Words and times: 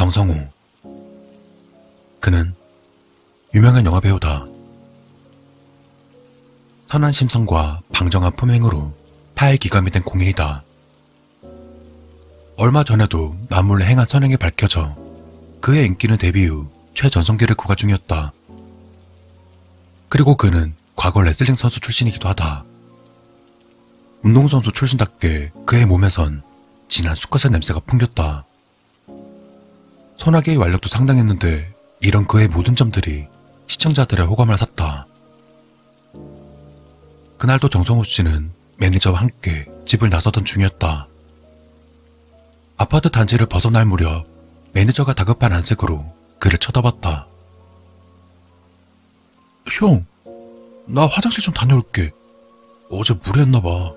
정성우. 0.00 0.34
그는 2.20 2.54
유명한 3.52 3.84
영화배우다. 3.84 4.46
선한 6.86 7.12
심성과 7.12 7.82
방정한 7.92 8.34
품행으로 8.34 8.94
타의 9.34 9.58
기감이 9.58 9.90
된 9.90 10.02
공인이다. 10.02 10.64
얼마 12.56 12.82
전에도 12.82 13.36
남몰래 13.50 13.84
행한 13.84 14.06
선행이 14.06 14.38
밝혀져 14.38 14.96
그의 15.60 15.84
인기는 15.84 16.16
데뷔 16.16 16.46
후 16.46 16.70
최전성기를 16.94 17.54
구가 17.56 17.74
중이었다. 17.74 18.32
그리고 20.08 20.34
그는 20.34 20.74
과거 20.96 21.20
레슬링 21.20 21.56
선수 21.56 21.78
출신이기도 21.78 22.26
하다. 22.26 22.64
운동선수 24.22 24.72
출신답게 24.72 25.52
그의 25.66 25.84
몸에선 25.84 26.42
진한 26.88 27.14
수컷의 27.14 27.52
냄새가 27.52 27.80
풍겼다. 27.80 28.46
손아귀의 30.20 30.58
완력도 30.58 30.86
상당했는데 30.90 31.72
이런 32.00 32.26
그의 32.26 32.46
모든 32.46 32.76
점들이 32.76 33.26
시청자들의 33.68 34.26
호감을 34.26 34.58
샀다. 34.58 35.06
그날도 37.38 37.70
정성호 37.70 38.04
씨는 38.04 38.52
매니저와 38.76 39.18
함께 39.18 39.66
집을 39.86 40.10
나서던 40.10 40.44
중이었다. 40.44 41.08
아파트 42.76 43.10
단지를 43.10 43.46
벗어날 43.46 43.86
무렵 43.86 44.26
매니저가 44.72 45.14
다급한 45.14 45.54
안색으로 45.54 46.04
그를 46.38 46.58
쳐다봤다. 46.58 47.26
형, 49.72 50.04
나 50.86 51.06
화장실 51.06 51.42
좀 51.42 51.54
다녀올게. 51.54 52.10
어제 52.90 53.14
무리했나봐. 53.14 53.94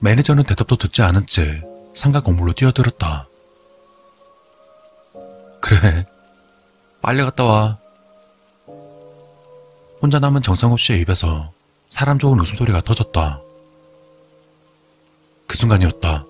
매니저는 0.00 0.42
대답도 0.42 0.76
듣지 0.76 1.02
않은 1.02 1.26
채 1.26 1.62
상가 1.94 2.20
건물로 2.20 2.52
뛰어들었다. 2.52 3.29
그래, 5.60 6.06
빨리 7.02 7.22
갔다 7.22 7.44
와. 7.44 7.78
혼자 10.02 10.18
남은 10.18 10.42
정상호 10.42 10.76
씨의 10.76 11.00
입에서 11.02 11.52
사람 11.90 12.18
좋은 12.18 12.40
웃음소리가 12.40 12.80
터졌다. 12.80 13.40
그 15.46 15.56
순간이었다. 15.56 16.24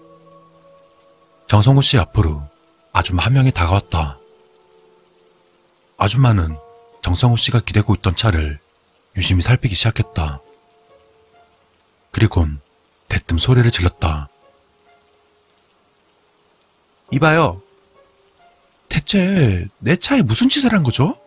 정성호 1.46 1.82
씨 1.82 1.98
앞으로 1.98 2.42
아줌마 2.92 3.24
한 3.24 3.32
명이 3.32 3.52
다가왔다. 3.52 4.18
아줌마는 5.98 6.56
정성호 7.02 7.36
씨가 7.36 7.60
기대고 7.60 7.94
있던 7.96 8.16
차를 8.16 8.58
유심히 9.16 9.42
살피기 9.42 9.74
시작했다. 9.74 10.40
그리곤 12.10 12.60
대뜸 13.08 13.38
소리를 13.38 13.70
질렀다. 13.70 14.28
이봐요. 17.12 17.60
대체 18.90 19.66
내 19.78 19.96
차에 19.96 20.20
무슨 20.20 20.50
짓을 20.50 20.74
한 20.74 20.82
거죠? 20.82 21.18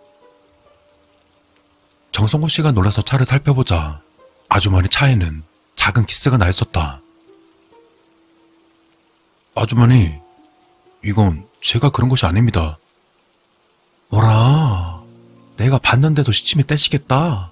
정성호 2.12 2.48
씨가 2.48 2.72
놀라서 2.72 3.02
차를 3.02 3.26
살펴보자 3.26 4.02
아주머니 4.50 4.88
차에는 4.90 5.42
작은 5.76 6.06
기스가 6.06 6.38
나 6.38 6.48
있었다. 6.48 7.02
아주머니, 9.56 10.14
이건 11.04 11.48
제가 11.62 11.90
그런 11.90 12.10
것이 12.10 12.26
아닙니다. 12.26 12.78
뭐라, 14.10 15.02
내가 15.58 15.80
봤는데도 15.80 16.32
시침이 16.32 16.68
떼시겠다. 16.68 17.52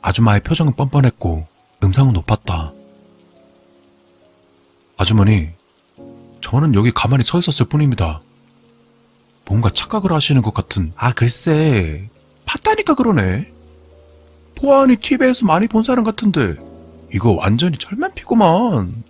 아줌마의 0.00 0.40
표정은 0.42 0.74
뻔뻔했고 0.74 1.46
음성은 1.82 2.12
높았다. 2.14 2.72
아주머니, 4.96 5.50
저는 6.40 6.74
여기 6.74 6.90
가만히 6.92 7.24
서 7.24 7.38
있었을 7.38 7.66
뿐입니다. 7.66 8.20
뭔가 9.46 9.70
착각을 9.70 10.12
하시는 10.12 10.40
것 10.42 10.54
같은, 10.54 10.92
아, 10.96 11.12
글쎄, 11.12 12.08
봤다니까 12.46 12.94
그러네. 12.94 13.52
보아하니 14.56 14.96
TV에서 14.96 15.44
많이 15.44 15.66
본 15.66 15.82
사람 15.82 16.04
같은데, 16.04 16.56
이거 17.12 17.32
완전히 17.32 17.76
철만 17.76 18.12
피구만. 18.14 19.04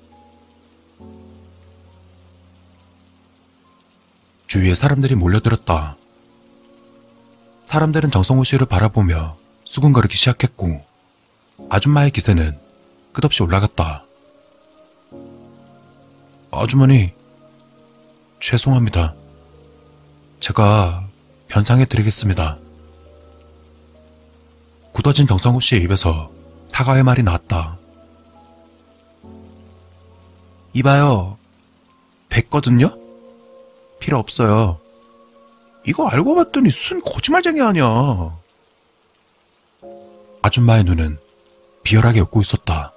주위에 4.47 4.75
사람들이 4.75 5.15
몰려들었다. 5.15 5.97
사람들은 7.67 8.11
정성호 8.11 8.45
씨를 8.45 8.67
바라보며 8.67 9.37
수군거리기 9.65 10.17
시작했고, 10.17 10.85
아줌마의 11.71 12.11
기세는 12.11 12.59
끝없이 13.13 13.43
올라갔다. 13.43 14.05
아주머니, 16.51 17.13
죄송합니다. 18.41 19.15
제가 20.45 21.09
변상해 21.49 21.87
드리겠습니다. 21.87 22.59
굳어진 24.93 25.27
정성호 25.27 25.61
씨의 25.61 25.83
입에서 25.85 26.31
사과의 26.69 27.03
말이 27.03 27.23
나왔다. 27.23 27.79
이봐요. 30.75 31.39
뱉거든요? 32.29 32.95
필요 33.99 34.19
없어요. 34.19 34.79
이거 35.87 36.09
알고 36.09 36.35
봤더니 36.35 36.71
순 36.71 37.01
거짓말쟁이 37.01 37.63
아니야. 37.63 38.39
아줌마의 40.43 40.85
눈은 40.85 41.19
비열하게 41.85 42.21
웃고 42.21 42.43
있었다. 42.43 42.93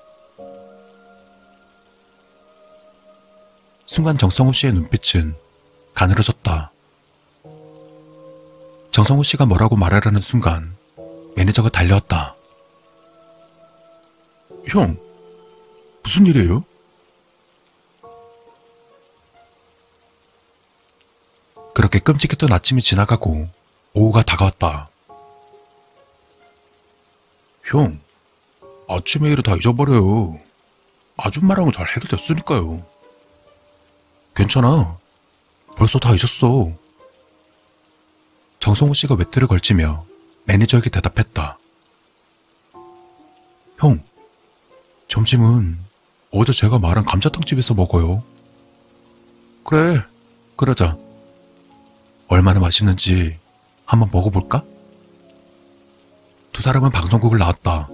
순간 3.86 4.18
정성우 4.18 4.52
씨의 4.52 4.74
눈빛은 4.74 5.34
가늘어졌다. 5.94 6.74
정성호 8.98 9.24
씨가 9.24 9.46
뭐라고 9.46 9.76
말하려는 9.76 10.22
순간 10.22 10.76
매니저가 11.36 11.70
달려왔다. 11.70 12.36
형, 14.70 14.98
무슨 16.02 16.26
일이에요? 16.26 16.66
그렇게 21.76 22.00
끔찍했던 22.00 22.52
아침이 22.52 22.82
지나가고 22.82 23.48
오후가 23.94 24.24
다가왔다. 24.24 24.90
형, 27.66 28.00
아침에 28.90 29.30
일을 29.30 29.44
다 29.44 29.56
잊어버려요. 29.58 30.40
아줌마랑은 31.18 31.72
잘 31.72 31.88
해결됐으니까요. 31.88 32.84
괜찮아. 34.36 34.98
벌써 35.76 36.00
다 36.00 36.10
잊었어. 36.16 36.87
정성호 38.60 38.94
씨가 38.94 39.16
외투를 39.16 39.48
걸치며 39.48 40.06
매니저에게 40.46 40.90
대답했다. 40.90 41.58
형, 43.80 44.04
점심은 45.08 45.78
어제 46.32 46.52
제가 46.52 46.80
말한 46.80 47.06
감자탕집에서 47.06 47.74
먹어요. 47.74 48.24
그래, 49.64 50.02
그러자. 50.56 50.98
얼마나 52.28 52.60
맛있는지 52.60 53.38
한번 53.86 54.10
먹어볼까? 54.12 54.64
두 56.52 56.62
사람은 56.62 56.90
방송국을 56.90 57.38
나왔다. 57.38 57.90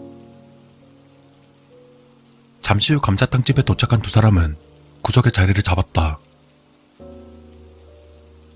잠시 2.61 2.93
후 2.93 3.02
감자탕집에 3.02 3.64
도착한 3.64 4.02
두 4.02 4.09
사람은 4.09 4.55
구석에 5.02 5.32
자리를 5.32 5.61
잡았다. 5.61 6.20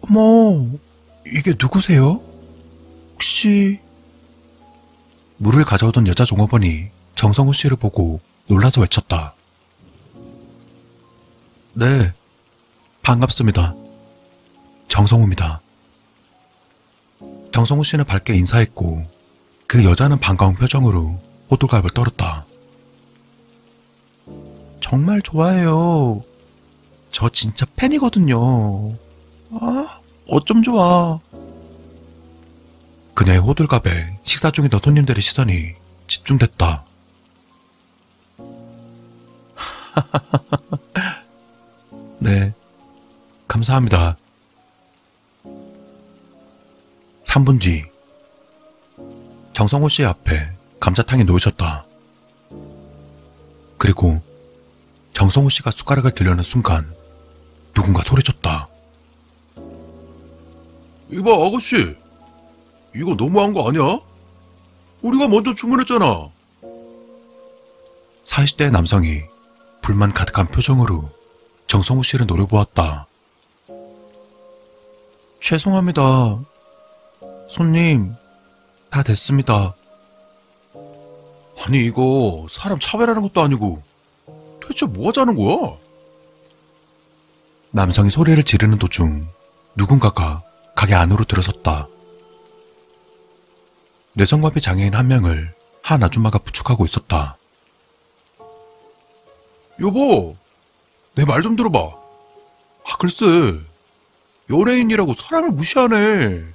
어머, 0.02 0.70
이게 1.34 1.54
누구세요? 1.60 2.22
혹시... 3.14 3.80
물을 5.38 5.64
가져오던 5.64 6.08
여자 6.08 6.26
종업원이 6.26 6.90
정성우 7.16 7.54
씨를 7.54 7.78
보고 7.78 8.20
놀라서 8.48 8.82
외쳤다. 8.82 9.36
네, 11.74 12.12
반갑습니다. 13.04 13.76
정성우입니다. 14.88 15.62
정성우 17.52 17.84
씨는 17.84 18.06
밝게 18.06 18.34
인사했고 18.34 19.06
그 19.68 19.84
여자는 19.84 20.20
반가운 20.20 20.56
표정으로 20.56 21.20
호두갑을 21.52 21.92
떨었다. 21.92 22.46
정말 24.82 25.22
좋아해요. 25.22 26.24
저 27.12 27.30
진짜 27.30 27.66
팬이거든요. 27.76 28.96
아, 29.52 29.97
어쩜 30.28 30.62
좋아. 30.62 31.20
그녀의 33.14 33.40
호들갑에 33.40 34.20
식사 34.24 34.52
중이던 34.52 34.80
손님들의 34.84 35.22
시선이 35.22 35.74
집중됐다. 36.08 36.84
네, 42.20 42.54
감사합니다. 43.48 44.18
3분 47.24 47.60
뒤, 47.60 47.84
정성호 49.54 49.90
씨의 49.90 50.08
앞에 50.08 50.52
감자탕이 50.80 51.24
놓여졌다. 51.24 51.86
그리고 53.78 54.22
정성호 55.14 55.50
씨가 55.50 55.72
숟가락을 55.72 56.12
들려는 56.12 56.44
순간 56.44 56.94
누군가 57.74 58.04
소리쳤다. 58.04 58.68
이봐, 61.10 61.32
아가씨. 61.32 61.96
이거 62.96 63.16
너무한 63.16 63.54
거 63.54 63.68
아니야? 63.68 64.00
우리가 65.02 65.28
먼저 65.28 65.54
주문했잖아. 65.54 66.30
40대 68.26 68.72
남성이 68.72 69.24
불만 69.82 70.12
가득한 70.12 70.48
표정으로 70.48 71.10
정성우 71.68 72.04
씨를 72.04 72.26
노려보았다. 72.26 73.08
죄송합니다. 75.42 76.40
손님, 77.48 78.16
다 78.90 79.04
됐습니다. 79.04 79.74
아니, 81.66 81.86
이거 81.86 82.48
사람 82.50 82.80
차별하는 82.80 83.22
것도 83.22 83.42
아니고 83.42 83.82
대체 84.68 84.86
뭐 84.86 85.08
하자는 85.08 85.36
거야? 85.36 85.78
남성이 87.72 88.10
소리를 88.10 88.42
지르는 88.44 88.78
도중 88.78 89.28
누군가가 89.76 90.44
가게 90.78 90.94
안으로 90.94 91.24
들어섰다. 91.26 91.88
뇌성마비 94.14 94.62
장애인 94.62 94.94
한 94.94 95.08
명을 95.08 95.52
한 95.82 96.04
아줌마가 96.04 96.38
부축하고 96.38 96.86
있었다. 96.86 97.36
여보, 99.80 100.38
내 101.16 101.26
말 101.26 101.42
좀 101.42 101.56
들어봐. 101.56 101.80
아, 101.80 102.98
글쎄, 103.00 103.26
연예인이라고 104.52 105.14
사람을 105.14 105.50
무시하네. 105.50 106.46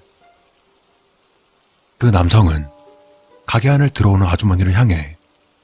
그 1.98 2.06
남성은 2.06 2.68
가게 3.44 3.70
안을 3.70 3.90
들어오는 3.90 4.24
아주머니를 4.24 4.72
향해 4.74 5.16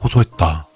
호소했다. 0.02 0.66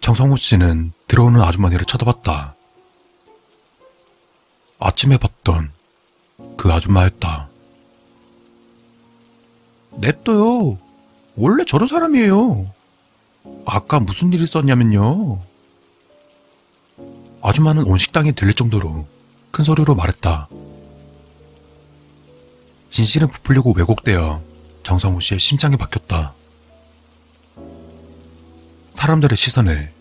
정성우 0.00 0.38
씨는 0.38 0.92
들어오는 1.06 1.40
아주머니를 1.42 1.84
쳐다봤다. 1.84 2.54
아침에 4.78 5.16
봤던 5.16 5.72
그 6.56 6.72
아줌마였다. 6.72 7.48
냅둬요. 9.92 10.78
원래 11.36 11.64
저런 11.64 11.88
사람이에요. 11.88 12.70
아까 13.64 14.00
무슨 14.00 14.32
일 14.32 14.42
있었냐면요. 14.42 15.40
아줌마는 17.42 17.84
온 17.84 17.98
식당에 17.98 18.32
들릴 18.32 18.54
정도로 18.54 19.06
큰 19.50 19.64
소리로 19.64 19.94
말했다. 19.94 20.48
진실은 22.90 23.28
부풀리고 23.28 23.72
왜곡되어 23.76 24.42
정성우 24.82 25.20
씨의 25.20 25.40
심장이 25.40 25.76
박혔다. 25.76 26.34
사람들의 28.92 29.36
시선에 29.36 29.92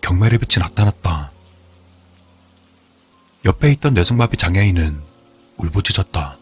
경멸의 0.00 0.38
빛이 0.38 0.62
나타났다. 0.62 1.31
옆에 3.44 3.72
있던 3.72 3.94
뇌성마비 3.94 4.36
장애인은 4.36 5.00
울부짖었다. 5.56 6.38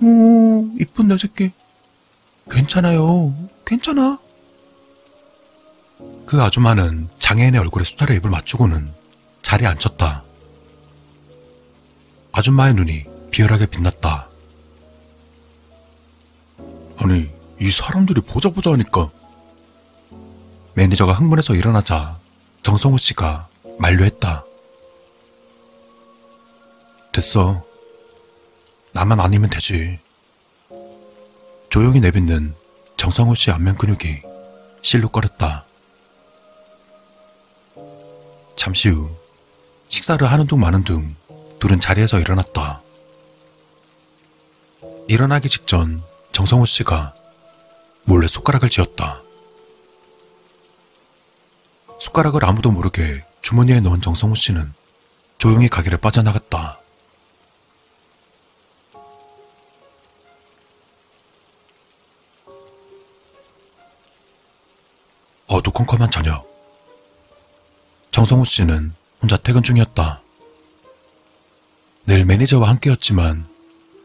오, 0.00 0.68
이쁜 0.80 1.08
내 1.08 1.16
새끼. 1.16 1.52
괜찮아요. 2.50 3.32
괜찮아. 3.64 4.18
그 6.26 6.42
아줌마는 6.42 7.08
장애인의 7.20 7.60
얼굴에 7.60 7.84
수차례 7.84 8.16
입을 8.16 8.30
맞추고는 8.30 8.92
자리에 9.42 9.68
앉혔다. 9.68 10.24
아줌마의 12.32 12.74
눈이 12.74 13.04
비열하게 13.30 13.66
빛났다. 13.66 14.28
아니, 16.96 17.30
이 17.60 17.70
사람들이 17.70 18.20
보자 18.22 18.50
보자 18.50 18.72
하니까. 18.72 19.10
매니저가 20.74 21.12
흥분해서 21.12 21.54
일어나자 21.54 22.18
정성우 22.62 22.98
씨가 22.98 23.48
만류했다. 23.78 24.44
됐어. 27.12 27.62
나만 28.92 29.20
아니면 29.20 29.50
되지. 29.50 29.98
조용히 31.68 32.00
내뱉는 32.00 32.54
정성호 32.96 33.34
씨 33.34 33.50
안면 33.50 33.76
근육이 33.76 34.22
실룩거렸다. 34.82 35.64
잠시 38.56 38.88
후 38.88 39.14
식사를 39.88 40.30
하는 40.30 40.46
둥 40.46 40.60
마는 40.60 40.84
둥 40.84 41.14
둘은 41.58 41.80
자리에서 41.80 42.18
일어났다. 42.18 42.80
일어나기 45.08 45.48
직전 45.48 46.02
정성호 46.32 46.64
씨가 46.64 47.14
몰래 48.04 48.26
숟가락을 48.26 48.70
쥐었다. 48.70 49.22
숟가락을 51.98 52.44
아무도 52.44 52.70
모르게 52.70 53.24
주머니에 53.42 53.80
넣은 53.80 54.00
정성호 54.00 54.34
씨는 54.34 54.72
조용히 55.38 55.68
가게를 55.68 55.98
빠져나갔다. 55.98 56.81
컴컴한 65.72 66.10
저녁. 66.10 66.50
정성우 68.10 68.44
씨는 68.44 68.92
혼자 69.20 69.36
퇴근 69.38 69.62
중이었다. 69.62 70.20
늘 72.06 72.24
매니저와 72.24 72.68
함께였지만 72.68 73.46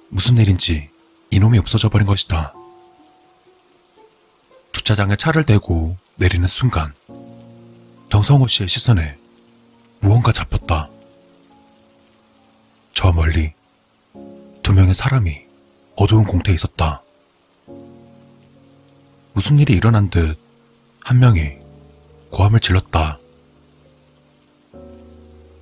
무슨 0.09 0.37
일인지 0.37 0.89
이놈이 1.29 1.57
없어져 1.57 1.89
버린 1.89 2.07
것이다. 2.07 2.53
주차장에 4.71 5.17
차를 5.17 5.43
대고 5.45 5.97
내리는 6.15 6.47
순간 6.47 6.93
정성호 8.09 8.47
씨의 8.47 8.69
시선에 8.69 9.17
무언가 9.99 10.31
잡혔다. 10.31 10.89
저 12.93 13.11
멀리 13.11 13.53
두 14.63 14.73
명의 14.73 14.93
사람이 14.93 15.45
어두운 15.95 16.23
공터에 16.23 16.53
있었다. 16.53 17.01
무슨 19.33 19.59
일이 19.59 19.73
일어난 19.73 20.09
듯 20.09 20.47
한 21.07 21.19
명이 21.19 21.56
고함을 22.37 22.59
질렀다. 22.59 23.17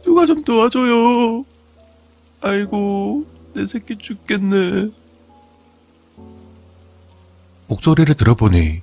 누가 0.04 0.26
좀 0.26 0.44
도와줘요. 0.44 1.46
아이고, 2.42 3.26
내 3.54 3.66
새끼 3.66 3.98
죽겠네. 3.98 4.92
목소리를 7.68 8.14
들어보니 8.14 8.82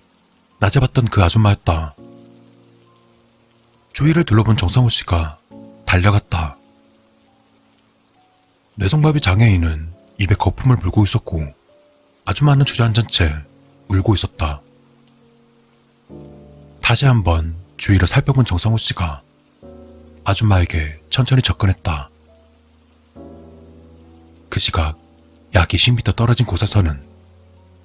낮에 0.58 0.80
봤던 0.80 1.08
그 1.08 1.22
아줌마였다. 1.22 1.94
주위를 3.92 4.24
둘러본 4.24 4.56
정상호 4.56 4.88
씨가 4.88 5.36
달려갔다. 5.84 6.56
뇌성마비 8.76 9.20
장애인은 9.20 9.92
입에 10.18 10.34
거품을 10.34 10.78
물고 10.78 11.04
있었고 11.04 11.42
아줌마는 12.24 12.64
주저앉은 12.64 13.08
채 13.10 13.30
울고 13.88 14.14
있었다. 14.14 14.62
다시 16.80 17.04
한번 17.04 17.61
주위를 17.82 18.06
살펴본 18.06 18.44
정상호 18.44 18.78
씨가 18.78 19.22
아줌마에게 20.22 21.00
천천히 21.10 21.42
접근했다. 21.42 22.10
그 24.48 24.60
시각 24.60 24.96
약 25.54 25.66
20m 25.66 26.14
떨어진 26.14 26.46
곳에서는 26.46 27.04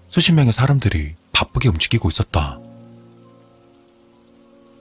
수십 0.09 0.33
명의 0.33 0.53
사람들이 0.53 1.15
바쁘게 1.31 1.69
움직이고 1.69 2.09
있었다. 2.09 2.59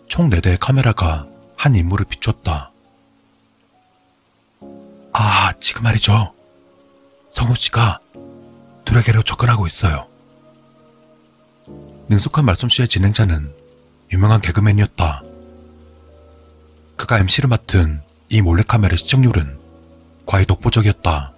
총 0.08 0.28
4대의 0.28 0.58
카메라가 0.60 1.26
한 1.56 1.74
인물을 1.74 2.04
비추었다. 2.04 2.70
아, 5.14 5.52
지금 5.60 5.84
말이죠. 5.84 6.34
성우 7.30 7.54
씨가 7.54 8.00
둘에게로 8.84 9.22
접근하고 9.22 9.66
있어요. 9.66 10.08
능숙한 12.10 12.44
말솜씨의 12.44 12.88
진행자는 12.88 13.65
유명한 14.12 14.40
개그맨이었다. 14.40 15.22
그가 16.96 17.18
MC를 17.18 17.48
맡은 17.48 18.00
이 18.28 18.40
몰래카메라 18.40 18.96
시청률은 18.96 19.58
과히 20.24 20.44
독보적이었다. 20.46 21.32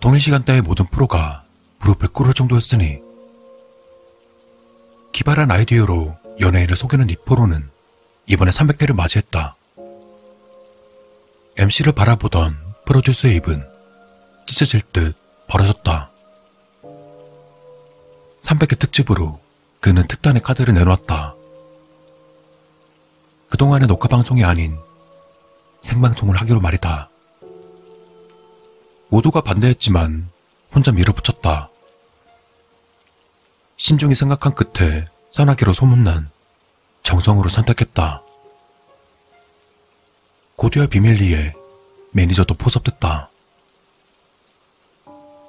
동일 0.00 0.20
시간대의 0.20 0.62
모든 0.62 0.86
프로가 0.86 1.44
무릎을 1.80 2.08
꿇을 2.08 2.34
정도였으니 2.34 3.00
기발한 5.12 5.50
아이디어로 5.50 6.16
연예인을 6.40 6.76
속이는 6.76 7.10
이 7.10 7.16
프로는 7.24 7.68
이번에 8.26 8.50
300대를 8.50 8.94
맞이했다. 8.94 9.56
MC를 11.56 11.92
바라보던 11.92 12.56
프로듀서의 12.84 13.36
입은 13.36 13.66
찢어질 14.46 14.82
듯 14.92 15.16
벌어졌다. 15.48 16.10
300개 18.42 18.78
특집으로 18.78 19.40
그는 19.80 20.06
특단의 20.06 20.42
카드를 20.42 20.74
내놓았다. 20.74 21.34
그동안의 23.50 23.86
녹화 23.86 24.08
방송이 24.08 24.44
아닌 24.44 24.78
생방송을 25.82 26.36
하기로 26.40 26.60
말이다. 26.60 27.08
모두가 29.08 29.40
반대했지만 29.40 30.30
혼자 30.74 30.92
밀어붙였다. 30.92 31.70
신중히 33.76 34.14
생각한 34.14 34.54
끝에 34.54 35.08
써나기로 35.30 35.72
소문난 35.72 36.30
정성으로 37.04 37.48
선택했다. 37.48 38.22
고디와 40.56 40.86
비밀리에 40.86 41.54
매니저도 42.10 42.54
포섭됐다. 42.54 43.30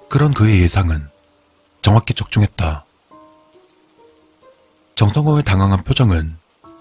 그런 0.08 0.34
그의 0.34 0.62
예상은 0.62 1.10
정확히 1.82 2.14
적중했다. 2.14 2.86
정성호의 5.00 5.44
당황한 5.44 5.86
표정은 5.86 6.36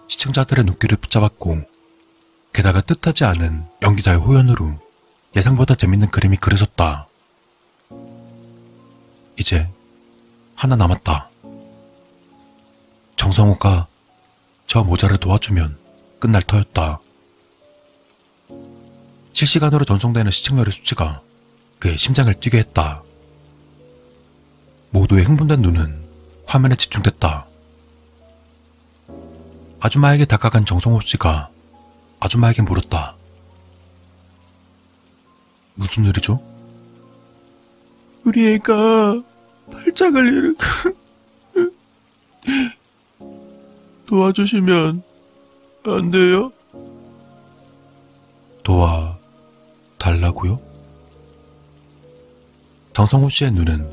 시청자들의 0.08 0.64
눈길을 0.64 0.96
붙잡았고 0.96 1.62
게다가 2.52 2.80
뜻하지 2.80 3.22
않은 3.22 3.64
연기자의 3.80 4.18
호연으로 4.18 4.76
예상보다 5.36 5.76
재밌는 5.76 6.10
그림이 6.10 6.36
그려졌다. 6.38 7.06
이제 9.38 9.70
하나 10.56 10.74
남았다. 10.74 11.30
정성호가 13.14 13.86
저 14.66 14.82
모자를 14.82 15.18
도와주면 15.18 15.78
끝날 16.18 16.42
터였다. 16.42 16.98
실시간으로 19.32 19.84
전송되는 19.84 20.28
시청률의 20.32 20.72
수치가 20.72 21.22
그의 21.78 21.96
심장을 21.96 22.34
뛰게 22.34 22.58
했다. 22.58 23.04
모두의 24.90 25.22
흥분된 25.22 25.62
눈은 25.62 26.04
화면에 26.46 26.74
집중됐다. 26.74 27.47
아줌마에게 29.80 30.24
다가간 30.24 30.64
정성호 30.64 31.00
씨가 31.00 31.50
아줌마에게 32.20 32.62
물었다. 32.62 33.16
무슨 35.74 36.04
일이죠? 36.04 36.42
우리 38.24 38.54
애가 38.54 39.22
팔짱을 39.72 40.32
잃고 40.32 40.58
도와주시면 44.06 45.02
안 45.84 46.10
돼요? 46.10 46.52
도와 48.64 49.16
달라고요? 49.98 50.60
정성호 52.92 53.28
씨의 53.28 53.52
눈은 53.52 53.88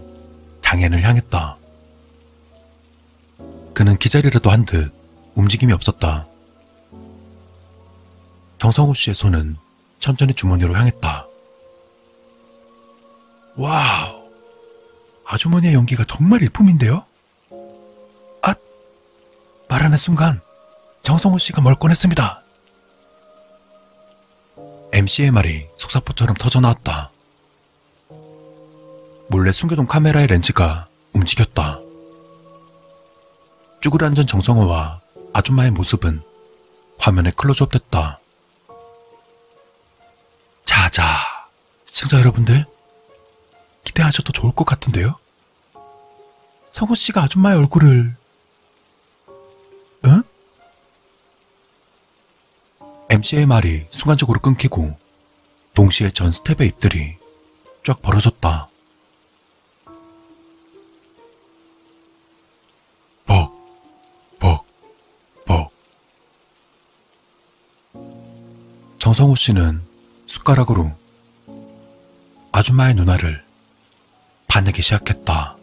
장애인을 0.61 1.03
향했다. 1.03 1.57
그는 3.73 3.97
기자리라도 3.97 4.49
한 4.49 4.65
듯 4.65 4.91
움직임이 5.35 5.73
없었다. 5.73 6.27
정성호 8.57 8.93
씨의 8.93 9.13
손은 9.13 9.57
천천히 9.99 10.33
주머니로 10.33 10.75
향했다. 10.75 11.27
Wow! 13.57 14.29
아주머니의 15.25 15.73
연기가 15.73 16.03
정말 16.03 16.41
일품인데요? 16.41 17.03
아! 18.41 18.53
말하는 19.69 19.97
순간 19.97 20.41
정성호 21.03 21.37
씨가 21.37 21.61
뭘 21.61 21.75
꺼냈습니다. 21.75 22.43
MC의 24.93 25.31
말이 25.31 25.67
속사포처럼 25.77 26.35
터져나왔다. 26.35 27.11
몰래 29.29 29.51
숨겨둔 29.51 29.87
카메라의 29.87 30.27
렌즈가 30.27 30.87
움직였다. 31.13 31.79
쭈그려 33.81 34.07
앉은 34.07 34.27
정성호와 34.27 35.01
아줌마의 35.35 35.71
모습은 35.71 36.21
화면에 36.97 37.29
클로즈업 37.31 37.69
됐다. 37.69 38.21
자자, 40.63 41.03
시청자 41.83 42.19
여러분들, 42.19 42.65
기대하셔도 43.83 44.31
좋을 44.31 44.53
것 44.53 44.63
같은데요? 44.63 45.19
성호 46.71 46.95
씨가 46.95 47.23
아줌마의 47.23 47.57
얼굴을, 47.57 48.15
응? 50.05 50.23
MC의 53.09 53.45
말이 53.45 53.87
순간적으로 53.91 54.39
끊기고 54.39 54.97
동시에 55.73 56.11
전 56.11 56.31
스텝의 56.31 56.69
입들이 56.69 57.17
쫙 57.83 58.01
벌어졌다. 58.01 58.69
정성호 69.15 69.35
씨는 69.35 69.81
숟가락으로 70.25 70.91
아줌마의 72.51 72.95
누나를 72.95 73.41
반내기 74.49 74.81
시작했다. 74.81 75.54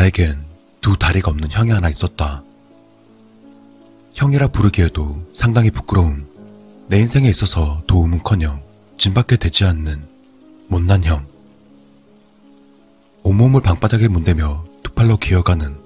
나에겐 0.00 0.42
두 0.80 0.96
다리가 0.96 1.30
없는 1.30 1.50
형이 1.50 1.70
하나 1.70 1.90
있었다. 1.90 2.42
형이라 4.14 4.48
부르기에도 4.48 5.26
상당히 5.34 5.70
부끄러운 5.70 6.26
내 6.88 6.98
인생에 6.98 7.28
있어서 7.28 7.82
도움은커녕 7.86 8.62
짐밖에 8.96 9.36
되지 9.36 9.64
않는 9.66 10.02
못난 10.68 11.04
형. 11.04 11.26
온몸을 13.24 13.60
방바닥에 13.60 14.08
문대며 14.08 14.64
두 14.82 14.92
팔로 14.92 15.18
기어가는 15.18 15.76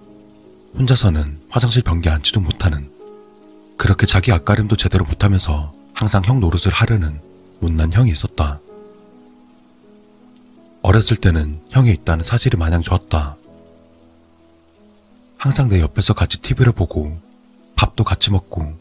혼자서는 0.78 1.40
화장실 1.49 1.83
변기 1.83 2.09
앉지도 2.09 2.40
못하는 2.40 2.92
그렇게 3.76 4.06
자기 4.06 4.30
앞가림도 4.30 4.76
제대로 4.76 5.04
못하면서 5.04 5.75
항상 5.92 6.23
형 6.25 6.38
노릇을 6.38 6.71
하려는 6.71 7.21
못난 7.59 7.92
형이 7.92 8.11
있었다. 8.11 8.61
어렸을 10.83 11.16
때는 11.16 11.61
형이 11.71 11.90
있다는 11.90 12.23
사실이 12.23 12.56
마냥 12.56 12.80
좋았다. 12.80 13.38
항상 15.45 15.69
내 15.69 15.79
옆에서 15.83 16.15
같이 16.15 16.41
TV를 16.41 16.73
보고 16.73 17.21
밥도 17.77 18.03
같이 18.03 18.31
먹고 18.31 18.73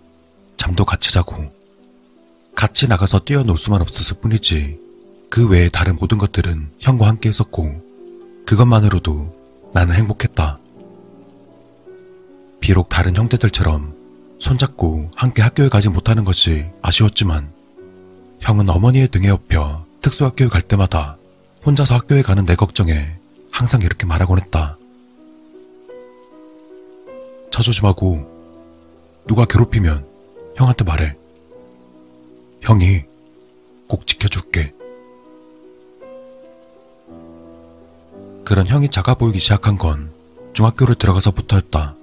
잠도 0.56 0.86
같이 0.86 1.12
자고 1.12 1.52
같이 2.56 2.88
나가서 2.88 3.20
뛰어놀 3.26 3.58
수만 3.58 3.82
없었을 3.82 4.22
뿐이지 4.22 4.80
그 5.30 5.50
외의 5.50 5.70
다른 5.70 5.98
모든 5.98 6.18
것들은 6.18 6.70
형과 6.80 7.10
함께 7.10 7.28
했었고 7.28 7.84
그것만으로도 8.46 9.72
나는 9.74 9.94
행복했다. 9.94 10.58
비록 12.62 12.88
다른 12.88 13.18
형제들처럼 13.18 13.94
손잡고 14.40 15.12
함께 15.18 15.42
학교에 15.42 15.68
가지 15.68 15.90
못하는 15.90 16.24
것이 16.24 16.68
아쉬웠지만 16.82 17.52
형은 18.40 18.70
어머니의 18.70 19.10
등에 19.10 19.28
업혀 19.28 19.86
특수학교에 20.02 20.48
갈 20.48 20.62
때마다 20.62 21.18
혼자서 21.66 21.96
학교에 21.96 22.22
가는 22.22 22.46
내 22.46 22.56
걱정에 22.56 23.18
항상 23.52 23.82
이렇게 23.82 24.06
말하곤 24.06 24.40
했다. 24.40 24.78
차 27.54 27.62
조심하고 27.62 28.26
누가 29.28 29.46
괴롭히면 29.46 30.08
형한테 30.56 30.84
말해. 30.84 31.16
형이 32.62 33.04
꼭 33.88 34.08
지켜줄게. 34.08 34.74
그런 38.44 38.66
형이 38.66 38.90
작아 38.90 39.14
보이기 39.14 39.38
시작한 39.38 39.78
건 39.78 40.12
중학교를 40.54 40.96
들어가서부터였다. 40.96 41.96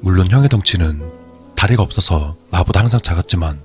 물론 0.00 0.28
형의 0.32 0.48
덩치는 0.48 1.08
다리가 1.54 1.84
없어서 1.84 2.34
나보다 2.50 2.80
항상 2.80 3.00
작았지만 3.00 3.60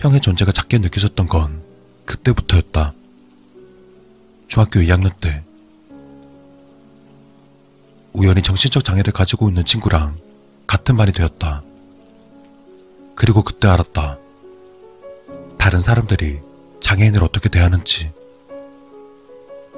형의 0.00 0.20
존재가 0.20 0.50
작게 0.50 0.78
느껴졌던 0.78 1.28
건 1.28 1.62
그때부터였다. 2.04 2.94
중학교 4.48 4.80
2학년 4.80 5.12
때 5.20 5.44
우연히 8.16 8.40
정신적 8.40 8.82
장애를 8.82 9.12
가지고 9.12 9.50
있는 9.50 9.62
친구랑 9.66 10.16
같은 10.66 10.96
반이 10.96 11.12
되었다. 11.12 11.62
그리고 13.14 13.42
그때 13.42 13.68
알았다. 13.68 14.16
다른 15.58 15.82
사람들이 15.82 16.40
장애인을 16.80 17.22
어떻게 17.22 17.50
대하는지. 17.50 18.10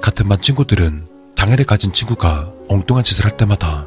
같은 0.01 0.29
반 0.29 0.41
친구들은 0.41 1.05
장애를 1.35 1.65
가진 1.65 1.91
친구가 1.91 2.53
엉뚱한 2.69 3.03
짓을 3.03 3.25
할 3.25 3.35
때마다 3.35 3.85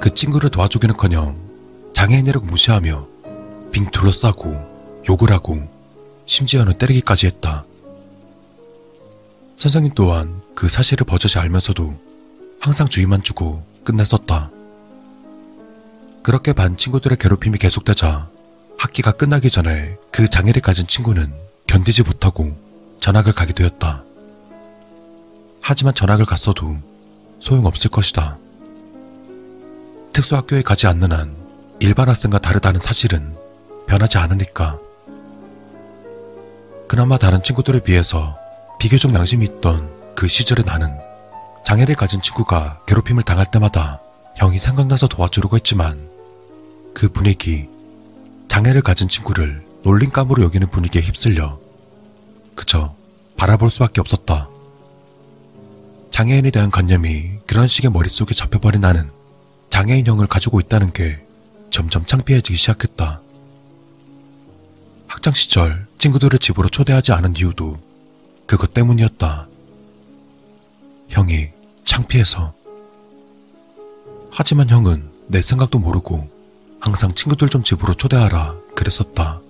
그 0.00 0.12
친구를 0.12 0.50
도와주기는커녕 0.50 1.92
장애인이라고 1.94 2.46
무시하며 2.46 3.06
빙 3.70 3.90
둘러싸고 3.92 5.04
욕을 5.08 5.30
하고 5.30 5.68
심지어는 6.26 6.78
때리기까지 6.78 7.26
했다. 7.26 7.64
선생님 9.56 9.92
또한 9.94 10.42
그 10.56 10.68
사실을 10.68 11.06
버젓이 11.06 11.38
알면서도 11.38 11.94
항상 12.58 12.88
주의만 12.88 13.22
주고 13.22 13.62
끝냈었다. 13.84 14.50
그렇게 16.22 16.52
반 16.52 16.76
친구들의 16.76 17.18
괴롭힘이 17.18 17.58
계속되자 17.58 18.28
학기가 18.78 19.12
끝나기 19.12 19.50
전에 19.50 19.96
그 20.10 20.28
장애를 20.28 20.62
가진 20.62 20.86
친구는 20.86 21.32
견디지 21.66 22.02
못하고 22.02 22.56
전학을 23.00 23.32
가게 23.32 23.52
되었다. 23.52 24.04
하지만 25.60 25.94
전학을 25.94 26.24
갔어도 26.24 26.76
소용없을 27.40 27.90
것이다. 27.90 28.38
특수학교에 30.12 30.62
가지 30.62 30.86
않는 30.86 31.12
한 31.12 31.36
일반 31.80 32.08
학생과 32.08 32.38
다르다는 32.38 32.80
사실은 32.80 33.34
변하지 33.86 34.18
않으니까. 34.18 34.78
그나마 36.88 37.18
다른 37.18 37.42
친구들에 37.42 37.80
비해서 37.80 38.38
비교적 38.78 39.14
양심이 39.14 39.44
있던 39.46 39.90
그 40.14 40.28
시절의 40.28 40.64
나는 40.64 40.96
장애를 41.64 41.94
가진 41.94 42.20
친구가 42.20 42.82
괴롭힘을 42.86 43.22
당할 43.22 43.50
때마다 43.50 44.00
형이 44.36 44.58
생각나서 44.58 45.08
도와주려고 45.08 45.56
했지만 45.56 46.08
그 46.94 47.08
분위기, 47.08 47.68
장애를 48.48 48.82
가진 48.82 49.08
친구를 49.08 49.64
놀림감으로 49.82 50.42
여기는 50.42 50.68
분위기에 50.70 51.02
휩쓸려 51.02 51.58
그저 52.54 52.94
바라볼 53.36 53.70
수밖에 53.70 54.00
없었다. 54.00 54.48
장애인에 56.10 56.50
대한 56.50 56.70
관념이 56.70 57.38
그런 57.46 57.66
식의 57.66 57.90
머릿속에 57.90 58.34
잡혀버린 58.34 58.82
나는 58.82 59.10
장애인형을 59.70 60.28
가지고 60.28 60.60
있다는 60.60 60.92
게 60.92 61.24
점점 61.70 62.04
창피해지기 62.04 62.56
시작했다. 62.56 63.20
학창 65.08 65.34
시절 65.34 65.86
친구들을 65.98 66.38
집으로 66.38 66.68
초대하지 66.68 67.12
않은 67.12 67.34
이유도 67.36 67.78
그것 68.46 68.72
때문이었다. 68.72 69.48
형이 71.14 71.48
창피해서. 71.84 72.52
하지만 74.30 74.68
형은 74.68 75.08
내 75.28 75.42
생각도 75.42 75.78
모르고 75.78 76.28
항상 76.80 77.14
친구들 77.14 77.48
좀 77.48 77.62
집으로 77.62 77.94
초대하라 77.94 78.56
그랬었다. 78.74 79.40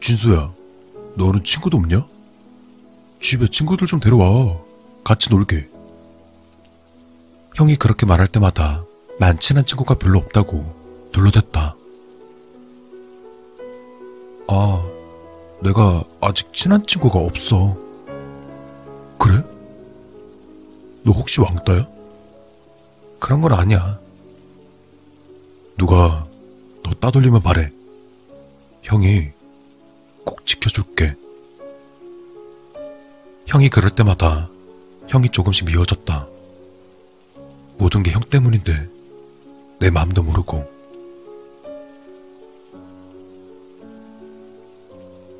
진수야, 0.00 0.50
너는 1.16 1.44
친구도 1.44 1.76
없냐? 1.76 2.06
집에 3.20 3.48
친구들 3.48 3.86
좀 3.86 4.00
데려와. 4.00 4.58
같이 5.04 5.30
놀게. 5.30 5.68
형이 7.54 7.76
그렇게 7.76 8.06
말할 8.06 8.28
때마다 8.28 8.84
난 9.20 9.38
친한 9.38 9.64
친구가 9.66 9.96
별로 9.96 10.18
없다고 10.18 11.10
둘러댔다. 11.12 11.76
아, 14.48 14.86
내가 15.62 16.02
아직 16.20 16.52
친한 16.54 16.86
친구가 16.86 17.18
없어. 17.18 17.85
그래? 19.18 19.42
너 21.04 21.12
혹시 21.12 21.40
왕따야? 21.40 21.86
그런 23.18 23.40
건 23.40 23.52
아니야. 23.52 23.98
누가 25.78 26.26
너 26.82 26.90
따돌리면 26.94 27.42
말해. 27.42 27.70
형이 28.82 29.30
꼭 30.24 30.44
지켜줄게. 30.46 31.14
형이 33.46 33.68
그럴 33.68 33.90
때마다 33.90 34.48
형이 35.08 35.30
조금씩 35.30 35.66
미워졌다. 35.66 36.26
모든 37.78 38.02
게 38.02 38.10
형 38.10 38.22
때문인데 38.22 38.88
내 39.80 39.90
마음도 39.90 40.22
모르고. 40.22 40.74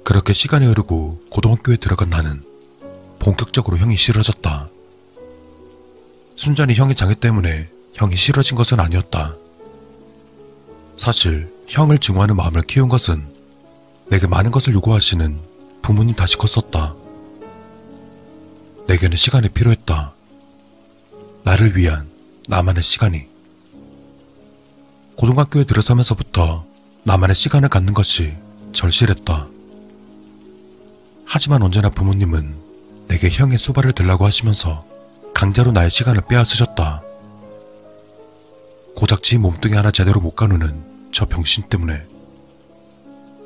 그렇게 0.05 0.33
시간이 0.33 0.67
흐르고 0.67 1.21
고등학교에 1.31 1.77
들어간 1.77 2.11
나는 2.11 2.43
본격적으로 3.19 3.79
형이 3.79 3.97
싫어졌다. 3.97 4.71
순전히 6.37 6.75
형의 6.75 6.95
장애 6.95 7.15
때문에 7.15 7.69
형이 7.95 8.17
싫어진 8.17 8.57
것은 8.57 8.79
아니었다. 8.79 9.35
사실 10.97 11.53
형을 11.69 11.99
증오하는 11.99 12.37
마음을 12.37 12.63
키운 12.63 12.89
것은 12.89 13.27
내게 14.09 14.27
많은 14.27 14.51
것을 14.51 14.75
요구하시는 14.75 15.39
부모님 15.83 16.15
탓이 16.15 16.37
컸었다. 16.37 16.95
내게는 18.87 19.17
시간이 19.17 19.49
필요했다. 19.49 20.15
나를 21.43 21.77
위한 21.77 22.09
나만의 22.49 22.83
시간이. 22.83 23.27
고등학교에 25.17 25.65
들어서면서부터 25.65 26.65
나만의 27.05 27.35
시간을 27.35 27.69
갖는 27.69 27.95
것이 27.95 28.37
절실했다. 28.73 29.49
하지만 31.25 31.63
언제나 31.63 31.89
부모님은 31.91 32.66
내게 33.09 33.29
형의 33.31 33.59
수발을 33.59 33.93
들라고 33.93 34.25
하시면서 34.25 34.85
강제로 35.35 35.71
나의 35.71 35.91
시간을 35.91 36.23
빼앗으셨다. 36.29 37.03
고작 38.97 39.23
지 39.23 39.39
몸뚱이 39.39 39.75
하나 39.75 39.91
제대로 39.91 40.21
못 40.21 40.35
가누는 40.35 41.11
저 41.13 41.27
병신 41.27 41.69
때문에 41.69 42.03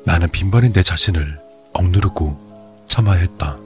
나는 0.05 0.29
빈번히 0.31 0.73
내 0.73 0.83
자신을 0.83 1.41
억누르고 1.73 2.87
참아야 2.89 3.21
했다. 3.21 3.59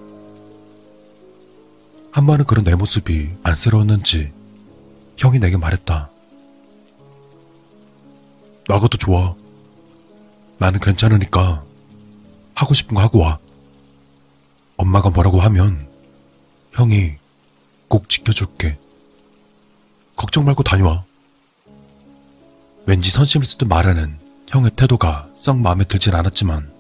한 2.11 2.27
번은 2.27 2.45
그런 2.47 2.65
내 2.65 2.75
모습이 2.75 3.31
안쓰러웠는지 3.43 4.33
형이 5.17 5.39
내게 5.39 5.57
말했다. 5.57 6.11
나가도 8.69 8.99
좋아. 8.99 9.35
나는 10.59 10.81
괜찮으니까 10.81 11.65
하고 12.55 12.75
싶은 12.75 12.95
거 12.95 13.03
하고 13.03 13.19
와. 13.19 13.39
엄마가 14.77 15.11
뭐라고 15.11 15.41
하면 15.41 15.87
형이 16.73 17.15
꼭 17.89 18.09
지켜줄게. 18.09 18.79
걱정 20.17 20.45
말고 20.45 20.63
다녀와. 20.63 21.05
왠지 22.87 23.11
선심을 23.11 23.47
쓰듯 23.47 23.69
말하는 23.69 24.19
형의 24.49 24.71
태도가 24.77 25.29
썩 25.35 25.59
마음에 25.59 25.85
들진 25.85 26.15
않았지만 26.15 26.71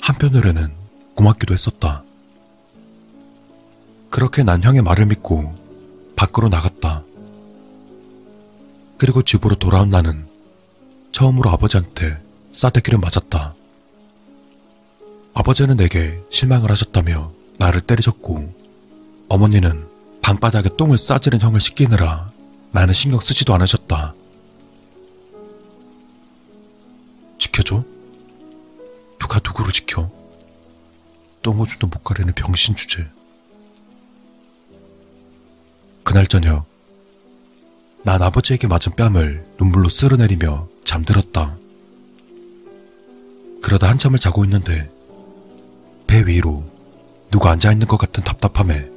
한편으로는 0.00 0.72
고맙기도 1.14 1.54
했었다. 1.54 2.02
그렇게 4.10 4.42
난 4.42 4.62
형의 4.62 4.82
말을 4.82 5.06
믿고 5.06 5.54
밖으로 6.16 6.48
나갔다. 6.48 7.02
그리고 8.98 9.22
집으로 9.22 9.56
돌아온 9.56 9.90
나는 9.90 10.26
처음으로 11.12 11.50
아버지한테 11.50 12.18
싸대기를 12.52 12.98
맞았다. 12.98 13.54
아버지는 15.38 15.76
내게 15.76 16.18
실망을 16.30 16.70
하셨다며 16.70 17.30
나를 17.58 17.82
때리셨고 17.82 18.54
어머니는 19.28 19.86
방바닥에 20.22 20.70
똥을 20.78 20.96
싸지른 20.96 21.42
형을 21.42 21.60
씻기느라 21.60 22.32
나는 22.72 22.94
신경 22.94 23.20
쓰지도 23.20 23.52
않으셨다. 23.54 24.14
지켜줘? 27.38 27.84
누가 29.20 29.38
누구를 29.44 29.72
지켜? 29.72 30.10
똥오줌도 31.42 31.86
못 31.86 32.02
가리는 32.02 32.32
병신 32.32 32.74
주제. 32.74 33.06
그날 36.02 36.26
저녁, 36.26 36.64
난 38.04 38.22
아버지에게 38.22 38.68
맞은 38.68 38.96
뺨을 38.96 39.46
눈물로 39.58 39.90
쓸어내리며 39.90 40.66
잠들었다. 40.84 41.58
그러다 43.62 43.90
한참을 43.90 44.18
자고 44.18 44.42
있는데 44.44 44.95
배 46.06 46.24
위로 46.26 46.64
누가 47.30 47.50
앉아있는 47.50 47.86
것 47.86 47.96
같은 47.96 48.22
답답함에 48.24 48.88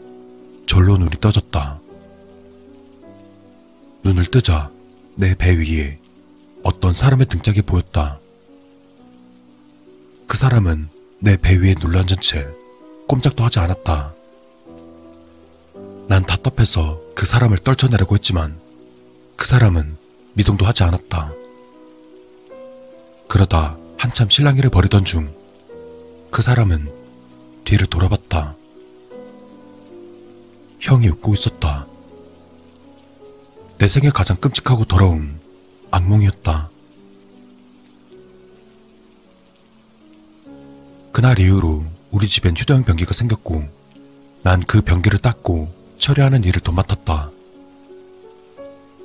절로 0.68 0.98
눈이 0.98 1.12
떠졌다. 1.20 1.80
눈을 4.04 4.26
뜨자 4.28 4.70
내 5.16 5.36
배 5.36 5.58
위에 5.58 6.00
어떤 6.64 6.94
사람의 6.94 7.28
등짝이 7.28 7.62
보였다. 7.64 8.20
그 10.28 10.38
사람은 10.38 10.90
내 11.20 11.36
배 11.38 11.56
위에 11.58 11.76
눌러앉은 11.80 12.22
채 12.22 12.48
꼼짝도 13.08 13.44
하지 13.44 13.60
않았다. 13.60 14.14
난 16.08 16.26
답답해서 16.26 17.02
그 17.16 17.26
사람을 17.26 17.58
떨쳐내려고 17.60 18.16
했지만 18.16 18.58
그 19.36 19.46
사람은 19.46 19.98
미동도 20.34 20.66
하지 20.66 20.84
않았다. 20.84 21.34
그러다 23.28 23.78
한참 23.98 24.30
실랑이를 24.30 24.70
벌이던 24.70 25.04
중 25.06 25.40
그 26.32 26.42
사람은 26.42 26.88
뒤를 27.70 27.86
돌아봤다. 27.86 28.56
형이 30.80 31.08
웃고 31.10 31.36
있었다. 31.36 31.86
내 33.78 33.88
생에 33.88 34.10
가장 34.10 34.38
끔찍하고 34.38 34.86
더러운 34.86 35.40
악몽이었다. 35.92 36.72
그날 41.12 41.38
이후로 41.38 41.86
우리 42.10 42.28
집엔 42.28 42.58
휴대용 42.58 42.84
변기가 42.86 43.14
생겼고 43.14 43.64
난 44.42 44.62
그 44.66 44.82
변기를 44.82 45.20
닦고 45.20 45.72
처리하는 46.00 46.44
일을 46.46 46.62
도맡았다. 46.62 47.30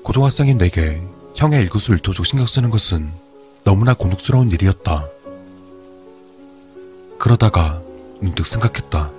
고등학생인 0.03 0.57
내게 0.57 1.03
형의 1.37 1.61
일거수일투족 1.63 2.25
신경 2.25 2.47
쓰는 2.47 2.71
것은 2.71 3.13
너무나 3.65 3.93
곤혹스러운 3.93 4.51
일이었다. 4.53 5.07
그러다가 7.19 7.84
문득 8.25 8.47
생각했다. 8.47 9.11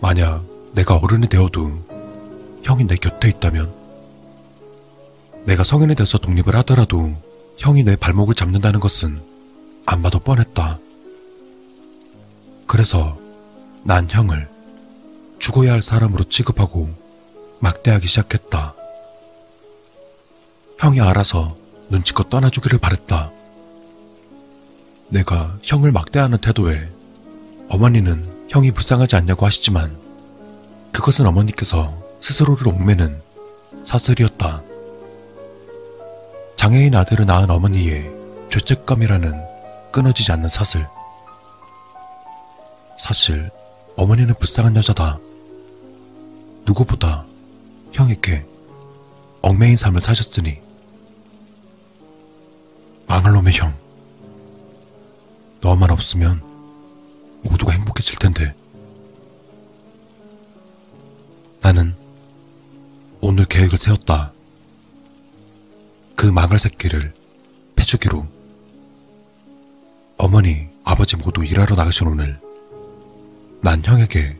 만약 0.00 0.44
내가 0.72 0.96
어른이 0.96 1.28
되어도 1.28 1.72
형이 2.62 2.86
내 2.86 2.96
곁에 2.96 3.28
있다면, 3.28 3.72
내가 5.46 5.64
성인이 5.64 5.94
돼서 5.94 6.18
독립을 6.18 6.54
하더라도 6.56 7.14
형이 7.58 7.84
내 7.84 7.96
발목을 7.96 8.34
잡는다는 8.34 8.80
것은 8.80 9.22
안 9.86 10.02
봐도 10.02 10.18
뻔했다. 10.18 10.78
그래서 12.66 13.16
난 13.84 14.08
형을 14.10 14.48
죽어야 15.38 15.72
할 15.72 15.82
사람으로 15.82 16.24
취급하고 16.24 16.90
막대하기 17.60 18.08
시작했다. 18.08 18.74
형이 20.80 21.00
알아서 21.00 21.56
눈치껏 21.88 22.28
떠나주기를 22.28 22.78
바랬다. 22.78 23.30
내가 25.08 25.56
형을 25.62 25.92
막대하는 25.92 26.38
태도에 26.38 26.95
어머니는 27.68 28.46
형이 28.48 28.70
불쌍하지 28.72 29.16
않냐고 29.16 29.44
하시지만 29.46 29.96
그것은 30.92 31.26
어머니께서 31.26 31.94
스스로를 32.20 32.68
옥매는 32.68 33.20
사슬이었다. 33.82 34.62
장애인 36.56 36.94
아들을 36.94 37.26
낳은 37.26 37.50
어머니의 37.50 38.10
죄책감이라는 38.50 39.44
끊어지지 39.92 40.32
않는 40.32 40.48
사슬. 40.48 40.86
사실 42.98 43.50
어머니는 43.96 44.34
불쌍한 44.38 44.76
여자다. 44.76 45.18
누구보다 46.64 47.26
형에게 47.92 48.44
얽매인 49.42 49.76
삶을 49.76 50.00
사셨으니 50.00 50.60
망할 53.06 53.32
놈의 53.32 53.52
형. 53.54 53.74
너만 55.60 55.90
없으면 55.90 56.55
모두가 57.48 57.72
행복해질 57.72 58.18
텐데. 58.18 58.54
나는 61.60 61.94
오늘 63.20 63.44
계획을 63.44 63.78
세웠다. 63.78 64.32
그 66.14 66.26
망할 66.26 66.58
새끼를 66.58 67.12
패주기로. 67.74 68.26
어머니, 70.16 70.68
아버지 70.84 71.16
모두 71.16 71.44
일하러 71.44 71.74
나가신 71.76 72.06
오늘, 72.06 72.40
난 73.62 73.82
형에게 73.84 74.38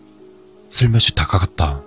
슬며시 0.70 1.14
다가갔다. 1.14 1.82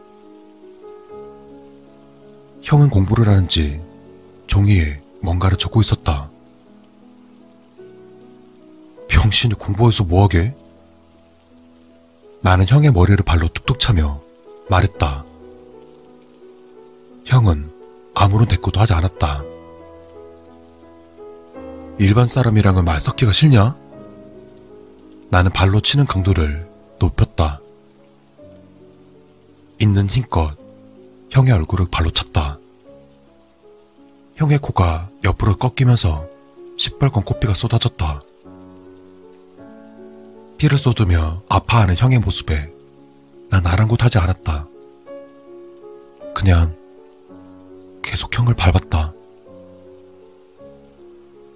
형은 2.61 2.89
공부를 2.89 3.27
하는지 3.27 3.81
종이에 4.47 5.01
뭔가를 5.21 5.57
적고 5.57 5.81
있었다. 5.81 6.29
병신이 9.07 9.55
공부해서 9.55 10.03
뭐하게? 10.03 10.55
나는 12.41 12.65
형의 12.67 12.91
머리를 12.91 13.23
발로 13.25 13.47
툭툭 13.49 13.79
차며 13.79 14.21
말했다. 14.69 15.25
형은 17.25 17.71
아무런 18.15 18.47
대꾸도 18.47 18.79
하지 18.79 18.93
않았다. 18.93 19.43
일반 21.99 22.27
사람이랑은 22.27 22.85
말 22.85 22.99
섞기가 22.99 23.33
싫냐? 23.33 23.75
나는 25.29 25.51
발로 25.51 25.81
치는 25.81 26.05
강도를 26.05 26.67
높였다. 26.99 27.59
있는 29.81 30.07
힘껏 30.07 30.55
형의 31.29 31.53
얼굴을 31.53 31.87
발로 31.91 32.09
찼다. 32.09 32.57
형의 34.35 34.57
코가 34.59 35.09
옆으로 35.25 35.57
꺾이면서 35.57 36.25
시뻘건 36.77 37.25
코피가 37.25 37.53
쏟아졌다. 37.53 38.21
피를 40.59 40.77
쏟으며 40.77 41.41
아파하는 41.47 41.95
형의 41.95 42.19
모습에 42.19 42.69
난 43.49 43.65
아랑곳하지 43.65 44.17
않았다. 44.17 44.67
그냥 46.35 46.75
계속 48.03 48.37
형을 48.37 48.55
밟았다. 48.55 49.13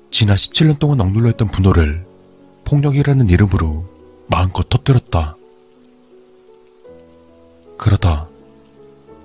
지난 0.09 0.37
17년 0.37 0.79
동안 0.79 1.01
억눌려 1.01 1.31
있던 1.31 1.49
분노를 1.49 2.05
폭력이라는 2.63 3.27
이름으로 3.27 3.85
마음껏 4.27 4.67
터뜨렸다. 4.69 5.35
그러다 7.77 8.29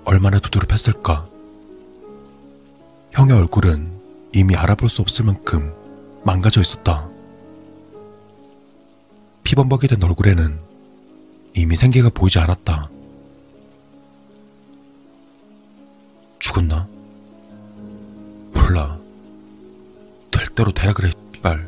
얼마나 0.03 0.39
두드럽했을까. 0.39 1.29
형의 3.11 3.33
얼굴은 3.33 3.97
이미 4.33 4.57
알아볼 4.57 4.89
수 4.89 5.01
없을 5.01 5.23
만큼 5.23 5.73
망가져 6.25 6.59
있었다. 6.59 7.08
피범벅이 9.49 9.87
된 9.87 10.03
얼굴에는 10.03 10.59
이미 11.55 11.75
생기가 11.75 12.09
보이지 12.09 12.37
않았다. 12.37 12.87
죽었나? 16.37 16.87
몰라. 18.53 18.99
될 20.29 20.45
대로 20.49 20.71
되라 20.71 20.93
그래, 20.93 21.11
빨. 21.41 21.67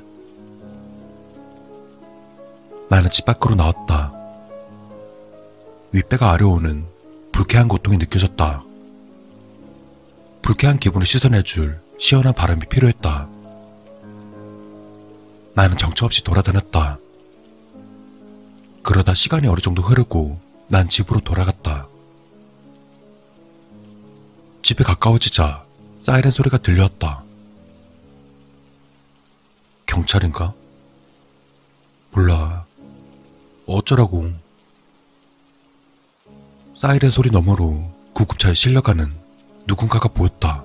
나는 2.88 3.10
집 3.10 3.26
밖으로 3.26 3.56
나왔다. 3.56 4.13
윗배가 5.91 6.34
아려오는 6.34 6.86
불쾌한 7.32 7.67
고통이 7.67 7.98
느껴졌다. 7.98 8.63
불쾌한 10.44 10.78
기분을 10.78 11.08
씻어내줄 11.08 11.82
시원한 11.98 12.36
바람이 12.36 12.63
필요했다. 12.67 13.28
나는 15.56 15.78
정처 15.80 16.06
없이 16.06 16.24
돌아다녔다. 16.24 17.00
그러다 18.84 19.13
시간이 19.13 19.48
어느 19.48 19.60
정도 19.60 19.82
흐르고 19.82 20.39
난 20.67 20.89
집으로 20.89 21.20
돌아갔다. 21.20 21.88
집에 24.63 24.84
가까워지자 24.84 25.65
사이렌 26.02 26.32
소리가 26.32 26.58
들려왔다. 26.58 27.24
경찰인가? 29.86 30.54
몰라. 32.12 32.65
어쩌라고. 33.67 34.32
사이렌 36.76 37.12
소리 37.12 37.30
너머로 37.30 37.91
구급차에 38.13 38.54
실려가는 38.54 39.13
누군가가 39.67 40.08
보였다. 40.10 40.63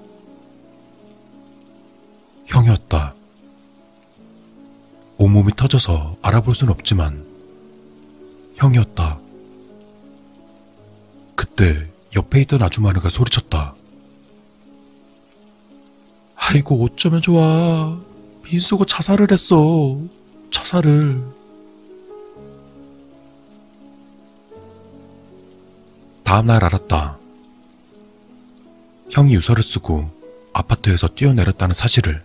형이었다. 2.47 3.15
온몸이 5.19 5.53
터져서 5.57 6.17
알아볼 6.23 6.55
순 6.55 6.71
없지만 6.71 7.36
형이었다. 8.57 9.19
그때 11.35 11.87
옆에 12.15 12.41
있던 12.43 12.63
아주머니가 12.63 13.09
소리쳤다. 13.09 13.75
아이고 16.35 16.85
어쩌면 16.85 17.21
좋아. 17.21 17.99
민수가 18.45 18.85
자살을 18.87 19.29
했어. 19.31 20.01
자살을. 20.51 21.23
다음날 26.25 26.65
알았다. 26.65 27.19
형이 29.11 29.35
유서를 29.35 29.63
쓰고 29.63 30.11
아파트에서 30.53 31.09
뛰어내렸다는 31.09 31.75
사실을. 31.75 32.25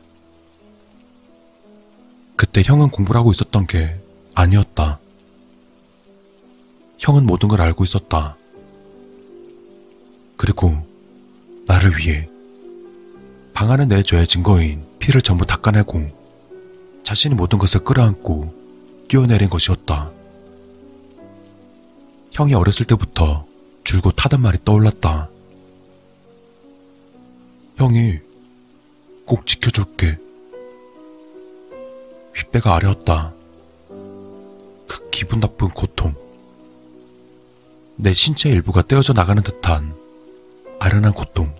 그때 2.35 2.63
형은 2.65 2.89
공부를 2.89 3.19
하고 3.19 3.31
있었던 3.31 3.67
게 3.67 3.99
아니었다. 4.33 5.00
형은 7.01 7.25
모든 7.25 7.49
걸 7.49 7.61
알고 7.61 7.83
있었다. 7.83 8.37
그리고 10.37 10.77
나를 11.65 11.97
위해 11.97 12.29
방 13.53 13.71
안에 13.71 13.85
내 13.85 14.03
죄의 14.03 14.27
증거인 14.27 14.85
피를 14.99 15.23
전부 15.23 15.45
닦아내고 15.45 16.09
자신이 17.03 17.33
모든 17.33 17.57
것을 17.57 17.83
끌어안고 17.83 18.53
뛰어내린 19.09 19.49
것이었다. 19.49 20.11
형이 22.31 22.53
어렸을 22.53 22.85
때부터 22.85 23.45
줄곧 23.83 24.13
타던 24.15 24.39
말이 24.39 24.59
떠올랐다. 24.63 25.27
형이 27.77 28.19
꼭 29.25 29.47
지켜줄게. 29.47 30.19
윗배가 32.35 32.75
아려웠다. 32.75 33.33
그 34.87 35.09
기분 35.09 35.39
나쁜 35.39 35.69
고통. 35.69 36.20
내 38.01 38.15
신체 38.15 38.49
일부가 38.49 38.81
떼어져 38.81 39.13
나가는 39.13 39.43
듯한 39.43 39.95
아련한 40.79 41.13
고통. 41.13 41.53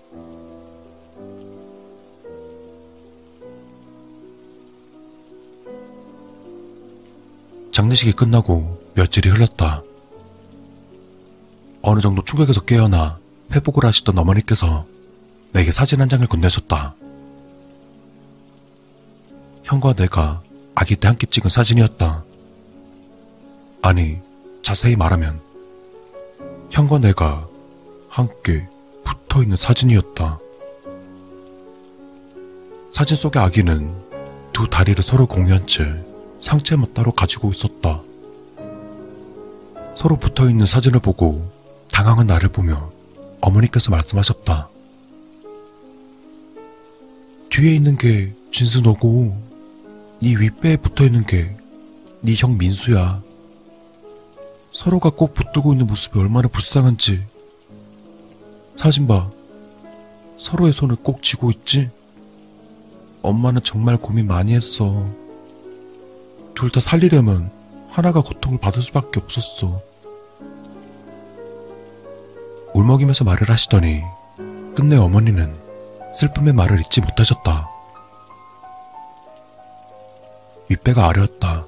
장례식이 7.72 8.14
끝나고 8.14 8.82
며칠이 8.96 9.32
흘렀다. 9.32 9.84
어느 11.84 12.00
정도 12.00 12.24
충격에서 12.24 12.62
깨어나 12.62 13.20
회복을 13.54 13.86
하시던 13.86 14.18
어머니께서 14.18 14.88
내게 15.54 15.72
사진 15.72 16.02
한 16.02 16.10
장을 16.10 16.26
건네줬다. 16.26 16.96
형과 19.64 19.94
내가 19.94 20.42
아기 20.74 20.96
때 20.96 21.08
함께 21.08 21.28
찍은 21.28 21.52
사진이었다. 21.52 22.24
아니, 23.84 24.18
자세히 24.64 24.96
말하면 24.96 25.51
형과 26.72 27.00
내가 27.00 27.48
함께 28.10 28.68
붙어 29.04 29.42
있는 29.44 29.56
사진이었다. 29.58 30.40
사진 32.92 33.18
속의 33.18 33.42
아기는 33.42 33.94
두 34.54 34.70
다리를 34.70 35.02
서로 35.04 35.26
공유한 35.26 35.66
채 35.68 35.84
상체만 36.40 36.94
따로 36.94 37.12
가지고 37.12 37.52
있었다. 37.52 38.02
서로 39.96 40.18
붙어 40.18 40.50
있는 40.50 40.66
사진을 40.66 41.00
보고 41.00 41.50
당황한 41.92 42.28
나를 42.28 42.50
보며 42.50 42.92
어머니께서 43.42 43.92
말씀하셨다. 43.92 44.70
뒤에 47.50 47.76
있는 47.76 47.98
게 47.98 48.34
진수 48.52 48.82
너고 48.82 49.38
네 50.22 50.36
윗배에 50.36 50.78
붙어 50.78 51.06
있는 51.06 51.26
게 51.26 51.56
네 52.24 52.36
형 52.38 52.56
민수야. 52.58 53.22
서로가 54.82 55.12
꼭 55.12 55.36
붙들고 55.36 55.74
있는 55.74 55.86
모습이 55.86 56.18
얼마나 56.18 56.48
불쌍한지. 56.48 57.24
사진 58.76 59.06
봐. 59.06 59.30
서로의 60.40 60.74
손을 60.74 60.96
꼭 60.96 61.22
쥐고 61.22 61.52
있지? 61.52 61.92
엄마는 63.22 63.62
정말 63.64 63.98
고민 63.98 64.26
많이 64.26 64.56
했어. 64.56 65.08
둘 66.56 66.72
다 66.72 66.80
살리려면 66.80 67.52
하나가 67.90 68.22
고통을 68.22 68.58
받을 68.58 68.82
수밖에 68.82 69.20
없었어. 69.20 69.80
울먹이면서 72.74 73.24
말을 73.24 73.52
하시더니 73.52 74.02
끝내 74.76 74.96
어머니는 74.96 75.56
슬픔의 76.12 76.54
말을 76.54 76.80
잊지 76.80 77.02
못하셨다. 77.02 77.70
윗배가 80.70 81.08
아려웠다. 81.08 81.68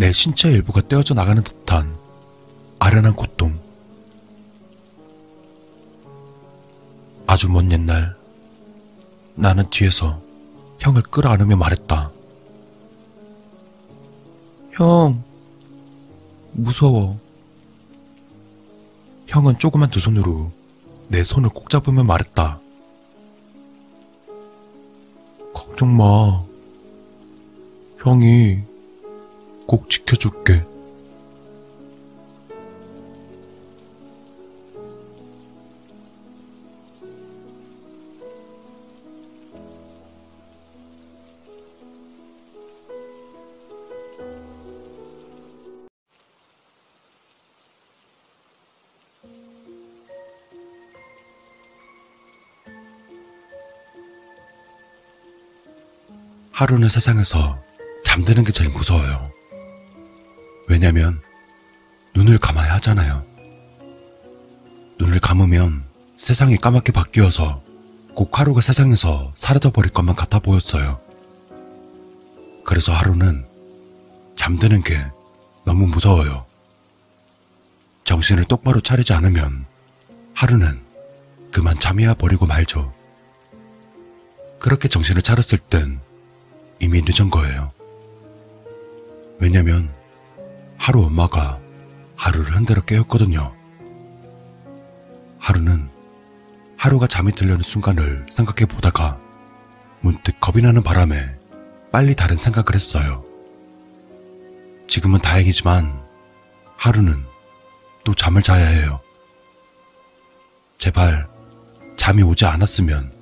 내 0.00 0.14
신체 0.14 0.50
일부가 0.50 0.80
떼어져 0.80 1.12
나가는 1.12 1.44
듯한 1.44 1.94
아련한 2.78 3.14
고통. 3.14 3.60
아주 7.26 7.50
먼 7.50 7.70
옛날 7.70 8.16
나는 9.34 9.68
뒤에서 9.68 10.18
형을 10.78 11.02
끌어안으며 11.02 11.54
말했다. 11.56 12.10
형, 14.72 15.22
무서워. 16.52 17.20
형은 19.26 19.58
조그만 19.58 19.90
두 19.90 20.00
손으로 20.00 20.50
내 21.08 21.22
손을 21.22 21.50
꼭 21.50 21.68
잡으며 21.68 22.04
말했다. 22.04 22.58
걱정 25.52 25.94
마. 25.94 26.42
형이 27.98 28.69
꼭 29.70 29.88
지켜줄게. 29.88 30.66
하루는 56.50 56.88
세상에서 56.88 57.62
잠드는 58.04 58.42
게 58.42 58.50
제일 58.50 58.70
무서워요. 58.70 59.39
왜냐면 60.70 61.20
눈을 62.14 62.38
감아야 62.38 62.74
하잖아요. 62.74 63.24
눈을 65.00 65.18
감으면 65.18 65.82
세상이 66.16 66.58
까맣게 66.58 66.92
바뀌어서 66.92 67.60
꼭 68.14 68.38
하루가 68.38 68.60
세상에서 68.60 69.32
사라져 69.34 69.72
버릴 69.72 69.92
것만 69.92 70.14
같아 70.14 70.38
보였어요. 70.38 71.00
그래서 72.64 72.92
하루는 72.92 73.44
잠드는 74.36 74.84
게 74.84 75.04
너무 75.64 75.88
무서워요. 75.88 76.46
정신을 78.04 78.44
똑바로 78.44 78.80
차리지 78.80 79.12
않으면 79.12 79.66
하루는 80.34 80.80
그만 81.50 81.80
잠이야 81.80 82.14
버리고 82.14 82.46
말죠. 82.46 82.94
그렇게 84.60 84.86
정신을 84.86 85.22
차렸을 85.22 85.58
땐 85.58 85.98
이미 86.78 87.02
늦은 87.02 87.28
거예요. 87.28 87.72
왜냐면 89.40 89.99
하루 90.80 91.04
엄마가 91.04 91.60
하루를 92.16 92.56
한 92.56 92.64
대로 92.64 92.80
깨웠거든요. 92.80 93.54
하루는 95.38 95.90
하루가 96.78 97.06
잠이 97.06 97.32
들려는 97.32 97.62
순간을 97.62 98.24
생각해 98.32 98.64
보다가 98.64 99.20
문득 100.00 100.40
겁이 100.40 100.62
나는 100.62 100.82
바람에 100.82 101.36
빨리 101.92 102.16
다른 102.16 102.38
생각을 102.38 102.74
했어요. 102.74 103.22
지금은 104.88 105.20
다행이지만 105.20 106.00
하루는 106.78 107.26
또 108.02 108.14
잠을 108.14 108.40
자야 108.40 108.66
해요. 108.66 109.00
제발 110.78 111.28
잠이 111.98 112.22
오지 112.22 112.46
않았으면 112.46 113.12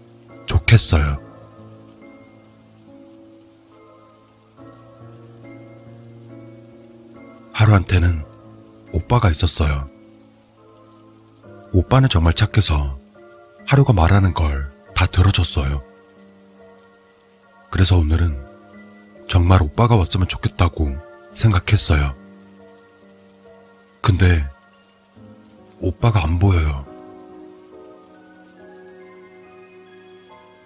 좋겠어요. 0.46 1.27
하루한테는 7.58 8.24
오빠가 8.92 9.30
있었어요. 9.30 9.90
오빠는 11.72 12.08
정말 12.08 12.32
착해서 12.34 12.98
하루가 13.66 13.92
말하는 13.92 14.32
걸 14.32 14.78
다 14.98 15.06
들어줬어요. 15.06 15.80
그래서 17.70 17.96
오늘은 17.96 18.36
정말 19.28 19.62
오빠가 19.62 19.94
왔으면 19.94 20.26
좋겠다고 20.26 20.96
생각했어요. 21.34 22.16
근데 24.02 24.44
오빠가 25.78 26.24
안 26.24 26.40
보여요. 26.40 26.84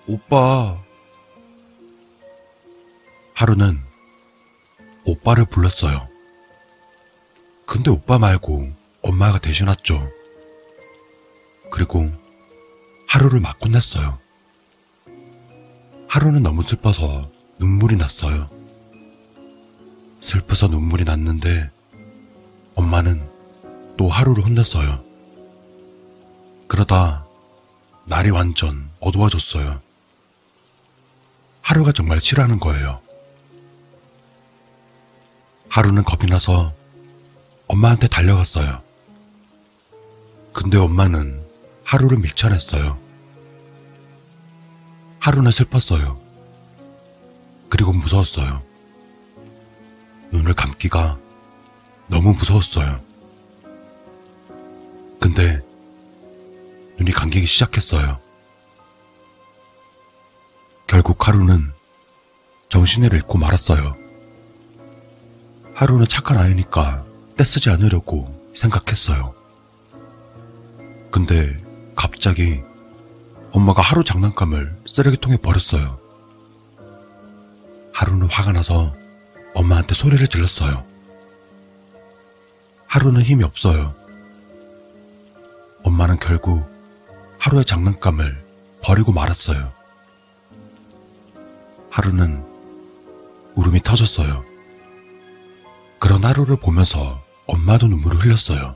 오빠. 0.06 0.78
하루는 3.34 3.82
오빠를 5.04 5.44
불렀어요. 5.44 6.08
근데 7.72 7.90
오빠 7.90 8.18
말고 8.18 8.70
엄마가 9.00 9.38
대신 9.38 9.66
왔죠. 9.66 10.06
그리고 11.70 12.12
하루를 13.08 13.40
막 13.40 13.56
혼냈어요. 13.64 14.18
하루는 16.06 16.42
너무 16.42 16.62
슬퍼서 16.62 17.30
눈물이 17.58 17.96
났어요. 17.96 18.50
슬퍼서 20.20 20.68
눈물이 20.68 21.04
났는데 21.04 21.70
엄마는 22.74 23.26
또 23.96 24.06
하루를 24.06 24.44
혼냈어요. 24.44 25.02
그러다 26.68 27.24
날이 28.04 28.28
완전 28.28 28.90
어두워졌어요. 29.00 29.80
하루가 31.62 31.92
정말 31.92 32.20
싫어하는 32.20 32.60
거예요. 32.60 33.00
하루는 35.70 36.04
겁이 36.04 36.28
나서 36.28 36.74
엄마한테 37.72 38.06
달려갔어요. 38.06 38.82
근데 40.52 40.76
엄마는 40.76 41.42
하루를 41.84 42.18
밀쳐냈어요. 42.18 42.98
하루는 45.18 45.50
슬펐어요. 45.50 46.20
그리고 47.70 47.94
무서웠어요. 47.94 48.62
눈을 50.32 50.52
감기가 50.52 51.18
너무 52.08 52.34
무서웠어요. 52.34 53.00
근데 55.18 55.62
눈이 56.98 57.10
감기기 57.12 57.46
시작했어요. 57.46 58.20
결국 60.86 61.26
하루는 61.26 61.72
정신을 62.68 63.14
잃고 63.14 63.38
말았어요. 63.38 63.96
하루는 65.74 66.06
착한 66.06 66.36
아이니까 66.36 67.11
떼쓰지 67.36 67.70
않으려고 67.70 68.28
생각했어요. 68.54 69.34
근데 71.10 71.62
갑자기 71.94 72.62
엄마가 73.52 73.82
하루 73.82 74.04
장난감을 74.04 74.82
쓰레기통에 74.86 75.36
버렸어요. 75.38 75.98
하루는 77.92 78.28
화가 78.28 78.52
나서 78.52 78.94
엄마한테 79.54 79.94
소리를 79.94 80.26
질렀어요. 80.26 80.84
하루는 82.86 83.22
힘이 83.22 83.44
없어요. 83.44 83.94
엄마는 85.82 86.18
결국 86.18 86.64
하루의 87.38 87.64
장난감을 87.64 88.44
버리고 88.82 89.12
말았어요. 89.12 89.72
하루는 91.90 92.44
울음이 93.54 93.82
터졌어요. 93.82 94.51
그런 96.02 96.24
하루를 96.24 96.56
보면서 96.56 97.22
엄마도 97.46 97.86
눈물을 97.86 98.24
흘렸어요. 98.24 98.74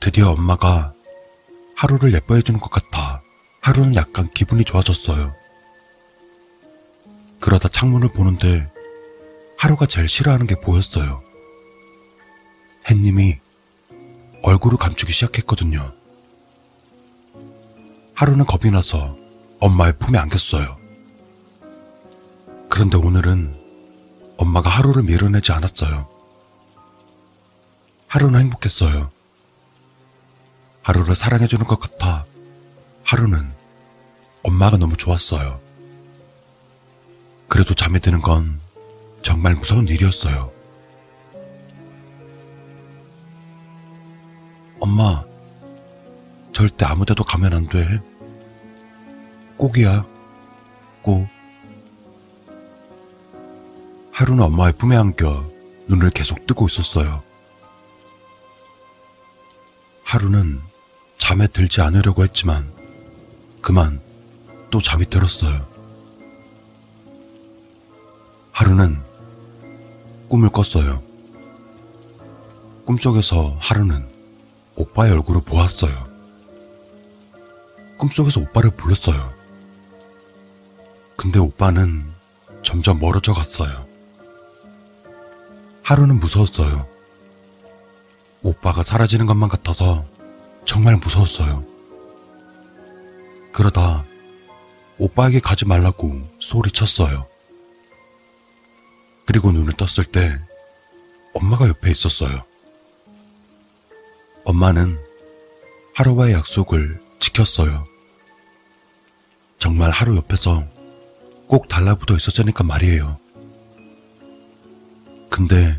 드디어 0.00 0.32
엄마가 0.32 0.92
하루를 1.76 2.12
예뻐해 2.14 2.42
주는 2.42 2.58
것 2.58 2.68
같아 2.68 3.22
하루는 3.60 3.94
약간 3.94 4.28
기분이 4.34 4.64
좋아졌어요. 4.64 5.32
그러다 7.38 7.68
창문을 7.68 8.08
보는데 8.08 8.68
하루가 9.56 9.86
제일 9.86 10.08
싫어하는 10.08 10.48
게 10.48 10.56
보였어요. 10.56 11.22
햇님이 12.90 13.38
얼굴을 14.42 14.78
감추기 14.78 15.12
시작했거든요. 15.12 15.92
하루는 18.14 18.46
겁이 18.46 18.72
나서 18.72 19.16
엄마의 19.60 19.96
품에 20.00 20.18
안겼어요. 20.18 20.76
그런데 22.68 22.96
오늘은 22.96 23.65
엄마가 24.36 24.70
하루를 24.70 25.02
밀어내지 25.02 25.52
않았어요. 25.52 26.08
하루는 28.08 28.40
행복했어요. 28.40 29.10
하루를 30.82 31.14
사랑해주는 31.14 31.66
것 31.66 31.80
같아 31.80 32.24
하루는 33.02 33.50
엄마가 34.42 34.76
너무 34.76 34.96
좋았어요. 34.96 35.60
그래도 37.48 37.74
잠이 37.74 38.00
드는 38.00 38.20
건 38.20 38.60
정말 39.22 39.54
무서운 39.54 39.88
일이었어요. 39.88 40.52
엄마, 44.78 45.24
절대 46.52 46.84
아무 46.84 47.04
데도 47.04 47.24
가면 47.24 47.52
안 47.52 47.66
돼. 47.66 48.00
꼭이야. 49.56 50.06
꼭. 51.02 51.35
하루는 54.16 54.44
엄마의 54.44 54.72
품에 54.78 54.96
안겨 54.96 55.44
눈을 55.88 56.08
계속 56.08 56.46
뜨고 56.46 56.68
있었어요. 56.68 57.22
하루는 60.04 60.58
잠에 61.18 61.46
들지 61.48 61.82
않으려고 61.82 62.24
했지만 62.24 62.72
그만 63.60 64.00
또 64.70 64.80
잠이 64.80 65.04
들었어요. 65.10 65.66
하루는 68.52 69.02
꿈을 70.30 70.48
꿨어요. 70.48 71.02
꿈속에서 72.86 73.58
하루는 73.60 74.08
오빠의 74.76 75.12
얼굴을 75.12 75.42
보았어요. 75.42 76.08
꿈속에서 77.98 78.40
오빠를 78.40 78.70
불렀어요. 78.70 79.30
근데 81.18 81.38
오빠는 81.38 82.10
점점 82.62 82.98
멀어져 82.98 83.34
갔어요. 83.34 83.85
하루는 85.86 86.18
무서웠어요. 86.18 86.84
오빠가 88.42 88.82
사라지는 88.82 89.24
것만 89.26 89.48
같아서 89.48 90.04
정말 90.64 90.96
무서웠어요. 90.96 91.64
그러다 93.52 94.04
오빠에게 94.98 95.38
가지 95.38 95.64
말라고 95.64 96.28
소리쳤어요. 96.40 97.28
그리고 99.26 99.52
눈을 99.52 99.74
떴을 99.74 100.10
때 100.10 100.36
엄마가 101.34 101.68
옆에 101.68 101.92
있었어요. 101.92 102.42
엄마는 104.44 104.98
하루와의 105.94 106.34
약속을 106.34 107.00
지켰어요. 107.20 107.86
정말 109.60 109.92
하루 109.92 110.16
옆에서 110.16 110.64
꼭 111.46 111.68
달라붙어 111.68 112.16
있었으니까 112.16 112.64
말이에요. 112.64 113.20
근데 115.30 115.78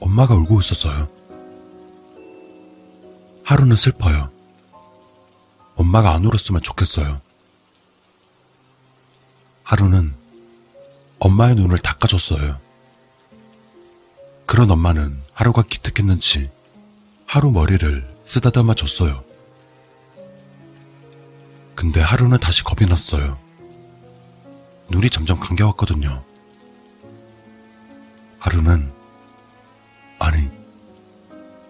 엄마가 0.00 0.34
울고 0.34 0.60
있었어요. 0.60 1.08
하루는 3.44 3.76
슬퍼요. 3.76 4.30
엄마가 5.76 6.12
안 6.12 6.24
울었으면 6.24 6.62
좋겠어요. 6.62 7.20
하루는 9.62 10.14
엄마의 11.18 11.54
눈을 11.56 11.78
닦아줬어요. 11.78 12.58
그런 14.46 14.70
엄마는 14.70 15.20
하루가 15.32 15.62
기특했는지 15.62 16.50
하루 17.26 17.50
머리를 17.50 18.08
쓰다듬어 18.24 18.74
줬어요. 18.74 19.22
근데 21.74 22.00
하루는 22.00 22.38
다시 22.38 22.64
겁이 22.64 22.88
났어요. 22.88 23.38
눈이 24.88 25.10
점점 25.10 25.38
감겨왔거든요. 25.38 26.24
하루는, 28.48 28.90
아니, 30.18 30.50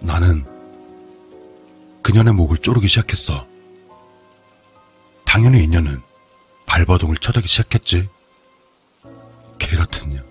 나는 0.00 0.44
그녀의 2.02 2.32
목을 2.32 2.58
조르기 2.58 2.86
시작했어. 2.86 3.44
당연히 5.24 5.64
이녀는 5.64 6.00
발버둥을 6.66 7.16
쳐대기 7.16 7.48
시작했지. 7.48 8.08
개 9.58 9.76
같은 9.76 10.10
년. 10.10 10.24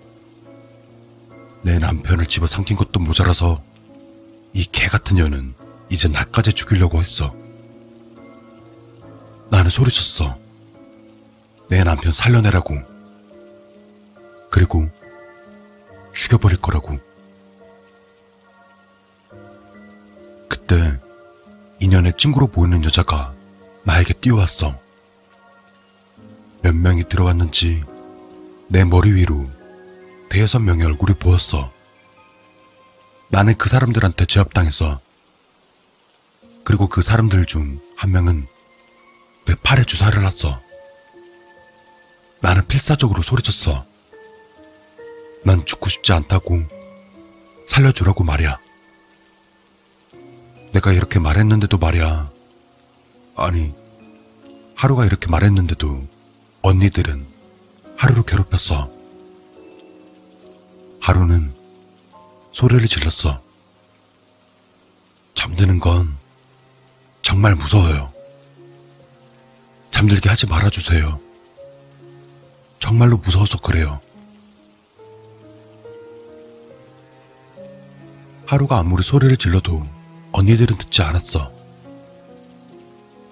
내 1.62 1.78
남편을 1.78 2.24
집어 2.26 2.46
삼킨 2.46 2.78
것도 2.78 2.98
모자라서 2.98 3.62
이 4.54 4.64
개 4.72 4.86
같은 4.86 5.16
년은 5.16 5.54
이제 5.90 6.08
나까지 6.08 6.54
죽이려고 6.54 7.02
했어. 7.02 7.34
나는 9.50 9.68
소리쳤어. 9.68 10.38
내 11.68 11.84
남편 11.84 12.14
살려내라고. 12.14 12.74
그리고 14.50 14.88
죽여버릴 16.12 16.60
거라고. 16.60 16.98
그때 20.48 20.98
인연의 21.80 22.14
친구로 22.16 22.48
보이는 22.48 22.82
여자가 22.84 23.34
나에게 23.84 24.14
뛰어왔어. 24.14 24.78
몇 26.62 26.74
명이 26.74 27.08
들어왔는지 27.08 27.84
내 28.68 28.84
머리 28.84 29.12
위로 29.12 29.48
대여섯 30.28 30.62
명의 30.62 30.84
얼굴이 30.86 31.14
보였어. 31.14 31.72
나는 33.28 33.56
그 33.56 33.68
사람들한테 33.68 34.26
제압당했어. 34.26 35.00
그리고 36.64 36.88
그 36.88 37.02
사람들 37.02 37.46
중 37.46 37.80
한 37.98 38.12
명은 38.12 38.46
내 39.44 39.56
팔에 39.56 39.82
주사를 39.82 40.22
놨어. 40.22 40.62
나는 42.40 42.64
필사적으로 42.68 43.22
소리쳤어. 43.22 43.84
난 45.48 45.64
죽고 45.64 45.88
싶지 45.88 46.12
않다고 46.12 46.62
살려주라고 47.68 48.22
말이야. 48.22 48.58
내가 50.72 50.92
이렇게 50.92 51.18
말했는데도 51.18 51.78
말이야. 51.78 52.30
아니, 53.34 53.72
하루가 54.74 55.06
이렇게 55.06 55.26
말했는데도 55.30 56.06
언니들은 56.60 57.26
하루를 57.96 58.24
괴롭혔어. 58.24 58.90
하루는 61.00 61.54
소리를 62.52 62.86
질렀어. 62.86 63.40
잠드는 65.34 65.80
건 65.80 66.14
정말 67.22 67.54
무서워요. 67.54 68.12
잠들게 69.92 70.28
하지 70.28 70.46
말아주세요. 70.46 71.18
정말로 72.80 73.16
무서워서 73.16 73.58
그래요. 73.60 74.02
하루가 78.48 78.78
아무리 78.78 79.02
소리를 79.02 79.36
질러도 79.36 79.86
언니들은 80.32 80.78
듣지 80.78 81.02
않았어. 81.02 81.52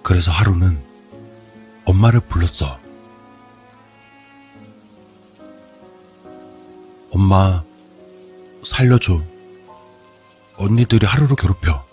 그래서 0.03 0.29
하루는 0.29 0.79
엄마를 1.85 2.19
불렀어. 2.19 2.79
엄마, 7.09 7.63
살려줘. 8.63 9.23
언니들이 10.55 11.07
하루를 11.07 11.35
괴롭혀. 11.35 11.83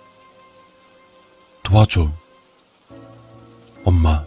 도와줘. 1.63 2.13
엄마. 3.85 4.23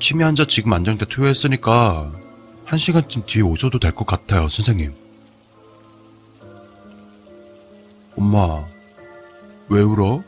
치매 0.00 0.24
환자 0.24 0.46
지금 0.46 0.72
안정대 0.72 1.04
투여했으니까 1.04 2.23
한 2.64 2.78
시간쯤 2.78 3.24
뒤에 3.26 3.42
오셔도 3.42 3.78
될 3.78 3.92
것 3.94 4.06
같아요, 4.06 4.48
선생님. 4.48 4.94
엄마, 8.16 8.64
왜 9.68 9.82
울어? 9.82 10.22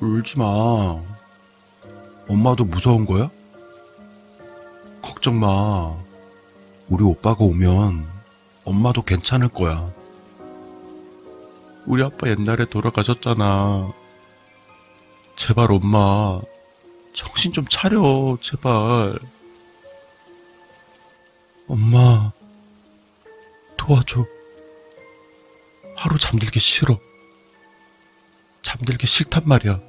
울지 0.00 0.38
마. 0.38 0.44
엄마도 2.28 2.64
무서운 2.64 3.04
거야? 3.04 3.28
걱정 5.02 5.38
마. 5.40 5.94
우리 6.88 7.04
오빠가 7.04 7.44
오면 7.44 8.06
엄마도 8.64 9.02
괜찮을 9.02 9.48
거야. 9.48 9.92
우리 11.86 12.02
아빠 12.02 12.28
옛날에 12.30 12.64
돌아가셨잖아. 12.66 13.92
제발 15.36 15.72
엄마, 15.72 16.40
정신 17.12 17.52
좀 17.52 17.64
차려, 17.68 18.38
제발. 18.40 19.18
엄마, 21.70 22.32
도와줘. 23.76 24.26
하루 25.94 26.18
잠들기 26.18 26.58
싫어. 26.58 26.98
잠들기 28.60 29.06
싫단 29.06 29.44
말이야. 29.46 29.80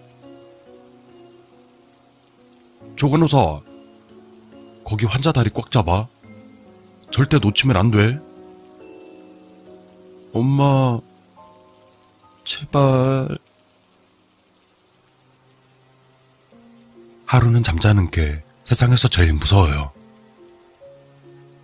조간호사, 2.95 3.61
거기 4.83 5.07
환자 5.07 5.31
다리 5.31 5.49
꽉 5.49 5.71
잡아. 5.71 6.07
절대 7.11 7.39
놓치면 7.39 7.75
안 7.75 7.89
돼. 7.89 8.19
엄마, 10.33 10.99
제발. 12.45 13.39
하루는 17.25 17.63
잠자는 17.63 18.11
게 18.11 18.43
세상에서 18.65 19.07
제일 19.07 19.33
무서워요. 19.33 20.00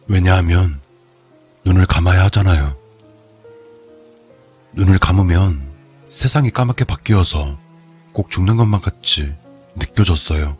왜냐하면 0.07 0.79
눈을 1.65 1.85
감아야 1.85 2.25
하잖아요. 2.25 2.75
눈을 4.73 4.99
감으면 4.99 5.67
세상이 6.07 6.51
까맣게 6.51 6.85
바뀌어서 6.85 7.57
꼭 8.13 8.29
죽는 8.29 8.55
것만 8.55 8.81
같이 8.81 9.35
느껴졌어요. 9.75 10.57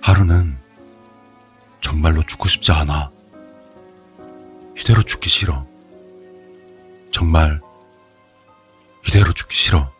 하루는 0.00 0.56
정말로 1.80 2.22
죽고 2.22 2.48
싶지 2.48 2.70
않아. 2.72 3.10
이대로 4.78 5.02
죽기 5.02 5.28
싫어. 5.28 5.66
정말 7.10 7.60
이대로 9.06 9.32
죽기 9.32 9.56
싫어. 9.56 9.90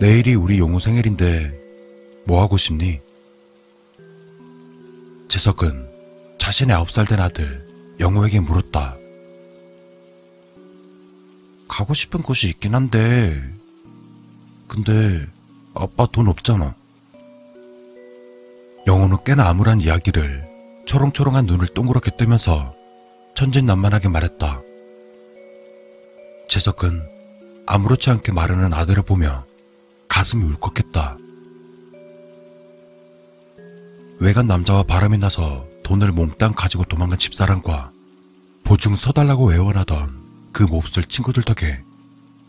내일이 0.00 0.34
우리 0.34 0.58
용우 0.58 0.80
생일인데 0.80 1.52
뭐 2.24 2.40
하고 2.40 2.56
싶니? 2.56 3.00
재석은 5.28 5.90
자신의 6.38 6.74
아홉 6.74 6.90
살된 6.90 7.20
아들 7.20 7.68
영우에게 8.00 8.40
물었다. 8.40 8.96
가고 11.68 11.92
싶은 11.92 12.22
곳이 12.22 12.48
있긴 12.48 12.74
한데, 12.74 13.38
근데 14.68 15.26
아빠 15.74 16.06
돈 16.10 16.28
없잖아. 16.28 16.74
영우는 18.86 19.18
꽤나 19.26 19.50
암울한 19.50 19.82
이야기를 19.82 20.48
초롱초롱한 20.86 21.44
눈을 21.44 21.68
동그랗게 21.68 22.16
뜨면서 22.16 22.74
천진난만하게 23.34 24.08
말했다. 24.08 24.62
재석은 26.48 27.02
아무렇지 27.66 28.08
않게 28.08 28.32
말하는 28.32 28.72
아들을 28.72 29.02
보며 29.02 29.49
가슴이 30.10 30.44
울컥했다. 30.44 31.16
외간 34.18 34.46
남자와 34.46 34.82
바람이 34.82 35.16
나서 35.16 35.66
돈을 35.84 36.12
몽땅 36.12 36.52
가지고 36.54 36.84
도망간 36.84 37.18
집사람과 37.18 37.92
보증 38.64 38.96
서달라고 38.96 39.54
애원하던 39.54 40.50
그 40.52 40.64
몹쓸 40.64 41.04
친구들 41.04 41.44
덕에 41.44 41.82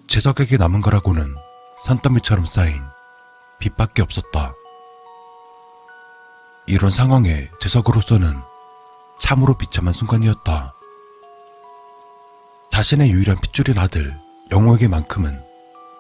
재석에게 0.08 0.58
남은 0.58 0.82
거라고는 0.82 1.36
산더미처럼 1.78 2.46
쌓인 2.46 2.82
빚밖에 3.60 4.02
없었다. 4.02 4.54
이런 6.66 6.92
상황에 6.92 7.50
재석으로서는 7.62 8.42
참으로 9.20 9.54
비참한 9.54 9.94
순간이었다. 9.94 10.74
자신의 12.72 13.12
유일한 13.12 13.40
핏줄인 13.40 13.78
아들 13.78 14.20
영호에게만큼은 14.52 15.51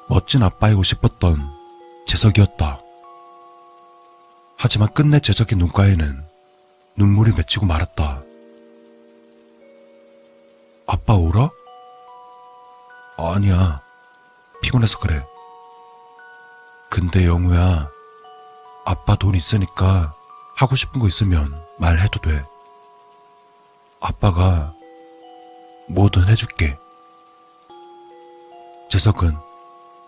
멋진 0.07 0.43
아빠이고 0.43 0.83
싶었던 0.83 1.39
재석이었다. 2.05 2.81
하지만 4.57 4.93
끝내 4.93 5.19
재석의 5.19 5.57
눈가에는 5.57 6.23
눈물이 6.95 7.33
맺히고 7.33 7.65
말았다. 7.65 8.21
아빠 10.85 11.15
울어? 11.15 11.49
아니야. 13.17 13.81
피곤해서 14.61 14.99
그래. 14.99 15.23
근데 16.89 17.25
영우야, 17.25 17.89
아빠 18.85 19.15
돈 19.15 19.35
있으니까 19.35 20.13
하고 20.55 20.75
싶은 20.75 20.99
거 20.99 21.07
있으면 21.07 21.63
말해도 21.79 22.19
돼. 22.19 22.43
아빠가 24.01 24.73
뭐든 25.87 26.27
해줄게. 26.27 26.77
재석은 28.89 29.37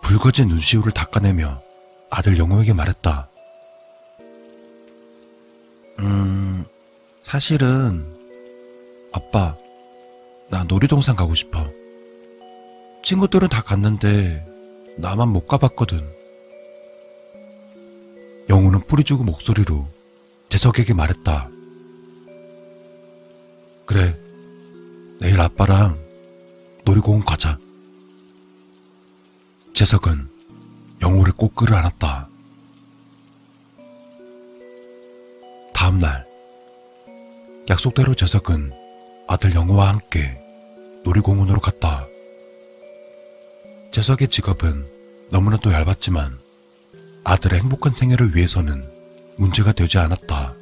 붉어진 0.03 0.49
눈시울을 0.49 0.91
닦아내며 0.91 1.61
아들 2.09 2.37
영호에게 2.37 2.73
말했다. 2.73 3.29
음, 5.99 6.65
사실은 7.21 8.13
아빠, 9.11 9.55
나 10.49 10.63
놀이동산 10.65 11.15
가고 11.15 11.33
싶어. 11.33 11.67
친구들은 13.03 13.47
다 13.47 13.61
갔는데 13.61 14.45
나만 14.97 15.29
못 15.29 15.47
가봤거든. 15.47 16.07
영우는 18.49 18.85
뿌리 18.87 19.03
죽은 19.03 19.25
목소리로 19.25 19.87
재석에게 20.49 20.93
말했다. 20.93 21.49
그래, 23.85 24.19
내일 25.19 25.39
아빠랑 25.39 25.97
놀이공원 26.85 27.25
가자. 27.25 27.62
재석은 29.73 30.29
영호를 31.01 31.33
꼭 31.33 31.55
끌어안았다. 31.55 32.29
다음날, 35.73 36.27
약속대로 37.67 38.13
재석은 38.13 38.71
아들 39.27 39.55
영호와 39.55 39.89
함께 39.89 40.39
놀이공원으로 41.03 41.59
갔다. 41.59 42.05
재석의 43.91 44.27
직업은 44.27 44.87
너무나도 45.31 45.73
얇았지만 45.73 46.37
아들의 47.23 47.61
행복한 47.61 47.95
생애를 47.95 48.35
위해서는 48.35 48.87
문제가 49.37 49.71
되지 49.71 49.97
않았다. 49.97 50.53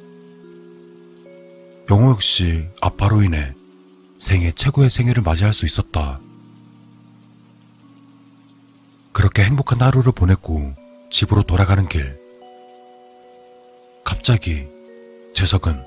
영호 1.90 2.12
역시 2.12 2.66
아빠로 2.80 3.22
인해 3.22 3.52
생애 4.16 4.52
최고의 4.52 4.88
생애를 4.88 5.22
맞이할 5.22 5.52
수 5.52 5.66
있었다. 5.66 6.18
그렇게 9.12 9.44
행복한 9.44 9.80
하루를 9.80 10.12
보냈고 10.12 10.72
집으로 11.10 11.42
돌아가는 11.42 11.86
길. 11.86 12.18
갑자기 14.04 14.66
재석은 15.34 15.84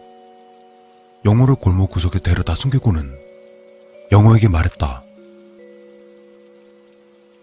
영호를 1.26 1.56
골목 1.56 1.90
구석에 1.90 2.20
데려다 2.20 2.54
숨기고는 2.54 3.18
영호에게 4.12 4.48
말했다. 4.48 5.04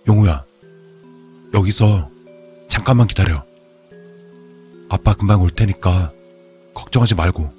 영호야, 0.07 0.45
여기서 1.53 2.11
잠깐만 2.69 3.09
기다려. 3.09 3.45
아빠 4.89 5.15
금방 5.15 5.43
올 5.43 5.51
테니까 5.51 6.13
걱정하지 6.75 7.17
말고. 7.17 7.53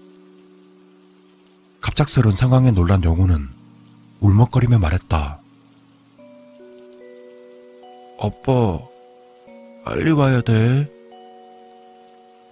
갑작스러운 1.81 2.37
상황에 2.37 2.71
놀란 2.71 3.03
영호는 3.03 3.49
울먹거리며 4.21 4.79
말했다. 4.79 5.42
아빠, 8.23 8.79
빨리 9.83 10.11
와야 10.11 10.39
돼. 10.39 10.89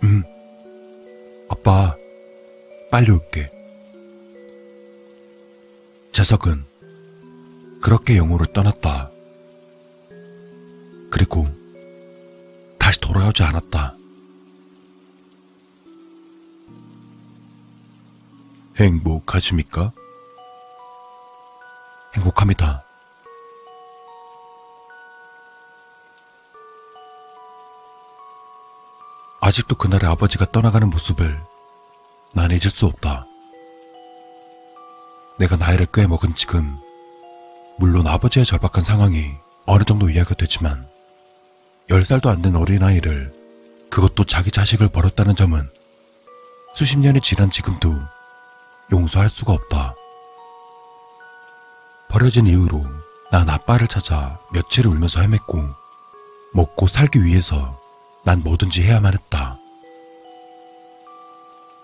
응. 0.04 0.22
아빠, 1.48 1.96
빨리 2.92 3.10
올게. 3.10 3.50
재석은 6.12 6.66
그렇게 7.82 8.18
영호를 8.18 8.48
떠났다. 8.48 9.10
그리고 11.10 11.48
다시 12.78 13.00
돌아오지 13.00 13.42
않았다. 13.44 13.96
행복하십니까? 18.78 19.94
행복합니다. 22.14 22.91
아직도 29.52 29.76
그날의 29.76 30.10
아버지가 30.10 30.50
떠나가는 30.54 30.90
모습을 30.90 31.38
난 32.32 32.52
잊을 32.52 32.62
수 32.62 32.86
없다. 32.86 33.26
내가 35.40 35.58
나이를 35.58 35.88
꽤 35.94 36.08
먹은 36.08 36.36
지금, 36.36 36.78
물론 37.78 38.08
아버지의 38.08 38.46
절박한 38.46 38.82
상황이 38.82 39.36
어느 39.66 39.84
정도 39.84 40.10
이해가 40.10 40.36
되지만, 40.36 40.88
10살도 41.90 42.28
안 42.28 42.42
된 42.42 42.56
어린아이를, 42.56 43.34
그것도 43.90 44.24
자기 44.24 44.52
자식을 44.52 44.88
버렸다는 44.88 45.36
점은 45.36 45.70
수십 46.74 46.98
년이 47.00 47.20
지난 47.20 47.50
지금도 47.50 47.94
용서할 48.94 49.28
수가 49.28 49.52
없다. 49.52 49.96
버려진 52.08 52.48
이후로 52.48 52.86
난 53.32 53.50
아빠를 53.50 53.90
찾아 53.90 54.40
며칠을 54.54 54.90
울면서 54.90 55.20
헤맸고, 55.20 55.76
먹고 56.54 56.88
살기 56.88 57.26
위해서 57.26 57.81
난 58.24 58.42
뭐든지 58.44 58.84
해야만 58.84 59.14
했다. 59.14 59.58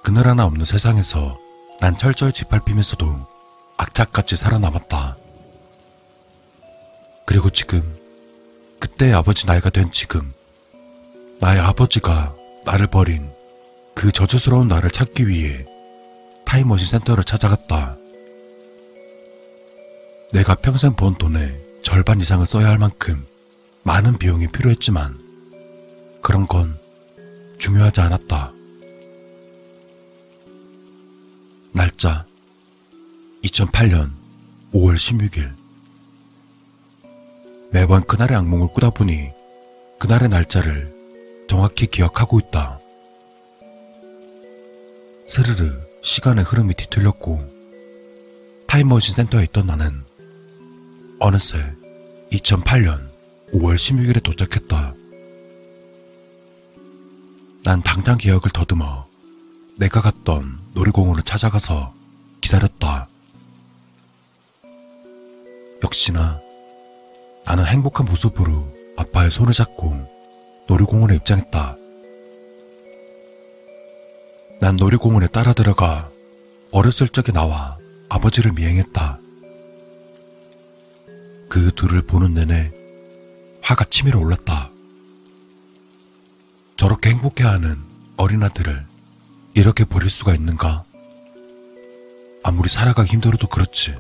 그늘 0.04 0.28
하나 0.28 0.46
없는 0.46 0.66
세상에서 0.66 1.38
난 1.80 1.98
철저히 1.98 2.32
짓밟히면서도 2.32 3.28
악착같이 3.78 4.36
살아남았다. 4.36 5.18
그리고 7.26 7.50
지금, 7.50 7.98
그때의 8.80 9.14
아버지 9.14 9.46
나이가 9.46 9.70
된 9.70 9.92
지금, 9.92 10.34
나의 11.40 11.60
아버지가 11.60 12.34
나를 12.66 12.88
버린 12.88 13.32
그 13.94 14.12
저주스러운 14.12 14.68
나를 14.68 14.92
찾기 14.92 15.28
위해 15.28 15.66
타임머신 16.46 16.88
센터를 16.88 17.24
찾아갔다. 17.24 17.98
내가 20.32 20.56
평생 20.56 20.96
번 20.96 21.16
돈의 21.16 21.60
절반 21.84 22.20
이상을 22.20 22.46
써야 22.46 22.68
할 22.68 22.78
만큼 22.78 23.26
많은 23.84 24.18
비용이 24.18 24.48
필요했지만 24.48 25.27
그런 26.22 26.46
건 26.48 26.78
중요하지 27.58 28.02
않았다. 28.02 28.54
날짜 31.74 32.26
2008년 33.44 34.12
5월 34.74 34.96
16일 34.96 35.56
매번 37.72 38.04
그날의 38.06 38.38
악몽을 38.38 38.70
꾸다 38.74 38.90
보니 38.90 39.30
그날의 40.00 40.30
날짜를 40.30 40.96
정확히 41.48 41.88
기억하고 41.88 42.40
있다. 42.40 42.80
스르르 45.28 45.80
시간의 46.02 46.46
흐름이 46.46 46.74
뒤틀렸고 46.76 47.58
타임머신 48.68 49.16
센터에 49.16 49.44
있던 49.46 49.66
나는 49.66 50.04
어느새 51.20 51.58
2008년 52.32 53.10
5월 53.54 53.76
16일에 53.76 54.24
도착했다. 54.24 54.97
난 57.68 57.84
당장 57.84 58.18
기억을 58.18 58.44
더듬어 58.54 59.06
내가 59.76 60.00
갔던 60.00 60.58
놀이공원을 60.74 61.24
찾아가서 61.24 61.94
기다렸다. 62.40 63.10
역시나 65.84 66.40
나는 67.44 67.66
행복한 67.66 68.06
모습으로 68.06 68.74
아빠의 68.96 69.32
손을 69.32 69.52
잡고 69.52 70.08
놀이공원에 70.70 71.16
입장했다. 71.16 71.76
난 74.62 74.78
놀이공원에 74.78 75.28
따라 75.28 75.52
들어가 75.52 76.10
어렸을 76.72 77.10
적에 77.10 77.34
나와 77.34 77.78
아버지를 78.08 78.54
미행했다. 78.54 79.20
그 81.50 81.72
둘을 81.76 82.04
보는 82.04 82.34
내내 82.34 82.72
화가 83.62 83.84
치밀어 83.90 84.22
올랐다. 84.22 84.72
저렇게 86.78 87.10
행복해하는 87.10 87.84
어린아들을 88.18 88.86
이렇게 89.56 89.84
버릴 89.84 90.12
수가 90.12 90.36
있는가? 90.36 90.84
아무리 92.44 92.70
살아가기 92.70 93.12
힘들어도 93.14 93.48
그렇지. 93.48 93.96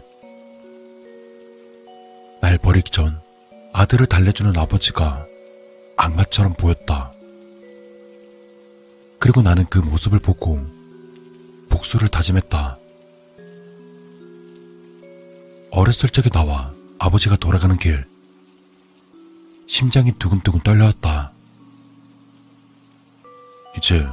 날 2.40 2.60
버리기 2.60 2.92
전 2.92 3.20
아들을 3.74 4.06
달래주는 4.06 4.56
아버지가 4.56 5.26
악마처럼 5.98 6.54
보였다. 6.54 7.12
그리고 9.18 9.42
나는 9.42 9.66
그 9.66 9.80
모습을 9.80 10.20
보고 10.20 10.64
복수를 11.70 12.10
다짐했다. 12.10 12.78
어렸을 15.72 16.10
적에 16.10 16.30
나와 16.30 16.72
아버지가 17.00 17.38
돌아가는 17.38 17.76
길. 17.78 18.06
심장이 19.66 20.12
두근두근 20.20 20.62
떨려왔다. 20.62 21.34
이제 23.78 24.08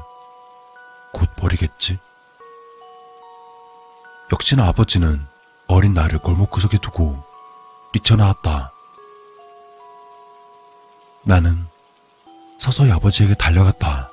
곧 1.12 1.28
버리겠지? 1.36 1.98
역시나 4.32 4.68
아버지는 4.68 5.26
어린 5.66 5.94
나를 5.94 6.18
골목 6.18 6.50
구석에 6.50 6.78
두고 6.78 7.24
뛰쳐나왔다. 7.92 8.72
나는 11.24 11.66
서서히 12.58 12.92
아버지에게 12.92 13.34
달려갔다. 13.34 14.10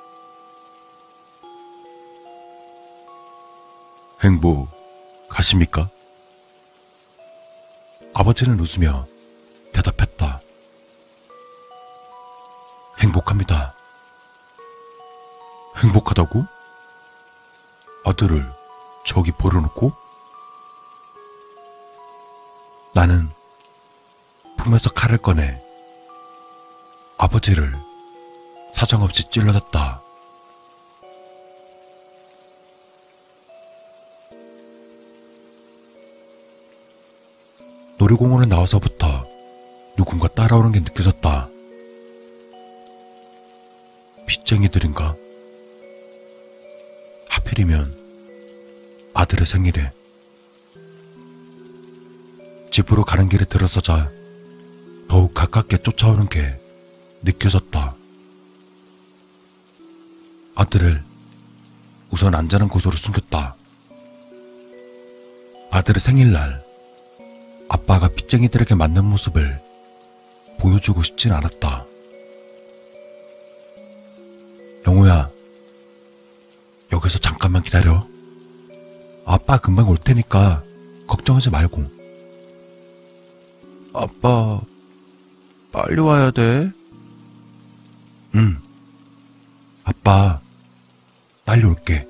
행복 4.22 4.68
가십니까? 5.28 5.88
아버지는 8.14 8.58
웃으며 8.58 9.06
대답했다. 9.72 10.40
행복합니다. 13.00 13.74
행복하다고? 15.76 16.44
아들을 18.04 18.52
저기 19.04 19.32
버려놓고? 19.32 19.92
나는 22.94 23.30
품에서 24.56 24.90
칼을 24.90 25.18
꺼내 25.18 25.60
아버지를 27.18 27.72
사정없이 28.72 29.28
찔러댔다. 29.30 30.02
놀이공원을 37.98 38.48
나와서부터 38.48 39.26
누군가 39.96 40.26
따라오는 40.26 40.72
게 40.72 40.80
느껴졌다. 40.80 41.48
빚쟁이들인가? 44.26 45.14
하필이면 47.42 49.10
아들의 49.14 49.46
생일에 49.46 49.92
집으로 52.70 53.04
가는 53.04 53.28
길에 53.28 53.44
들어서자 53.44 54.10
더욱 55.08 55.34
가깝게 55.34 55.78
쫓아오는 55.78 56.28
게 56.28 56.58
느껴졌다. 57.22 57.94
아들을 60.54 61.02
우선 62.10 62.34
안전한 62.34 62.68
곳으로 62.68 62.96
숨겼다. 62.96 63.56
아들의 65.70 66.00
생일날 66.00 66.64
아빠가 67.68 68.08
빚쟁이들에게 68.08 68.74
맞는 68.74 69.04
모습을 69.04 69.60
보여주고 70.58 71.02
싶진 71.02 71.32
않았다. 71.32 71.84
영호야, 74.86 75.30
여기서 76.92 77.18
잠깐만 77.18 77.62
기다려. 77.62 78.06
아빠 79.24 79.56
금방 79.56 79.88
올 79.88 79.96
테니까 79.96 80.62
걱정하지 81.06 81.50
말고. 81.50 81.84
아빠, 83.94 84.60
빨리 85.72 86.00
와야 86.00 86.30
돼. 86.30 86.70
응. 88.34 88.58
아빠, 89.84 90.40
빨리 91.44 91.64
올게. 91.64 92.06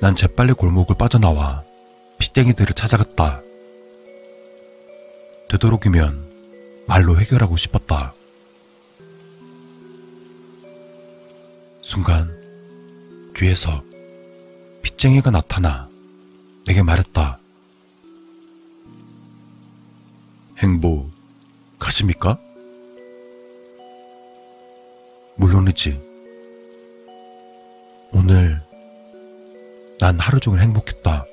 난 0.00 0.14
재빨리 0.14 0.52
골목을 0.52 0.96
빠져나와 0.98 1.62
빚쟁이들을 2.18 2.74
찾아갔다. 2.74 3.40
되도록이면 5.48 6.84
말로 6.86 7.18
해결하고 7.18 7.56
싶었다. 7.56 8.14
순간 11.84 12.34
뒤에서 13.34 13.84
빚쟁이가 14.80 15.30
나타나 15.30 15.86
내게 16.66 16.82
말했다. 16.82 17.38
행복 20.56 21.10
가십니까? 21.78 22.38
물론이지. 25.36 26.00
오늘 28.12 28.62
난 30.00 30.18
하루 30.18 30.40
종일 30.40 30.60
행복했다. 30.60 31.26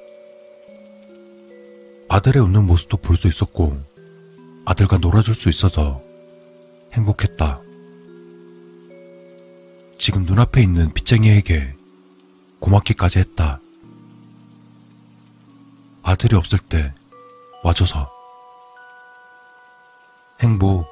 아들의 2.09 2.43
웃는 2.43 2.65
모습도 2.65 2.97
볼 2.97 3.15
수 3.15 3.29
있었고 3.29 3.81
아들과 4.65 4.97
놀아줄 4.97 5.33
수 5.33 5.47
있어서 5.47 6.01
행복했다. 6.91 7.61
지금 10.01 10.25
눈앞에 10.25 10.63
있는 10.63 10.91
빚쟁이에게 10.95 11.75
고맙기까지 12.59 13.19
했다. 13.19 13.59
아들이 16.01 16.35
없을 16.35 16.57
때 16.57 16.91
와줘서 17.63 18.11
행복, 20.41 20.87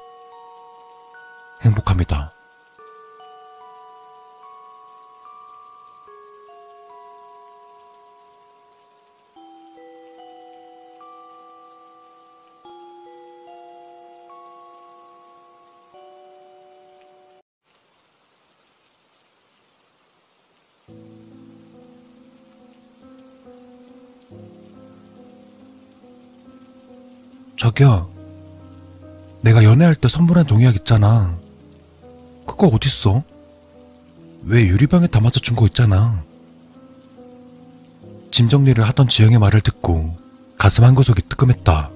행복합니다. 1.64 2.32
저기요. 27.80 28.10
내가 29.40 29.64
연애할 29.64 29.96
때 29.96 30.06
선물한 30.08 30.46
종이약 30.46 30.76
있잖아. 30.76 31.34
그거 32.46 32.66
어딨어? 32.68 33.22
왜 34.44 34.66
유리병에 34.66 35.06
담아서 35.06 35.40
준 35.40 35.56
거 35.56 35.66
있잖아. 35.66 36.22
짐 38.30 38.48
정리를 38.48 38.86
하던 38.86 39.08
지영의 39.08 39.38
말을 39.38 39.62
듣고 39.62 40.14
가슴 40.58 40.84
한 40.84 40.94
구석이 40.94 41.22
뜨끔했다. 41.28 41.90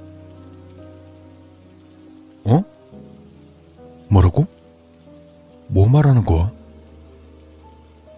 어? 2.44 2.64
뭐라고? 4.08 4.46
뭐 5.68 5.86
말하는 5.88 6.24
거야? 6.24 6.50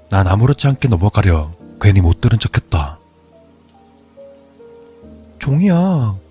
난 0.08 0.26
아무렇지 0.28 0.68
않게 0.68 0.86
넘어가려 0.88 1.52
괜히 1.80 2.00
못 2.00 2.20
들은 2.20 2.38
척했다. 2.38 2.98
종이야. 5.40 6.25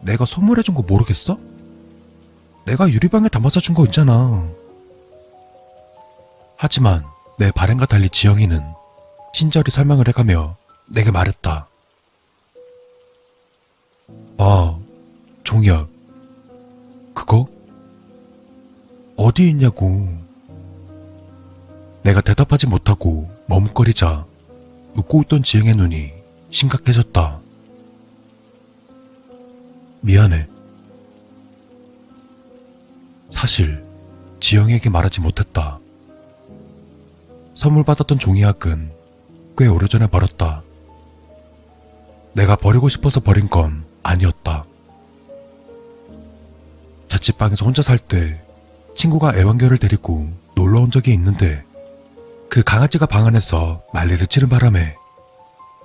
내가 0.00 0.24
선물해준 0.26 0.74
거 0.74 0.82
모르겠어? 0.82 1.38
내가 2.64 2.88
유리병에 2.90 3.28
담아서 3.28 3.60
준 3.60 3.74
거 3.74 3.84
있잖아. 3.86 4.48
하지만 6.56 7.04
내 7.38 7.50
발행과 7.50 7.86
달리 7.86 8.08
지영이는 8.08 8.62
친절히 9.32 9.70
설명을 9.70 10.08
해가며 10.08 10.56
내게 10.86 11.10
말했다. 11.10 11.68
아, 14.38 14.78
종이야. 15.44 15.86
그거? 17.14 17.46
어디 19.16 19.48
있냐고. 19.50 20.08
내가 22.02 22.20
대답하지 22.20 22.66
못하고 22.68 23.28
머뭇거리자 23.46 24.24
웃고 24.96 25.22
있던 25.22 25.42
지영의 25.42 25.74
눈이 25.76 26.12
심각해졌다. 26.50 27.40
미안해. 30.06 30.46
사실 33.30 33.84
지영에게 34.38 34.88
말하지 34.88 35.20
못했다. 35.20 35.80
선물 37.56 37.82
받았던 37.82 38.20
종이약은 38.20 38.92
꽤 39.58 39.66
오래전에 39.66 40.06
버렸다. 40.06 40.62
내가 42.34 42.54
버리고 42.54 42.88
싶어서 42.88 43.18
버린 43.18 43.48
건 43.48 43.84
아니었다. 44.04 44.64
자취방에서 47.08 47.64
혼자 47.64 47.82
살 47.82 47.98
때 47.98 48.40
친구가 48.94 49.36
애완견을 49.36 49.78
데리고 49.78 50.28
놀러 50.54 50.82
온 50.82 50.92
적이 50.92 51.14
있는데 51.14 51.64
그 52.48 52.62
강아지가 52.62 53.06
방 53.06 53.26
안에서 53.26 53.82
난리를 53.92 54.24
치는 54.28 54.48
바람에 54.48 54.94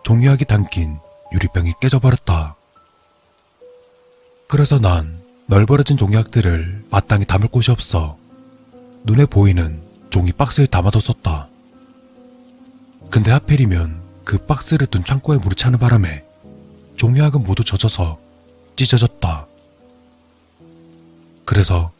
종이약이 0.03 0.45
담긴 0.45 0.99
유리병이 1.33 1.73
깨져버렸다. 1.81 2.55
그래서 4.51 4.79
난 4.79 5.17
널브러진 5.45 5.95
종이약들을 5.95 6.87
마땅히 6.91 7.23
담을 7.23 7.47
곳이 7.47 7.71
없어 7.71 8.17
눈에 9.05 9.25
보이는 9.25 9.81
종이 10.09 10.33
박스에 10.33 10.65
담아뒀었다. 10.65 11.47
근데 13.09 13.31
하필이면 13.31 14.01
그 14.25 14.39
박스를 14.39 14.87
둔 14.87 15.05
창고에 15.05 15.37
물이 15.37 15.55
차는 15.55 15.79
바람에 15.79 16.25
종이약은 16.97 17.43
모두 17.43 17.63
젖어서 17.63 18.19
찢어졌다. 18.75 19.47
그래서 21.45 21.93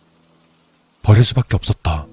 버릴 1.04 1.24
수밖에 1.24 1.56
없었다. 1.56 2.06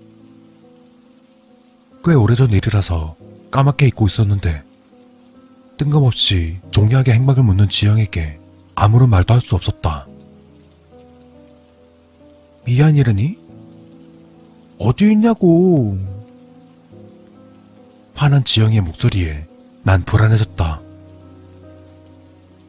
꽤 2.05 2.15
오래전 2.15 2.53
일이라서 2.53 3.17
까맣게 3.51 3.89
잊고 3.89 4.07
있었는데 4.07 4.63
뜬금없이 5.79 6.61
종이약의 6.71 7.13
행방을 7.13 7.43
묻는 7.43 7.69
지영에게 7.69 8.39
아무런 8.77 9.11
말도 9.11 9.35
할 9.35 9.41
수 9.41 9.57
없었다. 9.57 10.08
미안이라니? 12.69 13.39
어디 14.79 15.11
있냐고. 15.11 15.99
화난 18.15 18.45
지영의 18.45 18.83
목소리에 18.83 19.47
난 19.83 20.05
불안해졌다. 20.05 20.81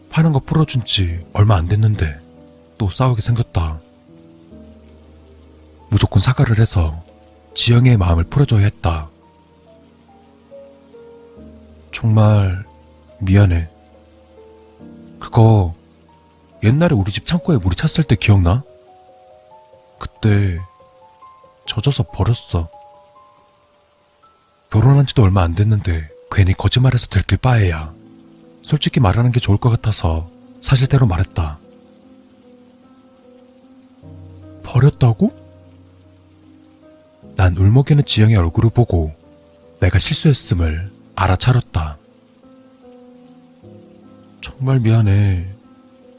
화난 0.10 0.32
거 0.32 0.40
풀어준 0.40 0.86
지 0.86 1.20
얼마 1.34 1.56
안 1.58 1.68
됐는데 1.68 2.18
또 2.78 2.90
싸우게 2.90 3.22
생겼다. 3.22 3.82
무조건 5.90 6.22
사과를 6.22 6.60
해서 6.60 7.04
지영의 7.54 7.98
마음을 7.98 8.24
풀어줘야 8.24 8.64
했다. 8.64 9.10
정말 11.92 12.64
미안해. 13.20 13.68
그거 15.20 15.76
옛날에 16.64 16.96
우리 16.96 17.12
집 17.12 17.26
창고에 17.26 17.58
물이 17.58 17.76
찼을 17.76 18.06
때 18.06 18.16
기억나? 18.16 18.64
그때 20.00 20.60
젖어서 21.68 22.04
버렸어. 22.04 22.70
결혼한 24.72 25.06
지도 25.06 25.24
얼마 25.24 25.42
안 25.42 25.56
됐는데 25.56 26.10
괜히 26.32 26.54
거짓말해서 26.54 27.08
들킬 27.08 27.38
바에야 27.40 27.94
솔직히 28.62 29.00
말하는 29.00 29.32
게 29.32 29.40
좋을 29.40 29.58
것 29.58 29.70
같아서 29.70 30.30
사실대로 30.62 31.08
말했다. 31.08 31.60
버렸다고? 34.64 35.32
난 37.36 37.58
울먹이는 37.58 38.06
지영의 38.06 38.36
얼굴을 38.36 38.70
보고 38.70 39.16
내가 39.80 39.98
실수했음을 39.98 40.92
알아차렸다. 41.16 41.98
정말 44.42 44.80
미안해. 44.80 45.48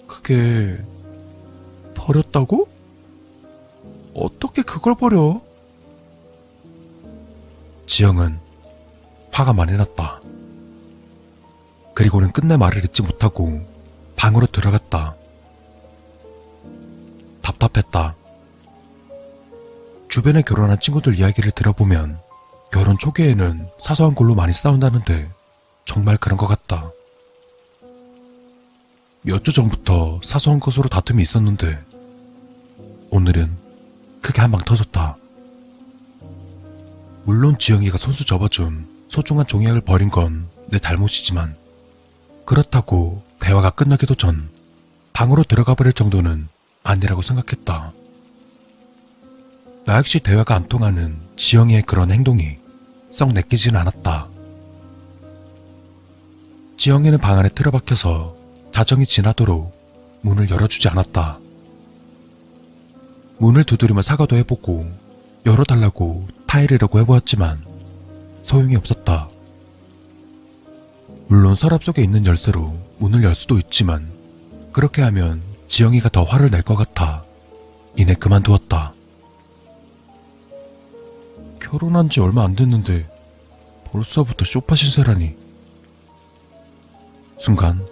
그게 0.06 0.76
버렸다고? 1.94 2.68
어떻게 4.14 4.62
그걸 4.62 4.94
버려? 4.94 5.40
지영은 7.86 8.38
화가 9.32 9.52
많이 9.52 9.72
났다. 9.72 10.20
그리고는 11.94 12.32
끝내 12.32 12.56
말을 12.56 12.84
잊지 12.84 13.02
못하고 13.02 13.60
방으로 14.16 14.46
들어갔다. 14.46 15.16
답답했다. 17.42 18.16
주변에 20.08 20.42
결혼한 20.42 20.78
친구들 20.80 21.16
이야기를 21.18 21.52
들어보면 21.52 22.18
결혼 22.72 22.98
초기에는 22.98 23.68
사소한 23.80 24.14
걸로 24.14 24.34
많이 24.34 24.52
싸운다는데 24.52 25.28
정말 25.84 26.16
그런 26.16 26.36
것 26.36 26.46
같다. 26.46 26.90
몇 29.22 29.42
주 29.42 29.52
전부터 29.52 30.20
사소한 30.24 30.60
것으로 30.60 30.88
다툼이 30.88 31.22
있었는데 31.22 31.78
오늘은 33.10 33.59
크게 34.20 34.40
한 34.40 34.50
방 34.50 34.60
터졌다. 34.64 35.16
물론 37.24 37.58
지영이가 37.58 37.98
손수 37.98 38.24
접어준 38.24 38.86
소중한 39.08 39.46
종이약을 39.46 39.80
버린 39.82 40.10
건 40.10 40.48
내 40.70 40.78
잘못이지만 40.78 41.56
그렇다고 42.46 43.24
대화가 43.40 43.70
끝나기도 43.70 44.14
전 44.14 44.48
방으로 45.12 45.42
들어가 45.42 45.74
버릴 45.74 45.92
정도는 45.92 46.46
아니라고 46.84 47.22
생각했다. 47.22 47.92
나 49.84 49.96
역시 49.96 50.20
대화가 50.20 50.54
안 50.54 50.68
통하는 50.68 51.18
지영이의 51.36 51.82
그런 51.82 52.12
행동이 52.12 52.56
썩 53.10 53.32
내키진 53.32 53.74
않았다. 53.76 54.28
지영이는 56.76 57.18
방 57.18 57.36
안에 57.38 57.48
틀어박혀서 57.48 58.36
자정이 58.70 59.06
지나도록 59.06 59.74
문을 60.22 60.50
열어주지 60.50 60.88
않았다. 60.88 61.39
문을 63.40 63.64
두드리며 63.64 64.02
사과도 64.02 64.36
해보고 64.36 64.86
열어달라고 65.46 66.28
타이르려고 66.46 67.00
해보았지만 67.00 67.64
소용이 68.42 68.76
없었다. 68.76 69.28
물론 71.26 71.56
서랍 71.56 71.82
속에 71.82 72.02
있는 72.02 72.26
열쇠로 72.26 72.76
문을 72.98 73.22
열 73.24 73.34
수도 73.34 73.58
있지만 73.58 74.10
그렇게 74.72 75.00
하면 75.02 75.42
지영이가 75.68 76.10
더 76.10 76.22
화를 76.24 76.50
낼 76.50 76.62
것 76.62 76.76
같아 76.76 77.24
이내 77.96 78.14
그만두었다. 78.14 78.92
결혼한 81.60 82.10
지 82.10 82.20
얼마 82.20 82.44
안 82.44 82.54
됐는데 82.54 83.08
벌써부터 83.84 84.44
쇼파 84.44 84.74
신세라니. 84.74 85.34
순간 87.38 87.86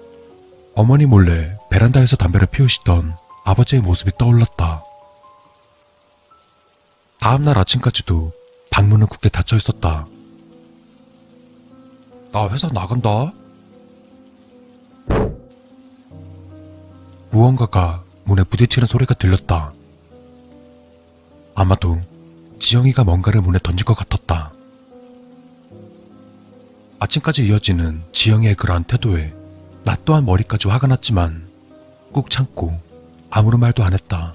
어머니 0.75 1.07
몰래 1.07 1.57
베란다에서 1.71 2.17
담배를 2.17 2.49
피우시던 2.49 3.15
아버지의 3.45 3.81
모습이 3.83 4.13
떠올랐다. 4.19 4.85
다음날 7.21 7.59
아침까지도 7.59 8.33
방문은 8.71 9.07
굳게 9.09 9.29
닫혀 9.29 9.57
있었다. 9.57 10.07
나 12.33 12.49
회사 12.51 12.69
나간다. 12.69 13.33
무언가가 17.31 18.03
문에 18.25 18.45
부딪히는 18.45 18.87
소리가 18.87 19.15
들렸다. 19.15 19.73
아마도 21.55 22.01
지영이가 22.61 23.05
뭔가를 23.05 23.41
문에 23.41 23.59
던진 23.63 23.85
것 23.85 23.95
같았다. 23.95 24.53
아침까지 27.01 27.47
이어지는 27.47 28.03
지영이의 28.13 28.55
그러한 28.55 28.85
태도에 28.85 29.35
나 29.85 29.97
또한 30.05 30.25
머리까지 30.25 30.69
화가 30.69 30.87
났지만 30.87 31.49
꾹 32.13 32.31
참고 32.31 32.79
아무런 33.31 33.61
말도 33.61 33.85
안 33.85 33.93
했다. 33.93 34.35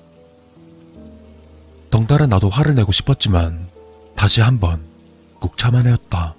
덩달아 1.93 2.25
나도 2.25 2.49
화를 2.49 2.73
내고 2.73 2.91
싶었지만 2.91 3.69
다시 4.15 4.41
한번 4.41 4.83
꾹 5.39 5.55
참아내었다. 5.55 6.33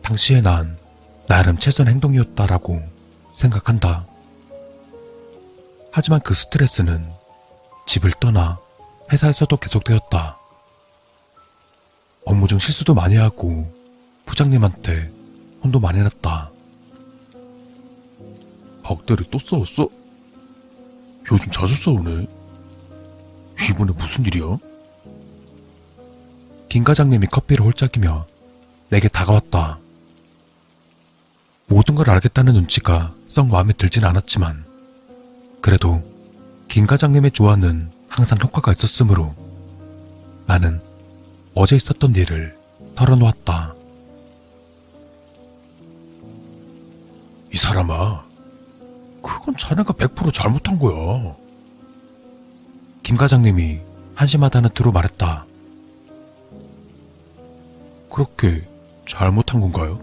당시에 0.00 0.40
난 0.40 0.78
나름 1.26 1.58
최선 1.58 1.88
행동이었다라고 1.88 2.80
생각한다. 3.32 4.06
하지만 5.90 6.20
그 6.20 6.34
스트레스는 6.34 7.04
집을 7.84 8.12
떠나 8.20 8.60
회사에서도 9.10 9.56
계속되었다. 9.56 10.38
업무 12.24 12.46
중 12.46 12.60
실수도 12.60 12.94
많이 12.94 13.16
하고 13.16 13.74
부장님한테 14.24 15.10
혼도 15.64 15.80
많이 15.80 16.00
났다. 16.00 16.52
박대리 18.84 19.28
또 19.32 19.40
싸웠어? 19.40 19.88
요즘 21.32 21.50
자주 21.50 21.74
싸우네. 21.74 22.41
이번에 23.60 23.92
무슨 23.92 24.24
일이야? 24.24 24.58
김 26.68 26.84
과장님이 26.84 27.26
커피를 27.26 27.66
홀짝이며 27.66 28.26
내게 28.88 29.08
다가왔다. 29.08 29.78
모든 31.66 31.94
걸 31.94 32.10
알겠다는 32.10 32.54
눈치가 32.54 33.14
썩 33.28 33.48
마음에 33.48 33.72
들진 33.72 34.04
않았지만 34.04 34.64
그래도 35.60 36.02
김 36.68 36.86
과장님의 36.86 37.30
조언은 37.30 37.90
항상 38.08 38.38
효과가 38.42 38.72
있었으므로 38.72 39.34
나는 40.46 40.80
어제 41.54 41.76
있었던 41.76 42.14
일을 42.14 42.56
털어놓았다. 42.94 43.74
이 47.52 47.56
사람아, 47.56 48.24
그건 49.22 49.56
자네가 49.58 49.92
100% 49.92 50.32
잘못한 50.32 50.78
거야. 50.78 51.36
김 53.02 53.16
과장님이 53.16 53.80
한심하다는 54.14 54.70
투로 54.70 54.92
말했다. 54.92 55.46
그렇게 58.10 58.66
잘못한 59.08 59.60
건가요? 59.60 60.00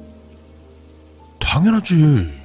당연하지. 1.39 2.39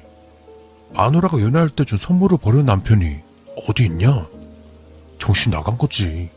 마누라가 0.93 1.41
연애할 1.41 1.69
때 1.69 1.83
준 1.83 1.97
선물을 1.97 2.37
버린 2.37 2.65
남편이 2.65 3.19
어디 3.67 3.85
있냐? 3.85 4.27
정신 5.19 5.51
나간 5.51 5.77
거지. 5.77 6.29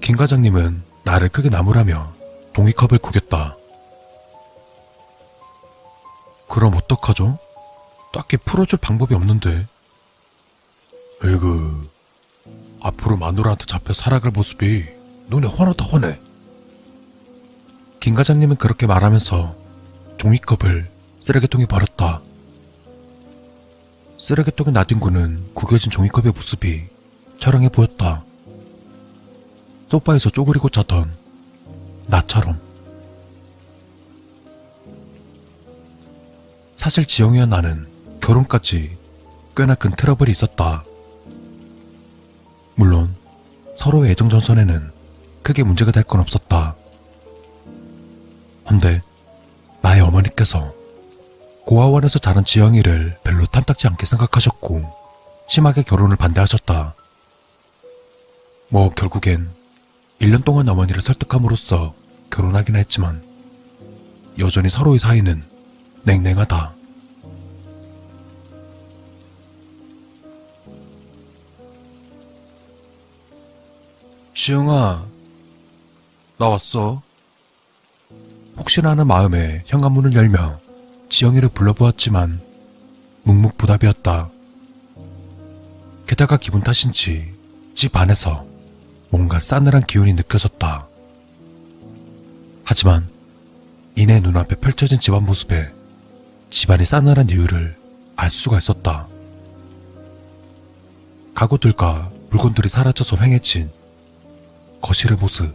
김 0.00 0.16
과장님은 0.16 0.82
나를 1.04 1.28
크게 1.28 1.48
나무라며 1.48 2.12
종이컵을 2.54 2.98
구겼다. 2.98 3.56
그럼 6.48 6.74
어떡하죠? 6.74 7.38
딱히 8.12 8.36
풀어줄 8.36 8.78
방법이 8.80 9.14
없는데. 9.14 9.66
에이그, 11.24 11.88
앞으로 12.82 13.16
마누라한테 13.16 13.64
잡혀 13.66 13.92
살아갈 13.92 14.32
모습이 14.32 14.84
눈에 15.28 15.46
환하다 15.46 15.84
환해. 15.86 16.20
김 18.00 18.14
과장님은 18.14 18.56
그렇게 18.56 18.86
말하면서 18.86 19.54
종이컵을 20.18 20.90
쓰레기통에 21.20 21.66
버렸다. 21.66 22.20
쓰레기통에 24.18 24.72
나뒹구는 24.72 25.54
구겨진 25.54 25.90
종이컵의 25.90 26.32
모습이 26.32 26.86
처량해 27.38 27.68
보였다. 27.68 28.24
소파에서 29.88 30.30
쪼그리고 30.30 30.68
자던 30.68 31.12
나처럼. 32.08 32.58
사실 36.74 37.04
지영이와 37.04 37.46
나는 37.46 37.86
결혼까지 38.20 38.96
꽤나 39.56 39.76
큰 39.76 39.92
트러블이 39.92 40.32
있었다. 40.32 40.84
물론 42.74 43.14
서로의 43.76 44.10
애정 44.12 44.28
전선에는 44.28 44.90
크게 45.42 45.62
문제가 45.62 45.90
될 45.92 46.04
건 46.04 46.20
없었다. 46.20 46.76
헌데 48.70 49.00
나의 49.82 50.00
어머니께서 50.02 50.72
고아원에서 51.66 52.18
자란 52.18 52.44
지영이를 52.44 53.18
별로 53.24 53.44
탐탁지 53.46 53.86
않게 53.88 54.06
생각하셨고 54.06 54.84
심하게 55.48 55.82
결혼을 55.82 56.16
반대하셨다. 56.16 56.94
뭐 58.68 58.90
결국엔 58.90 59.50
1년 60.20 60.44
동안 60.44 60.68
어머니를 60.68 61.02
설득함으로써 61.02 61.94
결혼하긴 62.30 62.76
했지만 62.76 63.22
여전히 64.38 64.68
서로의 64.70 64.98
사이는 64.98 65.44
냉랭하다. 66.04 66.72
지영아, 74.44 75.06
나 76.36 76.48
왔어. 76.48 77.00
혹시나 78.56 78.90
하는 78.90 79.06
마음에 79.06 79.62
현관문을 79.66 80.14
열며 80.14 80.58
지영이를 81.08 81.50
불러보았지만 81.50 82.40
묵묵부답이었다. 83.22 84.30
게다가 86.08 86.38
기분 86.38 86.60
탓인지 86.60 87.32
집 87.76 87.96
안에서 87.96 88.44
뭔가 89.10 89.38
싸늘한 89.38 89.84
기운이 89.84 90.14
느껴졌다. 90.14 90.88
하지만 92.64 93.08
이내 93.94 94.18
눈앞에 94.18 94.56
펼쳐진 94.56 94.98
집안 94.98 95.24
모습에 95.24 95.70
집안이 96.50 96.84
싸늘한 96.84 97.30
이유를 97.30 97.76
알 98.16 98.28
수가 98.28 98.58
있었다. 98.58 99.06
가구들과 101.32 102.10
물건들이 102.30 102.68
사라져서 102.68 103.18
횡해진 103.18 103.70
거실의 104.82 105.16
모습. 105.16 105.54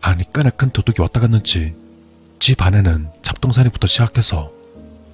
아니 0.00 0.24
꽤나 0.32 0.50
큰 0.50 0.70
도둑이 0.70 0.96
왔다 1.00 1.20
갔는지 1.20 1.74
집 2.38 2.62
안에는 2.62 3.10
잡동사니부터 3.22 3.86
시작해서 3.86 4.50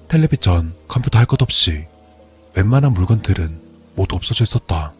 텔레비전, 0.07 0.75
컴퓨터 0.87 1.17
할 1.19 1.25
것 1.25 1.41
없이 1.41 1.85
웬만한 2.53 2.93
물건들은 2.93 3.59
모두 3.95 4.15
없어져 4.15 4.43
있었다. 4.43 4.93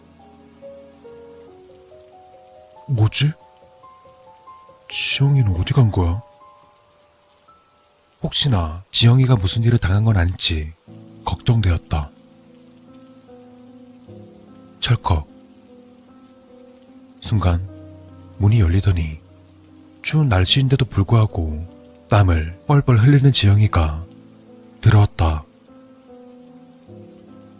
뭐지? 2.88 3.32
지영이는 4.90 5.56
어디 5.56 5.74
간 5.74 5.92
거야? 5.92 6.22
혹시나 8.22 8.84
지영이가 8.92 9.36
무슨 9.36 9.64
일을 9.64 9.78
당한 9.78 10.04
건 10.04 10.18
아닌지 10.18 10.74
걱정되었다. 11.24 12.10
철컥. 14.80 15.35
순간 17.26 17.68
문이 18.38 18.60
열리더니 18.60 19.18
추운 20.04 20.30
날씨인데도 20.30 20.86
불구하고 20.86 21.66
땀을 22.08 22.56
뻘뻘 22.68 23.00
흘리는 23.00 23.34
지영이가 23.34 24.06
들어왔다. 24.80 25.44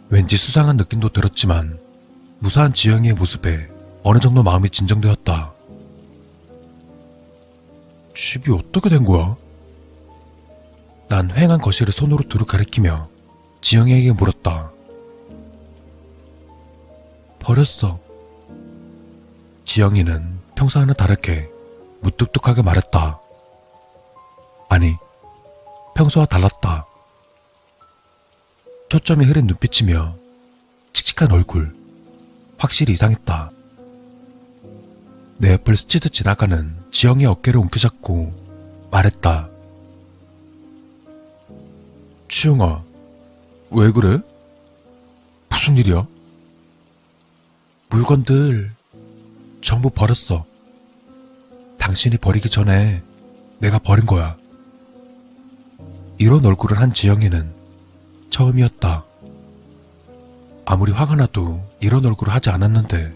왠지 0.08 0.36
수상한 0.36 0.76
느낌도 0.76 1.08
들었지만 1.08 1.80
무사한 2.38 2.74
지영이의 2.74 3.14
모습에 3.14 3.68
어느 4.04 4.20
정도 4.20 4.44
마음이 4.44 4.70
진정되었다. 4.70 5.52
집이 8.16 8.52
어떻게 8.52 8.88
된 8.88 9.04
거야? 9.04 9.36
난 11.08 11.26
휑한 11.26 11.60
거실을 11.60 11.92
손으로 11.92 12.22
두루 12.28 12.46
가리키며 12.46 13.08
지영이에게 13.62 14.12
물었다. 14.12 14.70
버렸어. 17.40 18.05
지영이는 19.66 20.40
평소와는 20.54 20.94
다르게 20.94 21.50
무뚝뚝하게 22.00 22.62
말했다. 22.62 23.20
아니, 24.68 24.94
평소와 25.94 26.24
달랐다. 26.26 26.86
초점이 28.88 29.24
흐린 29.26 29.46
눈빛이며 29.46 30.16
칙칙한 30.92 31.32
얼굴, 31.32 31.74
확실히 32.58 32.94
이상했다. 32.94 33.50
내 35.38 35.52
옆을 35.52 35.76
스치듯 35.76 36.12
지나가는 36.12 36.74
지영의 36.92 37.26
어깨를 37.26 37.60
움켜잡고 37.60 38.88
말했다. 38.92 39.50
치영아, 42.28 42.82
왜 43.70 43.90
그래? 43.90 44.18
무슨 45.48 45.76
일이야? 45.76 46.06
물건들 47.90 48.75
전부 49.66 49.90
버렸어. 49.90 50.44
당신이 51.76 52.18
버리기 52.18 52.50
전에 52.50 53.02
내가 53.58 53.80
버린 53.80 54.06
거야. 54.06 54.36
이런 56.18 56.46
얼굴을 56.46 56.78
한 56.78 56.92
지영이는 56.92 57.52
처음이었다. 58.30 59.04
아무리 60.66 60.92
화가 60.92 61.16
나도 61.16 61.68
이런 61.80 62.06
얼굴을 62.06 62.32
하지 62.32 62.50
않았는데 62.50 63.12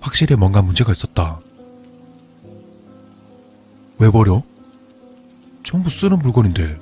확실히 0.00 0.34
뭔가 0.34 0.60
문제가 0.60 0.90
있었다. 0.90 1.38
왜 4.00 4.10
버려? 4.10 4.42
전부 5.62 5.88
쓰는 5.88 6.18
물건인데. 6.18 6.80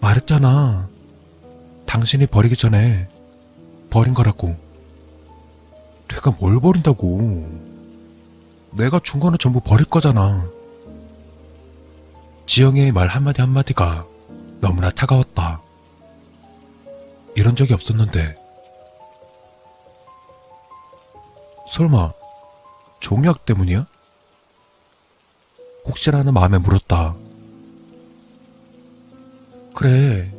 말했잖아. 0.00 0.88
당신이 1.86 2.26
버리기 2.26 2.56
전에 2.56 3.08
버린 3.88 4.14
거라고. 4.14 4.69
내가 6.10 6.32
뭘 6.32 6.60
버린다고. 6.60 7.70
내가 8.72 9.00
준 9.02 9.20
거는 9.20 9.38
전부 9.38 9.60
버릴 9.60 9.86
거잖아. 9.86 10.48
지영이의 12.46 12.92
말 12.92 13.06
한마디 13.06 13.40
한마디가 13.40 14.06
너무나 14.60 14.90
차가웠다. 14.90 15.62
이런 17.36 17.54
적이 17.54 17.74
없었는데. 17.74 18.36
설마, 21.70 22.12
종약 22.98 23.46
때문이야? 23.46 23.86
혹시라는 25.86 26.34
마음에 26.34 26.58
물었다. 26.58 27.14
그래, 29.74 30.30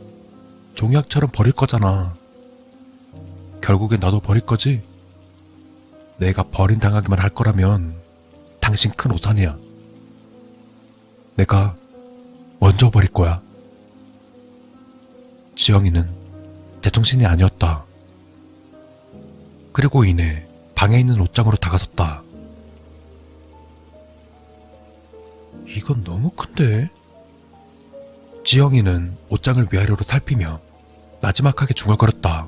종약처럼 0.75 1.31
버릴 1.31 1.53
거잖아. 1.53 2.13
결국엔 3.61 4.01
나도 4.01 4.19
버릴 4.19 4.45
거지? 4.45 4.90
내가 6.21 6.43
버림당하기만 6.43 7.17
할 7.17 7.31
거라면 7.31 7.95
당신 8.59 8.91
큰 8.91 9.11
오산이야. 9.11 9.57
내가 11.35 11.75
먼저 12.59 12.91
버릴 12.91 13.11
거야. 13.11 13.41
지영이는 15.55 16.07
제정신이 16.83 17.25
아니었다. 17.25 17.85
그리고 19.73 20.05
이내 20.05 20.47
방에 20.75 20.99
있는 20.99 21.19
옷장으로 21.19 21.57
다가섰다. 21.57 22.21
이건 25.65 26.03
너무 26.03 26.29
큰데? 26.29 26.91
지영이는 28.45 29.17
옷장을 29.29 29.67
위아래로 29.71 29.97
살피며 30.05 30.59
나지막하게 31.19 31.73
중얼거렸다. 31.73 32.47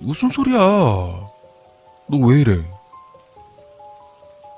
무슨 0.00 0.28
소리야? 0.28 0.58
너 0.58 1.30
왜 2.26 2.40
이래? 2.40 2.62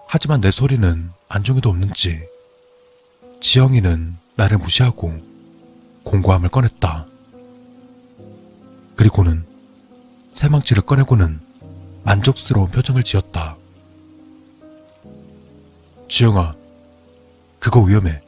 하지만 0.06 0.40
내 0.40 0.50
소리는 0.50 1.10
안중에도 1.28 1.70
없는지 1.70 2.20
지영이는 3.40 4.16
나를 4.36 4.58
무시하고 4.58 5.14
공고함을 6.04 6.48
꺼냈다. 6.50 7.06
그리고는 8.96 9.44
새망치를 10.34 10.82
꺼내고는 10.84 11.40
만족스러운 12.04 12.70
표정을 12.70 13.02
지었다. 13.02 13.56
지영아, 16.08 16.54
그거 17.58 17.80
위험해. 17.80 18.22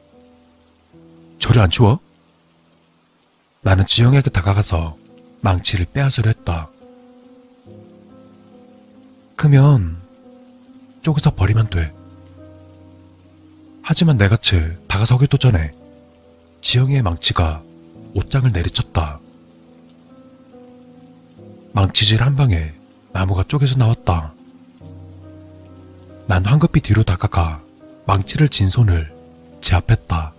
저리 1.39 1.59
안 1.59 1.69
치워? 1.69 1.99
나는 3.61 3.85
지영에게 3.85 4.29
다가가서 4.31 4.97
망치를 5.41 5.85
빼앗으려 5.93 6.29
했다. 6.29 6.69
크면 9.35 10.01
쪼개서 11.01 11.35
버리면 11.35 11.69
돼. 11.69 11.93
하지만 13.81 14.17
내같이 14.17 14.75
다가서기도 14.87 15.37
전에 15.37 15.73
지영이의 16.61 17.03
망치가 17.03 17.61
옷장을 18.15 18.51
내리쳤다. 18.51 19.19
망치질 21.73 22.23
한 22.23 22.35
방에 22.35 22.73
나무가 23.11 23.43
쪼개져 23.43 23.77
나왔다. 23.77 24.33
난 26.27 26.45
황급히 26.45 26.81
뒤로 26.81 27.03
다가가 27.03 27.61
망치를 28.07 28.49
진 28.49 28.69
손을 28.69 29.13
제압했다. 29.61 30.33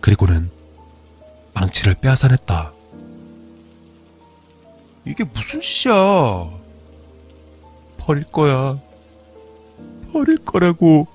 그리고는 0.00 0.50
망치를 1.52 1.94
빼앗아냈다. 1.96 2.72
이게 5.04 5.24
무슨 5.24 5.60
짓이야? 5.60 6.57
버릴 8.08 8.24
거야. 8.24 8.80
버릴 10.10 10.38
거라고. 10.38 11.06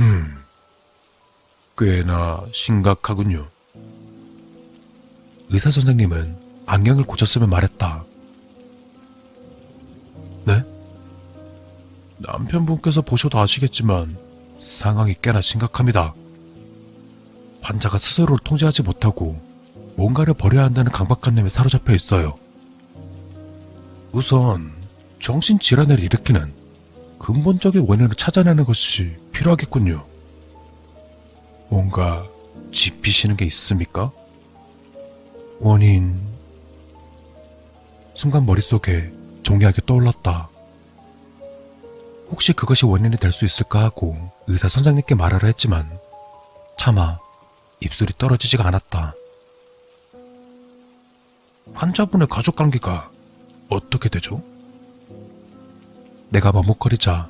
음, 0.00 0.42
꽤나 1.78 2.44
심각하군요. 2.52 3.46
의사 5.50 5.70
선생님은 5.70 6.36
안경을 6.66 7.04
고쳤으며 7.04 7.46
말했다. 7.46 8.04
네? 10.46 10.64
남편분께서 12.18 13.02
보셔도 13.02 13.38
아시겠지만 13.38 14.16
상황이 14.58 15.14
꽤나 15.22 15.40
심각합니다. 15.40 16.12
환자가 17.62 17.98
스스로를 17.98 18.38
통제하지 18.44 18.82
못하고 18.82 19.40
뭔가를 19.96 20.34
버려야 20.34 20.64
한다는 20.64 20.90
강박관념에 20.92 21.48
사로잡혀 21.48 21.94
있어요. 21.94 22.36
우선 24.12 24.72
정신질환을 25.20 26.00
일으키는 26.00 26.52
근본적인 27.18 27.86
원인을 27.88 28.16
찾아내는 28.16 28.64
것이 28.64 29.16
필요하겠군요. 29.32 30.04
뭔가 31.68 32.28
짚히시는 32.72 33.36
게 33.36 33.44
있습니까? 33.46 34.10
원인... 35.60 36.20
순간 38.14 38.44
머릿속에 38.44 39.10
종이하게 39.42 39.82
떠올랐다. 39.86 40.48
혹시 42.30 42.52
그것이 42.52 42.84
원인이 42.84 43.16
될 43.16 43.32
수 43.32 43.44
있을까 43.44 43.82
하고 43.84 44.16
의사 44.46 44.68
선생님께 44.68 45.14
말하려 45.14 45.46
했지만 45.46 45.98
차마 46.76 47.18
입술이 47.84 48.14
떨어지지가 48.18 48.66
않았다. 48.66 49.14
환자분의 51.74 52.28
가족 52.28 52.56
관계가 52.56 53.10
어떻게 53.68 54.08
되죠? 54.08 54.42
내가 56.30 56.52
머뭇거리자 56.52 57.28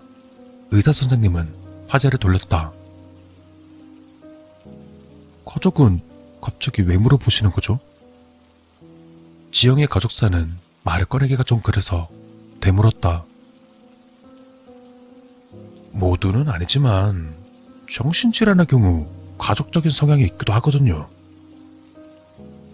의사 0.70 0.92
선생님은 0.92 1.86
화제를 1.88 2.18
돌렸다. 2.18 2.72
가족은 5.44 6.00
갑자기 6.40 6.82
왜 6.82 6.96
물어보시는 6.96 7.50
거죠? 7.50 7.78
지영의 9.52 9.86
가족사는 9.86 10.56
말을 10.82 11.06
꺼내기가 11.06 11.42
좀 11.44 11.60
그래서 11.60 12.08
되물었다. 12.60 13.24
모두는 15.92 16.48
아니지만 16.48 17.36
정신질환의 17.90 18.66
경우 18.66 19.06
가족적인 19.42 19.90
성향이 19.90 20.22
있기도 20.22 20.52
하거든요. 20.54 21.08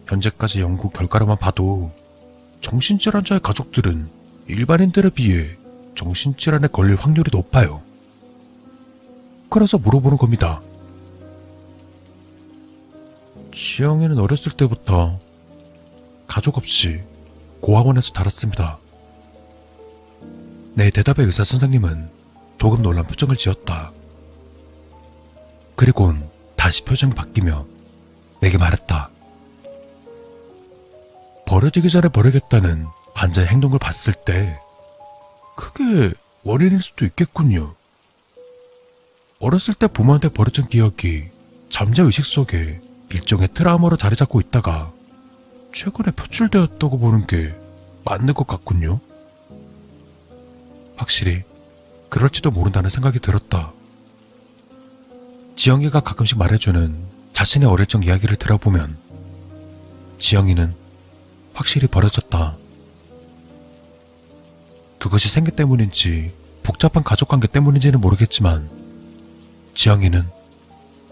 현재까지 0.07 0.61
연구 0.61 0.91
결과로만 0.91 1.39
봐도 1.39 1.91
정신질환자의 2.61 3.41
가족들은 3.41 4.09
일반인들에 4.49 5.11
비해 5.11 5.57
정신질환에 5.95 6.69
걸릴 6.69 6.97
확률이 6.97 7.31
높아요. 7.33 7.81
그래서 9.49 9.79
물어보는 9.79 10.19
겁니다. 10.19 10.61
지영이는 13.55 14.19
어렸을 14.19 14.53
때부터 14.53 15.19
가족 16.27 16.59
없이 16.59 17.01
고아원에서 17.63 18.13
자랐습니다. 18.13 18.79
내 20.75 20.91
대답에 20.91 21.25
의사 21.25 21.45
선생님은 21.45 22.11
조금 22.59 22.83
놀란 22.83 23.07
표정을 23.07 23.37
지었다. 23.37 23.91
그리곤 25.75 26.29
다시 26.59 26.85
표정이 26.85 27.15
바뀌며 27.15 27.67
내게 28.41 28.59
말했다. 28.59 29.09
버려지기 31.47 31.89
전에 31.89 32.09
버리겠다는 32.09 32.87
환자의 33.15 33.47
행동을 33.49 33.79
봤을 33.79 34.13
때 34.13 34.61
그게 35.57 36.13
원인일 36.43 36.83
수도 36.83 37.07
있겠군요. 37.07 37.75
어렸을 39.41 39.73
때 39.75 39.87
부모한테 39.87 40.29
버려진 40.29 40.69
기억이 40.69 41.29
잠재 41.71 42.03
의식 42.03 42.27
속에 42.27 42.81
일종의 43.11 43.49
트라우마로 43.55 43.97
자리 43.97 44.17
잡고 44.17 44.41
있다가 44.41 44.93
최근에 45.73 46.11
표출되었다고 46.11 46.99
보는 46.99 47.27
게 47.27 47.55
맞는 48.05 48.35
것 48.35 48.47
같군요. 48.47 49.01
확실히 50.97 51.45
그럴지도 52.09 52.51
모른다는 52.51 52.91
생각이 52.91 53.21
들었다. 53.21 53.73
지영이가 55.59 55.99
가끔씩 55.99 56.39
말해주는 56.39 56.97
자신의 57.33 57.69
어릴 57.69 57.87
적 57.87 58.07
이야기를 58.07 58.37
들어보면 58.37 58.97
지영이는 60.19 60.73
확실히 61.53 61.89
버려졌다. 61.89 62.57
그것이 65.01 65.29
생계 65.29 65.51
때문인지 65.51 66.33
복잡한 66.63 67.03
가족관계 67.03 67.49
때문인지는 67.49 68.01
모르겠지만 68.01 68.71
지영이는 69.75 70.29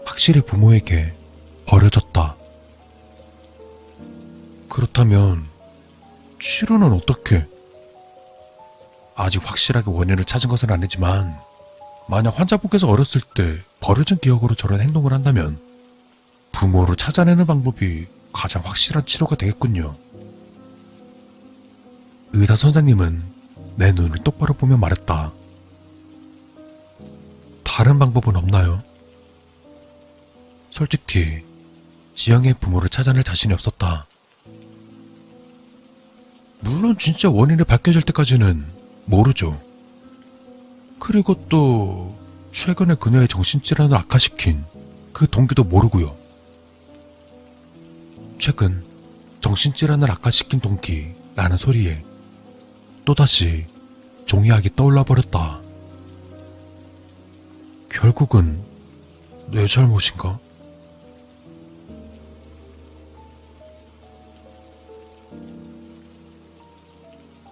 확실히 0.05 0.39
부모에게 0.39 1.13
버려졌다. 1.65 2.37
그렇다면 4.69 5.45
치료는 6.39 6.93
어떻게? 6.93 7.45
아직 9.13 9.41
확실하게 9.45 9.91
원인을 9.91 10.23
찾은 10.23 10.49
것은 10.49 10.71
아니지만 10.71 11.37
만약 12.07 12.39
환자분께서 12.39 12.87
어렸을 12.87 13.21
때 13.35 13.61
버려진 13.79 14.17
기억으로 14.17 14.55
저런 14.55 14.79
행동을 14.79 15.13
한다면 15.13 15.59
부모를 16.51 16.95
찾아내는 16.95 17.45
방법이 17.45 18.07
가장 18.31 18.63
확실한 18.65 19.05
치료가 19.05 19.35
되겠군요. 19.35 19.95
의사 22.31 22.55
선생님은 22.55 23.23
내 23.75 23.91
눈을 23.91 24.23
똑바로 24.23 24.53
보며 24.53 24.77
말했다. 24.77 25.31
다른 27.63 27.99
방법은 27.99 28.35
없나요? 28.35 28.81
솔직히 30.69 31.43
지영의 32.15 32.55
부모를 32.59 32.89
찾아낼 32.89 33.23
자신이 33.23 33.53
없었다. 33.53 34.07
물론 36.61 36.97
진짜 36.97 37.29
원인이 37.29 37.63
밝혀질 37.63 38.01
때까지는 38.01 38.65
모르죠. 39.05 39.66
그리고 40.99 41.35
또 41.47 42.15
최근에 42.51 42.95
그녀의 42.95 43.27
정신질환을 43.27 43.95
악화시킨 43.95 44.63
그 45.13 45.27
동기도 45.29 45.63
모르고요. 45.63 46.15
최근 48.39 48.83
정신질환을 49.41 50.09
악화시킨 50.11 50.59
동기라는 50.59 51.57
소리에 51.57 52.03
또다시 53.05 53.65
종이학이 54.25 54.75
떠올라 54.75 55.03
버렸다. 55.03 55.61
결국은 57.89 58.61
내 59.49 59.65
잘못인가? 59.65 60.39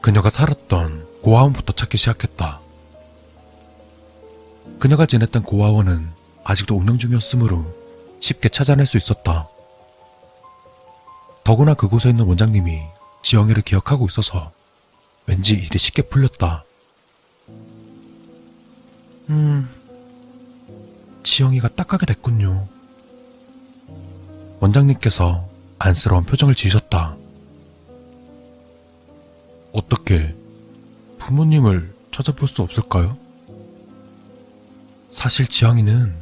그녀가 0.02 0.30
살았던 0.30 1.22
고아원부터 1.22 1.74
찾기 1.74 1.98
시작했다. 1.98 2.65
그녀가 4.80 5.06
지냈던 5.06 5.44
고아원은 5.44 6.10
아직도 6.44 6.76
운영 6.76 6.98
중이었으므로 6.98 7.66
쉽게 8.20 8.50
찾아낼 8.50 8.86
수 8.86 8.98
있었다. 8.98 9.50
더구나 11.44 11.74
그곳에 11.74 12.10
있는 12.10 12.26
원장님이 12.26 12.82
지영이를 13.24 13.64
기억하고 13.64 14.08
있어서 14.08 14.52
왠지 15.26 15.54
일이 15.54 15.78
쉽게 15.78 16.04
풀렸다. 16.04 16.64
음, 19.30 19.70
지영이가 21.24 21.70
딱하게 21.70 22.06
됐군요. 22.06 22.68
원장님께서 24.60 25.48
안쓰러운 25.80 26.24
표정을 26.24 26.56
지으셨다. 26.56 27.18
어떻게 29.74 30.36
부모님을 31.20 31.94
찾아볼 32.12 32.48
수 32.48 32.62
없을까요? 32.62 33.18
사실 35.16 35.48
지영이는 35.48 36.14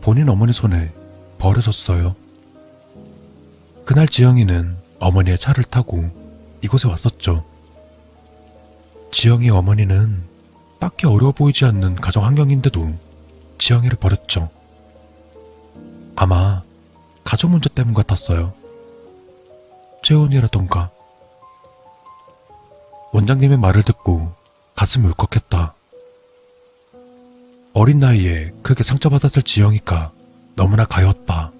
본인 0.00 0.28
어머니 0.28 0.52
손에 0.52 0.92
버려졌어요. 1.38 2.14
그날 3.84 4.06
지영이는 4.06 4.76
어머니의 5.00 5.40
차를 5.40 5.64
타고 5.64 6.08
이곳에 6.62 6.86
왔었죠. 6.86 7.44
지영이 9.10 9.50
어머니는 9.50 10.22
딱히 10.78 11.08
어려워 11.08 11.32
보이지 11.32 11.64
않는 11.64 11.96
가정 11.96 12.24
환경인데도 12.24 12.94
지영이를 13.58 13.98
버렸죠. 13.98 14.50
아마 16.14 16.62
가족 17.24 17.50
문제 17.50 17.68
때문 17.70 17.92
같았어요. 17.92 18.54
재혼이라던가. 20.04 20.92
원장님의 23.12 23.58
말을 23.58 23.82
듣고 23.82 24.32
가슴이 24.76 25.08
울컥했다. 25.08 25.74
어린 27.74 27.98
나이에 27.98 28.52
크게 28.62 28.82
상처받았을 28.82 29.42
지영이가 29.42 30.12
너무나 30.56 30.84
가였다. 30.84 31.52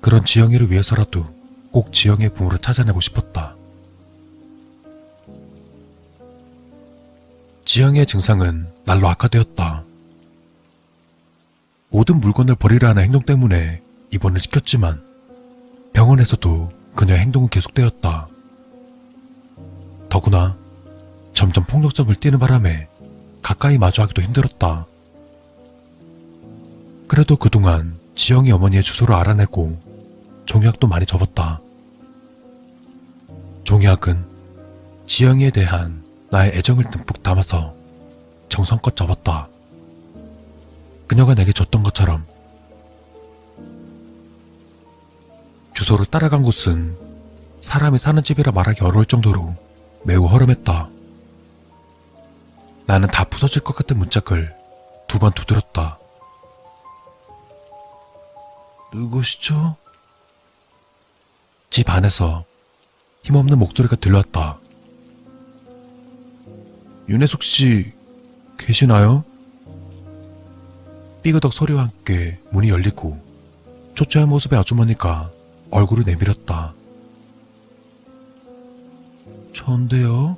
그런 0.00 0.24
지영이를 0.24 0.70
위해서라도 0.70 1.26
꼭 1.70 1.92
지영이의 1.92 2.30
부모를 2.32 2.58
찾아내고 2.58 3.00
싶었다. 3.00 3.54
지영이의 7.64 8.06
증상은 8.06 8.66
날로 8.84 9.08
악화되었다. 9.08 9.84
모든 11.90 12.20
물건을 12.20 12.54
버리려 12.54 12.88
하는 12.88 13.02
행동 13.02 13.22
때문에 13.22 13.82
입원을 14.10 14.40
시켰지만 14.40 15.02
병원에서도 15.92 16.68
그녀의 16.94 17.20
행동은 17.20 17.48
계속되었다. 17.48 18.28
더구나 20.08 20.56
점점 21.32 21.64
폭력성을 21.64 22.14
띠는 22.14 22.38
바람에 22.38 22.88
가까이 23.44 23.76
마주하기도 23.76 24.22
힘들었다. 24.22 24.86
그래도 27.06 27.36
그동안 27.36 28.00
지영이 28.14 28.50
어머니의 28.50 28.82
주소를 28.82 29.14
알아내고 29.14 29.78
종약도 30.46 30.86
많이 30.86 31.04
접었다. 31.04 31.60
종약은 33.64 34.24
지영이에 35.06 35.50
대한 35.50 36.02
나의 36.30 36.52
애정을 36.54 36.84
듬뿍 36.90 37.22
담아서 37.22 37.74
정성껏 38.48 38.96
접었다. 38.96 39.48
그녀가 41.06 41.34
내게 41.34 41.52
줬던 41.52 41.82
것처럼 41.82 42.24
주소를 45.74 46.06
따라간 46.06 46.42
곳은 46.42 46.96
사람이 47.60 47.98
사는 47.98 48.22
집이라 48.22 48.52
말하기 48.52 48.82
어려울 48.82 49.04
정도로 49.04 49.54
매우 50.04 50.24
허름했다. 50.24 50.93
나는 52.86 53.08
다 53.08 53.24
부서질 53.24 53.62
것 53.62 53.74
같은 53.74 53.98
문짝을 53.98 54.54
두 55.08 55.18
번 55.18 55.32
두드렸다. 55.32 55.98
누구시죠? 58.92 59.76
집 61.70 61.88
안에서 61.88 62.44
힘없는 63.22 63.58
목소리가 63.58 63.96
들려왔다. 63.96 64.58
윤혜숙 67.08 67.42
씨, 67.42 67.92
계시나요? 68.58 69.24
삐그덕 71.22 71.52
소리와 71.52 71.82
함께 71.82 72.40
문이 72.50 72.68
열리고 72.70 73.18
초췌한 73.94 74.28
모습의 74.28 74.58
아주머니가 74.58 75.30
얼굴을 75.70 76.04
내밀었다. 76.04 76.74
전데요? 79.54 80.36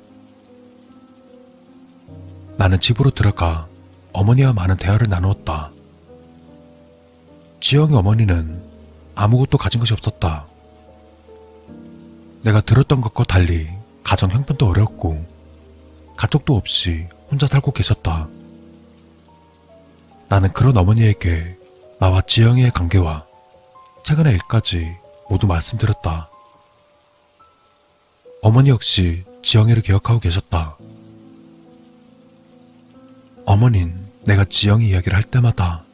나는 2.57 2.81
집으로 2.81 3.11
들어가 3.11 3.69
어머니와 4.13 4.53
많은 4.53 4.77
대화를 4.77 5.09
나누었다. 5.09 5.73
지영이 7.61 7.95
어머니는 7.95 8.63
아무것도 9.15 9.59
가진 9.59 9.81
것이 9.81 9.93
없었다. 9.93 10.47
내가 12.43 12.61
들었던 12.61 13.01
것과 13.01 13.25
달리 13.25 13.69
가정 14.03 14.31
형편도 14.31 14.69
어려웠고 14.69 15.27
가족도 16.17 16.57
없이 16.57 17.09
혼자 17.31 17.47
살고 17.47 17.73
계셨다. 17.73 18.29
나는 20.29 20.53
그런 20.53 20.77
어머니에게 20.77 21.59
나와 21.99 22.21
지영이의 22.23 22.71
관계와 22.71 23.27
최근의 24.05 24.33
일까지 24.35 24.97
모두 25.29 25.47
말씀드렸다. 25.47 26.31
어머니 28.43 28.71
역시 28.71 29.25
지영이를 29.43 29.83
기억하고 29.83 30.21
계셨다. 30.21 30.76
어머닌 33.47 33.95
내가 34.25 34.45
지영이 34.45 34.89
이야기를 34.89 35.17
할 35.17 35.23
때마다 35.23 35.85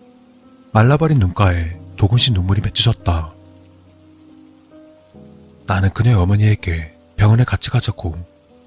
말라버린 0.73 1.19
눈가에 1.19 1.79
조금씩 1.97 2.33
눈물이 2.33 2.63
맺히셨다. 2.63 3.33
나는 5.67 5.91
그녀의 5.91 6.17
어머니에게 6.17 6.97
병원에 7.17 7.45
같이 7.45 7.71
가자고 7.71 8.17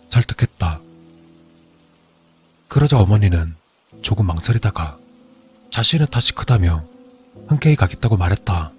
설득했다. 0.10 0.80
그러자 2.68 3.00
어머니는 3.00 3.56
조금 4.02 4.28
망설이다가 4.28 4.98
자신의 5.72 6.08
탓이 6.12 6.34
크다며 6.34 6.86
흔쾌히 7.48 7.76
가겠다고 7.76 8.18
말했다. 8.18 8.72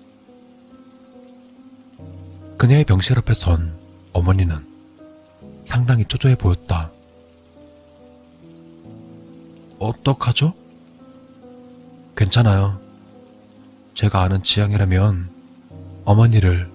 그녀의 2.58 2.84
병실 2.84 3.18
앞에 3.18 3.34
선 3.34 3.76
어머니는 4.12 4.64
상당히 5.66 6.04
초조해 6.04 6.36
보였다. 6.36 6.92
어떡하죠? 9.78 10.54
괜찮아요. 12.16 12.80
제가 13.94 14.22
아는 14.22 14.42
지향이라면 14.42 15.30
어머니를 16.04 16.70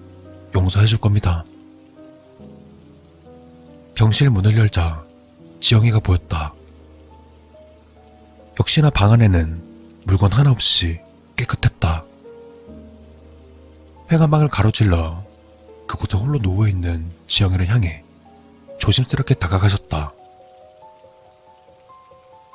용서해 0.54 0.86
줄 0.86 0.98
겁니다. 0.98 1.44
병실 3.94 4.30
문을 4.30 4.56
열자 4.56 5.04
지영이가 5.60 6.00
보였다. 6.00 6.52
역시나 8.58 8.90
방 8.90 9.12
안에는 9.12 10.02
물건 10.04 10.32
하나 10.32 10.50
없이 10.50 11.00
깨끗했다. 11.36 12.04
회관방을 14.10 14.48
가로질러 14.48 15.24
그곳에 15.86 16.18
홀로 16.18 16.38
누워있는 16.38 17.10
지영이를 17.26 17.68
향해 17.68 18.04
조심스럽게 18.78 19.34
다가가셨다. 19.34 20.12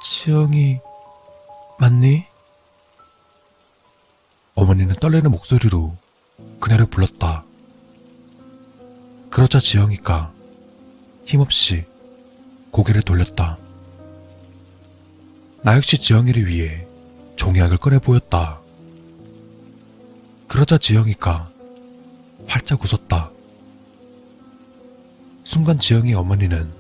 지영이 0.02 0.80
맞니? 1.80 2.26
어머니는 4.56 4.96
떨리는 4.96 5.30
목소리로 5.32 5.96
그녀를 6.60 6.86
불렀다. 6.88 7.44
그러자 9.30 9.60
지영이가 9.60 10.32
힘없이 11.26 11.86
고개를 12.72 13.02
돌렸다. 13.02 13.58
나 15.64 15.76
역시 15.76 15.98
지영이를 15.98 16.48
위해 16.48 16.88
종이약을 17.36 17.78
꺼내 17.78 18.00
보였다. 18.00 18.62
그러자 20.48 20.78
지영이가 20.78 21.52
활짝 22.48 22.82
웃었다. 22.84 23.32
순간 25.44 25.80
지영이 25.80 26.14
어머니는 26.14 26.72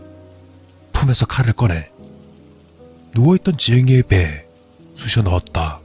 품에서 0.93 1.25
칼을 1.25 1.53
꺼내 1.53 1.91
누워있던 3.17 3.57
지영이의 3.57 4.03
배에 4.03 4.45
쑤셔 4.93 5.23
넣었다. 5.23 5.79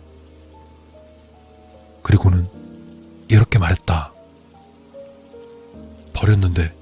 그리고는 2.03 2.47
이렇게 3.29 3.59
말했다. 3.59 4.13
버렸는데 6.13 6.75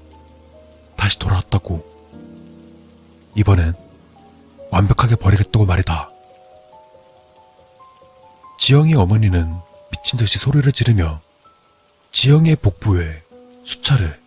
다시 0.97 1.17
돌아왔다고. 1.19 1.89
이번엔 3.37 3.73
완벽하게 4.71 5.15
버리겠다고 5.15 5.65
말이다. 5.65 6.09
지영이 8.59 8.93
어머니는 8.95 9.55
미친 9.89 10.19
듯이 10.19 10.37
소리를 10.37 10.69
지르며 10.73 11.21
지영이의 12.11 12.57
복부에 12.57 13.23
수차를 13.63 14.19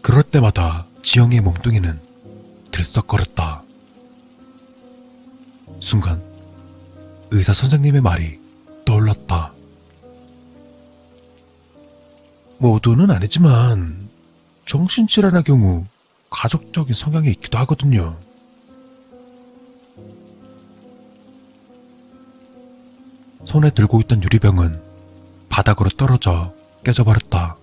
그럴 0.00 0.22
때마다 0.22 0.86
지영이의 1.02 1.42
몸뚱이는 1.42 2.00
들썩거렸다. 2.70 3.67
순간 5.80 6.22
의사 7.30 7.52
선생님의 7.52 8.00
말이 8.00 8.38
떠올랐다. 8.84 9.52
모두는 12.58 13.10
아니지만 13.10 14.08
정신질환의 14.66 15.44
경우 15.44 15.84
가족적인 16.30 16.94
성향이 16.94 17.30
있기도 17.30 17.58
하거든요. 17.58 18.18
손에 23.44 23.70
들고 23.70 24.00
있던 24.02 24.22
유리병은 24.22 24.82
바닥으로 25.48 25.88
떨어져 25.90 26.52
깨져버렸다. 26.84 27.56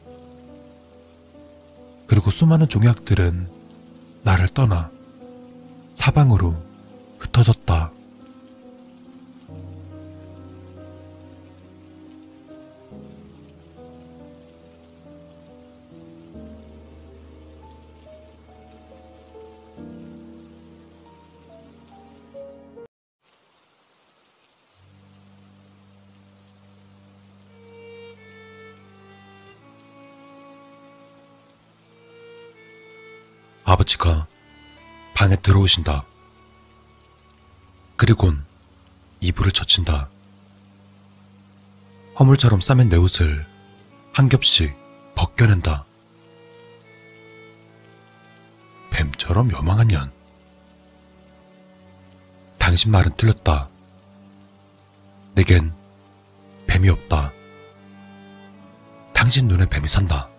그리고 2.08 2.32
수많은 2.32 2.68
종약들은 2.70 3.48
나를 4.24 4.48
떠나 4.50 4.90
사방으로 5.96 6.56
흩어졌다. 7.20 7.95
아버지가 33.66 34.28
방에 35.16 35.36
들어오신다. 35.38 36.06
그리곤 37.96 38.46
이불을 39.22 39.52
젖힌다. 39.52 40.08
허물처럼 42.20 42.62
싸맨 42.62 42.90
내 42.90 42.96
옷을 42.96 43.46
한 44.14 44.30
겹씩 44.30 44.76
벗겨낸다. 45.16 45.84
뱀처럼 48.92 49.52
요망한 49.52 49.88
년. 49.88 50.12
당신 52.60 52.92
말은 52.92 53.16
틀렸다. 53.18 53.68
내겐 55.34 55.74
뱀이 56.68 56.90
없다. 56.90 57.34
당신 59.14 59.48
눈에 59.48 59.66
뱀이 59.66 59.88
산다. 59.88 60.30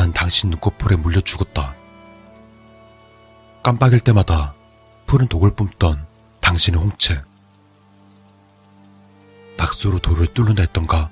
난 0.00 0.14
당신 0.14 0.48
눈꺼풀에 0.48 0.96
물려 0.96 1.20
죽었다. 1.20 1.76
깜빡일 3.62 4.00
때마다 4.00 4.54
푸른 5.04 5.28
독을 5.28 5.54
뿜던 5.54 6.06
당신의 6.40 6.80
홍채. 6.80 7.22
낙수로 9.58 9.98
돌을 9.98 10.32
뚫는다 10.32 10.62
했던가? 10.62 11.10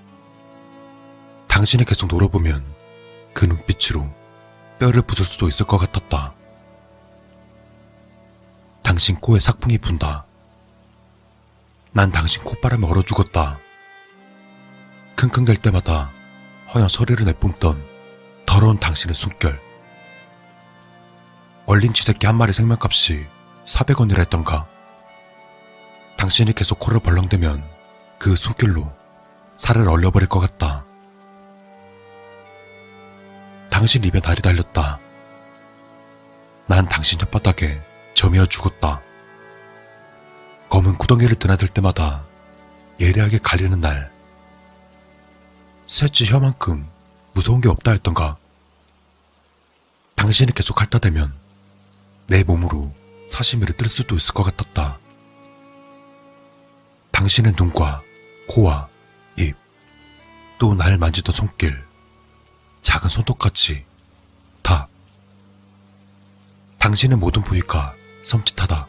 당신이 1.48 1.84
계속 1.84 2.06
놀아보면 2.06 2.64
그 3.34 3.44
눈빛으로 3.44 4.10
뼈를 4.78 5.02
부술 5.02 5.26
수도 5.26 5.48
있을 5.48 5.66
것 5.66 5.76
같았다. 5.76 6.32
당신 8.82 9.16
코에 9.16 9.38
삭풍이 9.38 9.76
분다. 9.76 10.24
난 11.92 12.10
당신 12.10 12.42
콧바람에 12.42 12.86
얼어 12.86 13.02
죽었다. 13.02 13.58
킁킁댈 15.16 15.58
때마다 15.58 16.10
허연 16.72 16.88
소리를 16.88 17.22
내뿜던 17.26 17.87
더러운 18.48 18.78
당신의 18.80 19.14
숨결. 19.14 19.60
얼린 21.66 21.92
쥐새끼 21.92 22.26
한 22.26 22.34
마리 22.34 22.54
생명값이 22.54 23.26
400원이라 23.66 24.20
했던가. 24.20 24.66
당신이 26.16 26.54
계속 26.54 26.78
코를 26.78 26.98
벌렁대면 27.00 27.62
그 28.18 28.34
숨결로 28.34 28.90
살을 29.56 29.86
얼려버릴 29.86 30.30
것 30.30 30.40
같다. 30.40 30.82
당신 33.68 34.02
입에 34.02 34.18
날이 34.18 34.40
달렸다. 34.40 34.98
난 36.68 36.86
당신 36.86 37.18
혓바닥에 37.18 37.82
점이어 38.14 38.46
죽었다. 38.46 39.02
검은 40.70 40.96
구덩이를 40.96 41.36
드나들 41.36 41.68
때마다 41.68 42.24
예리하게 42.98 43.40
갈리는 43.42 43.78
날. 43.78 44.10
셋째 45.86 46.24
혀만큼 46.24 46.88
무서운 47.38 47.60
게 47.60 47.68
없다 47.68 47.92
했던가. 47.92 48.36
당신이 50.16 50.52
계속 50.54 50.80
핥아대면 50.80 51.32
내 52.26 52.42
몸으로 52.42 52.92
사시미를 53.28 53.76
뜰 53.76 53.88
수도 53.88 54.16
있을 54.16 54.34
것 54.34 54.42
같았다. 54.42 54.98
당신의 57.12 57.54
눈과 57.56 58.02
코와 58.48 58.88
입, 59.36 59.54
또 60.58 60.74
날 60.74 60.98
만지던 60.98 61.32
손길, 61.32 61.80
작은 62.82 63.08
손톱같이 63.08 63.84
다. 64.60 64.88
당신의 66.80 67.18
모든 67.18 67.44
부위가 67.44 67.94
섬찟하다. 68.24 68.86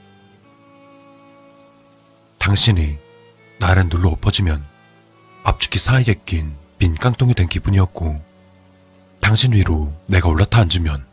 당신이 2.40 2.98
나를 3.60 3.90
눌러 3.90 4.10
엎어지면 4.10 4.66
앞축이 5.44 5.78
사이에 5.78 6.16
낀 6.26 6.58
빈 6.80 6.96
깡통이 6.96 7.36
된 7.36 7.48
기분이었고, 7.48 8.29
당신 9.22 9.54
위로 9.54 9.94
내가 10.08 10.30
올라타 10.30 10.60
앉으면 10.62 11.06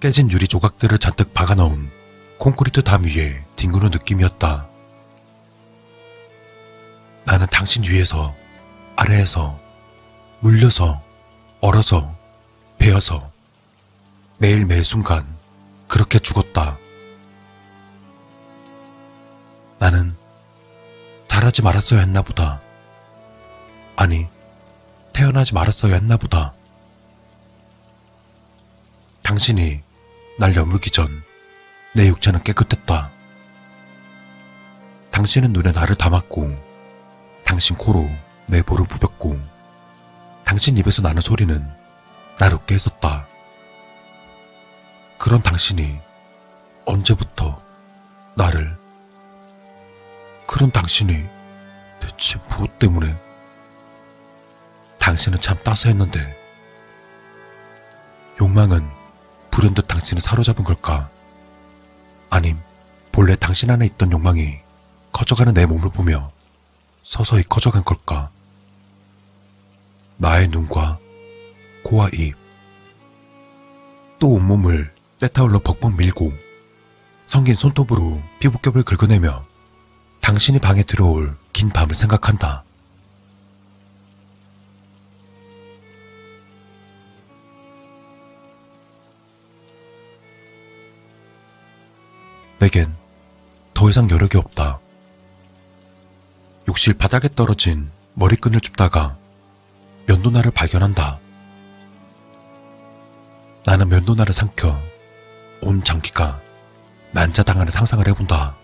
깨진 0.00 0.30
유리 0.30 0.46
조각들을 0.46 0.98
잔뜩 0.98 1.34
박아 1.34 1.54
넣은 1.54 1.90
콘크리트 2.38 2.82
담 2.82 3.04
위에 3.04 3.42
뒹구는 3.56 3.90
느낌이었다. 3.90 4.68
나는 7.24 7.46
당신 7.50 7.82
위에서, 7.84 8.34
아래에서, 8.96 9.58
물려서, 10.40 11.02
얼어서, 11.60 12.14
베어서, 12.78 13.30
매일 14.38 14.66
매 14.66 14.82
순간 14.82 15.26
그렇게 15.88 16.18
죽었다. 16.18 16.76
나는 19.78 20.14
잘하지 21.28 21.62
말았어야 21.62 22.00
했나 22.00 22.22
보다. 22.22 22.60
아니, 23.96 24.26
태어나지 25.12 25.54
말았어야 25.54 25.94
했나 25.94 26.16
보다. 26.16 26.53
당신이 29.24 29.82
날 30.38 30.54
여물기 30.54 30.90
전 30.90 31.24
내 31.96 32.08
육체는 32.08 32.42
깨끗했다. 32.42 33.12
당신은 35.12 35.52
눈에 35.52 35.70
나를 35.70 35.94
담았고, 35.94 36.52
당신 37.44 37.76
코로 37.76 38.10
내 38.48 38.62
볼을 38.62 38.84
부볐고, 38.88 39.38
당신 40.44 40.76
입에서 40.76 41.02
나는 41.02 41.22
소리는 41.22 41.64
날 42.36 42.52
웃게 42.52 42.74
했었다. 42.74 43.28
그런 45.18 45.40
당신이 45.40 46.00
언제부터 46.84 47.62
나를, 48.34 48.76
그런 50.48 50.72
당신이 50.72 51.24
대체 52.00 52.40
무엇 52.48 52.76
때문에 52.80 53.16
당신은 54.98 55.40
참 55.40 55.56
따스했는데 55.62 56.36
욕망은 58.40 58.86
불현듯 59.54 59.86
당신을 59.86 60.20
사로잡은 60.20 60.64
걸까? 60.64 61.08
아님 62.28 62.58
본래 63.12 63.36
당신 63.36 63.70
안에 63.70 63.86
있던 63.86 64.10
욕망이 64.10 64.58
커져가는 65.12 65.54
내 65.54 65.64
몸을 65.64 65.90
보며 65.90 66.32
서서히 67.04 67.44
커져간 67.44 67.84
걸까? 67.84 68.30
나의 70.16 70.48
눈과 70.48 70.98
코와 71.84 72.08
입, 72.14 72.34
또 74.18 74.32
온몸을 74.32 74.92
때타올러 75.20 75.60
벅벅 75.60 75.96
밀고 75.96 76.32
성긴 77.26 77.54
손톱으로 77.54 78.20
피부겹을 78.40 78.82
긁어내며 78.82 79.44
당신이 80.20 80.58
방에 80.58 80.82
들어올 80.82 81.36
긴 81.52 81.70
밤을 81.70 81.94
생각한다. 81.94 82.63
내겐 92.64 92.96
더 93.74 93.90
이상 93.90 94.08
여력이 94.08 94.38
없다. 94.38 94.80
욕실 96.66 96.94
바닥에 96.94 97.28
떨어진 97.34 97.90
머리끈을 98.14 98.58
줍다가 98.60 99.18
면도날을 100.06 100.50
발견한다. 100.50 101.18
나는 103.66 103.88
면도날을 103.90 104.32
삼켜 104.32 104.80
온 105.60 105.84
장기가 105.84 106.40
난자당하는 107.12 107.70
상상을 107.70 108.06
해본다. 108.08 108.56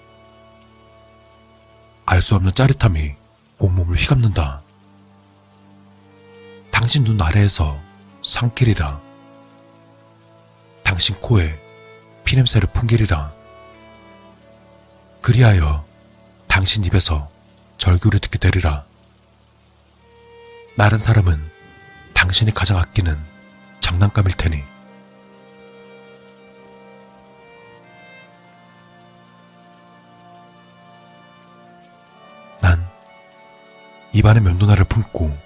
알 2.06 2.22
수 2.22 2.35
없는 2.36 2.55
짜릿함이 2.55 3.14
온몸을 3.59 3.97
휘감는다. 3.97 4.62
당신 6.70 7.05
눈 7.05 7.20
아래에서 7.20 7.78
상길이라. 8.24 8.98
당신 10.85 11.16
코에 11.20 11.60
피냄새를 12.24 12.70
풍기리라. 12.72 13.39
그리하여 15.22 15.84
당신 16.47 16.84
입에서 16.84 17.28
절규를 17.78 18.20
듣게 18.20 18.38
되리라. 18.38 18.84
나른 20.76 20.98
사람은 20.98 21.51
당신이 22.14 22.52
가장 22.52 22.78
아끼는 22.78 23.18
장난감일 23.80 24.32
테니. 24.36 24.62
난 32.60 32.86
입안에 34.12 34.40
면도날을 34.40 34.84
품고 34.84 35.36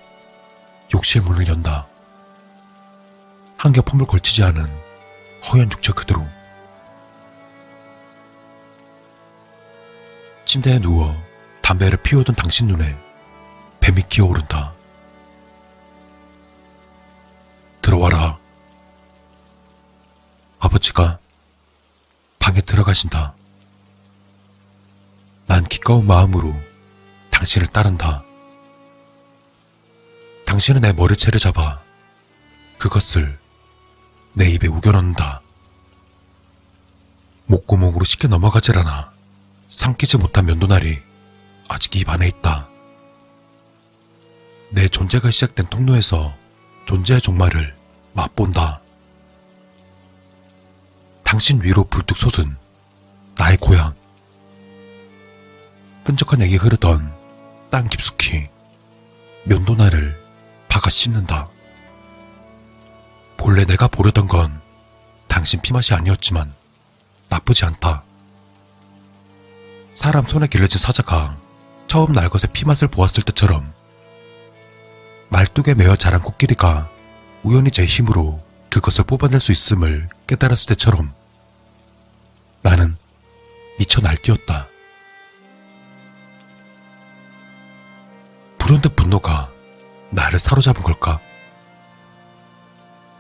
욕실 0.95 1.23
문을 1.23 1.47
연다. 1.49 1.87
한 3.57 3.73
겹 3.73 3.87
폼을 3.87 4.07
걸치지 4.07 4.43
않은 4.45 4.67
허연 5.51 5.71
육체 5.73 5.93
그대로 5.93 6.27
침대에 10.45 10.79
누워 10.79 11.21
담배를 11.63 11.99
피우던 12.03 12.35
당신 12.37 12.67
눈에 12.67 12.97
뱀이 13.81 14.03
기어오른다. 14.09 14.73
들어와라. 17.83 18.39
아버지가 20.59 21.19
방에 22.39 22.61
들어가신다. 22.61 23.35
난 25.47 25.65
기꺼운 25.65 26.07
마음으로 26.07 26.55
당신을 27.31 27.67
따른다. 27.69 28.23
당신은 30.47 30.83
내 30.83 30.93
머리채를 30.93 31.41
잡아 31.41 31.83
그것을 32.79 33.39
내 34.35 34.49
입에 34.51 34.69
우겨넣는다. 34.69 35.41
목구멍으로 37.47 38.05
쉽게 38.05 38.29
넘어가질 38.29 38.79
않아. 38.79 39.14
삼키지 39.75 40.19
못한 40.19 40.47
면도날이 40.47 41.03
아직 41.69 41.97
입 41.97 42.09
안에 42.09 42.29
있다. 42.29 42.69
내 44.71 44.87
존재가 44.87 45.33
시작된 45.33 45.67
통로에서 45.67 46.33
존재의 46.87 47.21
종말을 47.21 47.77
맛본다. 48.13 48.81
당신 51.25 51.61
위로 51.61 51.83
불뚝 51.85 52.17
솟은 52.17 52.57
나의 53.37 53.57
고향. 53.57 53.93
끈적한 56.05 56.43
액이 56.43 56.57
흐르던 56.57 57.13
땅 57.71 57.89
깊숙이 57.89 58.47
면도날을 59.43 60.23
박아 60.69 60.89
씹는다. 60.89 61.49
본래 63.37 63.65
내가 63.65 63.89
보려던 63.89 64.29
건 64.29 64.61
당신 65.27 65.61
피맛이 65.61 65.95
아니었지만 65.95 66.55
나쁘지 67.29 67.65
않다. 67.65 68.05
사람 69.95 70.27
손에 70.27 70.49
길러진 70.49 70.79
사자가 70.79 71.37
처음 71.87 72.13
날것의 72.13 72.53
피맛을 72.53 72.89
보았을 72.89 73.23
때처럼 73.23 73.73
말뚝에 75.29 75.75
매어 75.75 75.97
자란 75.97 76.21
코끼리가 76.21 76.91
우연히 77.45 77.71
제 77.71 77.85
힘으로 77.85 78.43
그것을 78.71 79.05
뽑아낼 79.05 79.41
수 79.41 79.53
있음을 79.53 80.09
깨달았을 80.27 80.67
때처럼 80.67 81.13
나는 82.63 82.97
미쳐 83.79 84.01
날뛰었다. 84.01 84.69
불현듯 88.59 88.97
분노가 88.97 89.51
나를 90.11 90.39
사로잡은 90.39 90.83
걸까? 90.83 91.21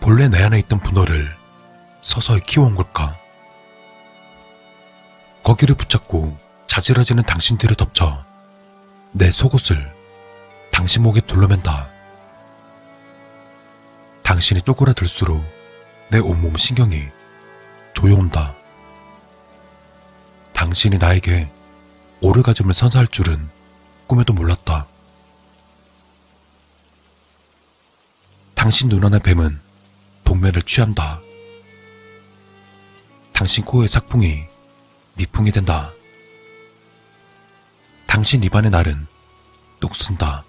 본래 0.01 0.29
내 0.29 0.43
안에 0.43 0.59
있던 0.61 0.81
분노를 0.81 1.37
서서히 2.03 2.41
키워온 2.41 2.75
걸까? 2.75 3.19
거기를 5.43 5.75
붙잡고 5.75 6.44
자지러지는 6.75 7.23
당신 7.23 7.57
뒤를 7.57 7.77
덮쳐 7.77 8.25
내 9.13 9.31
속옷을 9.31 9.95
당신 10.73 11.05
목에 11.05 11.21
둘러맨다. 11.21 11.89
당신이 14.25 14.63
쪼그라들수록 14.63 15.41
내 16.11 16.19
온몸 16.19 16.57
신경이 16.57 17.07
조여온다. 17.95 18.57
당신이 20.53 20.99
나에게 20.99 21.49
오르가즘을 22.21 22.75
선사할 22.75 23.07
줄은 23.07 23.49
꿈에도 24.09 24.33
몰랐다. 24.33 24.89
당신 28.57 28.89
눈 28.89 29.05
안의 29.05 29.21
뱀은 29.21 29.61
동매를 30.25 30.63
취한다. 30.63 31.21
당신 33.33 33.65
코의 33.65 33.89
삭풍이 33.89 34.43
미풍이 35.15 35.53
된다. 35.53 35.94
당신 38.15 38.45
입안의 38.45 38.71
날은 38.71 39.09
녹슨다. 39.81 40.45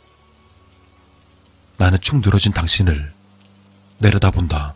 나는 1.77 1.99
축 1.99 2.17
늘어진 2.17 2.53
당신을 2.53 3.11
내려다본다. 3.97 4.75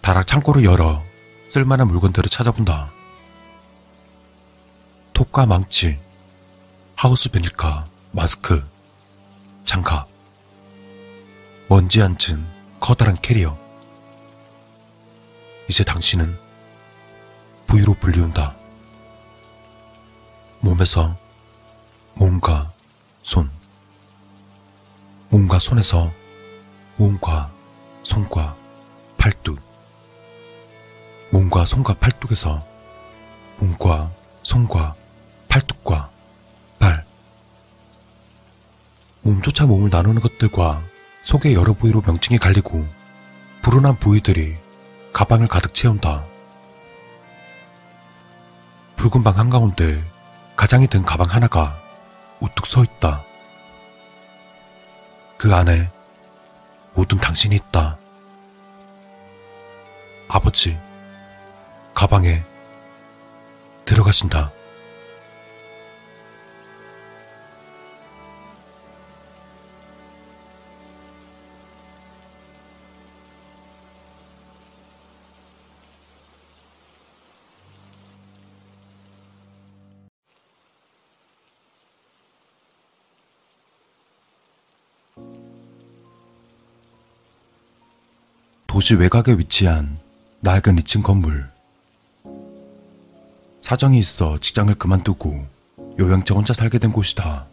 다락 0.00 0.26
창고를 0.26 0.64
열어 0.64 1.04
쓸만한 1.50 1.88
물건들을 1.88 2.30
찾아본다. 2.30 2.90
톱과 5.12 5.44
망치, 5.44 6.00
하우스 6.96 7.30
베니카, 7.30 7.86
마스크, 8.12 8.66
장갑, 9.64 10.08
먼지 11.68 12.00
앉은 12.00 12.46
커다란 12.80 13.20
캐리어. 13.20 13.58
이제 15.68 15.84
당신은 15.84 16.34
부위로 17.66 17.92
불리운다. 17.92 18.59
몸에서 20.60 21.16
몸과 22.14 22.70
손, 23.22 23.50
몸과 25.30 25.58
손에서 25.58 26.12
몸과 26.96 27.50
손과 28.02 28.56
팔뚝, 29.16 29.58
몸과 31.30 31.64
손과 31.64 31.94
팔뚝에서 31.94 32.62
몸과 33.58 34.10
손과 34.42 34.94
팔뚝과 35.48 36.10
발, 36.78 37.04
몸조차 39.22 39.66
몸을 39.66 39.88
나누는 39.90 40.20
것들과 40.20 40.82
속의 41.22 41.54
여러 41.54 41.72
부위로 41.72 42.02
명칭이 42.04 42.38
갈리고 42.38 42.86
불운한 43.62 43.98
부위들이 43.98 44.56
가방을 45.12 45.48
가득 45.48 45.74
채운다. 45.74 46.24
붉은 48.96 49.22
방 49.22 49.38
한가운데 49.38 50.02
가장이 50.60 50.88
든 50.88 51.02
가방 51.02 51.26
하나가 51.30 51.80
우뚝 52.38 52.66
서 52.66 52.84
있다. 52.84 53.24
그 55.38 55.54
안에 55.54 55.90
모든 56.92 57.16
당신이 57.16 57.56
있다. 57.56 57.96
아버지, 60.28 60.78
가방에 61.94 62.44
들어가신다. 63.86 64.52
도시 88.80 88.94
외곽에 88.94 89.34
위치한 89.34 89.98
낡은 90.40 90.76
2층 90.76 91.02
건물. 91.02 91.46
사정이 93.60 93.98
있어 93.98 94.38
직장을 94.38 94.74
그만두고 94.74 95.46
요양차 95.98 96.34
혼자 96.34 96.54
살게 96.54 96.78
된 96.78 96.90
곳이다. 96.90 97.44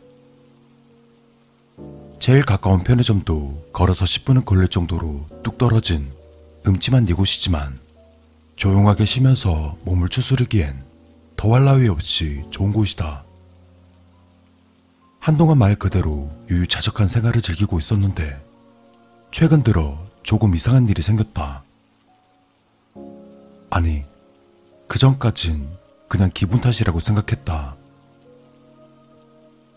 제일 2.22 2.44
가까운 2.44 2.82
편의점도 2.82 3.72
걸어서 3.74 4.06
10분은 4.06 4.46
걸릴 4.46 4.70
정도로 4.70 5.28
뚝 5.44 5.58
떨어진 5.58 6.10
음침한 6.66 7.10
이곳이지만 7.10 7.78
조용하게 8.56 9.04
쉬면서 9.04 9.76
몸을 9.84 10.08
추스르기엔 10.08 10.82
더할 11.36 11.66
나위 11.66 11.90
없이 11.90 12.46
좋은 12.52 12.72
곳이다. 12.72 13.26
한동안 15.20 15.58
말 15.58 15.76
그대로 15.76 16.32
유유자적한 16.50 17.10
생활을 17.10 17.42
즐기고 17.42 17.80
있었는데 17.80 18.42
최근 19.34 19.62
들어 19.62 20.07
조금 20.28 20.54
이상한 20.54 20.90
일이 20.90 21.02
생겼다. 21.02 21.64
아니, 23.70 24.04
그 24.86 25.00
전까진 25.00 25.70
그냥 26.10 26.30
기분 26.34 26.60
탓이라고 26.60 27.00
생각했다. 27.00 27.78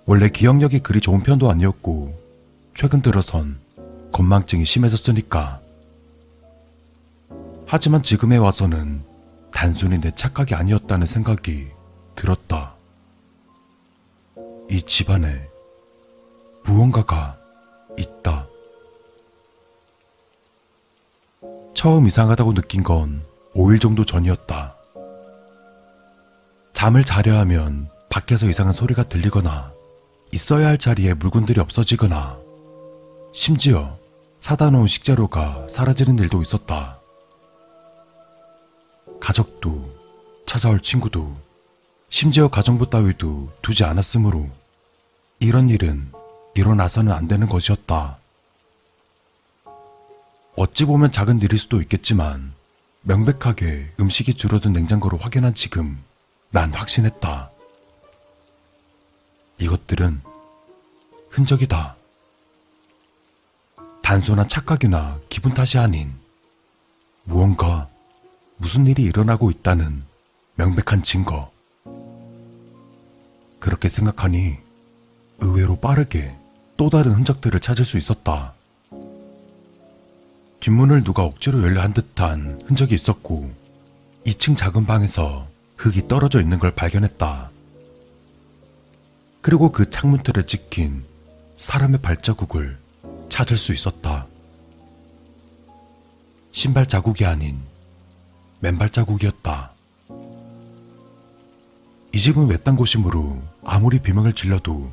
원래 0.07 0.29
기억력이 0.29 0.81
그리 0.81 1.01
좋은 1.01 1.23
편도 1.23 1.49
아니었고, 1.49 2.21
최근 2.75 3.01
들어선 3.01 3.61
건망증이 4.11 4.65
심해졌으니까. 4.65 5.61
하지만 7.65 8.03
지금에 8.03 8.37
와서는 8.37 9.05
단순히 9.53 10.01
내 10.01 10.11
착각이 10.11 10.57
아니었다는 10.57 11.07
생각이 11.07 11.69
들었다. 12.17 12.75
이 14.69 14.83
집안에 14.83 15.49
무언가가 16.65 17.39
있다. 17.97 18.50
처음 21.81 22.07
이상하다고 22.07 22.53
느낀 22.53 22.83
건 22.83 23.23
5일 23.55 23.81
정도 23.81 24.05
전이었다. 24.05 24.77
잠을 26.75 27.05
자려 27.05 27.39
하면 27.39 27.89
밖에서 28.11 28.51
이상한 28.51 28.75
소리가 28.75 29.05
들리거나 29.05 29.73
있어야 30.31 30.67
할 30.67 30.77
자리에 30.77 31.15
물건들이 31.15 31.59
없어지거나 31.59 32.39
심지어 33.33 33.97
사다 34.41 34.69
놓은 34.69 34.89
식재료가 34.89 35.69
사라지는 35.71 36.19
일도 36.19 36.43
있었다. 36.43 36.99
가족도 39.19 39.91
찾아올 40.45 40.83
친구도 40.83 41.35
심지어 42.11 42.49
가정부 42.49 42.91
따위도 42.91 43.55
두지 43.63 43.85
않았으므로 43.85 44.51
이런 45.39 45.71
일은 45.71 46.13
일어나서는 46.55 47.11
안 47.11 47.27
되는 47.27 47.49
것이었다. 47.49 48.20
어찌 50.61 50.85
보면 50.85 51.11
작은 51.11 51.41
일일 51.41 51.59
수도 51.59 51.81
있겠지만 51.81 52.53
명백하게 53.01 53.95
음식이 53.99 54.35
줄어든 54.35 54.75
냉장고를 54.75 55.19
확인한 55.19 55.55
지금 55.55 55.99
난 56.51 56.71
확신했다. 56.75 57.51
이것들은 59.57 60.21
흔적이다. 61.31 61.97
단순한 64.03 64.49
착각이나 64.49 65.19
기분 65.31 65.55
탓이 65.55 65.79
아닌 65.79 66.13
무언가 67.25 67.89
무슨 68.59 68.87
일이 68.87 69.05
일어나고 69.05 69.51
있다는 69.51 70.05
명백한 70.57 71.03
증거. 71.05 71.51
그렇게 73.61 73.89
생각하니 73.89 74.59
의외로 75.39 75.77
빠르게 75.77 76.37
또 76.77 76.91
다른 76.91 77.13
흔적들을 77.13 77.61
찾을 77.61 77.87
수 77.87 77.97
있었다. 77.97 78.60
뒷문을 80.61 81.05
누가 81.05 81.25
억지로 81.25 81.63
열려 81.63 81.81
한 81.81 81.95
듯한 81.95 82.63
흔적이 82.67 82.95
있었고 82.95 83.51
2층 84.27 84.57
작은 84.57 84.85
방에서 84.85 85.49
흙이 85.77 86.07
떨어져 86.07 86.41
있는 86.41 86.59
걸 86.59 86.71
발견했다. 86.71 87.51
그리고 89.41 89.73
그 89.73 89.89
창문 89.89 90.23
틀에 90.23 90.45
찍힌 90.45 91.05
사람의 91.57 92.03
발자국을 92.03 92.79
찾을 93.31 93.57
수 93.57 93.73
있었다. 93.73 94.27
신발 96.53 96.87
자국이 96.87 97.25
아닌 97.25 97.59
맨발 98.59 98.91
자국이었다. 98.91 99.73
이 102.13 102.19
집은 102.19 102.49
외딴 102.49 102.77
곳이므로 102.77 103.41
아무리 103.65 103.99
비명을 103.99 104.35
질러도 104.35 104.93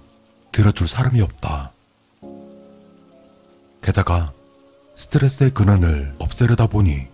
들어줄 0.53 0.88
사람이 0.88 1.19
없다. 1.19 1.73
게다가 3.81 4.31
스트레스의 4.98 5.52
근원을 5.52 6.15
없애려다 6.18 6.65
보니 6.65 7.07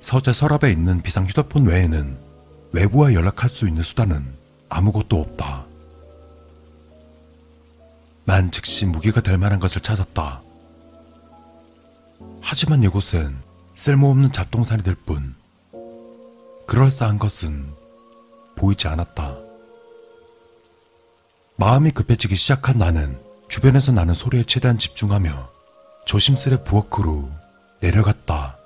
서재 0.00 0.32
서랍에 0.32 0.72
있는 0.72 1.00
비상 1.00 1.26
휴대폰 1.26 1.64
외에는 1.64 2.18
외부와 2.72 3.14
연락할 3.14 3.48
수 3.48 3.68
있는 3.68 3.84
수단은 3.84 4.26
아무것도 4.68 5.20
없다. 5.20 5.64
난 8.24 8.50
즉시 8.50 8.84
무기가 8.84 9.20
될 9.20 9.38
만한 9.38 9.60
것을 9.60 9.80
찾았다. 9.80 10.42
하지만 12.40 12.82
이곳은 12.82 13.36
쓸모없는 13.76 14.32
잡동산이 14.32 14.82
될 14.82 14.96
뿐, 14.96 15.36
그럴싸한 16.66 17.18
것은 17.18 17.72
보이지 18.56 18.88
않았다. 18.88 19.36
마음이 21.56 21.92
급해지기 21.92 22.34
시작한 22.34 22.78
나는 22.78 23.20
주변에서 23.48 23.92
나는 23.92 24.14
소리에 24.14 24.44
최대한 24.44 24.78
집중하며 24.78 25.59
조심스레 26.10 26.64
부엌으로 26.64 27.30
내려갔다. 27.78 28.58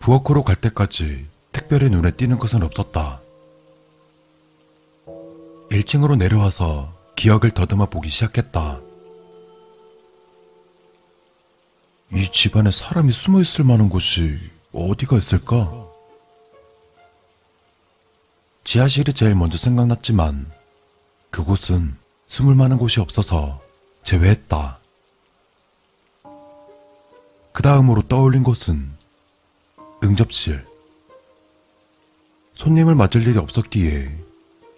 부엌으로 0.00 0.42
갈 0.42 0.56
때까지 0.56 1.28
특별히 1.52 1.88
눈에 1.90 2.10
띄는 2.10 2.40
것은 2.40 2.64
없었다. 2.64 3.20
1층으로 5.70 6.18
내려와서 6.18 6.92
기억을 7.14 7.52
더듬어 7.52 7.86
보기 7.86 8.08
시작했다. 8.08 8.80
이 12.14 12.28
집안에 12.32 12.72
사람이 12.72 13.12
숨어 13.12 13.40
있을 13.40 13.64
만한 13.64 13.88
곳이 13.88 14.40
어디가 14.72 15.18
있을까? 15.18 15.86
지하실이 18.64 19.12
제일 19.12 19.36
먼저 19.36 19.56
생각났지만 19.56 20.50
그곳은 21.30 21.96
숨을 22.26 22.56
만한 22.56 22.76
곳이 22.76 22.98
없어서 22.98 23.64
제외했다. 24.06 24.78
그 27.52 27.62
다음으로 27.62 28.02
떠올린 28.02 28.44
곳은 28.44 28.88
응접실. 30.04 30.64
손님을 32.54 32.94
맞을 32.94 33.26
일이 33.26 33.36
없었기에 33.36 34.16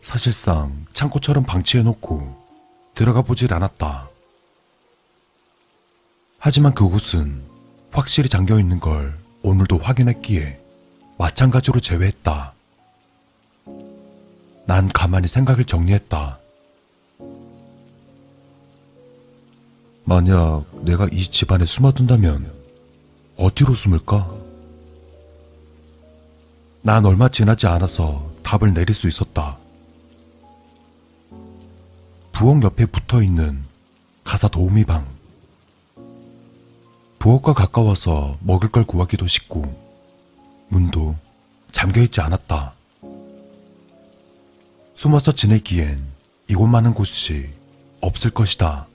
사실상 0.01 0.87
창고처럼 0.95 1.45
방치해놓고 1.45 2.49
들어가 2.95 3.21
보질 3.21 3.53
않았다. 3.53 4.09
하지만 6.39 6.73
그곳은 6.73 7.45
확실히 7.91 8.31
잠겨 8.31 8.59
있는 8.59 8.81
걸 8.81 9.19
오늘도 9.43 9.77
확인했기에 9.77 10.59
마찬가지로 11.19 11.81
제외했다. 11.81 12.55
난 14.65 14.89
가만히 14.89 15.29
생각을 15.29 15.67
정리했다. 15.67 16.39
만약 20.09 20.65
내가 20.87 21.07
이 21.13 21.23
집안에 21.23 21.67
숨어든다면 21.67 22.51
어디로 23.37 23.75
숨을까? 23.75 24.35
난 26.81 27.05
얼마 27.05 27.29
지나지 27.29 27.67
않아서 27.67 28.33
답을 28.43 28.73
내릴 28.73 28.95
수 28.95 29.07
있었다. 29.07 29.59
부엌 32.33 32.63
옆에 32.63 32.87
붙어 32.87 33.23
있는 33.23 33.63
가사 34.25 34.49
도우미 34.49 34.87
방. 34.87 35.07
부엌과 37.19 37.53
가까워서 37.53 38.39
먹을 38.41 38.71
걸 38.71 38.85
구하기도 38.85 39.27
쉽고, 39.27 39.63
문도 40.69 41.17
잠겨 41.71 42.01
있지 42.01 42.23
않았다. 42.23 42.73
숨어서 44.95 45.33
지내기엔 45.33 46.03
이곳만한 46.49 46.95
곳이 46.95 47.51
없을 48.01 48.31
것이다. 48.31 48.87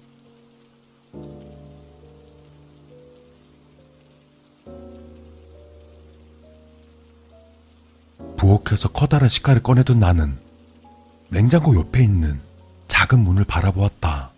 부엌에서 8.43 8.89
커다란 8.89 9.29
식칼을 9.29 9.63
꺼내던 9.63 10.01
나는 10.01 10.37
냉장고 11.29 11.77
옆에 11.77 12.03
있는 12.03 12.41
작은 12.89 13.19
문을 13.19 13.45
바라보았다. 13.45 14.31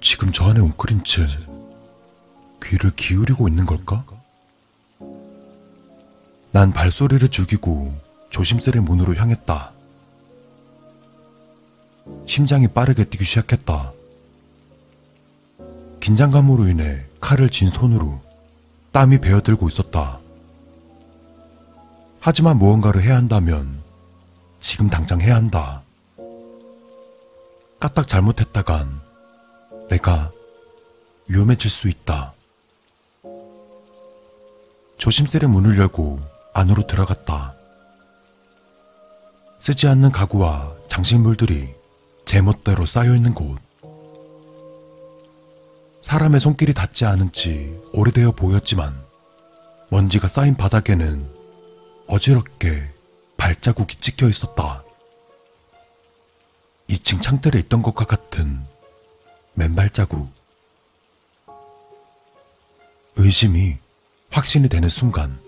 지금 0.00 0.32
저 0.32 0.48
안에 0.48 0.60
웅크린 0.60 1.04
채 1.04 1.26
귀를 2.64 2.92
기울이고 2.96 3.46
있는 3.46 3.66
걸까? 3.66 4.06
난 6.50 6.72
발소리를 6.72 7.28
죽이고 7.28 7.94
조심스레 8.30 8.80
문으로 8.80 9.14
향했다. 9.14 9.70
심장이 12.24 12.68
빠르게 12.68 13.04
뛰기 13.04 13.24
시작했다. 13.24 13.92
긴장감으로 16.00 16.68
인해 16.68 17.04
칼을 17.20 17.50
쥔 17.50 17.68
손으로 17.68 18.18
땀이 18.92 19.20
배어들고 19.20 19.68
있었다. 19.68 20.21
하지만 22.24 22.56
무언가를 22.56 23.02
해야 23.02 23.16
한다면 23.16 23.82
지금 24.60 24.88
당장 24.88 25.20
해야 25.20 25.34
한다. 25.34 25.82
까딱 27.80 28.06
잘못했다간 28.06 29.00
내가 29.88 30.30
위험해질 31.26 31.68
수 31.68 31.88
있다. 31.88 32.32
조심스레 34.98 35.48
문을 35.48 35.76
열고 35.76 36.20
안으로 36.54 36.86
들어갔다. 36.86 37.54
쓰지 39.58 39.88
않는 39.88 40.12
가구와 40.12 40.74
장식물들이 40.86 41.74
제멋대로 42.24 42.86
쌓여있는 42.86 43.34
곳. 43.34 43.58
사람의 46.02 46.38
손길이 46.38 46.72
닿지 46.72 47.04
않은 47.04 47.32
지 47.32 47.76
오래되어 47.92 48.30
보였지만 48.30 48.94
먼지가 49.90 50.28
쌓인 50.28 50.54
바닥에는 50.54 51.41
어지럽게 52.06 52.90
발자국이 53.36 53.96
찍혀 53.96 54.28
있었다. 54.28 54.82
2층 56.88 57.22
창틀에 57.22 57.58
있던 57.60 57.82
것과 57.82 58.04
같은 58.04 58.60
맨발 59.54 59.90
자국. 59.90 60.30
의심이 63.16 63.78
확신이 64.30 64.68
되는 64.68 64.88
순간 64.88 65.40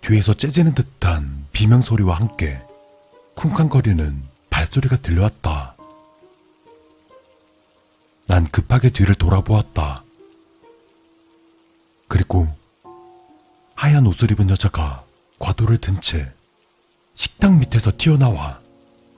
뒤에서 0.00 0.34
째지는 0.34 0.74
듯한 0.74 1.46
비명 1.52 1.80
소리와 1.80 2.16
함께 2.16 2.60
쿵쾅거리는 3.34 4.22
발소리가 4.50 4.98
들려왔다. 4.98 5.76
난 8.26 8.50
급하게 8.50 8.90
뒤를 8.90 9.14
돌아보았다. 9.14 10.04
그리고 12.08 12.48
하얀 13.74 14.06
옷을 14.06 14.30
입은 14.30 14.50
여자가 14.50 15.03
과도를 15.38 15.78
든 15.78 16.00
채 16.00 16.32
식탁 17.14 17.56
밑에서 17.58 17.92
튀어나와 17.96 18.60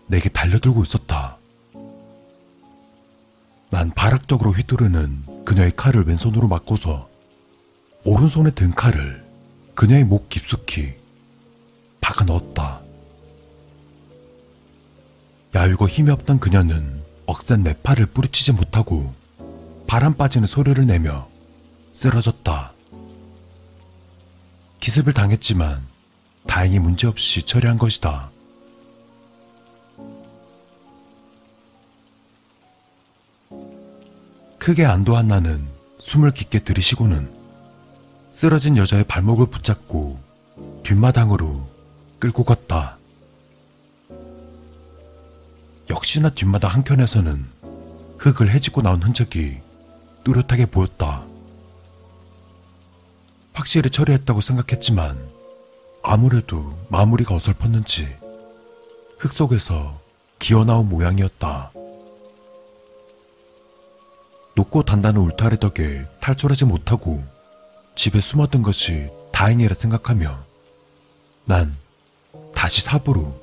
내게 0.07 0.29
달려들고 0.29 0.83
있었다. 0.83 1.39
난 3.71 3.91
발악적으로 3.91 4.53
휘두르는 4.53 5.45
그녀의 5.45 5.73
칼을 5.77 6.05
왼손으로 6.05 6.47
맞고서 6.47 7.09
오른손에 8.05 8.51
든 8.51 8.71
칼을 8.73 9.25
그녀의 9.75 10.05
목 10.05 10.29
깊숙이 10.29 10.95
박아 12.01 12.25
넣었다. 12.27 12.81
야유고 15.55 15.89
힘이 15.89 16.11
없던 16.11 16.39
그녀는 16.39 17.03
억센 17.25 17.63
내 17.63 17.75
팔을 17.83 18.07
뿌리치지 18.07 18.53
못하고 18.53 19.15
바람 19.87 20.15
빠지는 20.15 20.47
소리를 20.47 20.85
내며 20.87 21.29
쓰러졌다. 21.95 22.73
기습을 24.81 25.15
당했지만 25.15 25.83
다행히 26.57 26.79
문제없이 26.79 27.43
처리한 27.43 27.77
것이다. 27.77 28.31
크게 34.57 34.87
안도한 34.87 35.29
나는 35.29 35.69
숨을 35.99 36.31
깊게 36.31 36.61
들이쉬고는 36.61 37.31
쓰러진 38.33 38.79
여자의 38.79 39.05
발목을 39.05 39.49
붙잡고 39.49 40.19
뒷마당으로 40.83 41.69
끌고 42.21 42.45
갔다. 42.45 42.97
역시나 45.91 46.31
뒷마당 46.31 46.71
한켠에서는 46.71 47.45
흙을 48.17 48.49
헤집고 48.49 48.81
나온 48.81 49.03
흔적이 49.03 49.61
뚜렷하게 50.25 50.65
보였다. 50.65 51.23
확실히 53.53 53.91
처리했다고 53.91 54.41
생각했지만 54.41 55.36
아무래도 56.09 56.73
마무리가 56.89 57.35
어설펐는지 57.35 58.17
흙 59.19 59.33
속에서 59.33 60.01
기어나온 60.39 60.89
모양이었다. 60.89 61.73
높고 64.55 64.85
단단한 64.85 65.21
울타리 65.21 65.59
덕에 65.59 66.07
탈출하지 66.21 66.65
못하고 66.65 67.25
집에 67.97 68.21
숨어든 68.21 68.63
것이 68.63 69.09
다행이라 69.33 69.75
생각하며 69.75 70.45
난 71.45 71.77
다시 72.55 72.83
삽으로 72.83 73.35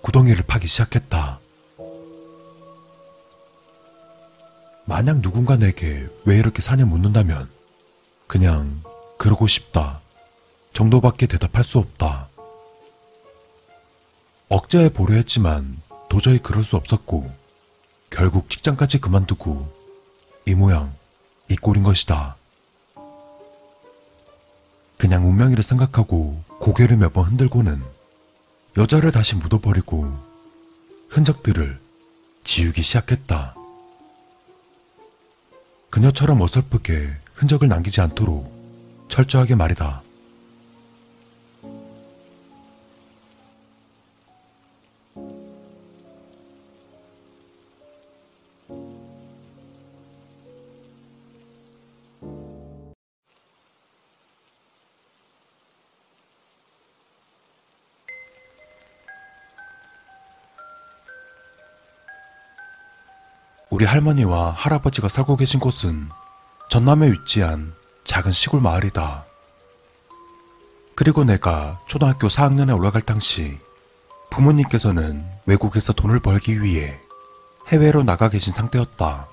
구덩이를 0.00 0.44
파기 0.46 0.68
시작했다. 0.68 1.40
만약 4.84 5.20
누군가 5.20 5.56
내게 5.56 6.06
왜 6.24 6.38
이렇게 6.38 6.62
사냐 6.62 6.84
묻는다면 6.84 7.50
그냥 8.28 8.84
그러고 9.18 9.48
싶다 9.48 10.00
정도밖에 10.78 11.26
대답할 11.26 11.64
수 11.64 11.78
없다. 11.80 12.28
억제해 14.48 14.90
보려 14.90 15.16
했지만 15.16 15.82
도저히 16.08 16.38
그럴 16.38 16.62
수 16.62 16.76
없었고 16.76 17.28
결국 18.10 18.48
직장까지 18.48 19.00
그만두고 19.00 19.68
이 20.46 20.54
모양 20.54 20.94
이 21.48 21.56
꼴인 21.56 21.82
것이다. 21.82 22.36
그냥 24.96 25.28
운명이라 25.28 25.62
생각하고 25.62 26.44
고개를 26.60 26.96
몇 26.96 27.12
번 27.12 27.24
흔들고는 27.24 27.82
여자를 28.76 29.10
다시 29.10 29.34
묻어버리고 29.34 30.16
흔적들을 31.08 31.80
지우기 32.44 32.82
시작했다. 32.82 33.56
그녀처럼 35.90 36.40
어설프게 36.40 37.16
흔적을 37.34 37.66
남기지 37.66 38.00
않도록 38.00 38.56
철저하게 39.08 39.56
말이다. 39.56 40.02
우리 63.70 63.84
할머니와 63.84 64.52
할아버지가 64.52 65.08
살고 65.08 65.36
계신 65.36 65.60
곳은 65.60 66.08
전남에 66.70 67.10
위치한 67.12 67.74
작은 68.04 68.32
시골 68.32 68.60
마을이다. 68.60 69.26
그리고 70.94 71.24
내가 71.24 71.80
초등학교 71.86 72.28
4학년에 72.28 72.76
올라갈 72.76 73.02
당시 73.02 73.58
부모님께서는 74.30 75.24
외국에서 75.46 75.92
돈을 75.92 76.20
벌기 76.20 76.62
위해 76.62 76.98
해외로 77.68 78.02
나가 78.02 78.28
계신 78.28 78.52
상태였다. 78.54 79.28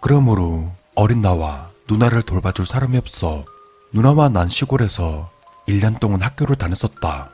그러므로 0.00 0.72
어린 0.94 1.20
나와 1.20 1.70
누나를 1.88 2.22
돌봐줄 2.22 2.66
사람이 2.66 2.98
없어 2.98 3.44
누나와 3.92 4.28
난 4.28 4.48
시골에서 4.48 5.30
1년 5.68 6.00
동안 6.00 6.22
학교를 6.22 6.56
다녔었다. 6.56 7.30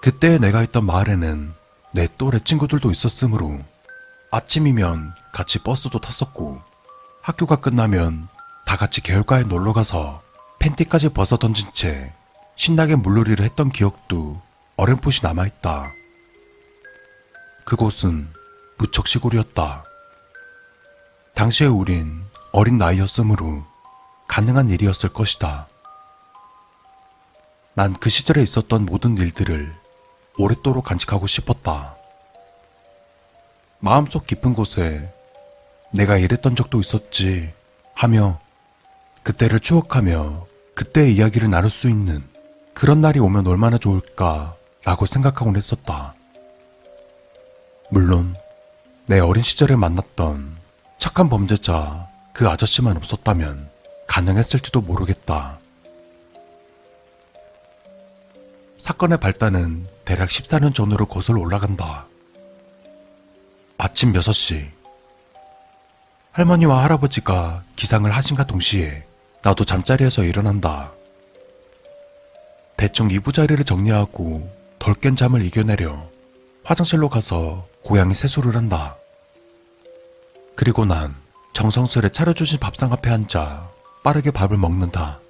그때 0.00 0.38
내가 0.38 0.62
있던 0.62 0.84
마을에는 0.84 1.54
내 1.94 2.08
또래 2.18 2.38
친구들도 2.38 2.90
있었으므로 2.90 3.60
아침이면 4.30 5.14
같이 5.32 5.58
버스도 5.58 5.98
탔었고 6.00 6.60
학교가 7.20 7.56
끝나면 7.56 8.28
다 8.64 8.76
같이 8.76 9.02
개울가에 9.02 9.42
놀러 9.42 9.72
가서 9.72 10.22
팬티까지 10.58 11.10
벗어 11.10 11.36
던진 11.36 11.72
채 11.74 12.12
신나게 12.56 12.96
물놀이를 12.96 13.44
했던 13.44 13.70
기억도 13.70 14.40
어렴풋이 14.76 15.20
남아있다. 15.22 15.92
그곳은 17.64 18.28
무척 18.78 19.06
시골이었다. 19.06 19.84
당시에 21.34 21.66
우린 21.66 22.24
어린 22.52 22.78
나이였으므로 22.78 23.64
가능한 24.28 24.70
일이었을 24.70 25.10
것이다. 25.12 25.68
난 27.74 27.94
그 27.94 28.10
시절에 28.10 28.42
있었던 28.42 28.84
모든 28.86 29.16
일들을 29.16 29.81
오랫도록 30.38 30.84
간직하고 30.84 31.26
싶었다. 31.26 31.96
마음속 33.80 34.26
깊은 34.26 34.54
곳에 34.54 35.12
내가 35.92 36.16
이랬던 36.16 36.56
적도 36.56 36.80
있었지 36.80 37.52
하며 37.94 38.40
그때를 39.22 39.60
추억하며 39.60 40.46
그때의 40.74 41.14
이야기를 41.14 41.50
나눌 41.50 41.68
수 41.68 41.88
있는 41.88 42.22
그런 42.74 43.00
날이 43.00 43.18
오면 43.20 43.46
얼마나 43.46 43.78
좋을까 43.78 44.56
라고 44.84 45.06
생각하곤 45.06 45.56
했었다. 45.56 46.14
물론 47.90 48.34
내 49.06 49.20
어린 49.20 49.42
시절에 49.42 49.76
만났던 49.76 50.56
착한 50.98 51.28
범죄자 51.28 52.08
그 52.32 52.48
아저씨만 52.48 52.96
없었다면 52.96 53.68
가능했을지도 54.06 54.80
모르겠다. 54.80 55.58
사건의 58.78 59.18
발단은 59.18 59.86
대략 60.04 60.28
14년 60.28 60.74
전으로 60.74 61.06
거슬러 61.06 61.40
올라간다. 61.40 62.06
아침 63.78 64.12
6시. 64.12 64.68
할머니와 66.32 66.82
할아버지가 66.84 67.64
기상을 67.76 68.10
하신가 68.10 68.44
동시에 68.46 69.04
나도 69.42 69.64
잠자리에서 69.64 70.24
일어난다. 70.24 70.92
대충 72.76 73.10
이부자리를 73.10 73.64
정리하고 73.64 74.50
덜 74.78 74.94
깬 74.94 75.14
잠을 75.14 75.44
이겨내려 75.44 76.10
화장실로 76.64 77.08
가서 77.08 77.66
고양이 77.84 78.14
세수를 78.14 78.56
한다. 78.56 78.96
그리고 80.56 80.84
난 80.84 81.14
정성스레 81.54 82.10
차려주신 82.10 82.58
밥상 82.58 82.92
앞에 82.92 83.10
앉아 83.10 83.68
빠르게 84.02 84.30
밥을 84.30 84.56
먹는다. 84.56 85.20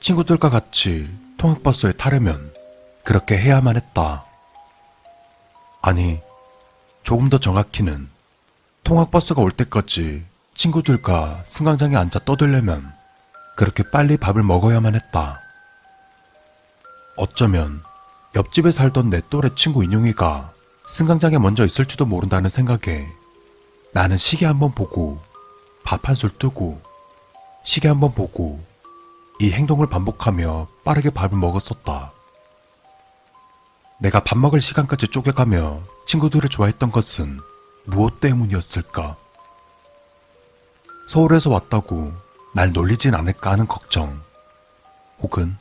친구들과 0.00 0.50
같이 0.50 1.08
통학버스에 1.38 1.92
타려면 1.92 2.52
그렇게 3.04 3.36
해야만 3.38 3.76
했다. 3.76 4.24
아니, 5.80 6.20
조금 7.02 7.28
더 7.28 7.38
정확히는 7.38 8.08
통학버스가 8.84 9.42
올 9.42 9.50
때까지 9.52 10.24
친구들과 10.54 11.42
승강장에 11.44 11.96
앉아 11.96 12.20
떠들려면 12.24 12.92
그렇게 13.56 13.82
빨리 13.90 14.16
밥을 14.16 14.42
먹어야만 14.42 14.94
했다. 14.94 15.40
어쩌면 17.16 17.82
옆집에 18.34 18.70
살던 18.70 19.10
내 19.10 19.20
또래 19.28 19.50
친구 19.54 19.84
인용이가 19.84 20.52
승강장에 20.86 21.38
먼저 21.38 21.64
있을지도 21.64 22.06
모른다는 22.06 22.48
생각에 22.50 23.06
나는 23.92 24.16
시계 24.16 24.46
한번 24.46 24.72
보고 24.72 25.20
밥 25.84 26.06
한 26.08 26.14
술 26.16 26.30
뜨고 26.38 26.80
시계 27.64 27.88
한번 27.88 28.14
보고 28.14 28.64
이 29.40 29.50
행동을 29.52 29.86
반복하며 29.88 30.68
빠르게 30.84 31.10
밥을 31.10 31.36
먹었었다. 31.38 32.11
내가 34.02 34.18
밥 34.18 34.36
먹을 34.36 34.60
시간까지 34.60 35.08
쪼개가며 35.08 35.80
친구들을 36.06 36.48
좋아했던 36.48 36.90
것은 36.90 37.38
무엇 37.84 38.18
때문이었을까? 38.18 39.16
서울에서 41.06 41.50
왔다고 41.50 42.12
날 42.52 42.72
놀리진 42.72 43.14
않을까 43.14 43.52
하는 43.52 43.68
걱정, 43.68 44.20
혹은 45.20 45.56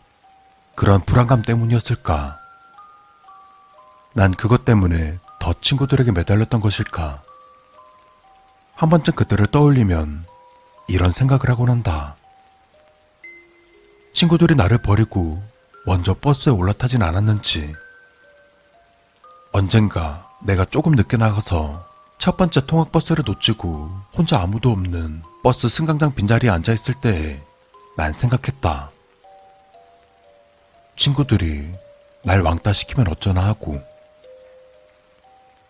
그런 0.73 1.01
불안감 1.05 1.43
때문이었을까? 1.43 2.39
난 4.13 4.33
그것 4.33 4.65
때문에 4.65 5.19
더 5.39 5.53
친구들에게 5.61 6.11
매달렸던 6.11 6.61
것일까? 6.61 7.21
한 8.73 8.89
번쯤 8.89 9.13
그때를 9.13 9.45
떠올리면 9.45 10.25
이런 10.87 11.11
생각을 11.11 11.47
하곤 11.51 11.69
한다. 11.69 12.15
친구들이 14.13 14.55
나를 14.55 14.79
버리고 14.79 15.43
먼저 15.85 16.15
버스에 16.15 16.51
올라타진 16.51 17.03
않았는지, 17.03 17.75
언젠가 19.53 20.23
내가 20.39 20.65
조금 20.65 20.93
늦게 20.93 21.17
나가서 21.17 21.85
첫 22.17 22.37
번째 22.37 22.65
통학버스를 22.65 23.23
놓치고 23.27 23.91
혼자 24.15 24.39
아무도 24.39 24.69
없는 24.69 25.23
버스 25.43 25.67
승강장 25.67 26.15
빈자리에 26.15 26.49
앉아있을 26.49 26.95
때에 27.01 27.41
난 27.97 28.13
생각했다. 28.13 28.91
친구들이 30.95 31.71
날 32.23 32.41
왕따 32.41 32.73
시키면 32.73 33.07
어쩌나 33.09 33.45
하고. 33.45 33.81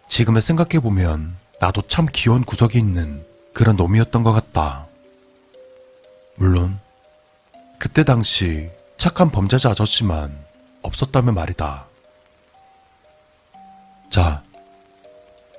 지금에 0.09 0.41
생각해보면 0.41 1.37
나도 1.59 1.83
참 1.87 2.05
귀여운 2.11 2.43
구석이 2.43 2.77
있는 2.77 3.25
그런 3.53 3.77
놈이었던 3.77 4.23
것 4.23 4.33
같다. 4.33 4.87
물론, 6.35 6.79
그때 7.79 8.03
당시 8.03 8.69
착한 8.97 9.31
범죄자 9.31 9.71
아저씨만 9.71 10.37
없었다면 10.81 11.33
말이다. 11.33 11.90
자, 14.11 14.43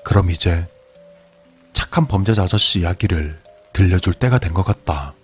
그럼 0.05 0.31
이제 0.31 0.66
착한 1.73 2.07
범죄자 2.07 2.43
아저씨 2.45 2.81
이야기를 2.81 3.41
들려줄 3.73 4.12
때가 4.15 4.39
된 4.39 4.53
것 4.53 4.62
같다. 4.62 5.15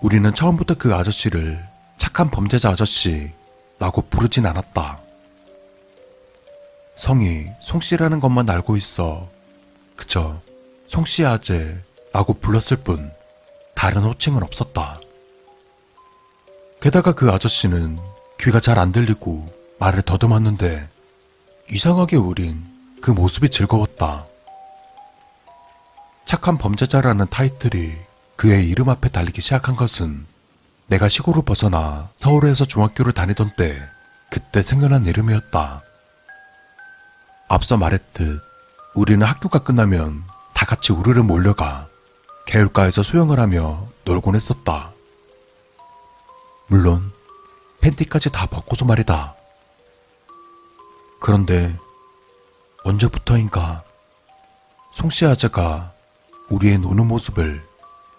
우리는 0.00 0.34
처음부터 0.34 0.74
그 0.74 0.94
아저씨를 0.94 1.64
착한 1.98 2.30
범죄자 2.30 2.70
아저씨라고 2.70 4.02
부르진 4.10 4.46
않았다. 4.46 4.98
성이 6.96 7.46
송씨라는 7.60 8.20
것만 8.20 8.48
알고 8.48 8.76
있어 8.76 9.28
그저 9.96 10.40
송씨 10.88 11.24
아재라고 11.24 12.34
불렀을 12.40 12.76
뿐 12.78 13.10
다른 13.74 14.02
호칭은 14.04 14.42
없었다. 14.42 15.00
게다가 16.84 17.12
그 17.12 17.30
아저씨는 17.30 17.98
귀가 18.38 18.60
잘 18.60 18.78
안 18.78 18.92
들리고 18.92 19.50
말을 19.78 20.02
더듬었는데 20.02 20.86
이상하게 21.70 22.16
우린 22.16 22.62
그 23.00 23.10
모습이 23.10 23.48
즐거웠다. 23.48 24.26
착한 26.26 26.58
범죄자라는 26.58 27.28
타이틀이 27.30 27.94
그의 28.36 28.68
이름 28.68 28.90
앞에 28.90 29.08
달리기 29.08 29.40
시작한 29.40 29.76
것은 29.76 30.26
내가 30.86 31.08
시골을 31.08 31.44
벗어나 31.46 32.10
서울에서 32.18 32.66
중학교를 32.66 33.14
다니던 33.14 33.52
때 33.56 33.80
그때 34.28 34.62
생겨난 34.62 35.06
이름이었다. 35.06 35.80
앞서 37.48 37.78
말했듯 37.78 38.42
우리는 38.94 39.26
학교가 39.26 39.60
끝나면 39.60 40.22
다 40.52 40.66
같이 40.66 40.92
우르르 40.92 41.22
몰려가 41.22 41.88
개울가에서 42.44 43.02
수영을 43.02 43.40
하며 43.40 43.88
놀곤 44.04 44.36
했었다. 44.36 44.93
물론 46.66 47.12
팬티까지 47.80 48.30
다 48.30 48.46
벗고서 48.46 48.84
말이다. 48.84 49.34
그런데 51.20 51.76
언제부터인가 52.84 53.82
송씨 54.92 55.26
아재가 55.26 55.92
우리의 56.48 56.78
노는 56.78 57.06
모습을 57.06 57.66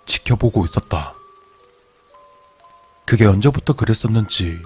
지켜보고 0.05 0.65
있었다. 0.65 1.13
그게 3.05 3.25
언제부터 3.25 3.73
그랬었는지 3.73 4.59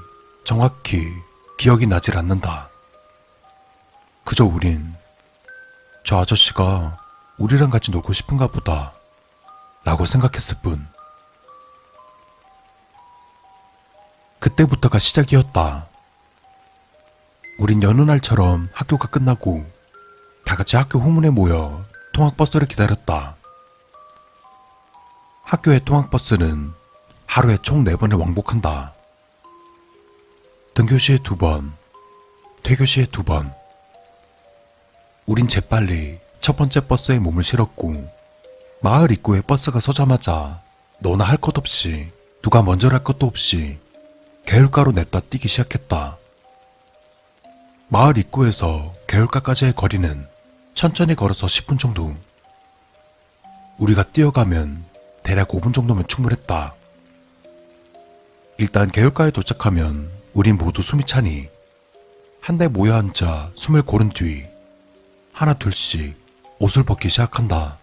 정확히 0.46 1.14
기억이 1.58 1.86
나질 1.88 2.18
않는다. 2.18 2.70
그저 4.24 4.46
우린 4.46 4.94
저 6.06 6.18
아저씨가 6.18 6.98
우리랑 7.38 7.70
같이 7.70 7.92
놀고 7.92 8.14
싶은가 8.14 8.48
보다 8.48 8.94
라고 9.84 10.06
생각했을 10.06 10.58
뿐. 10.62 10.88
그때부터가 14.40 15.00
시작이었다. 15.00 15.88
우린 17.58 17.84
여느 17.84 18.02
날처럼 18.02 18.70
학교가 18.74 19.10
끝나고 19.10 19.66
다 20.46 20.56
같이 20.56 20.78
학교 20.78 21.00
후문에 21.00 21.30
모여 21.30 21.86
통학버스를 22.14 22.68
기다렸다. 22.68 23.36
학교의 25.44 25.84
통학버스는 25.84 26.72
하루에 27.26 27.58
총 27.62 27.84
4번을 27.84 28.20
왕복한다. 28.20 28.94
등교 30.74 30.98
시에 30.98 31.18
2번, 31.18 31.72
퇴교 32.64 32.86
시에 32.86 33.06
2번. 33.08 33.54
우린 35.26 35.48
재빨리 35.48 36.20
첫 36.40 36.56
번째 36.56 36.88
버스에 36.88 37.20
몸을 37.20 37.44
실었고 37.44 38.08
마을 38.82 39.12
입구에 39.12 39.42
버스가 39.42 39.80
서자마자 39.80 40.62
너나 41.00 41.26
할 41.26 41.38
것 41.38 41.58
없이 41.58 42.12
누가 42.42 42.64
먼저랄 42.64 43.04
것도 43.04 43.28
없이 43.28 43.78
개울가로 44.50 44.94
냅다 44.94 45.20
뛰기 45.20 45.48
시작했다. 45.48 46.18
마을 47.88 48.18
입구에서 48.18 48.92
개울가까지의 49.06 49.74
거리는 49.74 50.28
천천히 50.74 51.14
걸어서 51.14 51.46
10분 51.46 51.78
정도. 51.78 52.16
우리가 53.78 54.02
뛰어가면 54.02 54.86
대략 55.22 55.50
5분 55.50 55.72
정도면 55.72 56.08
충분했다. 56.08 56.74
일단 58.58 58.90
개울가에 58.90 59.30
도착하면 59.30 60.10
우린 60.34 60.58
모두 60.58 60.82
숨이 60.82 61.06
차니 61.06 61.48
한데 62.42 62.68
모여 62.68 62.96
앉아 62.96 63.52
숨을 63.54 63.84
고른 63.84 64.10
뒤 64.10 64.46
하나 65.32 65.54
둘씩 65.54 66.16
옷을 66.58 66.82
벗기 66.82 67.08
시작한다. 67.08 67.78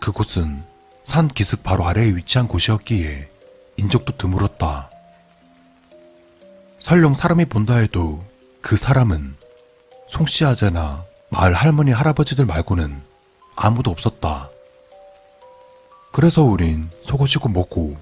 그곳은 0.00 0.64
산 1.04 1.28
기슭 1.28 1.62
바로 1.62 1.86
아래에 1.86 2.16
위치한 2.16 2.48
곳이었기에 2.48 3.35
인적도 3.76 4.16
드물었다. 4.16 4.90
설령 6.78 7.14
사람이 7.14 7.46
본다 7.46 7.76
해도 7.76 8.24
그 8.60 8.76
사람은 8.76 9.36
송씨 10.08 10.44
아재나 10.44 11.04
마을 11.30 11.54
할머니 11.54 11.90
할아버지들 11.92 12.46
말고는 12.46 13.00
아무도 13.56 13.90
없었다. 13.90 14.50
그래서 16.12 16.42
우린 16.42 16.90
속옷이고 17.02 17.48
뭐고 17.48 17.96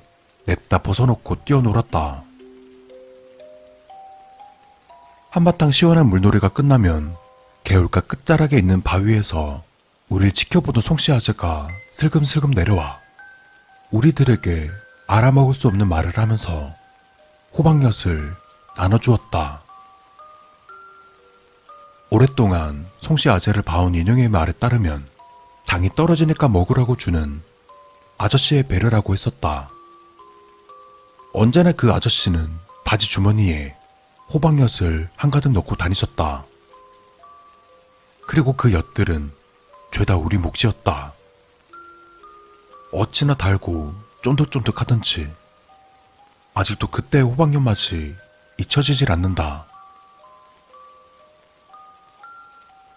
냅다 0.46 0.78
벗어놓고 0.78 1.44
뛰어놀았다. 1.44 2.22
한바탕 5.30 5.72
시원한 5.72 6.06
물놀이가 6.06 6.48
끝나면 6.48 7.16
개울가 7.64 8.02
끝자락에 8.02 8.56
있는 8.56 8.82
바위에서 8.82 9.64
우릴 10.09 10.32
지켜보던 10.32 10.82
송씨 10.82 11.10
아재가 11.10 11.68
슬금슬금 11.90 12.51
내려와 12.51 13.01
우리들에게 13.90 14.70
알아먹을 15.06 15.55
수 15.55 15.68
없는 15.68 15.89
말을 15.89 16.16
하면서 16.16 16.74
호박엿을 17.56 18.35
나눠주었다. 18.76 19.62
오랫동안 22.10 22.86
송씨 22.98 23.28
아재를 23.28 23.62
봐온 23.62 23.94
인용의 23.94 24.28
말에 24.28 24.52
따르면 24.52 25.06
당이 25.66 25.90
떨어지니까 25.94 26.48
먹으라고 26.48 26.97
주는 26.97 27.43
아저씨의 28.18 28.64
배려라고 28.64 29.12
했었다. 29.12 29.68
언제나 31.32 31.72
그 31.72 31.93
아저씨는 31.93 32.48
바지 32.85 33.09
주머니에 33.09 33.76
호박엿을 34.32 35.10
한가득 35.16 35.52
넣고 35.52 35.74
다니셨다. 35.74 36.44
그리고 38.26 38.55
그 38.55 38.72
엿들은 38.72 39.32
죄다 39.93 40.16
우리 40.16 40.39
몫이었다. 40.39 41.12
어찌나 42.93 43.35
달고 43.35 44.03
쫀득쫀득하던지 44.24 45.30
아직도 46.55 46.86
그때의 46.86 47.24
호박엿 47.24 47.60
맛이 47.60 48.14
잊혀지질 48.56 49.12
않는다. 49.12 49.66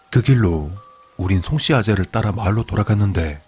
그 0.10 0.22
길로 0.22 0.72
우린 1.18 1.42
송씨 1.42 1.74
아재를 1.74 2.06
따라 2.06 2.32
마을로 2.32 2.64
돌아갔는데 2.64 3.42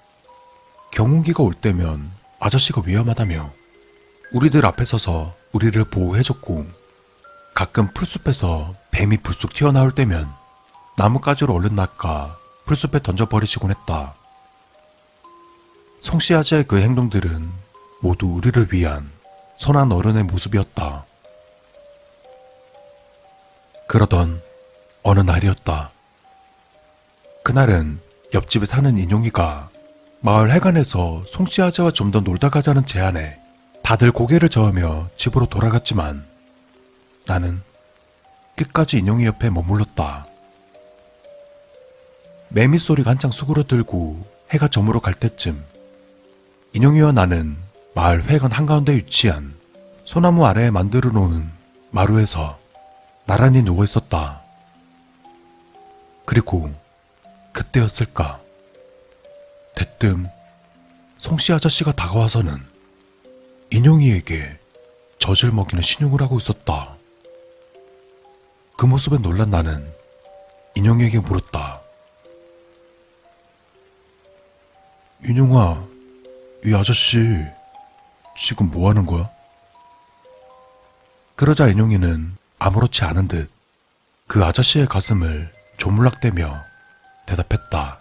경운기가 0.91 1.41
올 1.41 1.53
때면 1.53 2.11
아저씨가 2.39 2.81
위험하다며 2.85 3.53
우리들 4.33 4.65
앞에 4.65 4.83
서서 4.83 5.33
우리를 5.53 5.81
보호해줬고 5.85 6.67
가끔 7.53 7.93
풀숲에서 7.93 8.75
뱀이 8.91 9.17
불쑥 9.17 9.53
튀어나올 9.53 9.93
때면 9.93 10.29
나뭇가지로 10.97 11.53
얼른 11.53 11.75
낚아 11.75 12.35
풀숲에 12.65 13.01
던져버리시곤 13.01 13.71
했다. 13.71 14.15
송씨 16.01 16.33
아재의 16.35 16.65
그 16.65 16.81
행동들은 16.81 17.68
모두 18.01 18.27
우리를 18.27 18.67
위한 18.71 19.09
선한 19.57 19.91
어른의 19.91 20.23
모습이었다. 20.23 21.05
그러던 23.87 24.41
어느 25.03 25.19
날이었다. 25.19 25.91
그날은 27.43 27.99
옆집에 28.33 28.65
사는 28.65 28.97
인용이가 28.97 29.69
마을 30.21 30.51
해관에서 30.51 31.23
송씨 31.27 31.61
아재와 31.61 31.91
좀 31.91 32.11
더 32.11 32.19
놀다 32.19 32.49
가자는 32.49 32.85
제안에 32.85 33.39
다들 33.83 34.11
고개를 34.11 34.49
저으며 34.49 35.09
집으로 35.17 35.45
돌아갔지만 35.47 36.25
나는 37.25 37.61
끝까지 38.55 38.97
인용이 38.97 39.25
옆에 39.25 39.49
머물렀다. 39.49 40.25
매미 42.49 42.77
소리가 42.79 43.11
한창 43.11 43.31
수그러들고 43.31 44.25
해가 44.51 44.67
저물어 44.67 44.99
갈 44.99 45.13
때쯤 45.13 45.63
인용이와 46.73 47.11
나는 47.13 47.57
마을 47.99 48.23
회관 48.29 48.49
한가운데 48.49 48.95
위치한 48.95 49.53
소나무 50.05 50.45
아래에 50.45 50.71
만들어 50.71 51.11
놓은 51.11 51.51
마루에서 51.91 52.57
나란히 53.25 53.61
누워 53.61 53.83
있었다. 53.83 54.41
그리고 56.23 56.71
그때였을까? 57.51 58.39
대뜸 59.75 60.27
송씨 61.17 61.51
아저씨가 61.51 61.91
다가와서는 61.91 62.65
인용이에게 63.69 64.57
젖을 65.17 65.51
먹이는 65.51 65.83
신용을 65.83 66.21
하고 66.21 66.37
있었다. 66.37 66.95
그 68.77 68.85
모습에 68.85 69.17
놀란 69.17 69.51
나는 69.51 69.85
인용이에게 70.73 71.19
물었다. 71.19 71.81
인용아, 75.25 75.85
이 76.63 76.73
아저씨 76.73 77.58
지금 78.39 78.71
뭐 78.71 78.89
하는 78.89 79.05
거야? 79.05 79.29
그러자 81.35 81.67
인용이는 81.67 82.37
아무렇지 82.59 83.03
않은 83.03 83.27
듯 83.27 83.59
그 84.29 84.45
아저씨의 84.45 84.85
가슴을 84.85 85.51
조물락대며 85.77 86.63
대답했다. 87.25 87.99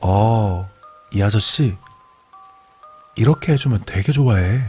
어, 0.00 0.70
이 1.12 1.20
아저씨 1.20 1.76
이렇게 3.16 3.54
해주면 3.54 3.82
되게 3.84 4.12
좋아해. 4.12 4.62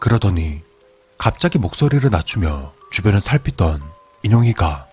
그러더니 0.00 0.64
갑자기 1.16 1.58
목소리를 1.58 2.10
낮추며 2.10 2.72
주변을 2.90 3.20
살피던 3.20 3.80
인용이가 4.24 4.88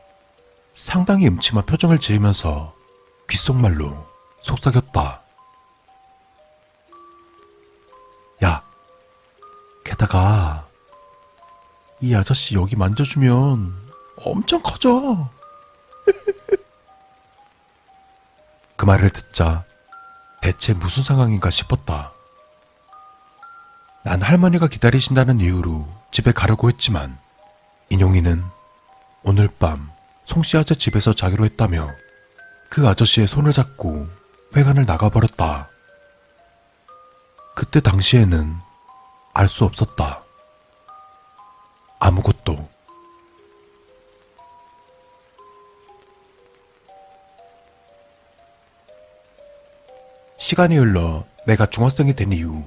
상당히 0.75 1.27
음침한 1.27 1.65
표정을 1.65 1.97
지으면서 1.97 2.75
귓속말로 3.27 4.05
속삭였다. 4.43 5.22
게다가 9.83 10.67
이 12.01 12.15
아저씨 12.15 12.55
여기 12.55 12.75
만져주면 12.75 13.81
엄청 14.17 14.61
커져. 14.61 15.29
그 18.75 18.85
말을 18.85 19.09
듣자 19.09 19.63
대체 20.41 20.73
무슨 20.73 21.03
상황인가 21.03 21.49
싶었다. 21.49 22.11
난 24.03 24.21
할머니가 24.21 24.67
기다리신다는 24.67 25.39
이유로 25.39 25.87
집에 26.11 26.33
가려고 26.33 26.69
했지만 26.69 27.17
인용이는 27.89 28.43
오늘 29.23 29.47
밤 29.47 29.89
송씨 30.25 30.57
아재 30.57 30.75
집에서 30.75 31.13
자기로 31.13 31.45
했다며 31.45 31.89
그 32.69 32.87
아저씨의 32.87 33.27
손을 33.27 33.53
잡고 33.53 34.07
회관을 34.55 34.85
나가버렸다. 34.85 35.69
그때 37.55 37.79
당시에는 37.79 38.57
알 39.33 39.49
수 39.49 39.65
없었다. 39.65 40.23
아무것도. 41.99 42.69
시간이 50.37 50.77
흘러 50.77 51.25
내가 51.47 51.65
중학생이 51.65 52.15
된 52.15 52.31
이후 52.31 52.63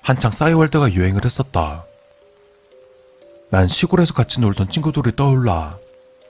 한창 0.00 0.30
싸이월드가 0.30 0.92
유행을 0.92 1.24
했었다. 1.24 1.84
난 3.50 3.68
시골에서 3.68 4.14
같이 4.14 4.40
놀던 4.40 4.70
친구들이 4.70 5.16
떠올라 5.16 5.78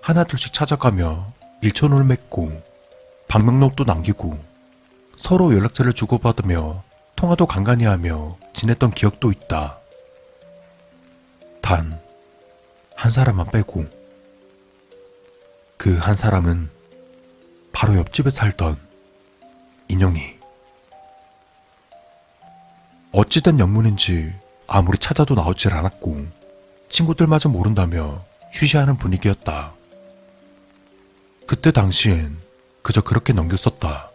하나둘씩 0.00 0.52
찾아가며 0.52 1.32
일천을 1.62 2.04
맺고 2.04 2.62
방명록도 3.28 3.84
남기고 3.84 4.38
서로 5.16 5.54
연락처를 5.54 5.92
주고받으며 5.92 6.82
통화도 7.16 7.46
간간히 7.46 7.84
하며 7.84 8.36
지냈던 8.52 8.90
기억도 8.92 9.32
있다. 9.32 9.78
단, 11.62 11.98
한 12.94 13.10
사람만 13.10 13.50
빼고. 13.50 13.84
그 15.76 15.98
한 15.98 16.14
사람은 16.14 16.70
바로 17.72 17.96
옆집에 17.96 18.30
살던 18.30 18.78
인형이. 19.88 20.36
어찌된 23.12 23.58
영문인지 23.60 24.34
아무리 24.66 24.98
찾아도 24.98 25.34
나오질 25.34 25.72
않았고 25.72 26.26
친구들마저 26.90 27.48
모른다며 27.48 28.24
휴시하는 28.52 28.98
분위기였다. 28.98 29.72
그때 31.46 31.70
당시엔 31.70 32.36
그저 32.82 33.00
그렇게 33.00 33.32
넘겼었다. 33.32 34.10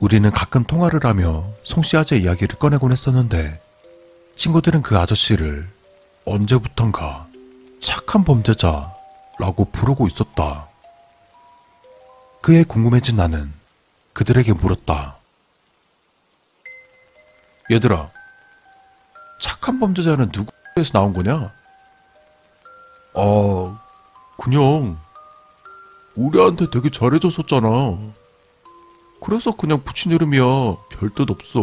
우리는 0.00 0.30
가끔 0.30 0.64
통화를 0.64 1.04
하며 1.04 1.44
송씨 1.64 1.96
아재 1.96 2.16
이야기를 2.16 2.58
꺼내곤 2.58 2.92
했었는데 2.92 3.60
친구들은 4.36 4.82
그 4.82 4.96
아저씨를 4.96 5.68
언제부턴가 6.24 7.26
착한 7.80 8.24
범죄자라고 8.24 9.66
부르고 9.72 10.06
있었다. 10.06 10.68
그에 12.40 12.62
궁금해진 12.62 13.16
나는 13.16 13.52
그들에게 14.12 14.52
물었다. 14.52 15.16
얘들아, 17.70 18.10
착한 19.40 19.78
범죄자는 19.78 20.30
누구에서 20.32 20.92
나온 20.92 21.12
거냐? 21.12 21.52
아, 23.14 23.80
그냥 24.38 24.98
우리한테 26.14 26.70
되게 26.70 26.90
잘해줬었잖아. 26.90 27.68
그래서 29.22 29.52
그냥 29.52 29.82
붙인 29.82 30.12
이름이야. 30.12 30.42
별 30.90 31.10
뜻 31.14 31.30
없어. 31.30 31.60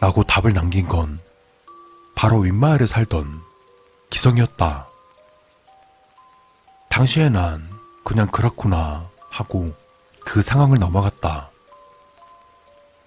라고 0.00 0.22
답을 0.24 0.52
남긴 0.54 0.86
건 0.88 1.20
바로 2.14 2.38
윗마을에 2.40 2.86
살던 2.86 3.42
기성이었다. 4.10 4.88
당시에 6.88 7.28
난 7.28 7.70
그냥 8.04 8.26
그렇구나 8.30 9.08
하고 9.28 9.72
그 10.24 10.42
상황을 10.42 10.78
넘어갔다. 10.78 11.50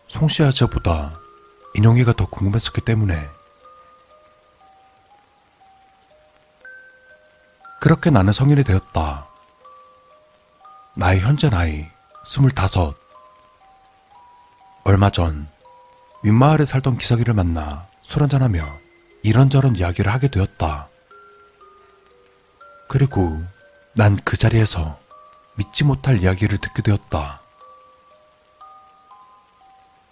송씨 0.07 0.44
아저보다 0.44 1.19
인용이가 1.73 2.14
더 2.14 2.26
궁금했었기 2.27 2.81
때문에 2.81 3.30
그렇게 7.80 8.10
나는 8.10 8.31
성인이 8.31 8.64
되었다. 8.64 9.27
나의 10.95 11.19
현재 11.19 11.49
나이 11.49 11.88
스물다섯. 12.26 13.02
얼마 14.84 15.10
전 15.10 15.47
윗마을에 16.23 16.65
살던 16.65 16.97
기석이를 16.97 17.34
만나 17.34 17.88
술 18.01 18.22
한잔하며 18.22 18.80
이런저런 19.23 19.76
이야기를 19.76 20.11
하게 20.11 20.27
되었다. 20.30 20.89
그리고 22.89 23.41
난 23.95 24.18
그 24.26 24.38
자리에서 24.38 24.99
믿지 25.55 25.84
못할 25.84 26.19
이야기를 26.19 26.57
듣게 26.57 26.81
되었다. 26.81 27.41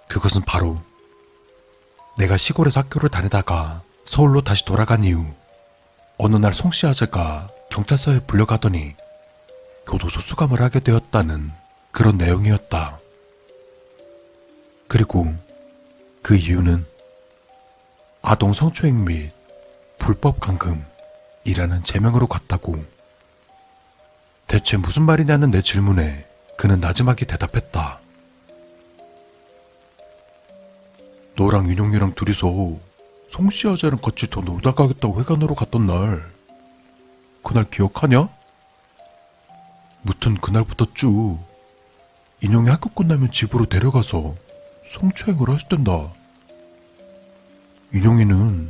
그것은 0.08 0.44
바로 0.44 0.82
내가 2.18 2.38
시골에서 2.38 2.82
학교를 2.82 3.10
다니다가 3.10 3.82
서울로 4.06 4.42
다시 4.42 4.66
돌아간 4.66 5.04
이후 5.04 5.26
어느 6.18 6.36
날 6.36 6.54
송씨 6.54 6.86
아재가 6.86 7.48
경찰서에 7.72 8.22
불려가더니 8.22 8.96
교도소 9.88 10.22
수감을 10.22 10.62
하게 10.62 10.80
되었다는 10.80 11.52
그런 11.92 12.18
내용이었다. 12.18 13.01
그리고 14.92 15.34
그 16.22 16.36
이유는 16.36 16.86
아동 18.22 18.52
성추행 18.52 19.06
및 19.06 19.32
불법 19.98 20.42
감금이라는 20.42 21.86
제명으로 21.86 22.28
갔다고. 22.28 22.76
대체 24.48 24.76
무슨 24.76 25.04
말이냐는 25.04 25.50
내 25.50 25.62
질문에 25.62 26.28
그는 26.58 26.82
나지막이 26.82 27.24
대답했다. 27.24 28.02
너랑 31.38 31.70
윤용이랑 31.70 32.14
둘이서 32.16 32.78
송씨 33.30 33.70
아재랑 33.70 34.02
같이 34.02 34.30
더 34.30 34.42
놀다 34.42 34.74
가겠다고 34.74 35.22
회관으로 35.22 35.56
갔던 35.56 35.88
날. 35.88 36.30
그날 37.44 37.64
기억하냐? 37.70 38.28
무튼 40.02 40.36
그날부터 40.36 40.88
쭉 40.96 41.40
인형이 42.42 42.68
학교 42.68 42.90
끝나면 42.90 43.32
집으로 43.32 43.68
데려가서 43.68 44.51
성추행을 45.00 45.50
하셨단다. 45.50 46.12
인형이는 47.94 48.70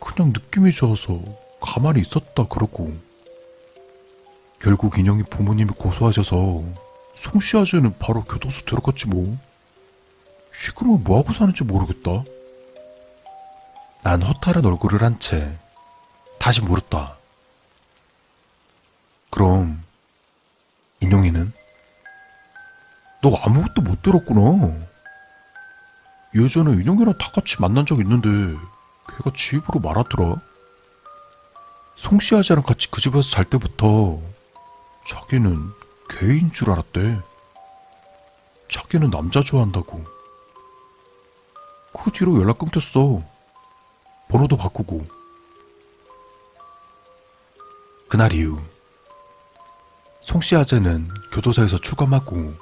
그냥 0.00 0.32
느낌이 0.32 0.72
좋아서 0.72 1.20
가만히 1.60 2.00
있었다 2.00 2.44
그러고 2.48 2.96
결국 4.60 4.98
인형이 4.98 5.24
부모님이 5.24 5.70
고소하셔서 5.76 6.64
송씨 7.14 7.56
아재는 7.56 7.98
바로 7.98 8.22
교도소 8.22 8.62
들어갔지 8.64 9.08
뭐. 9.08 9.36
지금은 10.52 11.04
뭐하고 11.04 11.32
사는지 11.32 11.64
모르겠다. 11.64 12.24
난 14.02 14.22
허탈한 14.22 14.64
얼굴을 14.64 15.02
한 15.02 15.18
채 15.18 15.56
다시 16.38 16.60
물었다. 16.62 17.16
그럼 19.30 19.82
인용이는? 21.00 21.52
너 23.22 23.34
아무것도 23.36 23.82
못 23.82 24.02
들었구나. 24.02 24.87
예전에 26.34 26.72
인용이랑 26.72 27.16
다 27.18 27.30
같이 27.32 27.56
만난 27.60 27.86
적 27.86 28.00
있는데 28.00 28.28
걔가 29.08 29.30
집으로 29.34 29.80
말하더라. 29.80 30.36
송씨 31.96 32.36
아재랑 32.36 32.64
같이 32.64 32.90
그 32.90 33.00
집에서 33.00 33.28
잘 33.28 33.44
때부터 33.44 34.20
자기는 35.06 35.70
개인 36.08 36.52
줄 36.52 36.70
알았대. 36.70 37.20
자기는 38.68 39.10
남자 39.10 39.40
좋아한다고. 39.40 40.04
그 41.92 42.10
뒤로 42.12 42.40
연락 42.40 42.58
끊겼어. 42.58 43.22
번호도 44.28 44.56
바꾸고. 44.56 45.06
그날 48.08 48.32
이후 48.32 48.58
송씨 50.22 50.56
아재는 50.56 51.08
교도소에서 51.32 51.78
출감하고 51.78 52.54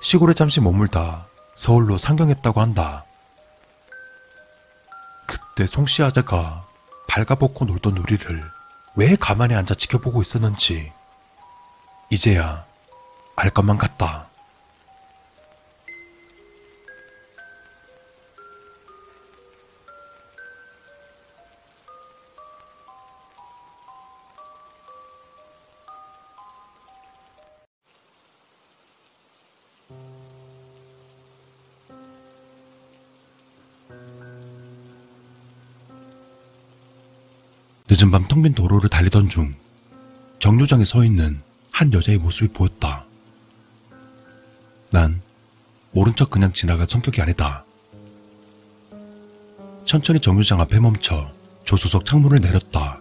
시골에 0.00 0.34
잠시 0.34 0.60
머물다 0.60 1.26
서울로 1.60 1.98
상경했다고 1.98 2.58
한다. 2.58 3.04
그때 5.26 5.66
송씨 5.66 6.02
아재가 6.02 6.66
발가벗고 7.06 7.66
놀던 7.66 7.98
우리를 7.98 8.50
왜 8.96 9.14
가만히 9.14 9.54
앉아 9.54 9.74
지켜보고 9.74 10.22
있었는지 10.22 10.90
이제야 12.08 12.64
알 13.36 13.50
것만 13.50 13.76
같다. 13.76 14.29
늦은 37.90 38.10
밤 38.10 38.28
텅 38.28 38.42
빈 38.42 38.54
도로를 38.54 38.88
달리던 38.88 39.28
중 39.28 39.54
정류장에 40.38 40.84
서 40.84 41.04
있는 41.04 41.40
한 41.72 41.92
여자의 41.92 42.18
모습이 42.18 42.52
보였다. 42.52 43.04
난 44.90 45.20
모른 45.92 46.14
척 46.14 46.30
그냥 46.30 46.52
지나갈 46.52 46.86
성격이 46.88 47.20
아니다. 47.20 47.64
천천히 49.84 50.20
정류장 50.20 50.60
앞에 50.60 50.78
멈춰 50.78 51.30
조수석 51.64 52.06
창문을 52.06 52.40
내렸다. 52.40 53.00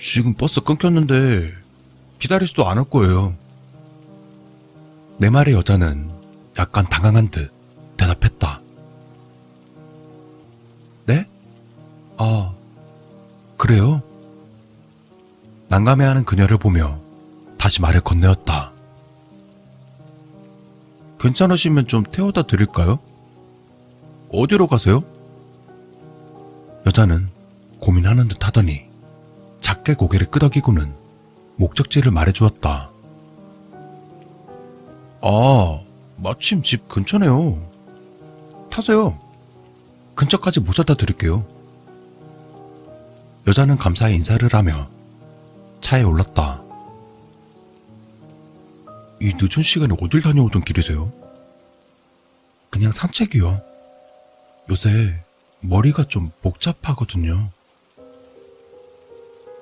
지금 0.00 0.34
버스 0.34 0.60
끊겼는데 0.60 1.52
기다리지도 2.18 2.66
않을 2.68 2.84
거예요. 2.84 3.36
내 5.18 5.30
말에 5.30 5.52
여자는 5.52 6.10
약간 6.58 6.84
당황한 6.88 7.30
듯 7.30 7.52
대답했다. 7.96 8.43
아, 12.16 12.54
그래요? 13.56 14.02
난감해하는 15.68 16.24
그녀를 16.24 16.58
보며 16.58 16.98
다시 17.58 17.80
말을 17.80 18.00
건네었다. 18.00 18.72
괜찮으시면 21.18 21.86
좀 21.86 22.02
태워다 22.02 22.42
드릴까요? 22.42 22.98
어디로 24.30 24.66
가세요? 24.66 25.02
여자는 26.86 27.30
고민하는 27.80 28.28
듯 28.28 28.44
하더니 28.46 28.82
작게 29.60 29.94
고개를 29.94 30.26
끄덕이고는 30.30 30.94
목적지를 31.56 32.12
말해주었다. 32.12 32.90
아, 35.22 35.80
마침 36.16 36.62
집 36.62 36.86
근처네요. 36.88 37.66
타세요. 38.70 39.18
근처까지 40.14 40.60
모셔다 40.60 40.94
드릴게요. 40.94 41.46
여자는 43.46 43.76
감사히 43.76 44.14
인사를 44.14 44.48
하며 44.52 44.88
차에 45.80 46.02
올랐다. 46.02 46.62
이 49.20 49.34
늦은 49.34 49.62
시간에 49.62 49.94
어딜 50.00 50.22
다녀오던 50.22 50.62
길이세요? 50.64 51.12
그냥 52.70 52.90
산책이요. 52.90 53.60
요새 54.70 55.22
머리가 55.60 56.04
좀 56.04 56.30
복잡하거든요. 56.42 57.50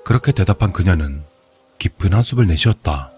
그렇게 0.05 0.33
대답한 0.33 0.73
그녀는 0.73 1.23
깊은 1.79 2.15
한숨을 2.15 2.47
내쉬었다. 2.47 3.11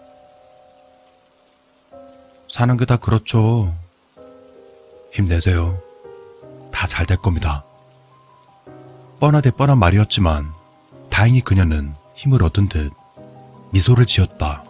사는 2.50 2.76
게 2.76 2.84
다 2.86 2.96
그렇죠. 2.96 3.74
힘내세요. 5.12 5.80
다 6.72 6.86
잘 6.86 7.06
될 7.06 7.18
겁니다. 7.18 7.64
뻔하대 9.20 9.50
뻔한 9.52 9.78
말이었지만 9.78 10.52
다행히 11.14 11.40
그녀는 11.42 11.94
힘을 12.16 12.42
얻은 12.42 12.68
듯 12.68 12.92
미소를 13.70 14.04
지었다. 14.04 14.64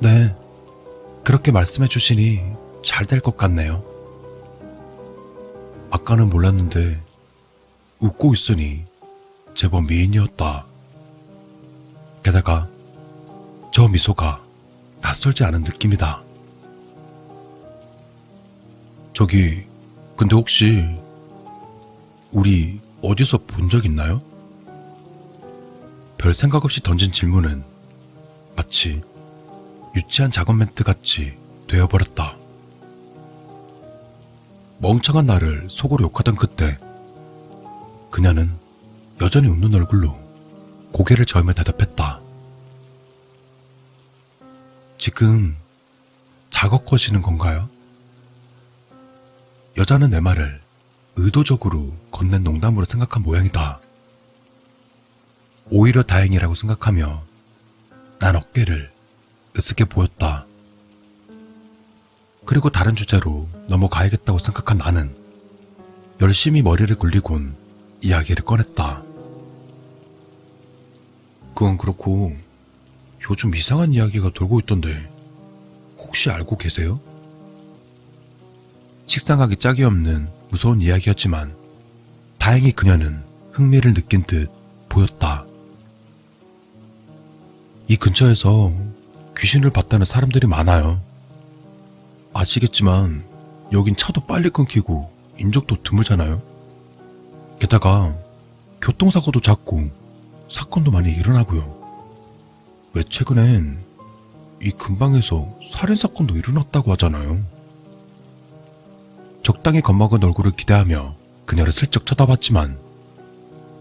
네, 0.00 0.32
그렇게 1.24 1.50
말씀해 1.50 1.88
주시니 1.88 2.40
잘 2.84 3.04
될 3.06 3.20
것 3.20 3.36
같네요. 3.36 3.82
아까는 5.90 6.30
몰랐는데 6.30 7.02
웃고 7.98 8.32
있으니 8.32 8.84
제법 9.54 9.86
미인이었다. 9.86 10.64
게다가 12.22 12.68
저 13.72 13.88
미소가 13.88 14.40
낯설지 15.00 15.42
않은 15.42 15.62
느낌이다. 15.62 16.22
저기, 19.14 19.66
근데 20.16 20.36
혹시 20.36 20.84
우리 22.30 22.77
어디서 23.02 23.38
본 23.46 23.68
적 23.68 23.84
있나요? 23.84 24.22
별 26.16 26.34
생각 26.34 26.64
없이 26.64 26.82
던진 26.82 27.12
질문은 27.12 27.62
마치 28.56 29.02
유치한 29.94 30.30
작업 30.30 30.56
멘트 30.56 30.82
같이 30.84 31.36
되어버렸다. 31.68 32.36
멍청한 34.78 35.26
나를 35.26 35.68
속으로 35.70 36.04
욕하던 36.04 36.36
그때 36.36 36.78
그녀는 38.10 38.52
여전히 39.20 39.48
웃는 39.48 39.74
얼굴로 39.74 40.16
고개를 40.92 41.26
저으며 41.26 41.52
대답했다. 41.52 42.20
지금 44.96 45.56
작업 46.50 46.84
거시는 46.86 47.22
건가요? 47.22 47.68
여자는 49.76 50.10
내 50.10 50.20
말을 50.20 50.60
의도적으로 51.18 51.92
건넨 52.12 52.44
농담으로 52.44 52.84
생각한 52.84 53.24
모양이다. 53.24 53.80
오히려 55.68 56.04
다행이라고 56.04 56.54
생각하며 56.54 57.22
난 58.20 58.36
어깨를 58.36 58.90
으쓱해 59.54 59.90
보였다. 59.90 60.46
그리고 62.44 62.70
다른 62.70 62.94
주제로 62.94 63.48
넘어가야겠다고 63.68 64.38
생각한 64.38 64.78
나는 64.78 65.14
열심히 66.22 66.62
머리를 66.62 66.94
굴리곤 66.96 67.56
이야기를 68.00 68.44
꺼냈다. 68.44 69.02
그건 71.52 71.76
그렇고 71.78 72.36
요즘 73.28 73.52
이상한 73.56 73.92
이야기가 73.92 74.30
돌고 74.34 74.60
있던데 74.60 75.10
혹시 75.98 76.30
알고 76.30 76.56
계세요? 76.58 77.00
식상하기 79.08 79.56
짝이 79.56 79.82
없는 79.82 80.37
무서운 80.50 80.80
이야기였지만 80.80 81.54
다행히 82.38 82.72
그녀는 82.72 83.22
흥미를 83.52 83.94
느낀 83.94 84.22
듯 84.24 84.50
보였다. 84.88 85.44
이 87.88 87.96
근처에서 87.96 88.72
귀신을 89.36 89.70
봤다는 89.70 90.04
사람들이 90.04 90.46
많아요. 90.46 91.00
아시겠지만 92.32 93.24
여긴 93.72 93.96
차도 93.96 94.22
빨리 94.22 94.50
끊기고 94.50 95.10
인적도 95.38 95.82
드물잖아요. 95.82 96.42
게다가 97.60 98.16
교통사고도 98.80 99.40
잦고 99.40 99.90
사건도 100.50 100.90
많이 100.90 101.10
일어나고요. 101.10 101.78
왜 102.94 103.02
최근엔 103.02 103.78
이 104.62 104.70
근방에서 104.70 105.48
살인사건도 105.72 106.36
일어났다고 106.36 106.92
하잖아요. 106.92 107.42
적당히 109.42 109.80
겁먹은 109.80 110.22
얼굴을 110.24 110.52
기대하며 110.52 111.16
그녀를 111.46 111.72
슬쩍 111.72 112.04
쳐다봤지만 112.06 112.78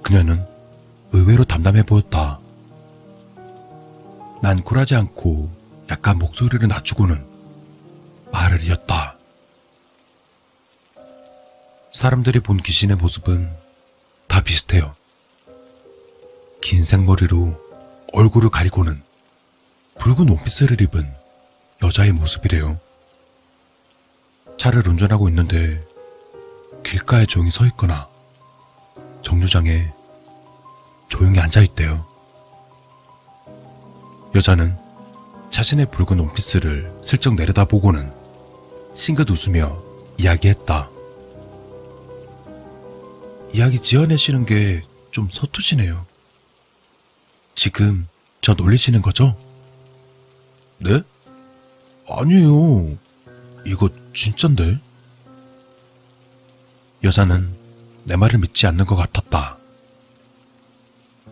그녀는 0.02 0.46
의외로 1.12 1.44
담담해 1.44 1.84
보였다. 1.84 2.40
난 4.42 4.64
굴하지 4.64 4.96
않고 4.96 5.52
약간 5.90 6.18
목소리를 6.20 6.68
낮추고는 6.68 7.26
말을 8.32 8.64
이었다. 8.64 9.18
사람들이 11.94 12.40
본 12.42 12.58
귀신의 12.58 12.98
모습은 12.98 13.50
다 14.28 14.42
비슷해요. 14.42 14.96
긴 16.62 16.86
생머리로 16.86 17.56
얼굴을 18.14 18.50
가리고는 18.50 19.02
붉은 20.00 20.30
옷깃을 20.30 20.80
입은 20.82 21.12
여자의 21.84 22.12
모습이래요. 22.12 22.80
차를 24.58 24.88
운전하고 24.88 25.30
있는데 25.30 25.84
길가에 26.84 27.26
조용히 27.26 27.52
서 27.52 27.66
있거나 27.68 28.08
정류장에 29.24 29.92
조용히 31.10 31.40
앉아 31.40 31.62
있대요. 31.62 32.06
여자는 34.36 34.76
자신의 35.50 35.88
붉은 35.92 36.20
옷깃을 36.20 37.00
슬쩍 37.02 37.36
내려다보고는 37.36 38.12
싱긋 38.94 39.30
웃으며 39.30 39.82
이야기했다. 40.18 40.90
이야기 43.54 43.80
지어내시는 43.82 44.46
게 44.46 44.84
좀 45.18 45.30
서투시네요. 45.32 46.06
지금 47.56 48.08
저 48.42 48.54
놀리시는 48.54 49.02
거죠? 49.02 49.36
네? 50.78 51.02
아니에요. 52.08 52.96
이거 53.68 53.90
진짠데? 54.16 54.80
여자는 57.04 57.54
내 58.06 58.16
말을 58.16 58.40
믿지 58.40 58.66
않는 58.66 58.86
것 58.86 58.96
같았다. 58.96 59.58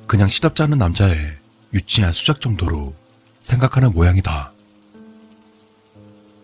그냥 0.06 0.28
시답지 0.28 0.62
않은 0.64 0.78
남자의 0.78 1.38
유치한 1.74 2.12
수작 2.12 2.42
정도로 2.42 2.94
생각하는 3.42 3.94
모양이다. 3.94 4.52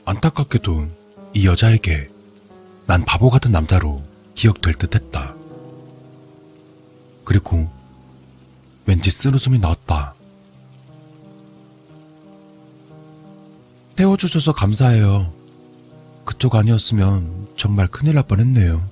안타깝게도 0.05 0.87
이 1.33 1.45
여자에게 1.45 2.09
난 2.87 3.03
바보 3.03 3.29
같은 3.29 3.51
남자로 3.51 4.01
기억될 4.33 4.75
듯 4.75 4.95
했다. 4.95 5.35
그리고 7.25 7.69
왠지 8.85 9.11
쓴웃음이 9.11 9.59
나왔다. 9.59 10.15
태워주셔서 13.97 14.53
감사해요. 14.53 15.40
그쪽 16.25 16.55
아니었으면 16.55 17.47
정말 17.57 17.87
큰일 17.87 18.15
날 18.15 18.23
뻔했네요. 18.23 18.87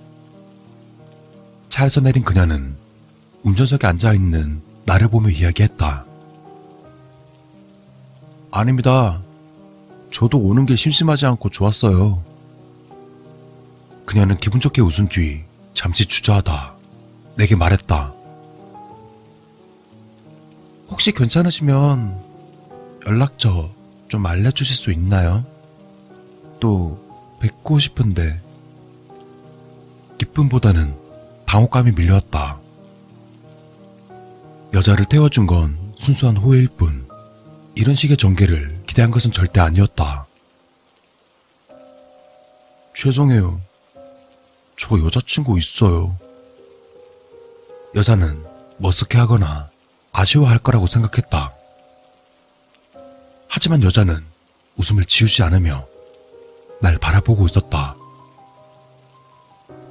차에서 1.69 2.01
내린 2.01 2.23
그녀는 2.23 2.75
운전석에 3.43 3.87
앉아있는 3.87 4.61
나를 4.85 5.07
보며 5.07 5.29
이야기했다. 5.29 6.05
아닙니다. 8.51 9.21
저도 10.11 10.39
오는 10.39 10.65
게 10.65 10.75
심심하지 10.75 11.25
않고 11.27 11.49
좋았어요. 11.49 12.23
그녀는 14.05 14.37
기분 14.37 14.59
좋게 14.59 14.81
웃은 14.81 15.07
뒤 15.09 15.43
잠시 15.73 16.05
주저하다 16.05 16.73
내게 17.35 17.55
말했다. 17.55 18.13
혹시 20.89 21.11
괜찮으시면 21.11 22.19
연락처 23.05 23.69
좀 24.07 24.25
알려주실 24.25 24.75
수 24.75 24.91
있나요? 24.91 25.45
또 26.59 27.08
뵙고 27.39 27.79
싶은데 27.79 28.41
기쁨보다는 30.17 30.95
당혹감이 31.45 31.93
밀려왔다. 31.93 32.59
여자를 34.73 35.05
태워준 35.05 35.47
건 35.47 35.93
순수한 35.97 36.37
호의일 36.37 36.67
뿐 36.69 37.07
이런 37.75 37.95
식의 37.95 38.17
전개를 38.17 38.83
기대한 38.85 39.09
것은 39.09 39.31
절대 39.31 39.59
아니었다. 39.59 40.27
죄송해요. 42.93 43.61
저 44.77 44.99
여자친구 44.99 45.57
있어요. 45.57 46.17
여자는 47.95 48.43
머쓱해하거나 48.81 49.69
아쉬워할 50.11 50.59
거라고 50.59 50.85
생각했다. 50.85 51.53
하지만 53.47 53.81
여자는 53.83 54.23
웃음을 54.75 55.05
지우지 55.05 55.43
않으며 55.43 55.87
날 56.81 56.97
바라보고 56.97 57.45
있었다. 57.47 57.95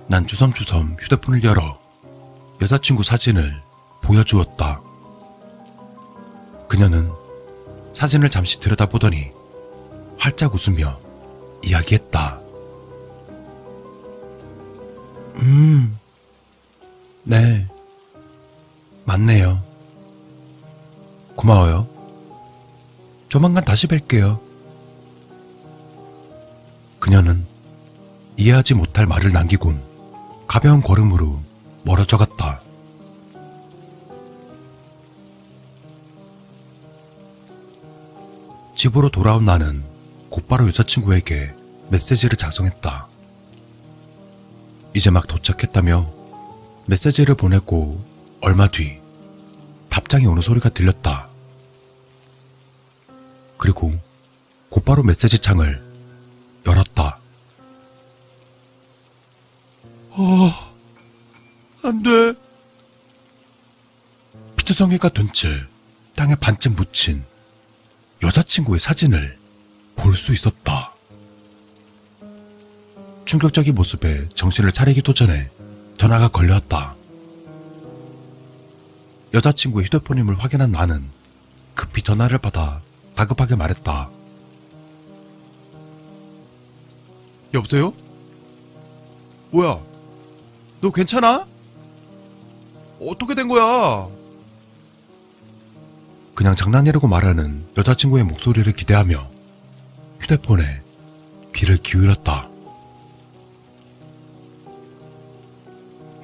난 0.09 0.27
주섬주섬 0.27 0.97
휴대폰을 1.01 1.45
열어 1.45 1.79
여자친구 2.63 3.03
사진을 3.03 3.63
보여주었다. 4.03 4.81
그녀는 6.69 7.13
사진을 7.95 8.31
잠시 8.31 8.59
들여다보더니 8.61 9.31
활짝 10.19 10.55
웃으며 10.55 10.99
이야기했다. 11.65 12.41
음, 15.37 15.99
네, 17.23 17.67
맞네요. 19.05 19.63
고마워요. 21.37 21.87
조만간 23.29 23.65
다시 23.65 23.87
뵐게요. 23.87 24.48
그녀는 27.09 27.47
이해하지 28.37 28.75
못할 28.75 29.07
말을 29.07 29.33
남기곤 29.33 29.83
가벼운 30.47 30.83
걸음으로 30.83 31.41
멀어져 31.83 32.19
갔다. 32.19 32.61
집으로 38.77 39.09
돌아온 39.09 39.47
나는 39.47 39.83
곧바로 40.29 40.69
여자친구에게 40.69 41.55
메시지를 41.89 42.37
작성했다. 42.37 43.09
이제 44.95 45.09
막 45.09 45.27
도착했다며 45.27 46.13
메시지를 46.85 47.37
보내고 47.37 48.05
얼마 48.43 48.69
뒤 48.69 49.01
답장이 49.89 50.27
오는 50.27 50.43
소리가 50.43 50.69
들렸다. 50.69 51.31
그리고 53.57 53.95
곧바로 54.69 55.03
메시지 55.03 55.39
창을 55.39 55.88
열었다. 56.67 57.19
어, 60.11 60.51
안 61.83 62.03
돼. 62.03 62.35
피투성이가 64.57 65.11
된 65.11 65.29
채 65.33 65.49
땅에 66.17 66.35
반쯤 66.35 66.75
묻힌 66.75 67.25
여자친구의 68.23 68.81
사진을 68.81 69.39
볼 69.97 70.15
수 70.17 70.33
있었다. 70.33 70.93
충격적인 73.25 73.75
모습에 73.75 74.29
정신을 74.35 74.73
차리기도 74.73 75.13
전에 75.15 75.51
전화가 75.99 76.29
걸려왔다. 76.29 76.97
여자친구의 79.35 79.87
휴대폰임을 79.87 80.39
확인한 80.39 80.73
나는 80.73 81.05
급히 81.75 82.03
전화를 82.03 82.39
받아 82.39 82.81
다급하게 83.15 83.55
말했다. 83.57 84.11
여보세요? 87.55 87.93
뭐야? 89.51 89.81
너 90.81 90.91
괜찮아? 90.91 91.47
어떻게 93.01 93.35
된 93.35 93.49
거야? 93.49 94.09
그냥 96.35 96.55
장난이라고 96.55 97.09
말하는 97.09 97.67
여자친구의 97.77 98.25
목소리를 98.25 98.71
기대하며 98.73 99.29
휴대폰에 100.21 100.83
귀를 101.55 101.79
기울였다. 101.79 102.49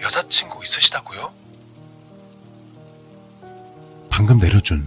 여자친구 0.01 0.63
있으시다고요? 0.63 1.33
방금 4.11 4.39
내려준 4.39 4.87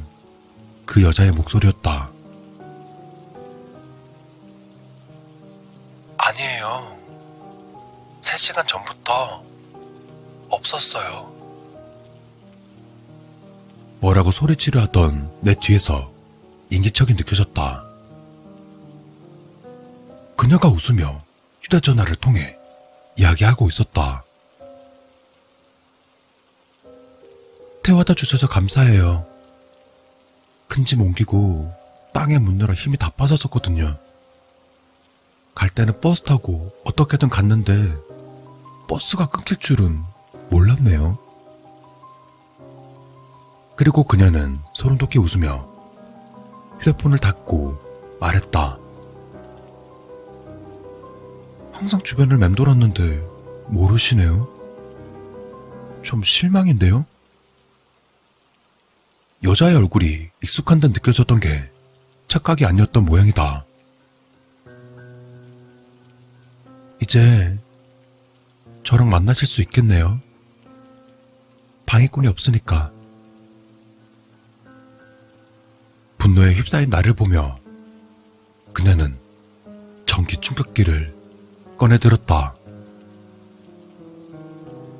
그 0.86 1.02
여자의 1.04 1.32
목소리였다. 1.32 2.12
아니에요. 6.58 6.98
3시간 8.20 8.68
전부터 8.68 9.44
없었어요. 10.50 11.36
뭐라고 14.00 14.32
소리치려 14.32 14.82
하던 14.82 15.32
내 15.42 15.54
뒤에서 15.54 16.12
인기척이 16.70 17.14
느껴졌다. 17.14 17.84
그녀가 20.36 20.68
웃으며 20.68 21.22
휴대전화를 21.62 22.16
통해 22.16 22.56
이야기하고 23.18 23.68
있었다. 23.70 24.24
태워다 27.84 28.14
주셔서 28.14 28.48
감사해요. 28.48 29.26
큰 30.68 30.84
짐 30.86 31.02
옮기고 31.02 31.74
땅에 32.14 32.38
묻느라 32.38 32.74
힘이 32.74 32.98
다 32.98 33.10
빠졌었거든요. 33.12 33.98
갈 35.58 35.70
때는 35.70 36.00
버스 36.02 36.22
타고 36.22 36.72
어떻게든 36.84 37.30
갔는데 37.30 37.98
버스가 38.88 39.26
끊길 39.26 39.58
줄은 39.58 40.04
몰랐네요. 40.52 41.18
그리고 43.76 44.04
그녀는 44.04 44.60
소름 44.76 45.00
돋게 45.00 45.18
웃으며 45.18 45.68
휴대폰을 46.80 47.18
닫고 47.18 47.76
말했다. 48.20 48.78
항상 51.74 52.04
주변을 52.04 52.38
맴돌았는데 52.38 53.28
모르시네요? 53.70 54.48
좀 56.04 56.22
실망인데요? 56.22 57.04
여자의 59.44 59.76
얼굴이 59.76 60.30
익숙한 60.44 60.80
듯 60.80 60.92
느껴졌던 60.92 61.40
게 61.40 61.72
착각이 62.28 62.64
아니었던 62.64 63.04
모양이다. 63.06 63.67
이제 67.02 67.58
저랑 68.84 69.10
만나실 69.10 69.48
수 69.48 69.62
있겠네요. 69.62 70.20
방해꾼이 71.86 72.28
없으니까. 72.28 72.92
분노에 76.18 76.54
휩싸인 76.54 76.90
나를 76.90 77.14
보며 77.14 77.60
그녀는 78.74 79.18
전기 80.06 80.38
충격기를 80.38 81.16
꺼내들었다. 81.78 82.56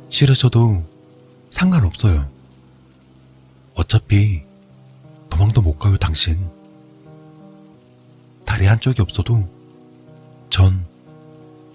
싫으셔도 0.10 0.86
상관없어요. 1.50 2.30
어차피 3.74 4.44
도망도 5.30 5.62
못 5.62 5.78
가요, 5.78 5.98
당신. 5.98 6.50
다리 8.46 8.66
한쪽이 8.66 9.02
없어도 9.02 9.48
전 10.50 10.87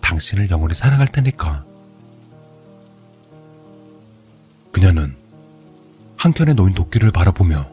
당신을 0.02 0.50
영원히 0.50 0.74
사랑할 0.74 1.08
테니까. 1.08 1.64
그녀는 4.70 5.16
한켠에 6.18 6.52
놓인 6.52 6.74
도끼를 6.74 7.10
바라보며 7.10 7.66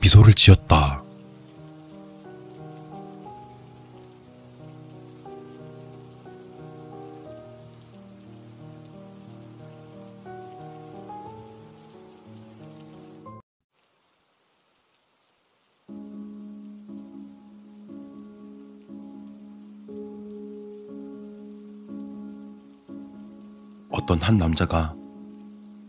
미소를 0.00 0.34
지었다. 0.34 1.03
어떤 24.04 24.20
한 24.20 24.36
남자가 24.36 24.94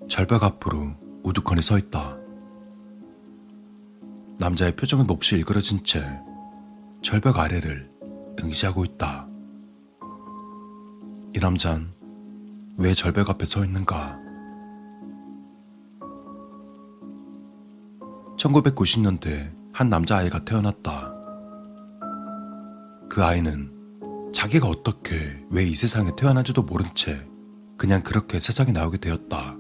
절벽 0.07 0.41
앞으로 0.41 0.95
우두커니 1.23 1.61
서 1.61 1.77
있다. 1.77 2.15
남자의 4.37 4.73
표정은 4.77 5.05
몹시 5.05 5.35
일그러진 5.35 5.83
채 5.83 6.07
절벽 7.01 7.37
아래를 7.39 7.91
응시하고 8.41 8.85
있다. 8.85 9.27
이 11.35 11.39
남잔 11.39 11.91
왜 12.77 12.93
절벽 12.93 13.29
앞에 13.31 13.45
서 13.45 13.65
있는가? 13.65 14.17
1990년대 18.37 19.53
한 19.73 19.89
남자아이가 19.89 20.45
태어났다. 20.45 21.13
그 23.09 23.21
아이는 23.25 24.31
자기가 24.33 24.69
어떻게 24.69 25.43
왜 25.49 25.65
이 25.67 25.75
세상에 25.75 26.11
태어난지도 26.15 26.63
모른 26.63 26.85
채 26.95 27.27
그냥 27.77 28.03
그렇게 28.03 28.39
세상에 28.39 28.71
나오게 28.71 28.97
되었다. 28.97 29.57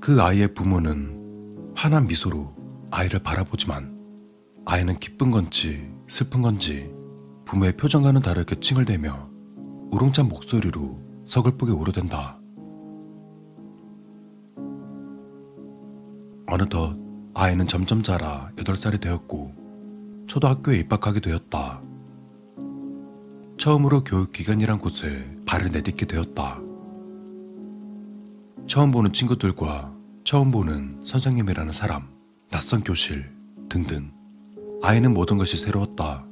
그 0.00 0.22
아이의 0.22 0.54
부모는 0.54 1.72
환한 1.74 2.06
미소로 2.06 2.54
아이를 2.90 3.20
바라보지만 3.20 3.98
아이는 4.64 4.96
기쁜 4.96 5.30
건지 5.30 5.90
슬픈 6.08 6.42
건지 6.42 6.92
부모의 7.44 7.76
표정과는 7.76 8.20
다르게 8.20 8.60
칭을대며 8.60 9.28
우렁찬 9.90 10.28
목소리로 10.28 11.00
서글프게 11.26 11.72
울어댄다. 11.72 12.40
어느덧 16.46 16.96
아이는 17.34 17.66
점점 17.66 18.02
자라 18.02 18.50
8살이 18.56 19.00
되었고 19.00 19.54
초등학교에 20.26 20.78
입학하게 20.78 21.20
되었다. 21.20 21.82
처음으로 23.60 24.04
교육기관이란 24.04 24.78
곳에 24.78 25.22
발을 25.44 25.70
내딛게 25.70 26.06
되었다. 26.06 26.62
처음 28.66 28.90
보는 28.90 29.12
친구들과 29.12 29.94
처음 30.24 30.50
보는 30.50 31.02
선생님이라는 31.04 31.70
사람, 31.70 32.08
낯선 32.50 32.82
교실 32.82 33.30
등등 33.68 34.12
아이는 34.82 35.12
모든 35.12 35.36
것이 35.36 35.58
새로웠다. 35.58 36.24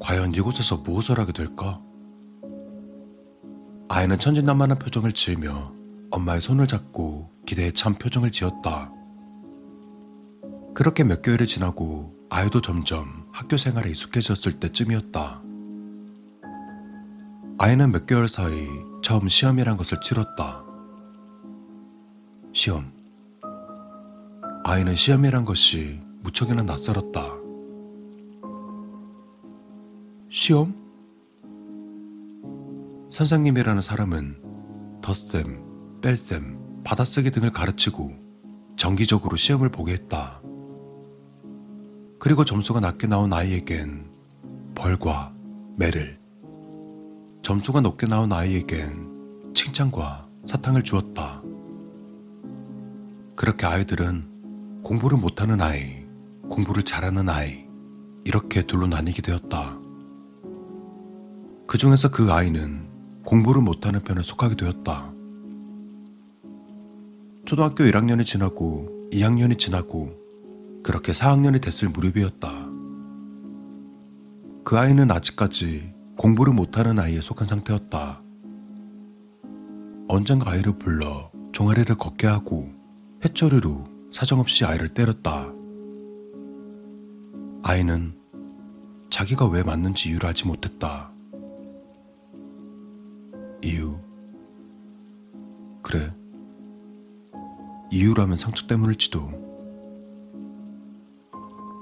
과연 0.00 0.34
이곳에서 0.34 0.78
무엇을 0.78 1.20
하게 1.20 1.32
될까? 1.32 1.80
아이는 3.88 4.18
천진난만한 4.18 4.80
표정을 4.80 5.12
지으며 5.12 5.72
엄마의 6.10 6.40
손을 6.40 6.66
잡고 6.66 7.30
기대에 7.46 7.70
찬 7.70 7.94
표정을 7.94 8.32
지었다. 8.32 8.92
그렇게 10.74 11.04
몇 11.04 11.22
개월이 11.22 11.46
지나고 11.46 12.16
아이도 12.30 12.60
점점 12.60 13.25
학교 13.36 13.58
생활에 13.58 13.90
익숙해졌을 13.90 14.58
때쯤이었다. 14.60 15.42
아이는 17.58 17.92
몇 17.92 18.06
개월 18.06 18.28
사이 18.28 18.66
처음 19.02 19.28
시험이란 19.28 19.76
것을 19.76 20.00
치렀다. 20.00 20.64
시험. 22.54 22.90
아이는 24.64 24.96
시험이란 24.96 25.44
것이 25.44 26.00
무척이나 26.22 26.62
낯설었다. 26.62 27.34
시험? 30.30 30.74
선생님이라는 33.10 33.82
사람은 33.82 35.00
덧셈, 35.02 36.00
뺄셈, 36.00 36.82
받아쓰기 36.84 37.30
등을 37.32 37.52
가르치고 37.52 38.14
정기적으로 38.76 39.36
시험을 39.36 39.68
보게 39.68 39.92
했다. 39.92 40.40
그리고 42.26 42.44
점수가 42.44 42.80
낮게 42.80 43.06
나온 43.06 43.32
아이에겐 43.32 44.04
벌과 44.74 45.32
매를, 45.76 46.18
점수가 47.42 47.82
높게 47.82 48.08
나온 48.08 48.32
아이에겐 48.32 49.52
칭찬과 49.54 50.26
사탕을 50.44 50.82
주었다. 50.82 51.40
그렇게 53.36 53.66
아이들은 53.66 54.82
공부를 54.82 55.18
못하는 55.18 55.60
아이, 55.60 56.04
공부를 56.48 56.82
잘하는 56.82 57.28
아이, 57.28 57.64
이렇게 58.24 58.66
둘로 58.66 58.88
나뉘게 58.88 59.22
되었다. 59.22 59.78
그 61.68 61.78
중에서 61.78 62.10
그 62.10 62.32
아이는 62.32 62.88
공부를 63.24 63.62
못하는 63.62 64.00
편에 64.02 64.24
속하게 64.24 64.56
되었다. 64.56 65.12
초등학교 67.44 67.84
1학년이 67.84 68.26
지나고 68.26 69.10
2학년이 69.12 69.60
지나고 69.60 70.25
그렇게 70.86 71.10
4학년이 71.10 71.60
됐을 71.60 71.88
무렵이었다. 71.88 72.48
그 74.62 74.78
아이는 74.78 75.10
아직까지 75.10 75.92
공부를 76.16 76.52
못하는 76.52 77.00
아이에 77.00 77.20
속한 77.20 77.44
상태였다. 77.44 78.22
언젠가 80.06 80.52
아이를 80.52 80.78
불러 80.78 81.32
종아리를 81.50 81.92
걷게 81.96 82.28
하고 82.28 82.70
회초리로 83.24 83.82
사정없이 84.12 84.64
아이를 84.64 84.90
때렸다. 84.90 85.52
아이는 87.64 88.16
자기가 89.10 89.48
왜 89.48 89.64
맞는지 89.64 90.10
이유를 90.10 90.28
알지 90.28 90.46
못했다. 90.46 91.10
이유. 93.60 93.98
그래. 95.82 96.14
이유라면 97.90 98.38
상처 98.38 98.68
때문일지도. 98.68 99.45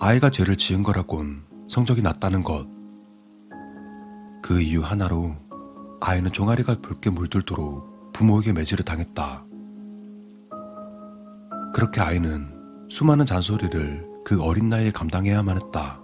아이가 0.04 0.28
죄를 0.28 0.56
지은 0.56 0.82
거라곤 0.82 1.46
성적이 1.66 2.02
낮다는 2.02 2.42
것. 2.42 2.66
그 4.42 4.60
이유 4.60 4.82
하나로 4.82 5.34
아이는 5.98 6.30
종아리가 6.30 6.82
붉게 6.82 7.08
물들도록 7.08 8.12
부모에게 8.12 8.52
매질을 8.52 8.84
당했다. 8.84 9.46
그렇게 11.72 12.02
아이는 12.02 12.52
수많은 12.90 13.24
잔소리를 13.24 14.06
그 14.26 14.42
어린 14.42 14.68
나이에 14.68 14.90
감당해야만 14.90 15.56
했다. 15.56 16.02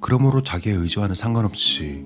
그러므로 0.00 0.42
자기의 0.42 0.74
의지와는 0.74 1.14
상관없이 1.14 2.04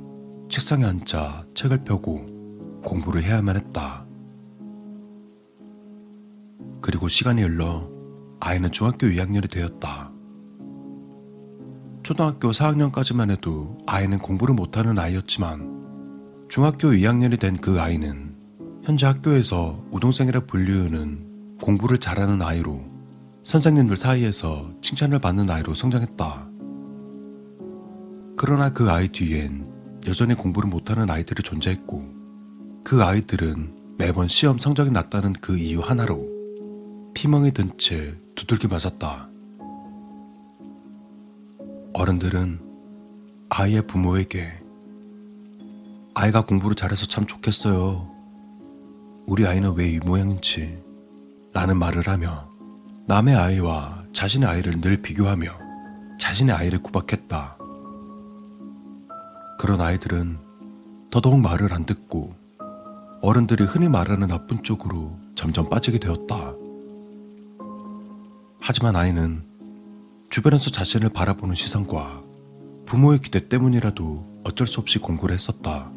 책상에 0.51 0.85
앉아 0.85 1.47
책을 1.55 1.85
펴고 1.85 2.83
공부를 2.85 3.23
해야만 3.23 3.57
했다. 3.57 4.05
그리고 6.83 7.09
시간이 7.09 7.41
흘러 7.41 7.92
아이는 8.45 8.73
중학교 8.73 9.07
2학년이 9.07 9.49
되었다. 9.49 10.11
초등학교 12.03 12.51
4학년까지만 12.51 13.31
해도 13.31 13.79
아이는 13.87 14.19
공부를 14.19 14.53
못하는 14.53 14.99
아이였지만 14.99 16.49
중학교 16.49 16.89
2학년이 16.89 17.39
된 17.39 17.59
그 17.61 17.81
아이는 17.81 18.35
현재 18.83 19.07
학교에서 19.07 19.85
우동생이라 19.93 20.41
불리우는 20.47 21.59
공부를 21.61 21.99
잘하는 21.99 22.43
아이로 22.43 22.85
선생님들 23.45 23.97
사이에서 23.97 24.73
칭찬을 24.83 25.21
받는 25.21 25.49
아이로 25.49 25.75
성장했다. 25.75 26.49
그러나 28.37 28.73
그 28.73 28.91
아이 28.91 29.07
뒤엔 29.07 29.69
여전히 30.09 30.35
공부를 30.35 30.69
못하는 30.69 31.09
아이들이 31.09 31.45
존재했고 31.45 32.13
그 32.83 33.05
아이들은 33.05 33.95
매번 33.99 34.27
시험 34.27 34.59
성적이 34.59 34.91
낮다는 34.91 35.35
그 35.35 35.57
이유 35.57 35.79
하나로 35.79 36.32
피멍이 37.15 37.53
든 37.53 37.77
채 37.79 38.15
두들겨 38.35 38.69
맞았다. 38.69 39.29
어른들은 41.95 42.61
아이의 43.51 43.87
부모에게 43.87 44.51
아이가 46.15 46.45
공부를 46.47 46.75
잘해서 46.75 47.07
참 47.07 47.27
좋겠어요. 47.27 48.09
우리 49.27 49.47
아이는 49.47 49.75
왜 49.77 49.93
이 49.95 49.99
모양인지 49.99 50.83
라는 51.53 51.77
말을 51.77 52.09
하며 52.09 52.49
남의 53.07 53.35
아이와 53.37 54.05
자신의 54.13 54.49
아이를 54.49 54.81
늘 54.81 55.03
비교하며 55.03 55.51
자신의 56.19 56.55
아이를 56.55 56.83
구박했다. 56.83 57.57
그런 59.59 59.81
아이들은 59.81 60.39
더더욱 61.11 61.41
말을 61.41 61.75
안 61.75 61.85
듣고 61.85 62.35
어른들이 63.21 63.65
흔히 63.65 63.89
말하는 63.89 64.29
나쁜 64.29 64.63
쪽으로 64.63 65.17
점점 65.35 65.69
빠지게 65.69 65.99
되었다. 65.99 66.55
하지만 68.65 68.95
아이는 68.95 69.43
주변에서 70.31 70.71
자신을 70.71 71.09
바라보는 71.09 71.57
시선과 71.57 72.23
부모의 72.87 73.19
기대 73.19 73.49
때문이라도 73.49 74.43
어쩔 74.45 74.69
수 74.69 74.79
없이 74.79 75.01
공부를 75.01 75.35
했었다. 75.35 75.91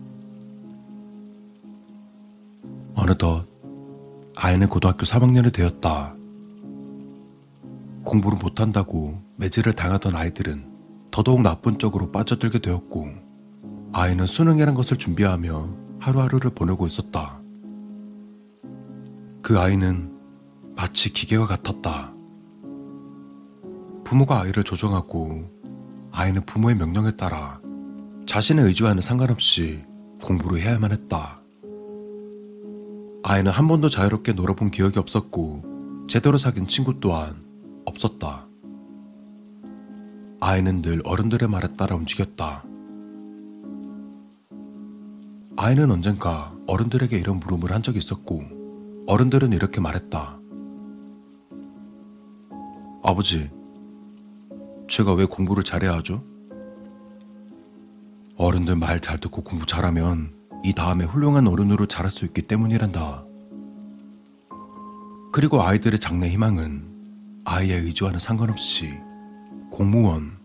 어느덧 2.95 3.45
아이는 4.35 4.67
고등학교 4.67 5.05
3학년이 5.05 5.53
되었다. 5.53 6.15
공부를 8.03 8.39
못한다고 8.39 9.21
매질을 9.35 9.73
당하던 9.73 10.15
아이들은 10.15 10.65
더더욱 11.11 11.43
나쁜 11.43 11.77
쪽으로 11.77 12.11
빠져들게 12.11 12.59
되었고, 12.59 13.09
아이는 13.93 14.25
수능이란 14.25 14.73
것을 14.73 14.97
준비하며 14.97 15.69
하루하루를 15.99 16.49
보내고 16.49 16.87
있었다. 16.87 17.39
그 19.43 19.59
아이는 19.59 20.11
마치 20.75 21.13
기계와 21.13 21.45
같았다. 21.45 22.14
부모가 24.05 24.41
아이를 24.41 24.63
조정하고 24.63 25.43
아이는 26.11 26.45
부모의 26.45 26.75
명령에 26.75 27.17
따라 27.17 27.59
자신의 28.27 28.65
의지와는 28.65 29.01
상관없이 29.01 29.83
공부를 30.23 30.61
해야만 30.61 30.91
했다. 30.91 31.41
아이는 33.23 33.51
한 33.51 33.67
번도 33.67 33.89
자유롭게 33.89 34.33
놀아본 34.33 34.69
기억이 34.69 34.99
없었고 34.99 36.05
제대로 36.07 36.37
사귄 36.37 36.67
친구 36.67 36.99
또한 36.99 37.43
없었다. 37.85 38.47
아이는 40.39 40.83
늘 40.83 41.01
어른들의 41.03 41.49
말에 41.49 41.75
따라 41.75 41.95
움직였다. 41.95 42.63
아이는 45.57 45.89
언젠가 45.89 46.55
어른들에게 46.67 47.17
이런 47.17 47.39
물음을 47.39 47.71
한 47.71 47.81
적이 47.81 47.97
있었고 47.97 48.43
어른들은 49.07 49.51
이렇게 49.51 49.81
말했다. 49.81 50.39
아버지, 53.03 53.49
제가 54.87 55.13
왜 55.13 55.25
공부를 55.25 55.63
잘해야 55.63 55.93
하죠? 55.95 56.23
어른들 58.37 58.75
말 58.75 58.99
잘 58.99 59.17
듣고 59.19 59.41
공부 59.43 59.65
잘하면 59.65 60.33
이 60.63 60.73
다음에 60.73 61.05
훌륭한 61.05 61.47
어른으로 61.47 61.85
자랄 61.85 62.11
수 62.11 62.25
있기 62.25 62.43
때문이란다. 62.43 63.25
그리고 65.31 65.61
아이들의 65.61 65.99
장래 65.99 66.29
희망은 66.29 67.41
아이의 67.45 67.81
의지와는 67.81 68.19
상관없이 68.19 68.93
공무원, 69.69 70.37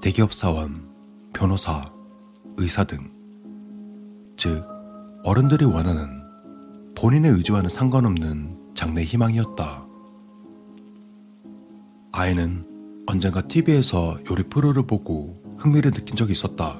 대기업 0.00 0.32
사원, 0.32 0.88
변호사, 1.32 1.84
의사 2.56 2.84
등, 2.84 3.10
즉, 4.36 4.64
어른들이 5.24 5.64
원하는 5.64 6.22
본인의 6.94 7.32
의지와는 7.32 7.68
상관없는 7.68 8.74
장래 8.74 9.02
희망이었다. 9.02 9.86
아이는 12.12 12.67
언젠가 13.10 13.40
TV에서 13.40 14.18
요리 14.30 14.42
프로를 14.42 14.82
보고 14.86 15.42
흥미를 15.56 15.92
느낀 15.92 16.14
적이 16.14 16.32
있었다. 16.32 16.78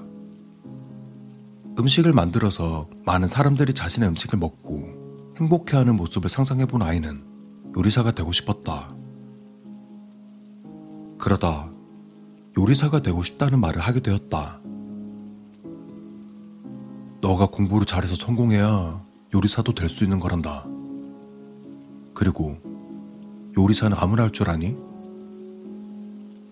음식을 1.78 2.12
만들어서 2.12 2.86
많은 3.06 3.28
사람들이 3.28 3.72
자신의 3.72 4.10
음식을 4.10 4.38
먹고 4.38 5.32
행복해하는 5.40 5.96
모습을 5.96 6.28
상상해본 6.28 6.82
아이는 6.82 7.24
요리사가 7.74 8.10
되고 8.10 8.30
싶었다. 8.32 8.90
그러다 11.18 11.70
요리사가 12.58 13.00
되고 13.00 13.22
싶다는 13.22 13.58
말을 13.60 13.80
하게 13.80 14.00
되었다. 14.00 14.60
너가 17.22 17.46
공부를 17.46 17.86
잘해서 17.86 18.14
성공해야 18.14 19.02
요리사도 19.32 19.74
될 19.74 19.88
수 19.88 20.04
있는 20.04 20.20
거란다. 20.20 20.66
그리고 22.12 22.58
요리사는 23.56 23.96
아무나 23.98 24.24
할 24.24 24.30
줄 24.30 24.50
아니? 24.50 24.76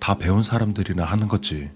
다 0.07 0.15
배운 0.15 0.45
사람들이나 0.45 1.05
하는 1.05 1.27
거지. 1.27 1.69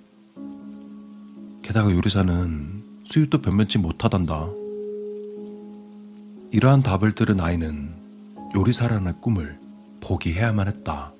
게다가 1.62 1.90
요리사는 1.90 3.00
수입도 3.02 3.42
변변치 3.42 3.78
못하단다. 3.78 4.48
이러한 6.52 6.80
답을 6.84 7.10
들은 7.16 7.40
아이는 7.40 7.92
요리사라는 8.54 9.20
꿈을 9.20 9.58
포기해야만 10.00 10.68
했다. 10.68 11.12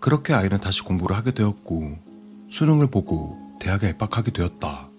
그렇게 0.00 0.34
아이는 0.34 0.60
다시 0.60 0.82
공부를 0.82 1.16
하게 1.16 1.30
되었고 1.30 1.96
수능을 2.50 2.88
보고 2.88 3.38
대학에 3.58 3.88
입학하게 3.88 4.32
되었다. 4.32 4.90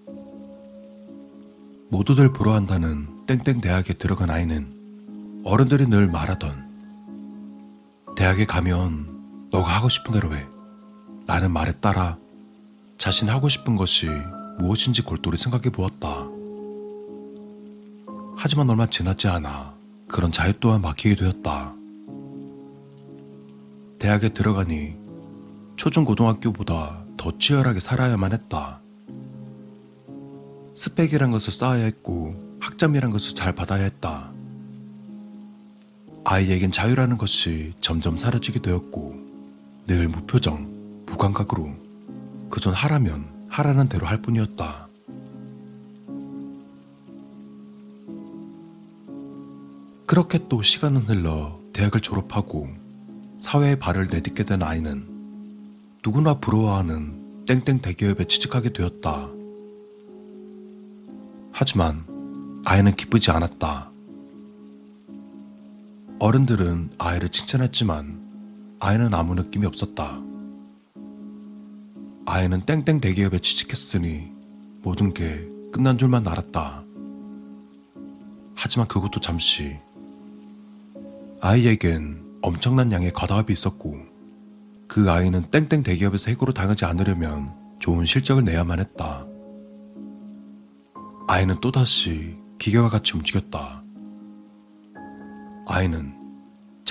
모두들 1.89 2.33
부러워한다는 2.33 3.27
땡땡 3.27 3.61
대학에 3.61 3.93
들어간 3.93 4.31
아이는 4.31 5.43
어른들이 5.43 5.85
늘 5.85 6.07
말하던 6.07 6.71
대학에 8.15 8.47
가면 8.47 9.10
너가 9.51 9.75
하고 9.75 9.89
싶은 9.89 10.13
대로 10.13 10.33
해. 10.33 10.47
라는 11.27 11.51
말에 11.51 11.73
따라 11.73 12.17
자신 12.97 13.29
하고 13.29 13.49
싶은 13.49 13.75
것이 13.75 14.07
무엇인지 14.59 15.01
골똘히 15.01 15.37
생각해 15.37 15.69
보았다. 15.69 16.27
하지만 18.37 18.69
얼마 18.69 18.87
지나지 18.87 19.27
않아 19.27 19.75
그런 20.07 20.31
자유 20.31 20.53
또한 20.59 20.81
막히게 20.81 21.15
되었다. 21.15 21.73
대학에 23.99 24.29
들어가니 24.29 24.95
초중고등학교보다 25.75 27.05
더 27.17 27.37
치열하게 27.37 27.79
살아야만 27.79 28.31
했다. 28.31 28.81
스펙이란 30.75 31.31
것을 31.31 31.53
쌓아야 31.53 31.83
했고 31.83 32.35
학점이란 32.59 33.11
것을 33.11 33.35
잘 33.35 33.53
받아야 33.53 33.83
했다. 33.83 34.31
아이에겐 36.23 36.71
자유라는 36.71 37.17
것이 37.17 37.73
점점 37.79 38.17
사라지게 38.17 38.61
되었고 38.61 39.30
늘 39.91 40.07
무표정, 40.07 41.03
무감각으로 41.05 41.75
그전 42.49 42.73
하라면 42.73 43.25
하라는 43.49 43.89
대로 43.89 44.07
할 44.07 44.21
뿐이었다. 44.21 44.87
그렇게 50.05 50.47
또 50.47 50.61
시간은 50.61 51.01
흘러 51.01 51.59
대학을 51.73 51.99
졸업하고 51.99 52.69
사회에 53.39 53.75
발을 53.75 54.07
내딛게 54.07 54.45
된 54.45 54.63
아이는 54.63 55.05
누구나 56.05 56.35
부러워하는 56.35 57.43
땡땡 57.45 57.81
대기업에 57.81 58.27
취직하게 58.27 58.71
되었다. 58.71 59.27
하지만 61.51 62.05
아이는 62.63 62.93
기쁘지 62.93 63.29
않았다. 63.31 63.91
어른들은 66.19 66.91
아이를 66.97 67.27
칭찬했지만 67.27 68.20
아이는 68.83 69.13
아무 69.13 69.35
느낌이 69.35 69.67
없었다. 69.67 70.19
아이는 72.25 72.65
땡땡 72.65 72.99
대기업에 72.99 73.37
취직했으니 73.37 74.31
모든 74.81 75.13
게 75.13 75.47
끝난 75.71 75.99
줄만 75.99 76.27
알았다. 76.27 76.83
하지만 78.55 78.87
그것도 78.87 79.19
잠시 79.19 79.77
아이에겐 81.41 82.23
엄청난 82.41 82.91
양의 82.91 83.13
과다합이 83.13 83.53
있었고 83.53 83.99
그 84.87 85.11
아이는 85.11 85.51
땡땡 85.51 85.83
대기업에서 85.83 86.31
해고로 86.31 86.51
당하지 86.51 86.85
않으려면 86.85 87.53
좋은 87.77 88.07
실적을 88.07 88.43
내야만 88.43 88.79
했다. 88.79 89.27
아이는 91.27 91.61
또다시 91.61 92.35
기계와 92.57 92.89
같이 92.89 93.15
움직였다. 93.15 93.83
아이는 95.67 96.20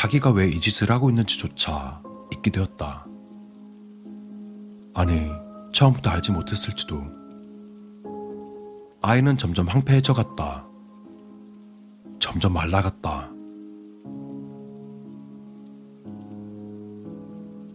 자기가 0.00 0.30
왜 0.30 0.48
이 0.48 0.58
짓을 0.58 0.90
하고 0.90 1.10
있는지조차 1.10 2.02
잊게 2.32 2.50
되었다. 2.50 3.06
아니, 4.94 5.30
처음부터 5.74 6.08
알지 6.08 6.32
못했을지도. 6.32 7.02
아이는 9.02 9.36
점점 9.36 9.68
황폐해져 9.68 10.14
갔다. 10.14 10.66
점점 12.18 12.54
말라갔다. 12.54 13.30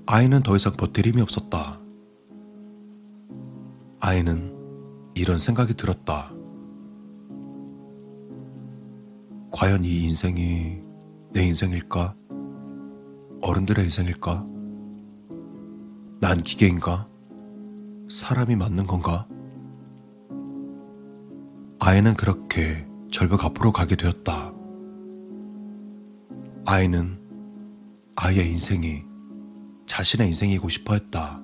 아이는 0.08 0.42
더 0.42 0.56
이상 0.56 0.74
버틸 0.74 1.06
힘이 1.06 1.22
없었다. 1.22 1.80
아이는 4.00 5.12
이런 5.14 5.38
생각이 5.38 5.76
들었다. 5.76 6.32
과연 9.52 9.84
이 9.84 10.06
인생이 10.06 10.85
내 11.36 11.44
인생일까? 11.44 12.16
어른들의 13.42 13.84
인생일까? 13.84 14.48
난 16.22 16.42
기계인가? 16.42 17.10
사람이 18.10 18.56
맞는 18.56 18.88
건가? 18.88 19.28
아이는 21.82 22.14
그렇게 22.14 22.88
절벽 23.12 23.44
앞으로 23.44 23.74
가게 23.74 23.98
되었다. 23.98 24.54
아이는 26.66 27.20
아이의 28.16 28.50
인생이 28.52 29.04
자신의 29.88 30.28
인생이고 30.28 30.70
싶어 30.70 30.94
했다. 30.94 31.44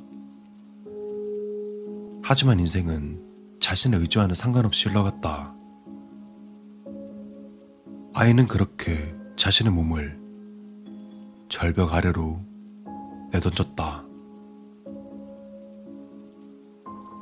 하지만 2.24 2.62
인생은 2.62 3.60
자신의 3.60 4.00
의지와는 4.00 4.36
상관없이 4.36 4.88
흘러갔다. 4.88 5.54
아이는 8.14 8.48
그렇게 8.48 9.20
자신의 9.36 9.74
몸을 9.74 10.20
절벽 11.50 11.94
아래로 11.94 12.40
내던졌다. 13.32 14.06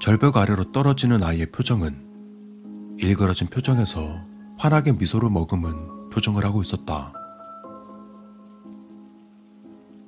절벽 0.01 0.37
아래로 0.37 0.71
떨어지는 0.71 1.23
아이의 1.23 1.51
표정은 1.51 2.97
일그러진 2.99 3.47
표정에서 3.47 4.19
환하게 4.57 4.93
미소를 4.93 5.29
머금은 5.29 6.09
표정을 6.09 6.43
하고 6.45 6.61
있었다. 6.61 7.13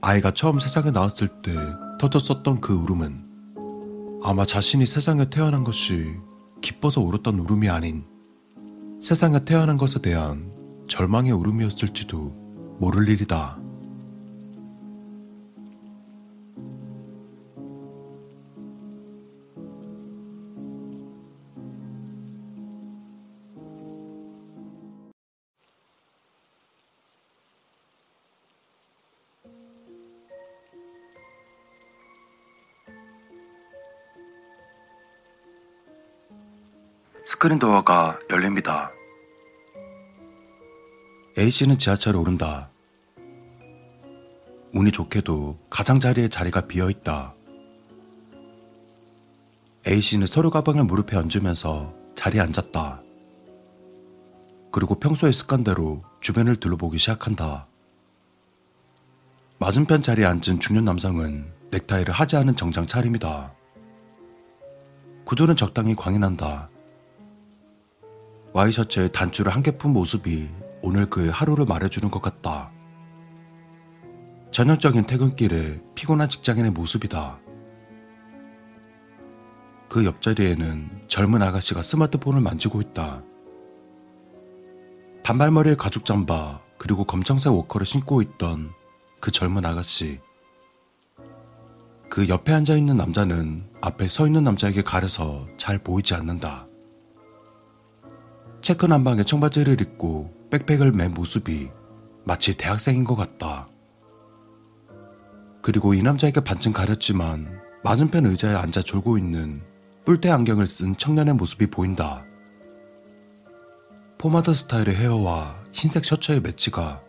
아이가 0.01 0.31
처음 0.31 0.59
세상에 0.59 0.91
나왔을 0.91 1.27
때 1.41 1.53
터졌었던 1.99 2.59
그 2.59 2.73
울음은 2.73 4.21
아마 4.23 4.45
자신이 4.45 4.85
세상에 4.85 5.29
태어난 5.29 5.63
것이 5.63 6.15
기뻐서 6.61 7.01
울었던 7.01 7.39
울음이 7.39 7.69
아닌 7.69 8.05
세상에 8.99 9.45
태어난 9.45 9.77
것에 9.77 9.99
대한 10.01 10.60
절망의 10.91 11.31
울음이었을지도 11.31 12.77
모를 12.77 13.07
일이다. 13.07 13.57
스크린 37.23 37.59
도어가 37.59 38.19
열립니다. 38.29 38.91
A씨는 41.37 41.77
지하철에 41.79 42.17
오른다. 42.17 42.69
운이 44.73 44.91
좋게도 44.91 45.57
가장자리에 45.69 46.29
자리가 46.29 46.67
비어 46.67 46.89
있다. 46.89 47.33
A씨는 49.87 50.27
서류 50.27 50.49
가방을 50.51 50.83
무릎에 50.85 51.17
얹으면서 51.17 51.93
자리에 52.15 52.41
앉았다. 52.41 53.01
그리고 54.71 54.95
평소의 54.95 55.33
습관대로 55.33 56.03
주변을 56.21 56.57
둘러보기 56.57 56.97
시작한다. 56.97 57.67
맞은편 59.59 60.01
자리에 60.01 60.25
앉은 60.25 60.59
중년 60.59 60.85
남성은 60.85 61.51
넥타이를 61.71 62.13
하지 62.13 62.35
않은 62.37 62.55
정장 62.55 62.85
차림이다. 62.87 63.53
구두는 65.25 65.55
적당히 65.55 65.95
광이 65.95 66.19
난다. 66.19 66.69
와이셔츠에 68.53 69.09
단추를 69.09 69.53
한 69.53 69.63
개 69.63 69.71
푼 69.77 69.93
모습이 69.93 70.49
오늘 70.81 71.09
그의 71.09 71.31
하루를 71.31 71.65
말해주는 71.65 72.09
것 72.09 72.21
같다. 72.21 72.71
전형적인 74.51 75.05
퇴근길에 75.05 75.81
피곤한 75.95 76.27
직장인의 76.27 76.71
모습이다. 76.71 77.39
그 79.87 80.05
옆자리에는 80.05 81.03
젊은 81.07 81.41
아가씨가 81.41 81.81
스마트폰을 81.81 82.41
만지고 82.41 82.81
있다. 82.81 83.23
단발머리에 85.23 85.75
가죽 85.75 86.05
잠바 86.05 86.61
그리고 86.77 87.03
검정색 87.03 87.53
워커를 87.53 87.85
신고 87.85 88.21
있던 88.21 88.71
그 89.19 89.31
젊은 89.31 89.65
아가씨. 89.65 90.19
그 92.09 92.27
옆에 92.27 92.51
앉아 92.51 92.75
있는 92.75 92.97
남자는 92.97 93.69
앞에 93.79 94.07
서 94.07 94.25
있는 94.25 94.43
남자에게 94.43 94.81
가려서 94.81 95.47
잘 95.57 95.77
보이지 95.77 96.13
않는다. 96.13 96.67
체크 98.61 98.85
남방에 98.85 99.23
청바지를 99.23 99.79
입고 99.79 100.40
백팩을 100.51 100.91
맨 100.91 101.13
모습이 101.13 101.71
마치 102.25 102.57
대학생인 102.57 103.05
것 103.05 103.15
같다. 103.15 103.69
그리고 105.61 105.93
이 105.93 106.03
남자에게 106.03 106.41
반쯤 106.41 106.73
가렸지만 106.73 107.61
맞은편 107.85 108.25
의자에 108.25 108.55
앉아 108.55 108.81
졸고 108.81 109.17
있는 109.17 109.61
뿔테 110.03 110.29
안경을 110.29 110.67
쓴 110.67 110.97
청년의 110.97 111.35
모습이 111.35 111.67
보인다. 111.67 112.25
포마드 114.17 114.53
스타일의 114.53 114.93
헤어와 114.95 115.63
흰색 115.71 116.03
셔츠의 116.03 116.41
매치가 116.41 117.01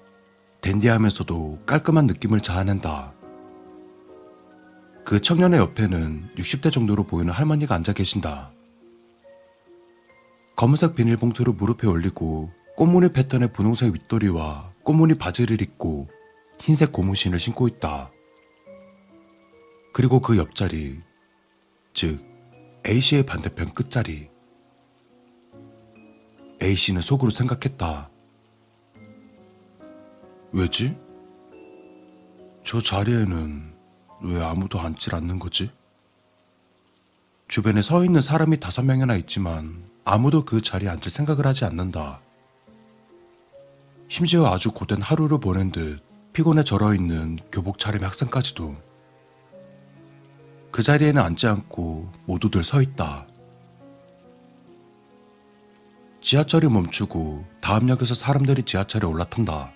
댄디하면서도 0.60 1.64
깔끔한 1.66 2.06
느낌을 2.06 2.42
자아낸다. 2.42 3.12
그 5.04 5.20
청년의 5.20 5.58
옆에는 5.58 6.30
60대 6.36 6.70
정도로 6.70 7.04
보이는 7.04 7.32
할머니가 7.32 7.74
앉아 7.74 7.92
계신다. 7.92 8.52
검은색 10.54 10.94
비닐봉투를 10.94 11.54
무릎에 11.54 11.88
올리고 11.88 12.52
꽃무늬 12.82 13.12
패턴의 13.12 13.52
분홍색 13.52 13.94
윗도리와 13.94 14.72
꽃무늬 14.82 15.14
바지를 15.14 15.62
입고 15.62 16.08
흰색 16.58 16.90
고무신을 16.90 17.38
신고 17.38 17.68
있다. 17.68 18.10
그리고 19.92 20.18
그 20.18 20.36
옆자리, 20.36 20.98
즉 21.94 22.20
A씨의 22.84 23.24
반대편 23.24 23.72
끝자리. 23.72 24.30
A씨는 26.60 27.02
속으로 27.02 27.30
생각했다. 27.30 28.10
왜지? 30.50 30.98
저 32.64 32.82
자리에는 32.82 33.74
왜 34.22 34.42
아무도 34.42 34.80
앉질 34.80 35.14
않는 35.14 35.38
거지? 35.38 35.70
주변에 37.46 37.80
서 37.80 38.04
있는 38.04 38.20
사람이 38.20 38.58
다섯 38.58 38.82
명이나 38.82 39.14
있지만 39.14 39.86
아무도 40.04 40.44
그 40.44 40.60
자리에 40.60 40.88
앉을 40.88 41.10
생각을 41.10 41.46
하지 41.46 41.64
않는다. 41.64 42.20
심지어 44.12 44.44
아주 44.44 44.72
고된 44.72 45.00
하루를 45.00 45.40
보낸 45.40 45.72
듯 45.72 46.02
피곤에 46.34 46.64
절어 46.64 46.92
있는 46.94 47.38
교복 47.50 47.78
차림의 47.78 48.04
학생까지도 48.04 48.76
그 50.70 50.82
자리에는 50.82 51.22
앉지 51.22 51.46
않고 51.46 52.12
모두들 52.26 52.62
서 52.62 52.82
있다. 52.82 53.26
지하철이 56.20 56.68
멈추고 56.68 57.46
다음 57.62 57.88
역에서 57.88 58.12
사람들이 58.12 58.64
지하철에 58.64 59.06
올라탄다. 59.06 59.72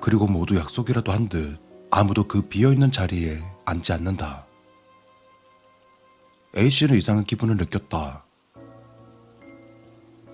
그리고 0.00 0.26
모두 0.26 0.56
약속이라도 0.56 1.12
한 1.12 1.28
듯 1.28 1.60
아무도 1.92 2.26
그 2.26 2.42
비어있는 2.48 2.90
자리에 2.90 3.40
앉지 3.66 3.92
않는다. 3.92 4.48
A씨는 6.56 6.96
이상한 6.96 7.22
기분을 7.22 7.56
느꼈다. 7.56 8.24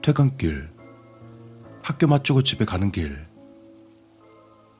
퇴근길, 0.02 0.73
학교 1.84 2.06
마치고 2.06 2.42
집에 2.42 2.64
가는 2.64 2.90
길. 2.90 3.26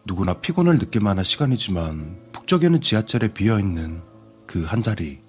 누구나 0.07 0.33
피곤을 0.41 0.79
느낄 0.79 1.03
만 1.03 1.19
한 1.19 1.25
시간이지만 1.25 2.31
북적이는 2.33 2.81
지하철에 2.81 3.29
비어있는 3.35 4.03
그 4.47 4.65
한 4.65 4.83
자리. 4.83 5.23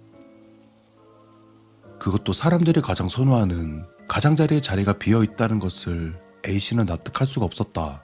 그것도 2.00 2.32
사람들이 2.32 2.80
가장 2.82 3.10
선호하는 3.10 3.86
가장자리의 4.08 4.62
자리가 4.62 4.94
비어 5.00 5.22
있다는 5.24 5.60
것을 5.60 6.18
A씨는 6.48 6.86
납득할 6.86 7.28
수가 7.28 7.46
없었다. 7.46 8.04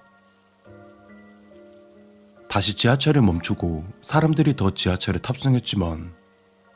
다시 2.50 2.76
지하철을 2.76 3.22
멈추고 3.22 3.86
사람들이 4.02 4.58
더 4.58 4.72
지하철에 4.72 5.20
탑승했지만 5.20 6.14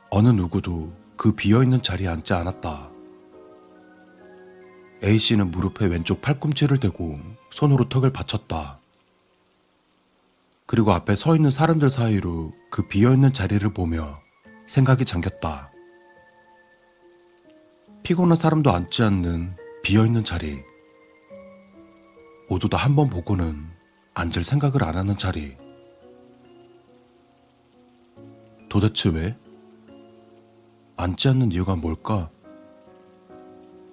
어느 0.08 0.28
누구도 0.28 0.94
그 1.18 1.32
비어있는 1.32 1.82
자리에 1.82 2.08
앉지 2.08 2.32
않았다. 2.32 2.90
A씨는 5.04 5.50
무릎에 5.50 5.86
왼쪽 5.86 6.22
팔꿈치를 6.22 6.80
대고 6.80 7.18
손으로 7.50 7.88
턱을 7.88 8.12
받쳤다. 8.12 8.80
그리고 10.66 10.92
앞에 10.92 11.14
서 11.14 11.36
있는 11.36 11.50
사람들 11.50 11.90
사이로 11.90 12.50
그 12.70 12.88
비어있는 12.88 13.32
자리를 13.32 13.68
보며 13.72 14.20
생각이 14.66 15.04
잠겼다. 15.04 15.70
피곤한 18.02 18.36
사람도 18.36 18.72
앉지 18.72 19.02
않는 19.02 19.56
비어있는 19.82 20.24
자리. 20.24 20.62
모두 22.48 22.68
다 22.68 22.78
한 22.78 22.94
번 22.96 23.10
보고는 23.10 23.68
앉을 24.14 24.42
생각을 24.44 24.82
안 24.84 24.96
하는 24.96 25.16
자리. 25.18 25.56
도대체 28.68 29.08
왜? 29.10 29.36
앉지 30.96 31.28
않는 31.28 31.52
이유가 31.52 31.76
뭘까? 31.76 32.30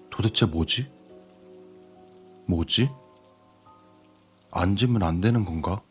도대체 0.09 0.45
뭐지? 0.45 0.91
뭐지? 2.45 2.89
앉으면 4.51 5.03
안 5.03 5.21
되는 5.21 5.45
건가? 5.45 5.81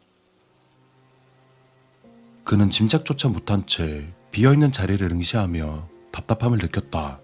그는 2.45 2.71
짐작조차 2.71 3.29
못한 3.29 3.67
채 3.67 4.13
비어있는 4.31 4.73
자리를 4.73 5.11
응시하며 5.11 5.89
답답함을 6.11 6.59
느꼈다. 6.59 7.21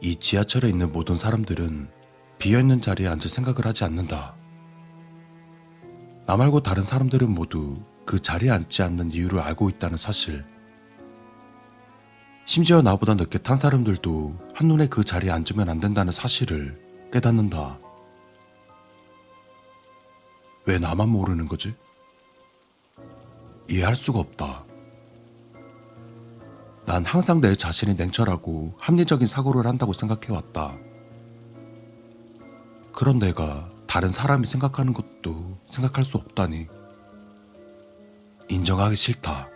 이 0.00 0.16
지하철에 0.16 0.68
있는 0.68 0.92
모든 0.92 1.16
사람들은 1.16 1.90
비어있는 2.38 2.80
자리에 2.80 3.06
앉을 3.06 3.28
생각을 3.28 3.66
하지 3.66 3.84
않는다. 3.84 4.34
나 6.26 6.36
말고 6.36 6.60
다른 6.60 6.82
사람들은 6.82 7.30
모두 7.30 7.82
그 8.06 8.20
자리에 8.20 8.50
앉지 8.50 8.82
않는 8.82 9.12
이유를 9.12 9.40
알고 9.40 9.68
있다는 9.68 9.96
사실. 9.96 10.44
심지어 12.50 12.82
나보다 12.82 13.14
늦게 13.14 13.38
탄 13.38 13.60
사람들도 13.60 14.34
한눈에 14.54 14.88
그 14.88 15.04
자리에 15.04 15.30
앉으면 15.30 15.68
안 15.68 15.78
된다는 15.78 16.12
사실을 16.12 16.76
깨닫는다. 17.12 17.78
왜 20.66 20.80
나만 20.80 21.10
모르는 21.10 21.46
거지? 21.46 21.76
이해할 23.68 23.94
수가 23.94 24.18
없다. 24.18 24.64
난 26.86 27.04
항상 27.04 27.40
내 27.40 27.54
자신이 27.54 27.94
냉철하고 27.94 28.74
합리적인 28.78 29.28
사고를 29.28 29.68
한다고 29.68 29.92
생각해왔다. 29.92 30.76
그런 32.92 33.20
내가 33.20 33.70
다른 33.86 34.08
사람이 34.08 34.44
생각하는 34.44 34.92
것도 34.92 35.56
생각할 35.68 36.02
수 36.02 36.16
없다니. 36.16 36.66
인정하기 38.48 38.96
싫다. 38.96 39.48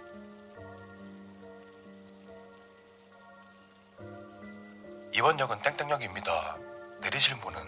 이번 5.17 5.39
역은 5.39 5.57
땡땡역입니다. 5.63 6.59
내리실 7.01 7.37
분은 7.41 7.61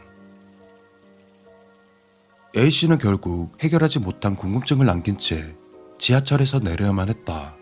A씨는 2.57 2.99
결국 2.99 3.53
해결하지 3.63 4.01
못한 4.01 4.35
궁금증을 4.35 4.85
남긴 4.85 5.17
채 5.17 5.55
지하철에서 5.99 6.59
내려야만 6.59 7.09
했다. 7.09 7.55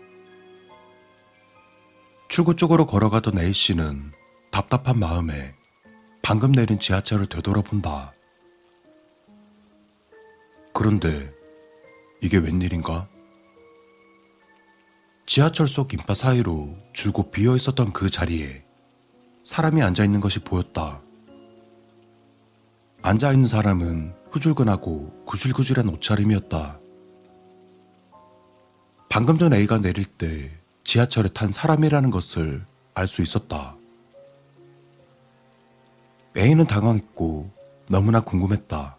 출구 2.29 2.55
쪽으로 2.55 2.87
걸어가던 2.87 3.37
A씨는 3.37 4.11
답답한 4.51 4.97
마음에 4.97 5.53
방금 6.23 6.51
내린 6.51 6.79
지하철을 6.79 7.27
되돌아본다. 7.27 8.13
그런데 10.73 11.29
이게 12.21 12.37
웬일인가? 12.39 13.07
지하철 15.27 15.67
속 15.67 15.93
인파 15.93 16.15
사이로 16.15 16.75
줄곧 16.93 17.29
비어 17.29 17.55
있었던 17.55 17.93
그 17.93 18.09
자리에 18.09 18.64
사람이 19.45 19.81
앉아 19.83 20.03
있는 20.03 20.19
것이 20.19 20.39
보였다. 20.39 20.99
앉아 23.03 23.31
있는 23.31 23.45
사람은 23.45 24.13
후줄근하고 24.31 25.21
구질구질한 25.27 25.87
옷차림이었다. 25.87 26.79
방금 29.07 29.37
전 29.37 29.53
A가 29.53 29.79
내릴 29.79 30.05
때 30.05 30.51
지하철에 30.83 31.29
탄 31.29 31.51
사람이라는 31.51 32.09
것을 32.09 32.65
알 32.95 33.07
수 33.07 33.21
있었다. 33.21 33.75
A는 36.35 36.65
당황했고 36.65 37.51
너무나 37.87 38.21
궁금했다. 38.21 38.97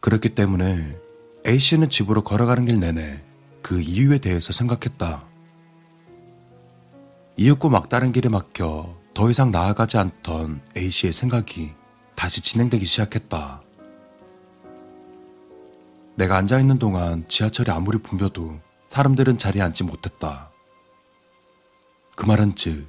그렇기 0.00 0.34
때문에 0.36 0.96
A씨는 1.44 1.90
집으로 1.90 2.22
걸어가는 2.22 2.66
길 2.66 2.78
내내 2.78 3.20
그 3.62 3.80
이유에 3.80 4.18
대해서 4.18 4.52
생각했다. 4.52 5.33
이윽고 7.36 7.68
막다른 7.68 8.12
길에 8.12 8.28
막혀 8.28 8.94
더 9.12 9.30
이상 9.30 9.50
나아가지 9.50 9.96
않던 9.98 10.60
A씨의 10.76 11.12
생각이 11.12 11.72
다시 12.14 12.40
진행되기 12.40 12.84
시작했다. 12.84 13.62
내가 16.14 16.36
앉아있는 16.36 16.78
동안 16.78 17.26
지하철이 17.26 17.72
아무리 17.72 17.98
붐벼도 17.98 18.60
사람들은 18.86 19.38
자리에 19.38 19.62
앉지 19.62 19.82
못했다. 19.82 20.52
그 22.14 22.24
말은 22.24 22.54
즉, 22.54 22.88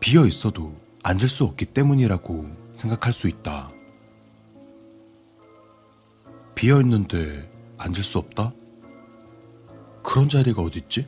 비어 0.00 0.24
있어도 0.24 0.74
앉을 1.02 1.28
수 1.28 1.44
없기 1.44 1.66
때문이라고 1.66 2.46
생각할 2.76 3.12
수 3.12 3.28
있다. 3.28 3.70
비어 6.54 6.80
있는데 6.80 7.50
앉을 7.76 8.02
수 8.02 8.16
없다? 8.16 8.54
그런 10.02 10.30
자리가 10.30 10.62
어딨지? 10.62 11.06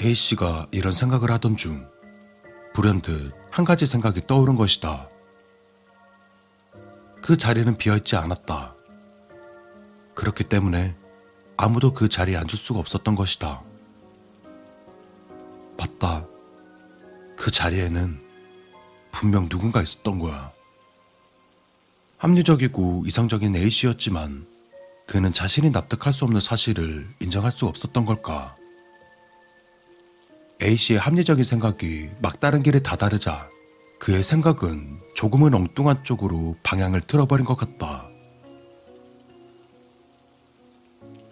A씨가 0.00 0.68
이런 0.70 0.92
생각을 0.92 1.30
하던 1.32 1.56
중 1.56 1.88
불현듯 2.72 3.34
한 3.50 3.64
가지 3.64 3.86
생각이 3.86 4.26
떠오른 4.26 4.54
것이다. 4.54 5.08
그 7.20 7.36
자리는 7.36 7.76
비어있지 7.76 8.14
않았다. 8.16 8.76
그렇기 10.14 10.44
때문에 10.44 10.96
아무도 11.56 11.92
그 11.92 12.08
자리에 12.08 12.36
앉을 12.36 12.50
수가 12.50 12.78
없었던 12.78 13.16
것이다. 13.16 13.62
맞다. 15.76 16.26
그 17.36 17.50
자리에는 17.50 18.20
분명 19.10 19.48
누군가 19.48 19.82
있었던 19.82 20.20
거야. 20.20 20.52
합리적이고 22.18 23.04
이상적인 23.06 23.56
A씨였지만 23.56 24.46
그는 25.06 25.32
자신이 25.32 25.70
납득할 25.70 26.12
수 26.12 26.24
없는 26.24 26.40
사실을 26.40 27.08
인정할 27.20 27.50
수 27.50 27.66
없었던 27.66 28.04
걸까? 28.04 28.57
A씨의 30.60 30.98
합리적인 30.98 31.44
생각이 31.44 32.10
막다른 32.20 32.62
길에 32.62 32.80
다다르자 32.80 33.48
그의 33.98 34.24
생각은 34.24 35.00
조금은 35.14 35.54
엉뚱한 35.54 36.04
쪽으로 36.04 36.56
방향을 36.62 37.02
틀어버린 37.02 37.44
것 37.44 37.56
같다. 37.56 38.08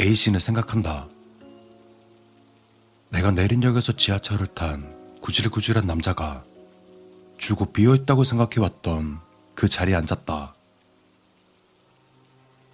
A씨는 0.00 0.38
생각한다. 0.38 1.08
내가 3.10 3.30
내린 3.30 3.62
역에서 3.62 3.92
지하철을 3.92 4.48
탄 4.48 4.94
구질구질한 5.20 5.86
남자가 5.86 6.44
줄곧 7.38 7.72
비어있다고 7.72 8.24
생각해왔던 8.24 9.20
그 9.54 9.68
자리에 9.68 9.94
앉았다. 9.94 10.54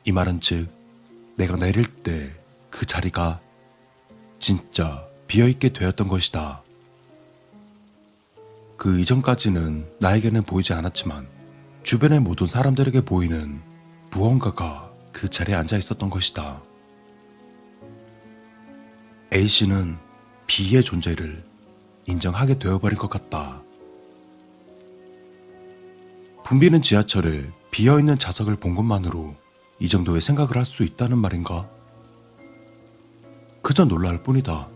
이 0.04 0.12
말은 0.12 0.40
즉, 0.40 0.68
내가 1.36 1.56
내릴 1.56 1.84
때 2.02 2.42
그 2.72 2.86
자리가 2.86 3.38
진짜 4.40 5.06
비어있게 5.32 5.70
되었던 5.70 6.08
것이다. 6.08 6.62
그 8.76 9.00
이전까지는 9.00 9.90
나에게는 9.98 10.42
보이지 10.42 10.74
않았지만 10.74 11.26
주변의 11.84 12.20
모든 12.20 12.46
사람들에게 12.46 13.00
보이는 13.06 13.62
무언가가 14.10 14.92
그 15.10 15.30
자리에 15.30 15.54
앉아 15.54 15.78
있었던 15.78 16.10
것이다. 16.10 16.60
A씨는 19.32 19.96
B의 20.46 20.84
존재를 20.84 21.42
인정하게 22.04 22.58
되어버린 22.58 22.98
것 22.98 23.08
같다. 23.08 23.62
붐비는 26.44 26.82
지하철에 26.82 27.48
비어있는 27.70 28.18
좌석을 28.18 28.56
본 28.56 28.74
것만으로 28.74 29.34
이 29.78 29.88
정도의 29.88 30.20
생각을 30.20 30.58
할 30.58 30.66
수 30.66 30.82
있다는 30.82 31.16
말인가? 31.16 31.70
그저 33.62 33.86
놀랄 33.86 34.22
뿐이다. 34.22 34.71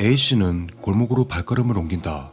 A씨는 0.00 0.68
골목으로 0.80 1.26
발걸음을 1.26 1.76
옮긴다. 1.76 2.32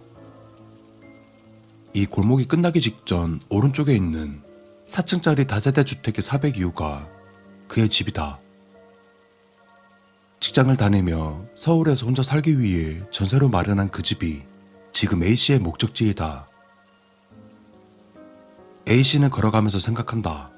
이 1.93 2.05
골목이 2.05 2.47
끝나기 2.47 2.79
직전 2.79 3.41
오른쪽에 3.49 3.93
있는 3.93 4.41
4층짜리 4.87 5.45
다세대 5.45 5.83
주택의 5.83 6.23
402호가 6.23 7.09
그의 7.67 7.89
집이다. 7.89 8.39
직장을 10.39 10.77
다니며 10.77 11.43
서울에서 11.55 12.05
혼자 12.05 12.23
살기 12.23 12.57
위해 12.61 13.01
전세로 13.11 13.49
마련한 13.49 13.89
그 13.89 14.01
집이 14.01 14.43
지금 14.93 15.21
A씨의 15.21 15.59
목적지이다. 15.59 16.47
A씨는 18.87 19.29
걸어가면서 19.29 19.79
생각한다. 19.79 20.51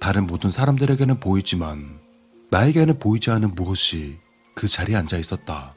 다른 0.00 0.26
모든 0.26 0.50
사람들에게는 0.50 1.18
보이지만 1.18 1.98
나에게는 2.50 2.98
보이지 2.98 3.30
않는 3.30 3.54
무엇이 3.54 4.18
그 4.54 4.68
자리에 4.68 4.96
앉아 4.96 5.18
있었다. 5.18 5.74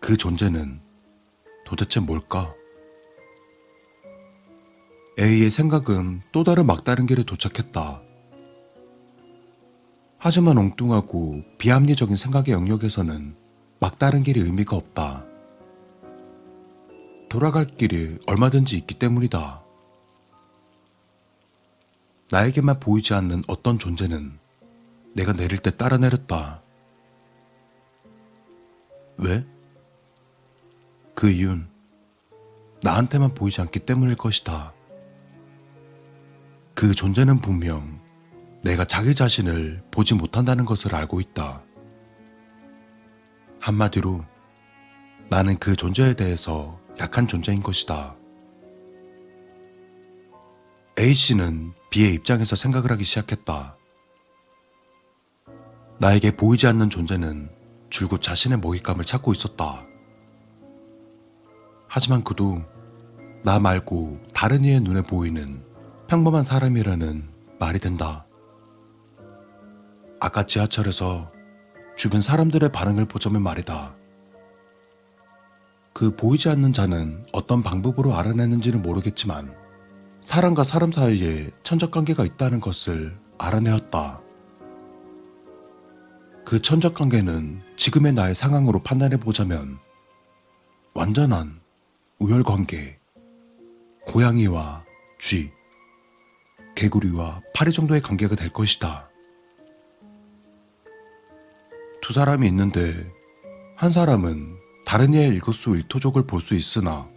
그 0.00 0.16
존재는 0.16 0.80
도대체 1.64 2.00
뭘까? 2.00 2.54
A의 5.18 5.50
생각은 5.50 6.22
또 6.30 6.44
다른 6.44 6.66
막다른 6.66 7.06
길에 7.06 7.22
도착했다. 7.24 8.02
하지만 10.18 10.58
엉뚱하고 10.58 11.42
비합리적인 11.58 12.16
생각의 12.16 12.52
영역에서는 12.54 13.34
막다른 13.80 14.22
길이 14.22 14.40
의미가 14.40 14.76
없다. 14.76 15.24
돌아갈 17.28 17.66
길이 17.66 18.18
얼마든지 18.26 18.76
있기 18.76 18.98
때문이다. 18.98 19.62
나에게만 22.30 22.80
보이지 22.80 23.14
않는 23.14 23.44
어떤 23.46 23.78
존재는 23.78 24.38
내가 25.16 25.32
내릴 25.32 25.56
때 25.56 25.74
따라 25.74 25.96
내렸다. 25.96 26.62
왜? 29.16 29.46
그 31.14 31.30
이유는 31.30 31.66
나한테만 32.82 33.32
보이지 33.32 33.62
않기 33.62 33.80
때문일 33.80 34.16
것이다. 34.16 34.74
그 36.74 36.94
존재는 36.94 37.38
분명 37.38 37.98
내가 38.62 38.84
자기 38.84 39.14
자신을 39.14 39.82
보지 39.90 40.12
못한다는 40.12 40.66
것을 40.66 40.94
알고 40.94 41.22
있다. 41.22 41.62
한마디로 43.58 44.22
나는 45.30 45.58
그 45.58 45.74
존재에 45.76 46.12
대해서 46.12 46.78
약한 47.00 47.26
존재인 47.26 47.62
것이다. 47.62 48.14
A씨는 50.98 51.72
B의 51.88 52.12
입장에서 52.12 52.54
생각을 52.54 52.92
하기 52.92 53.04
시작했다. 53.04 53.75
나에게 55.98 56.36
보이지 56.36 56.66
않는 56.66 56.90
존재는 56.90 57.48
줄곧 57.88 58.20
자신의 58.20 58.58
먹잇감을 58.58 59.04
찾고 59.04 59.32
있었다. 59.32 59.82
하지만 61.88 62.22
그도 62.22 62.62
나 63.42 63.58
말고 63.58 64.20
다른 64.34 64.64
이의 64.64 64.80
눈에 64.80 65.02
보이는 65.02 65.62
평범한 66.06 66.44
사람이라는 66.44 67.28
말이 67.58 67.78
된다. 67.78 68.26
아까 70.20 70.42
지하철에서 70.44 71.32
주변 71.96 72.20
사람들의 72.20 72.70
반응을 72.72 73.06
보자면 73.06 73.42
말이다. 73.42 73.94
그 75.94 76.14
보이지 76.14 76.50
않는 76.50 76.74
자는 76.74 77.24
어떤 77.32 77.62
방법으로 77.62 78.14
알아내는지는 78.14 78.82
모르겠지만 78.82 79.54
사람과 80.20 80.62
사람 80.62 80.92
사이에 80.92 81.50
천적 81.62 81.90
관계가 81.90 82.26
있다는 82.26 82.60
것을 82.60 83.18
알아내었다. 83.38 84.25
그 86.46 86.62
천적 86.62 86.94
관계는 86.94 87.60
지금의 87.76 88.12
나의 88.12 88.36
상황으로 88.36 88.78
판단해 88.78 89.16
보자면 89.16 89.78
완전한 90.94 91.60
우열 92.20 92.44
관계, 92.44 92.96
고양이와 94.06 94.84
쥐, 95.18 95.50
개구리와 96.76 97.42
파리 97.52 97.72
정도의 97.72 98.00
관계가 98.00 98.36
될 98.36 98.52
것이다. 98.52 99.10
두 102.00 102.12
사람이 102.12 102.46
있는데 102.46 103.08
한 103.74 103.90
사람은 103.90 104.56
다른 104.84 105.14
이의 105.14 105.30
일거수 105.30 105.70
일투족을 105.70 106.28
볼 106.28 106.40
수 106.40 106.54
있으나 106.54 107.08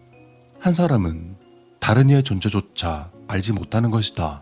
한 0.60 0.74
사람은 0.74 1.38
다른 1.80 2.10
이의 2.10 2.24
존재조차 2.24 3.12
알지 3.28 3.54
못하는 3.54 3.92
것이다. 3.92 4.42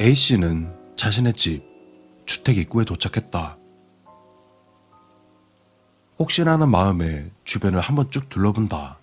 A씨는 0.00 0.75
자신의 0.96 1.34
집, 1.34 1.62
주택 2.24 2.56
입구에 2.56 2.84
도착했다. 2.84 3.58
혹시나 6.18 6.52
하는 6.52 6.70
마음에 6.70 7.30
주변을 7.44 7.80
한번 7.80 8.10
쭉 8.10 8.30
둘러본다. 8.30 8.98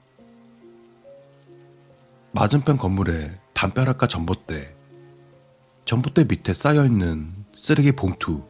맞은편 2.32 2.78
건물에 2.78 3.40
담벼락과 3.54 4.08
전봇대, 4.08 4.76
전봇대 5.86 6.24
밑에 6.24 6.54
쌓여있는 6.54 7.46
쓰레기 7.56 7.92
봉투, 7.92 8.44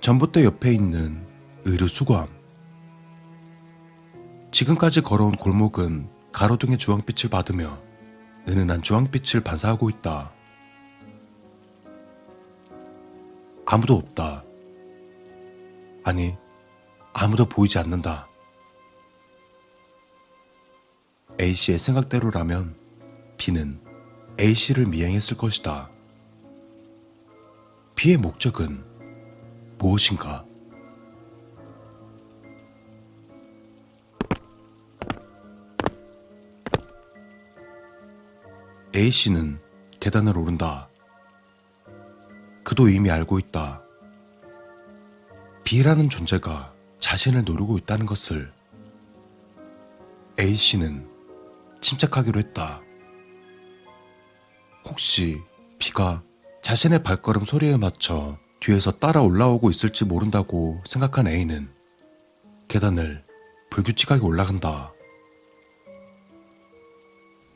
전봇대 0.00 0.44
옆에 0.44 0.72
있는 0.72 1.24
의류 1.64 1.86
수거함. 1.86 2.26
지금까지 4.50 5.02
걸어온 5.02 5.36
골목은 5.36 6.08
가로등의 6.32 6.78
주황빛을 6.78 7.30
받으며 7.30 7.78
은은한 8.48 8.82
주황빛을 8.82 9.42
반사하고 9.44 9.88
있다. 9.88 10.32
아무도 13.70 13.96
없다. 13.96 14.42
아니, 16.02 16.34
아무도 17.12 17.44
보이지 17.46 17.78
않는다. 17.78 18.26
A씨의 21.38 21.78
생각대로라면 21.78 22.74
B는 23.36 23.78
A씨를 24.40 24.86
미행했을 24.86 25.36
것이다. 25.36 25.90
B의 27.94 28.16
목적은 28.16 28.82
무엇인가? 29.76 30.46
A씨는 38.96 39.60
계단을 40.00 40.38
오른다. 40.38 40.87
그도 42.68 42.90
이미 42.90 43.10
알고 43.10 43.38
있다. 43.38 43.82
B라는 45.64 46.10
존재가 46.10 46.74
자신을 46.98 47.44
노리고 47.44 47.78
있다는 47.78 48.04
것을 48.04 48.52
A씨는 50.38 51.08
침착하기로 51.80 52.38
했다. 52.40 52.82
혹시 54.84 55.40
B가 55.78 56.22
자신의 56.60 57.02
발걸음 57.04 57.46
소리에 57.46 57.78
맞춰 57.78 58.38
뒤에서 58.60 58.90
따라 58.90 59.22
올라오고 59.22 59.70
있을지 59.70 60.04
모른다고 60.04 60.82
생각한 60.84 61.26
A는 61.26 61.70
계단을 62.68 63.24
불규칙하게 63.70 64.22
올라간다. 64.22 64.92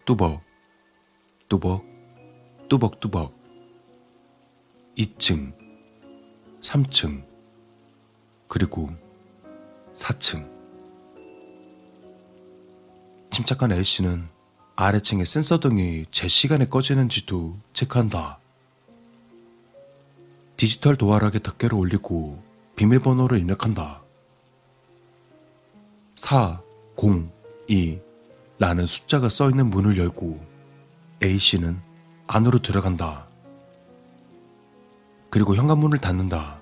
뚜벅, 0.07 0.43
뚜벅, 1.51 1.85
뚜벅뚜벅. 2.71 3.42
2층, 4.97 5.55
3층, 6.61 7.25
그리고 8.47 8.91
4층. 9.95 10.51
침착한 13.31 13.73
A씨는 13.73 14.29
아래층의 14.77 15.25
센서등이 15.25 16.07
제 16.11 16.29
시간에 16.29 16.69
꺼지는지도 16.69 17.57
체크한다. 17.73 18.39
디지털 20.57 20.97
도어락에 20.97 21.39
덮개를 21.39 21.77
올리고 21.77 22.43
비밀번호를 22.77 23.39
입력한다. 23.39 24.03
4, 26.17 26.61
0, 27.03 27.33
2 27.69 27.99
라는 28.59 28.87
숫자가 28.87 29.31
써있는 29.31 29.71
문을 29.71 29.97
열고 29.97 30.47
A씨는 31.23 31.81
안으로 32.27 32.61
들어간다. 32.61 33.32
그리고 35.33 35.57
현관문을 35.57 35.99
닫는다. 35.99 36.61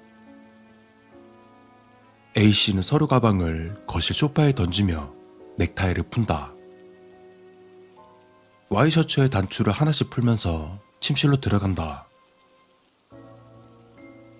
A씨는 2.36 2.82
서류 2.82 3.09
가방을 3.09 3.84
거실 3.88 4.14
소파에 4.14 4.55
던지며 4.55 5.12
넥타이를 5.59 6.05
푼다. 6.05 6.55
와이셔츠의 8.68 9.28
단추를 9.28 9.72
하나씩 9.72 10.09
풀면서 10.10 10.78
침실로 11.01 11.40
들어간다. 11.40 12.06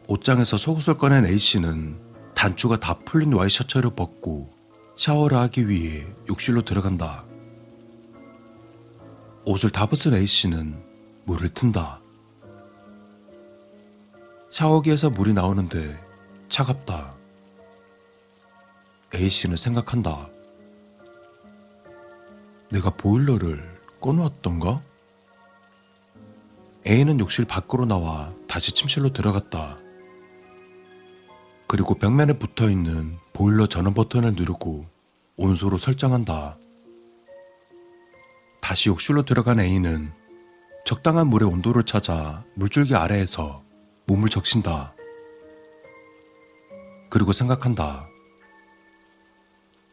옷장에서 0.07 0.57
속옷을 0.57 0.97
꺼낸 0.97 1.27
A씨는 1.27 2.01
단추가 2.33 2.79
다 2.79 3.01
풀린 3.01 3.33
와이셔츠를 3.33 3.97
벗고 3.97 4.55
샤워를 4.97 5.39
하기 5.39 5.69
위해 5.69 6.07
욕실로 6.29 6.65
들어간다. 6.65 7.25
옷을 9.45 9.71
다 9.71 9.87
벗은 9.87 10.15
A씨는 10.15 10.81
물을 11.25 11.53
튼다. 11.53 12.00
샤워기에서 14.51 15.11
물이 15.11 15.33
나오는데 15.33 15.97
차갑다. 16.49 17.15
A씨는 19.15 19.57
생각한다. 19.57 20.29
내가 22.69 22.91
보일러를 22.91 23.81
꺼놓았던가? 24.01 24.83
A는 26.87 27.21
욕실 27.21 27.45
밖으로 27.45 27.85
나와 27.87 28.33
다시 28.49 28.73
침실로 28.75 29.13
들어갔다. 29.13 29.79
그리고 31.69 31.95
벽면에 31.95 32.33
붙어 32.33 32.69
있는 32.69 33.19
보일러 33.33 33.69
전원 33.69 33.95
버튼을 33.95 34.35
누르고 34.35 34.87
온수로 35.37 35.79
설정한다. 35.79 36.57
다시 38.61 38.89
욕실로 38.89 39.25
들어간 39.25 39.61
A는 39.61 40.13
적당한 40.85 41.29
물의 41.29 41.49
온도를 41.49 41.85
찾아 41.85 42.45
물줄기 42.55 42.97
아래에서 42.97 43.70
몸을 44.07 44.29
적신다. 44.29 44.95
그리고 47.09 47.33
생각한다. 47.33 48.09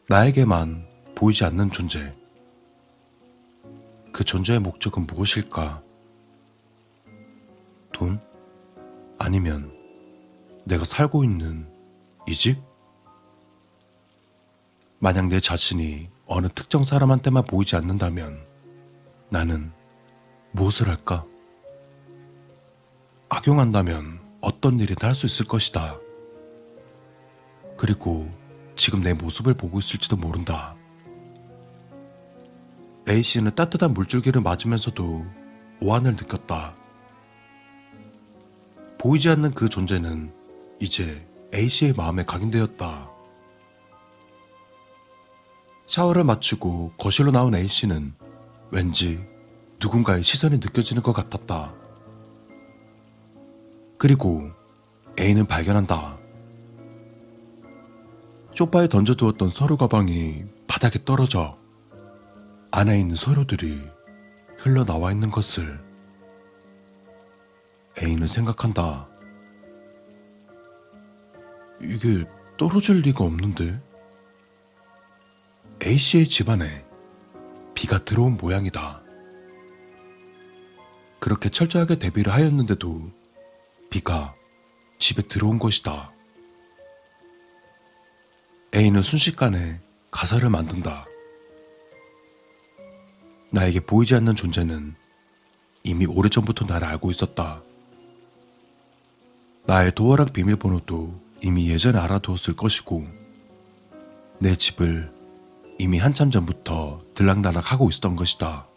나에게만 0.10 0.88
보이지 1.16 1.44
않는 1.46 1.72
존재. 1.72 2.14
그 4.14 4.24
존재의 4.24 4.60
목적은 4.60 5.06
무엇일까? 5.06 5.84
돈? 7.92 8.20
아니면 9.18 9.74
내가 10.66 10.86
살고 10.86 11.24
있는 11.24 11.68
이 12.28 12.34
집? 12.34 12.62
만약 15.00 15.28
내 15.28 15.40
자신이 15.40 16.10
어느 16.26 16.48
특정 16.54 16.84
사람한테만 16.84 17.46
보이지 17.46 17.76
않는다면 17.76 18.46
나는 19.30 19.72
무엇을 20.52 20.88
할까? 20.88 21.26
악용한다면 23.30 24.20
어떤 24.42 24.80
일이든 24.80 25.08
할 25.08 25.16
수 25.16 25.26
있을 25.26 25.46
것이다. 25.48 25.98
그리고 27.78 28.32
지금 28.76 29.02
내 29.02 29.14
모습을 29.14 29.54
보고 29.54 29.80
있을지도 29.80 30.16
모른다. 30.16 30.76
A씨는 33.10 33.56
따뜻한 33.56 33.94
물줄기를 33.94 34.42
맞으면서도 34.42 35.26
오한을 35.82 36.14
느꼈다. 36.14 36.76
보이지 38.98 39.30
않는 39.30 39.54
그 39.54 39.70
존재는 39.70 40.34
이제 40.80 41.26
A씨의 41.54 41.94
마음에 41.94 42.24
각인되었다. 42.24 43.10
샤워를 45.86 46.24
마치고 46.24 46.94
거실로 46.98 47.32
나온 47.32 47.56
A씨는 47.56 48.14
왠지 48.72 49.26
누군가의 49.80 50.24
시선이 50.24 50.58
느껴지는 50.58 51.04
것 51.04 51.14
같았다. 51.14 51.77
그리고 53.98 54.52
A는 55.20 55.46
발견한다. 55.46 56.18
소파에 58.54 58.88
던져두었던 58.88 59.50
서류 59.50 59.78
가방이 59.78 60.46
바닥에 60.68 61.04
떨어져 61.04 61.58
안에 62.72 63.00
있는 63.00 63.16
서류들이 63.16 63.82
흘러나와 64.58 65.12
있는 65.12 65.32
것을 65.32 65.80
A는 68.02 68.28
생각한다. 68.28 69.08
이게 71.82 72.26
떨어질 72.58 73.02
리가 73.02 73.24
없는데? 73.24 73.82
A씨의 75.84 76.28
집안에 76.28 76.86
비가 77.74 78.04
들어온 78.04 78.38
모양이다. 78.38 79.02
그렇게 81.20 81.50
철저하게 81.50 82.00
대비를 82.00 82.34
하였는데도 82.34 83.12
비가 83.90 84.34
집에 85.00 85.22
들어온 85.22 85.60
것이다. 85.60 86.12
A는 88.76 89.04
순식간에 89.04 89.80
가사를 90.12 90.50
만든다. 90.50 91.06
나에게 93.50 93.80
보이지 93.82 94.14
않는 94.16 94.36
존재는 94.36 94.96
이미 95.84 96.06
오래전부터 96.06 96.66
나를 96.66 96.88
알고 96.88 97.12
있었다. 97.12 97.62
나의 99.66 99.94
도어락 99.96 100.34
비밀번호도 100.34 101.22
이미 101.42 101.70
예전에 101.70 101.98
알아두었을 101.98 102.56
것이고, 102.56 103.08
내 104.40 104.56
집을 104.56 105.12
이미 105.80 106.00
한참 106.00 106.32
전부터 106.32 107.04
들락날락 107.14 107.72
하고 107.72 107.90
있었던 107.90 108.16
것이다. 108.16 108.68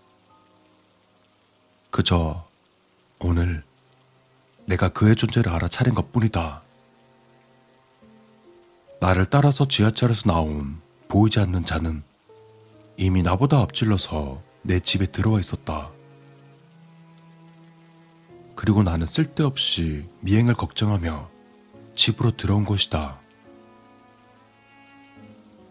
그저 1.90 2.46
오늘 3.18 3.64
내가 4.70 4.88
그의 4.88 5.16
존재를 5.16 5.52
알아차린 5.52 5.94
것 5.94 6.12
뿐이다. 6.12 6.62
나를 9.01 9.26
따라서 9.26 9.66
지하철에서 9.66 10.30
나온 10.30 10.80
보이지 11.09 11.40
않는 11.40 11.64
자는 11.64 12.05
이미 12.97 13.22
나보다 13.24 13.59
앞질러서 13.62 14.40
내 14.62 14.78
집에 14.78 15.06
들어와 15.06 15.40
있었다. 15.40 15.90
그리고 18.55 18.84
나는 18.84 19.06
쓸데없이 19.06 20.05
미행을 20.20 20.55
걱정하며 20.55 21.28
집으로 21.97 22.36
들어온 22.36 22.64
것이다. 22.64 23.18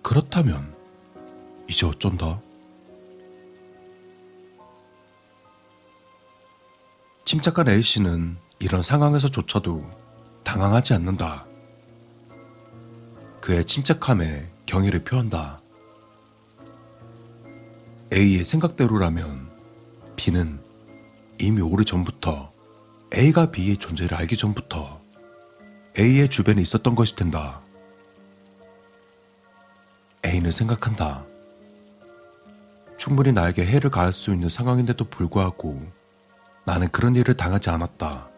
그렇다면 0.01 0.75
이제 1.69 1.85
어쩐다? 1.85 2.41
침착한 7.23 7.69
A씨는 7.69 8.48
이런 8.61 8.83
상황에서조차도 8.83 9.89
당황하지 10.43 10.93
않는다. 10.93 11.45
그의 13.39 13.63
침착함에 13.63 14.49
경의를 14.65 15.03
표한다. 15.05 15.61
A의 18.13 18.43
생각대로라면 18.43 19.49
B는 20.17 20.59
이미 21.37 21.61
오래전부터 21.61 22.51
A가 23.15 23.49
B의 23.49 23.77
존재를 23.77 24.17
알기 24.17 24.35
전부터 24.35 24.99
A의 25.97 26.27
주변에 26.27 26.61
있었던 26.61 26.95
것이 26.95 27.15
된다. 27.15 27.61
A는 30.25 30.51
생각한다. 30.51 31.25
충분히 32.97 33.31
나에게 33.31 33.65
해를 33.65 33.89
가할 33.89 34.11
수 34.11 34.33
있는 34.33 34.49
상황인데도 34.49 35.05
불구하고 35.05 35.81
나는 36.65 36.89
그런 36.89 37.15
일을 37.15 37.37
당하지 37.37 37.69
않았다. 37.69 38.28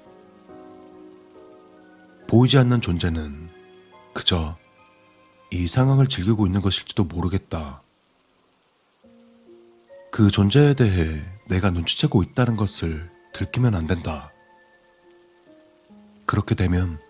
보이지 2.31 2.57
않는 2.59 2.79
존재는 2.79 3.49
그저 4.13 4.55
이 5.49 5.67
상황을 5.67 6.07
즐기고 6.07 6.45
있는 6.45 6.61
것일지도 6.61 7.03
모르겠다. 7.03 7.81
그 10.11 10.31
존재에 10.31 10.73
대해 10.73 11.25
내가 11.49 11.71
눈치채고 11.71 12.23
있다는 12.23 12.55
것을 12.55 13.11
들키면 13.33 13.75
안 13.75 13.85
된다. 13.85 14.31
그렇게 16.25 16.55
되면 16.55 17.01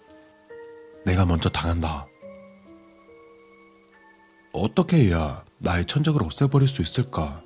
내가 1.06 1.28
먼저 1.28 1.50
당한다. 1.50 2.08
어떻게 4.54 5.06
해야 5.06 5.46
나의 5.60 5.86
천적을 5.86 6.24
없애버릴 6.24 6.68
수 6.68 6.82
있을까? 6.82 7.44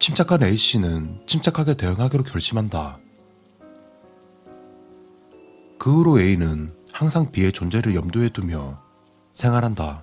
침착한 0.00 0.42
A씨는 0.42 1.22
침착하게 1.28 1.74
대응하기로 1.74 2.24
결심한다. 2.24 2.98
그 5.86 5.98
후로 5.98 6.18
A는 6.18 6.74
항상 6.92 7.30
B의 7.30 7.52
존재를 7.52 7.94
염두에 7.94 8.30
두며 8.30 8.82
생활한다. 9.34 10.02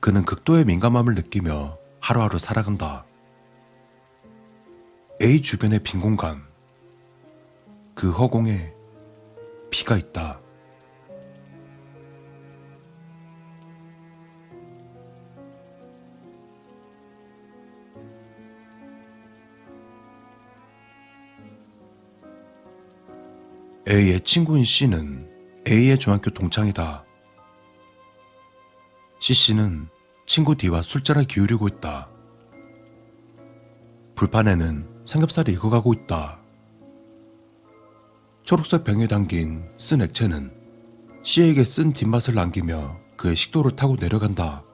그는 0.00 0.24
극도의 0.24 0.64
민감함을 0.64 1.14
느끼며 1.14 1.78
하루하루 2.00 2.40
살아간다. 2.40 3.04
A 5.22 5.40
주변의 5.42 5.78
빈 5.84 6.00
공간, 6.00 6.42
그 7.94 8.10
허공에 8.10 8.74
비가 9.70 9.96
있다. 9.96 10.40
A의 23.92 24.22
친구인 24.22 24.64
C는 24.64 25.28
A의 25.68 25.98
중학교 25.98 26.30
동창이다. 26.30 27.04
C씨는 29.20 29.86
친구 30.24 30.56
D와 30.56 30.80
술잔을 30.80 31.24
기울이고 31.24 31.68
있다. 31.68 32.08
불판에는 34.14 35.02
삼겹살이 35.04 35.52
익어가고 35.52 35.92
있다. 35.92 36.40
초록색 38.44 38.84
병에 38.84 39.06
담긴 39.08 39.70
쓴 39.76 40.00
액체는 40.00 40.54
C에게 41.22 41.62
쓴 41.62 41.92
뒷맛을 41.92 42.34
남기며 42.34 42.98
그의 43.18 43.36
식도를 43.36 43.76
타고 43.76 43.96
내려간다. 44.00 44.64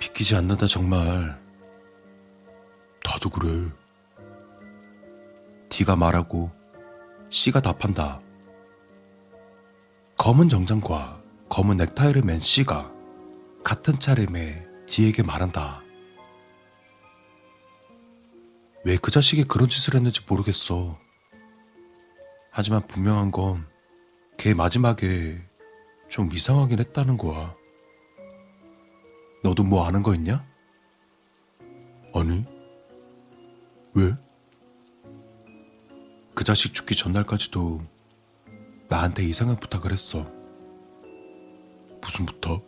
비키지 0.00 0.34
않는다 0.34 0.66
정말. 0.66 1.40
나도 3.04 3.30
그래. 3.30 3.70
D가 5.68 5.96
말하고 5.96 6.50
C가 7.30 7.60
답한다. 7.60 8.20
검은 10.16 10.48
정장과 10.48 11.22
검은 11.48 11.76
넥타이를 11.76 12.22
맨 12.22 12.40
C가 12.40 12.90
같은 13.64 13.98
차림에 13.98 14.64
D에게 14.86 15.22
말한다. 15.22 15.82
왜 18.84 18.96
그 18.96 19.10
자식이 19.10 19.44
그런 19.44 19.68
짓을 19.68 19.94
했는지 19.96 20.20
모르겠어. 20.28 20.98
하지만 22.50 22.86
분명한 22.86 23.30
건 23.32 23.76
걔 24.36 24.52
마지막에 24.52 25.42
좀 26.08 26.30
이상하긴 26.30 26.78
했다는 26.78 27.16
거야. 27.16 27.54
너도 29.42 29.64
뭐 29.64 29.86
아는 29.86 30.02
거 30.02 30.14
있냐? 30.14 30.44
아니. 32.14 32.44
왜? 33.94 34.14
그 36.36 36.44
자식 36.44 36.74
죽기 36.74 36.94
전날까지도 36.94 37.80
나한테 38.88 39.24
이상한 39.24 39.56
부탁을 39.56 39.90
했어. 39.90 40.30
무슨 42.02 42.26
부탁? 42.26 42.62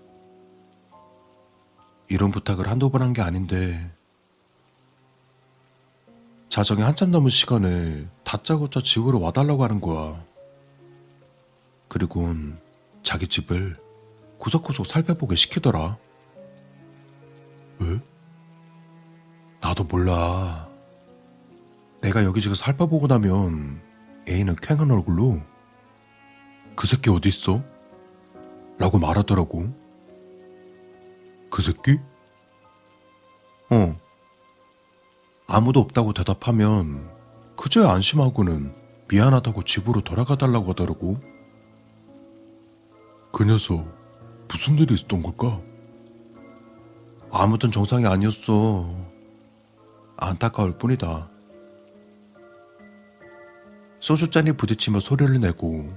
이런 2.08 2.30
부탁을 2.30 2.66
한두 2.68 2.88
번 2.90 3.02
한 3.02 3.12
게 3.12 3.20
아닌데, 3.20 3.92
자정이 6.48 6.80
한참 6.80 7.10
넘은 7.10 7.28
시간에 7.28 8.06
다짜고짜 8.24 8.80
집으로 8.82 9.20
와달라고 9.20 9.62
하는 9.62 9.80
거야. 9.82 10.24
그리곤 11.88 12.58
자기 13.02 13.28
집을 13.28 13.76
구석구석 14.38 14.86
살펴보게 14.86 15.36
시키더라. 15.36 15.98
왜? 17.80 18.00
나도 19.60 19.84
몰라. 19.84 20.67
내가 22.01 22.25
여기저기 22.25 22.55
살펴보고 22.55 23.07
나면 23.07 23.81
애인은 24.28 24.57
쾌한 24.57 24.91
얼굴로 24.91 25.41
그 26.77 26.86
새끼 26.86 27.10
어디 27.10 27.28
있어? 27.28 27.62
라고 28.78 28.99
말하더라고. 28.99 29.68
그 31.51 31.62
새끼? 31.62 31.99
어. 33.70 33.97
아무도 35.49 35.81
없다고 35.81 36.12
대답하면 36.12 37.10
그저야 37.57 37.91
안심하고는 37.91 38.75
미안하다고 39.09 39.65
집으로 39.65 40.02
돌아가 40.02 40.36
달라고 40.36 40.70
하더라고. 40.70 41.18
그 43.33 43.44
녀석 43.44 43.86
무슨 44.49 44.78
일이 44.78 44.94
있었던 44.94 45.23
걸까? 45.23 45.60
아무튼 47.31 47.70
정상이 47.70 48.07
아니었어. 48.07 48.94
안타까울 50.17 50.78
뿐이다. 50.78 51.28
소주잔이 54.01 54.52
부딪히며 54.52 55.01
소리를 55.01 55.39
내고 55.41 55.93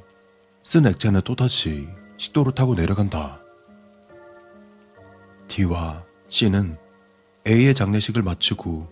쓴 0.63 0.85
액체는 0.85 1.21
또다시 1.21 1.87
식도를 2.17 2.53
타고 2.53 2.75
내려간다. 2.75 3.41
D와 5.47 6.05
C는 6.27 6.77
A의 7.47 7.73
장례식을 7.73 8.21
마치고 8.21 8.87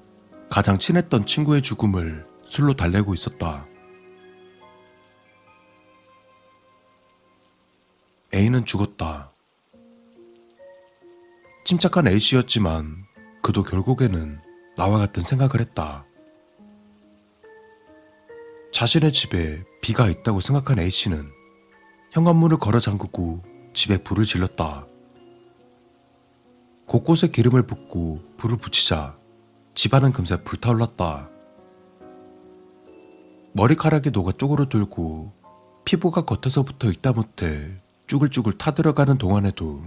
가장 0.50 0.78
친했던 0.78 1.26
친구의 1.26 1.62
죽음을 1.62 2.26
술로 2.46 2.76
달래고 2.76 3.14
있었다. 3.14 3.68
A는 8.34 8.66
죽었다. 8.66 9.32
침착한 11.66 12.08
A씨였지만 12.08 13.06
그도 13.42 13.64
결국에는 13.64 14.40
나와 14.76 14.98
같은 14.98 15.22
생각을 15.22 15.60
했다. 15.62 16.06
자신의 18.72 19.12
집에 19.14 19.64
비가 19.82 20.08
있다고 20.10 20.42
생각한 20.42 20.80
A씨는 20.80 21.32
현관문을 22.12 22.58
걸어 22.58 22.80
잠그고 22.80 23.42
집에 23.74 23.98
불을 23.98 24.26
질렀다. 24.26 24.86
곳곳에 26.86 27.28
기름을 27.28 27.68
붓고 27.68 28.22
불을 28.38 28.58
붙이자 28.58 29.18
집안은 29.74 30.12
금세 30.12 30.44
불타올랐다. 30.44 31.30
머리카락이 33.54 34.12
녹아 34.12 34.34
쪼그러들고 34.34 35.34
피부가 35.86 36.24
겉에서부터 36.26 36.92
있다 36.92 37.14
못해 37.14 37.72
쭈글쭈글 38.08 38.58
타들어가는 38.58 39.18
동안에도 39.18 39.84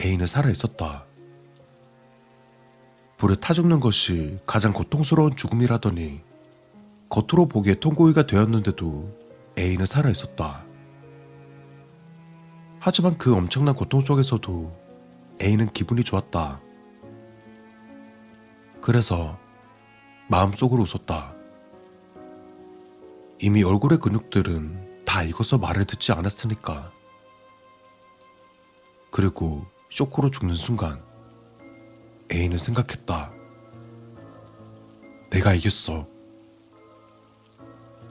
애인은 0.00 0.26
살아있었다. 0.26 1.04
불에 3.16 3.34
타 3.36 3.52
죽는 3.52 3.80
것이 3.80 4.38
가장 4.46 4.72
고통스러운 4.72 5.34
죽음이라더니 5.34 6.27
겉으로 7.08 7.46
보기에 7.48 7.74
통고이가 7.76 8.26
되었는데도 8.26 9.16
애인은 9.58 9.86
살아있었다. 9.86 10.64
하지만 12.80 13.18
그 13.18 13.34
엄청난 13.34 13.74
고통 13.74 14.00
속에서도 14.00 14.72
애인은 15.42 15.70
기분이 15.70 16.04
좋았다. 16.04 16.60
그래서 18.80 19.38
마음속으로 20.28 20.82
웃었다. 20.82 21.34
이미 23.40 23.62
얼굴의 23.62 23.98
근육들은 24.00 25.04
다 25.04 25.22
익어서 25.22 25.58
말을 25.58 25.86
듣지 25.86 26.12
않았으니까. 26.12 26.92
그리고 29.10 29.64
쇼크로 29.90 30.30
죽는 30.30 30.54
순간 30.54 31.02
애인은 32.30 32.58
생각했다. 32.58 33.32
내가 35.30 35.54
이겼어. 35.54 36.17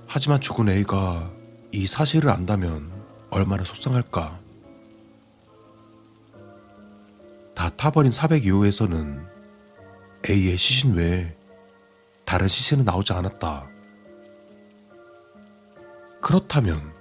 하지만 0.07 0.39
죽은 0.39 0.69
A가 0.69 1.29
이 1.71 1.85
사실을 1.85 2.29
안다면 2.29 2.89
얼마나 3.29 3.65
속상할까. 3.65 4.39
다 7.53 7.69
타버린 7.75 8.11
402호에서는 8.11 9.27
A의 10.29 10.57
시신 10.57 10.93
외에 10.93 11.35
다른 12.23 12.47
시신은 12.47 12.85
나오지 12.85 13.13
않았다. 13.13 13.67
그렇다면 16.21 16.93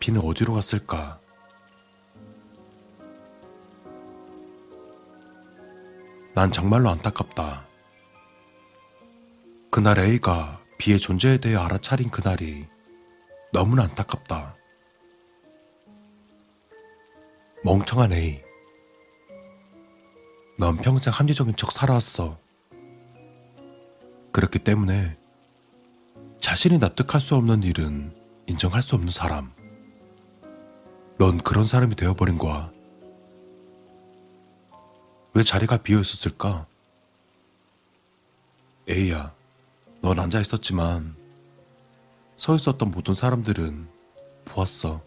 B는 0.00 0.22
어디로 0.22 0.54
갔을까? 0.54 1.20
난 6.34 6.50
정말로 6.50 6.90
안타깝다. 6.90 7.64
그날 9.70 9.98
A가 9.98 10.55
B의 10.78 10.98
존재에 11.00 11.38
대해 11.38 11.56
알아차린 11.56 12.10
그날이 12.10 12.66
너무나 13.52 13.84
안타깝다. 13.84 14.56
멍청한 17.64 18.12
A. 18.12 18.42
넌 20.58 20.76
평생 20.76 21.12
합리적인 21.12 21.56
척 21.56 21.72
살아왔어. 21.72 22.38
그렇기 24.32 24.58
때문에 24.60 25.16
자신이 26.40 26.78
납득할 26.78 27.20
수 27.20 27.34
없는 27.34 27.62
일은 27.62 28.14
인정할 28.46 28.82
수 28.82 28.94
없는 28.94 29.10
사람. 29.10 29.52
넌 31.18 31.38
그런 31.38 31.64
사람이 31.64 31.96
되어버린 31.96 32.38
거야. 32.38 32.70
왜 35.32 35.42
자리가 35.42 35.78
비어 35.78 36.00
있었을까? 36.00 36.66
A야, 38.88 39.35
넌 40.06 40.20
앉아 40.20 40.38
있었지만 40.38 41.16
서 42.36 42.54
있었던 42.54 42.92
모든 42.92 43.16
사람들은 43.16 43.88
보았어. 44.44 45.02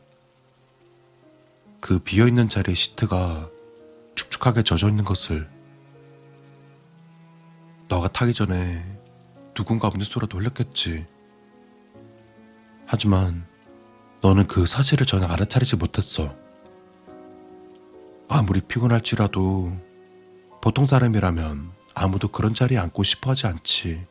그 1.79 1.99
비어 1.99 2.27
있는 2.27 2.49
자리의 2.49 2.75
시트가 2.75 3.49
축축하게 4.15 4.63
젖어 4.63 4.89
있는 4.89 5.05
것을 5.05 5.49
너가 7.87 8.09
타기 8.09 8.33
전에 8.33 8.83
누군가 9.53 9.87
문소라도 9.87 10.37
흘렸겠지. 10.37 11.07
하지만 12.85 13.47
너는 14.19 14.47
그 14.47 14.65
사실을 14.65 15.05
전혀 15.05 15.27
알아차리지 15.27 15.77
못했어. 15.77 16.35
아무리 18.27 18.59
피곤할지라도 18.59 19.71
보통 20.61 20.87
사람이라면 20.87 21.71
아무도 21.93 22.27
그런 22.27 22.53
자리에 22.53 22.77
앉고 22.77 23.03
싶어 23.03 23.31
하지 23.31 23.47
않지. 23.47 24.08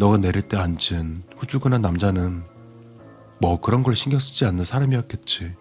너가 0.00 0.16
내릴 0.16 0.40
때 0.40 0.56
앉은 0.56 1.24
후줄근한 1.36 1.82
남자는 1.82 2.42
뭐 3.38 3.60
그런 3.60 3.82
걸 3.82 3.94
신경 3.94 4.18
쓰지 4.18 4.46
않는 4.46 4.64
사람이었겠지. 4.64 5.54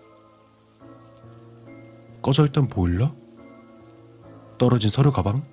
꺼져 2.22 2.45
있던 2.45 2.68
보일러? 2.68 3.14
떨어진 4.58 4.90
서류 4.90 5.11
가방? 5.11 5.43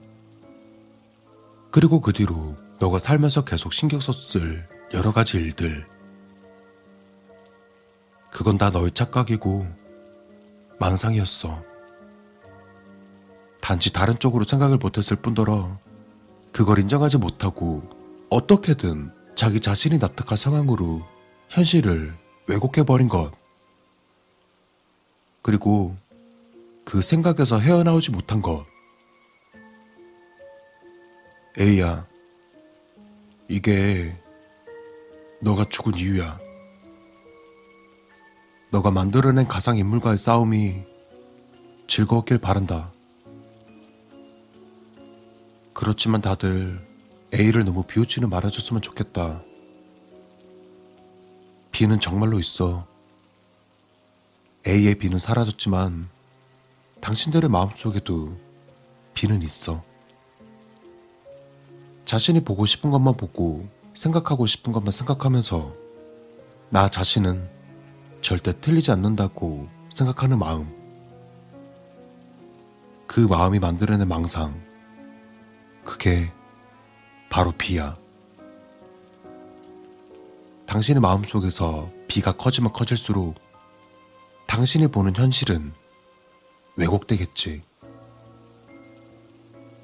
그리고 1.72 2.00
그 2.00 2.12
뒤로 2.12 2.56
너가 2.78 3.00
살면서 3.00 3.44
계속 3.44 3.72
신경 3.72 3.98
썼을 3.98 4.68
여러 4.94 5.12
가지 5.12 5.36
일들. 5.36 5.84
그건 8.30 8.56
다 8.56 8.70
너의 8.70 8.92
착각이고 8.92 9.66
망상이었어. 10.78 11.60
단지 13.60 13.92
다른 13.92 14.16
쪽으로 14.20 14.44
생각을 14.44 14.76
못했을 14.76 15.16
뿐더러 15.16 15.76
그걸 16.52 16.78
인정하지 16.78 17.18
못하고 17.18 17.95
어떻게든 18.28 19.12
자기 19.34 19.60
자신이 19.60 19.98
납득할 19.98 20.36
상황으로 20.36 21.02
현실을 21.48 22.12
왜곡해버린 22.46 23.08
것. 23.08 23.32
그리고 25.42 25.96
그 26.84 27.02
생각에서 27.02 27.58
헤어나오지 27.58 28.10
못한 28.10 28.40
것. 28.42 28.66
에이야, 31.58 32.06
이게 33.48 34.16
너가 35.40 35.64
죽은 35.68 35.94
이유야. 35.94 36.38
너가 38.70 38.90
만들어낸 38.90 39.46
가상인물과의 39.46 40.18
싸움이 40.18 40.84
즐거웠길 41.86 42.38
바란다. 42.38 42.92
그렇지만 45.72 46.20
다들 46.20 46.85
A를 47.38 47.66
너무 47.66 47.82
비웃지는 47.82 48.30
말아줬으면 48.30 48.80
좋겠다. 48.80 49.42
B는 51.70 52.00
정말로 52.00 52.38
있어. 52.38 52.86
A의 54.66 54.94
B는 54.94 55.18
사라졌지만 55.18 56.08
당신들의 57.02 57.50
마음속에도 57.50 58.34
B는 59.12 59.42
있어. 59.42 59.84
자신이 62.06 62.40
보고 62.40 62.64
싶은 62.64 62.90
것만 62.90 63.18
보고 63.18 63.68
생각하고 63.92 64.46
싶은 64.46 64.72
것만 64.72 64.90
생각하면서 64.90 65.74
나 66.70 66.88
자신은 66.88 67.50
절대 68.22 68.58
틀리지 68.58 68.90
않는다고 68.92 69.68
생각하는 69.92 70.38
마음. 70.38 70.74
그 73.06 73.20
마음이 73.20 73.58
만들어낸 73.58 74.08
망상. 74.08 74.58
그게 75.84 76.32
바로 77.28 77.52
비야. 77.52 77.96
당신의 80.66 81.00
마음속에서 81.00 81.88
비가 82.08 82.32
커지면 82.32 82.72
커질수록 82.72 83.34
당신이 84.46 84.88
보는 84.88 85.14
현실은 85.16 85.72
왜곡되겠지. 86.76 87.62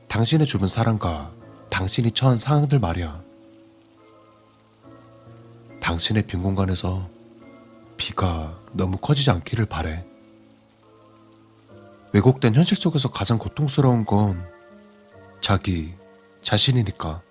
당신의 0.08 0.46
주변 0.46 0.68
사람과 0.68 1.32
당신이 1.70 2.12
처한 2.12 2.36
상황들 2.36 2.78
말이야. 2.78 3.22
당신의 5.80 6.26
빈 6.26 6.42
공간에서 6.42 7.08
비가 7.96 8.58
너무 8.72 8.98
커지지 8.98 9.30
않기를 9.30 9.66
바래. 9.66 10.04
왜곡된 12.12 12.54
현실 12.54 12.76
속에서 12.76 13.10
가장 13.10 13.38
고통스러운 13.38 14.04
건 14.04 14.46
자기 15.40 15.94
자신이니까. 16.42 17.22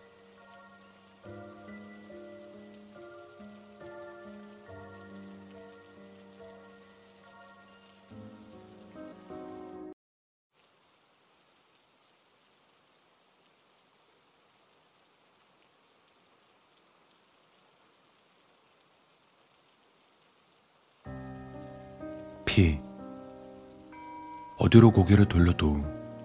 어디로 24.72 24.92
고개를 24.92 25.26
돌려도 25.26 25.84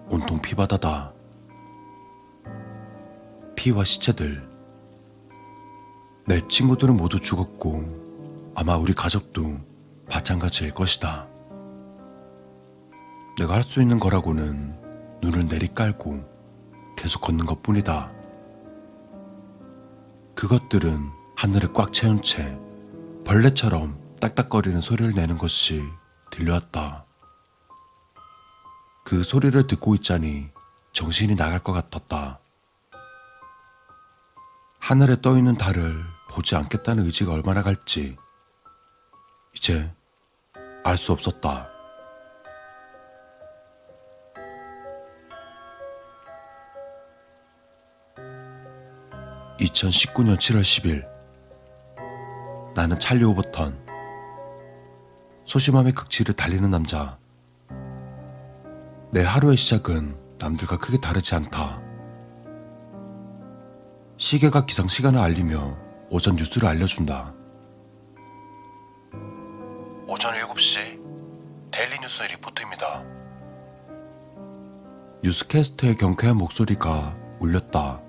온통 0.09 0.41
피바다다. 0.41 1.13
피와 3.57 3.83
시체들. 3.83 4.49
내 6.25 6.47
친구들은 6.47 6.95
모두 6.95 7.19
죽었고, 7.19 8.53
아마 8.55 8.77
우리 8.77 8.93
가족도 8.93 9.57
마찬가지일 10.07 10.71
것이다. 10.71 11.27
내가 13.37 13.55
할 13.55 13.63
수 13.63 13.81
있는 13.81 13.99
거라고는 13.99 14.79
눈을 15.21 15.47
내리깔고 15.47 16.23
계속 16.95 17.23
걷는 17.23 17.45
것 17.45 17.61
뿐이다. 17.61 18.13
그것들은 20.35 21.09
하늘을 21.35 21.73
꽉 21.73 21.91
채운 21.91 22.21
채 22.21 22.57
벌레처럼 23.25 23.99
딱딱거리는 24.21 24.79
소리를 24.79 25.11
내는 25.15 25.37
것이 25.37 25.83
들려왔다. 26.31 27.06
그 29.07 29.23
소리를 29.23 29.67
듣고 29.67 29.95
있자니 29.95 30.49
정신이 30.91 31.37
나갈 31.37 31.59
것 31.59 31.71
같았다. 31.71 32.41
하늘에 34.79 35.21
떠 35.21 35.37
있는 35.37 35.57
달을 35.57 36.03
보지 36.29 36.57
않겠다는 36.57 37.05
의지가 37.05 37.31
얼마나 37.31 37.63
갈지 37.63 38.17
이제 39.55 39.89
알 40.83 40.97
수 40.97 41.13
없었다. 41.13 41.69
(2019년 49.61 50.37
7월 50.37 50.61
10일) 50.63 51.07
나는 52.75 52.99
찰리 52.99 53.23
오버턴 53.23 53.87
소심함의 55.45 55.93
극치를 55.93 56.35
달리는 56.35 56.69
남자 56.69 57.17
내 59.11 59.23
하루의 59.23 59.55
시작은 59.55 60.17
남들과 60.37 60.77
크게 60.77 60.99
다르지 60.99 61.33
않다. 61.35 61.81
시계가 64.17 64.65
기상 64.65 64.87
시간을 64.87 65.19
알리며 65.19 65.77
오전 66.09 66.35
뉴스를 66.35 66.67
알려준다. 66.67 67.33
오전 70.07 70.33
7시 70.33 70.99
데일리 71.71 71.99
뉴스의 72.01 72.29
리포트입니다. 72.29 73.03
뉴스캐스터의 75.23 75.95
경쾌한 75.95 76.37
목소리가 76.37 77.15
울렸다. 77.39 78.01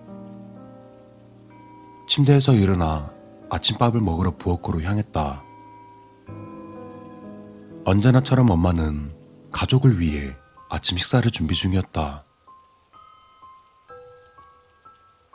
침대에서 2.09 2.55
일어나 2.55 3.13
아침밥을 3.51 4.01
먹으러 4.01 4.37
부엌으로 4.37 4.83
향했다. 4.83 5.45
언제나처럼 7.85 8.51
엄마는 8.51 9.15
가족을 9.51 10.01
위해 10.01 10.37
아침 10.71 10.99
식사를 10.99 11.31
준비 11.31 11.55
중이었다. 11.55 12.25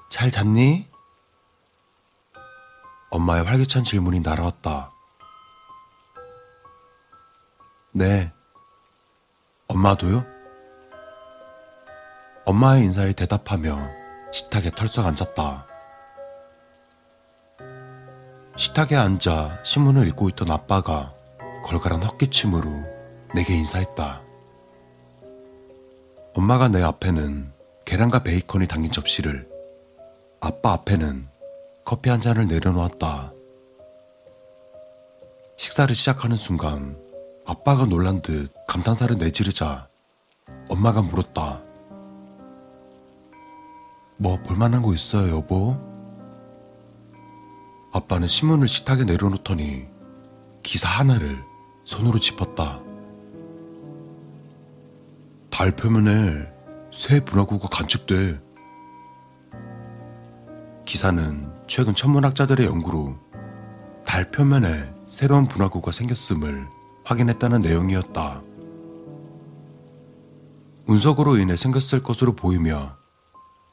잘 0.09 0.29
잤니? 0.29 0.87
엄마의 3.09 3.43
활기찬 3.43 3.83
질문이 3.83 4.19
날아왔다. 4.21 4.91
네. 7.93 8.33
엄마도요? 9.67 10.25
엄마의 12.45 12.83
인사에 12.85 13.13
대답하며 13.13 13.89
식탁에 14.31 14.71
털썩 14.71 15.05
앉았다. 15.05 15.67
식탁에 18.55 18.95
앉아 18.95 19.63
신문을 19.63 20.07
읽고 20.09 20.29
있던 20.29 20.51
아빠가 20.51 21.13
걸걸한 21.65 22.03
헛기침으로 22.03 22.69
내게 23.33 23.55
인사했다. 23.55 24.23
엄마가 26.35 26.67
내 26.67 26.81
앞에는 26.81 27.51
계란과 27.85 28.23
베이컨이 28.23 28.67
담긴 28.67 28.91
접시를, 28.91 29.47
아빠 30.41 30.73
앞에는 30.73 31.27
커피 31.85 32.09
한 32.09 32.21
잔을 32.21 32.47
내려놓았다. 32.47 33.31
식사를 35.57 35.93
시작하는 35.93 36.35
순간 36.35 36.97
아빠가 37.45 37.85
놀란 37.85 38.21
듯 38.21 38.51
감탄사를 38.67 39.15
내지르자 39.17 39.87
엄마가 40.69 41.03
물었다. 41.03 41.61
뭐 44.17 44.37
볼만한 44.41 44.81
거 44.81 44.93
있어요, 44.93 45.35
여보? 45.35 45.77
아빠는 47.91 48.27
신문을 48.27 48.67
식탁에 48.67 49.03
내려놓더니 49.03 49.85
기사 50.63 50.89
하나를 50.89 51.43
손으로 51.85 52.19
짚었다. 52.19 52.82
달 55.53 55.69
표면에 55.69 56.51
새 56.91 57.23
분화구가 57.23 57.67
관측돼. 57.67 58.41
기사는 60.83 61.53
최근 61.67 61.93
천문학자들의 61.93 62.65
연구로 62.65 63.15
달 64.03 64.32
표면에 64.32 64.91
새로운 65.07 65.48
분화구가 65.48 65.91
생겼음을 65.91 66.67
확인했다는 67.06 67.61
내용이었다. 67.61 68.41
운석으로 70.88 71.38
인해 71.38 71.56
생겼을 71.56 72.01
것으로 72.01 72.33
보이며 72.35 72.98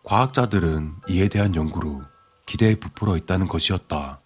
과학자들은 0.05 0.97
이에 1.09 1.29
대한 1.29 1.55
연구로 1.55 2.03
기대에 2.45 2.75
부풀어 2.75 3.17
있다는 3.17 3.49
것이었다. 3.49 4.21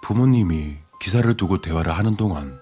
부모님이 0.00 0.76
기사를 1.00 1.36
두고 1.36 1.60
대화를 1.60 1.98
하는 1.98 2.16
동안 2.16 2.60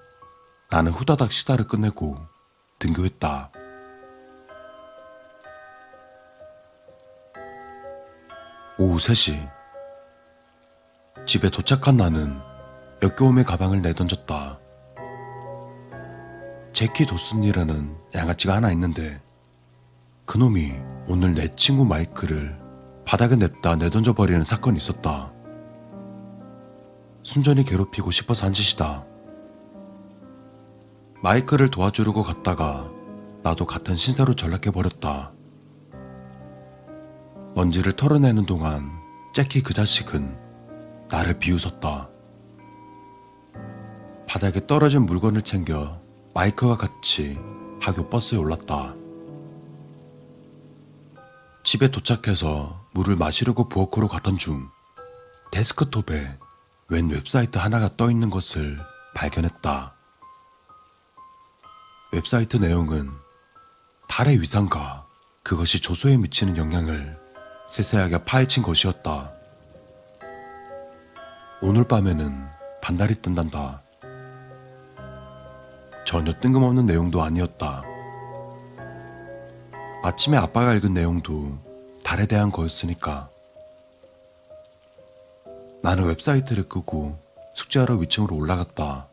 나는 0.71 0.91
후다닥 0.91 1.33
시다를 1.33 1.67
끝내고 1.67 2.38
등교했다. 2.79 3.51
오후 8.79 8.97
3시. 8.97 9.51
집에 11.27 11.51
도착한 11.51 11.97
나는 11.97 12.39
역겨움의 13.03 13.45
가방을 13.45 13.83
내던졌다. 13.83 14.59
제키 16.73 17.07
도슨이라는 17.07 17.97
양아치가 18.15 18.55
하나 18.55 18.71
있는데 18.71 19.21
그놈이 20.27 20.75
오늘 21.09 21.35
내 21.35 21.49
친구 21.49 21.85
마이크를 21.85 22.57
바닥에 23.05 23.35
냅다 23.35 23.77
내던져 23.77 24.13
버리는 24.13 24.45
사건이 24.45 24.77
있었다. 24.77 25.33
순전히 27.25 27.65
괴롭히고 27.65 28.11
싶어서 28.11 28.47
한 28.47 28.53
짓이다. 28.53 29.05
마이크를 31.21 31.71
도와주려고 31.71 32.23
갔다가 32.23 32.91
나도 33.43 33.67
같은 33.67 33.97
신세로 33.97 34.35
전락해버렸다. 34.35 35.33
먼지를 37.55 37.95
털어내는 37.95 38.47
동안 38.47 38.91
잭키 39.35 39.63
그 39.63 39.75
자식은 39.75 40.39
나를 41.11 41.39
비웃었다. 41.39 42.09
바닥에 44.29 44.67
떨어진 44.67 45.07
물건을 45.07 45.43
챙겨 45.43 46.01
마이크와 46.35 46.77
같이 46.77 47.39
학교 47.81 48.09
버스에 48.09 48.39
올랐다. 48.39 48.95
집에 51.65 51.91
도착해서 51.91 52.87
물을 52.93 53.17
마시려고 53.17 53.69
부엌으로 53.69 54.09
가던 54.09 54.39
중 54.39 54.69
데스크톱에 55.51 56.39
웬 56.89 57.09
웹사이트 57.09 57.59
하나가 57.59 57.97
떠 57.97 58.11
있는 58.11 58.31
것을 58.31 58.79
발견했다. 59.15 59.98
웹사이트 62.11 62.57
내용은 62.57 63.11
달의 64.09 64.41
위상과 64.41 65.07
그것이 65.43 65.79
조소에 65.79 66.17
미치는 66.17 66.57
영향을 66.57 67.19
세세하게 67.69 68.25
파헤친 68.25 68.63
것이었다. 68.63 69.31
오늘 71.61 71.85
밤에는 71.85 72.49
반달이 72.81 73.17
뜬단다. 73.17 73.83
전혀 76.07 76.33
뜬금없는 76.41 76.87
내용도 76.87 77.23
아니었다. 77.23 77.83
아침에 80.03 80.39
아빠가 80.39 80.73
읽은 80.73 80.95
내용도 80.95 81.59
달에 82.03 82.25
대한 82.25 82.51
거였으니까. 82.51 83.29
나는 85.83 86.05
웹사이트를 86.05 86.71
끄고 86.71 87.19
숙제하러 87.53 87.97
위층으로 87.97 88.35
올라갔다. 88.35 89.09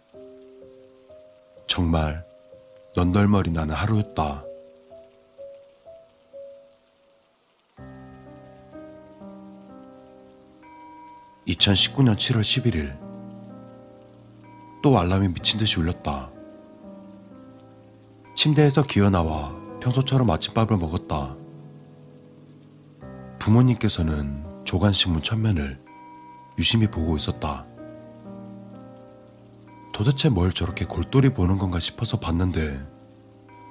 정말 1.68 2.26
넌덜머리 2.96 3.52
나는 3.52 3.76
하루였다. 3.76 4.46
(2019년 11.46 12.16
7월 12.16 12.40
11일) 12.40 12.98
또 14.82 14.98
알람이 14.98 15.28
미친 15.28 15.60
듯이 15.60 15.78
울렸다. 15.80 16.32
침대에서 18.36 18.84
기어 18.84 19.10
나와 19.10 19.54
평소처럼 19.82 20.30
아침밥을 20.30 20.78
먹었다. 20.78 21.36
부모님께서는 23.40 24.64
조간신문 24.64 25.22
천면을 25.22 25.84
유심히 26.58 26.88
보고 26.88 27.18
있었다. 27.18 27.66
도대체 29.96 30.28
뭘 30.28 30.52
저렇게 30.52 30.84
골똘히 30.84 31.30
보는 31.34 31.58
건가 31.58 31.80
싶어서 31.80 32.20
봤는데 32.20 32.86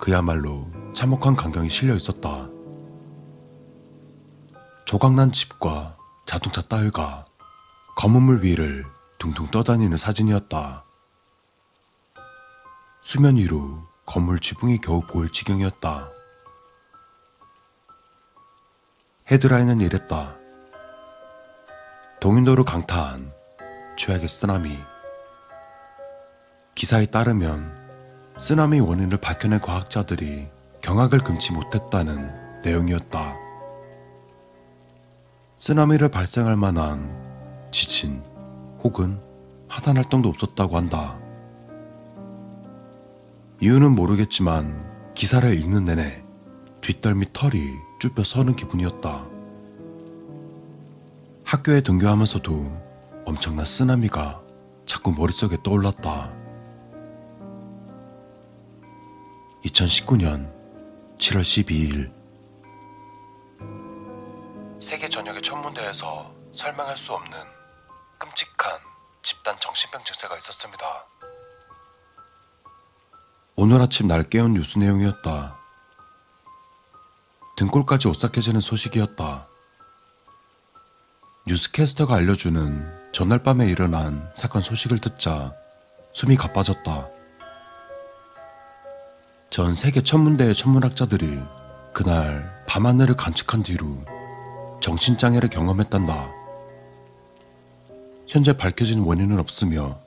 그야말로 0.00 0.70
참혹한 0.94 1.36
광경이 1.36 1.68
실려 1.68 1.94
있었다. 1.94 2.48
조각난 4.86 5.32
집과 5.32 5.98
자동차 6.24 6.62
따위가 6.62 7.26
검은 7.96 8.22
물 8.22 8.42
위를 8.42 8.86
둥둥 9.18 9.48
떠다니는 9.48 9.98
사진이었다. 9.98 10.86
수면 13.02 13.36
위로 13.36 13.82
건물 14.06 14.38
지붕이 14.38 14.78
겨우 14.78 15.02
보일 15.02 15.30
지경이었다. 15.30 16.08
헤드라인은 19.30 19.82
이랬다. 19.82 20.38
동인도로 22.18 22.64
강타한 22.64 23.30
최악의 23.98 24.26
쓰나미. 24.26 24.93
기사에 26.74 27.06
따르면 27.06 27.72
쓰나미 28.38 28.80
원인을 28.80 29.18
밝혀낸 29.18 29.60
과학자들이 29.60 30.48
경악을 30.80 31.20
금치 31.20 31.52
못했다는 31.52 32.62
내용이었다. 32.62 33.36
쓰나미를 35.56 36.08
발생할 36.10 36.56
만한 36.56 37.70
지진 37.70 38.22
혹은 38.82 39.20
화산 39.68 39.96
활동도 39.96 40.28
없었다고 40.28 40.76
한다. 40.76 41.16
이유는 43.60 43.92
모르겠지만 43.92 45.12
기사를 45.14 45.56
읽는 45.56 45.84
내내 45.84 46.24
뒷덜 46.80 47.14
미 47.14 47.24
털이 47.32 47.62
쭈뼛 48.00 48.26
서는 48.26 48.56
기분이었다. 48.56 49.24
학교에 51.44 51.82
등교하면서도 51.82 52.82
엄청난 53.24 53.64
쓰나미가 53.64 54.42
자꾸 54.86 55.12
머릿속에 55.12 55.56
떠올랐다. 55.62 56.43
2019년 59.64 60.52
7월 61.18 61.40
12일 61.40 62.12
세계 64.80 65.08
전역의 65.08 65.40
천문대에서 65.40 66.34
설명할 66.52 66.96
수 66.98 67.14
없는 67.14 67.38
끔찍한 68.18 68.78
집단 69.22 69.58
정신병 69.58 70.04
증세가 70.04 70.36
있었습니다. 70.36 71.06
오늘 73.56 73.80
아침 73.80 74.06
날 74.06 74.24
깨운 74.24 74.52
뉴스 74.52 74.78
내용이었다. 74.78 75.58
등골까지 77.56 78.08
오싹해지는 78.08 78.60
소식이었다. 78.60 79.48
뉴스캐스터가 81.46 82.16
알려주는 82.16 83.12
전날 83.12 83.42
밤에 83.42 83.66
일어난 83.66 84.30
사건 84.34 84.60
소식을 84.60 85.00
듣자 85.00 85.54
숨이 86.12 86.36
가빠졌다. 86.36 87.13
전 89.54 89.72
세계 89.72 90.02
천문대의 90.02 90.52
천문학자들이 90.52 91.38
그날 91.92 92.64
밤하늘을 92.66 93.16
관측한 93.16 93.62
뒤로 93.62 93.86
정신장애를 94.80 95.48
경험했단다. 95.48 96.28
현재 98.26 98.56
밝혀진 98.56 98.98
원인은 98.98 99.38
없으며 99.38 100.00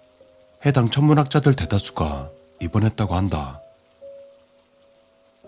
해당 0.65 0.89
천문학자들 0.89 1.55
대다수가 1.55 2.29
입원했다고 2.59 3.15
한다. 3.15 3.61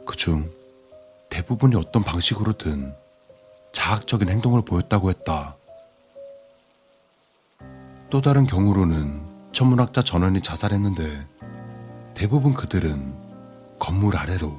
그중 0.05 0.49
대부분이 1.29 1.75
어떤 1.75 2.01
방식으로든 2.01 2.95
자학적인 3.73 4.29
행동을 4.29 4.61
보였다고 4.61 5.09
했다. 5.09 5.57
또 8.09 8.21
다른 8.21 8.45
경우로는 8.45 9.51
천문학자 9.51 10.03
전원이 10.03 10.41
자살했는데 10.41 11.27
대부분 12.13 12.53
그들은 12.53 13.27
건물 13.79 14.17
아래로 14.17 14.55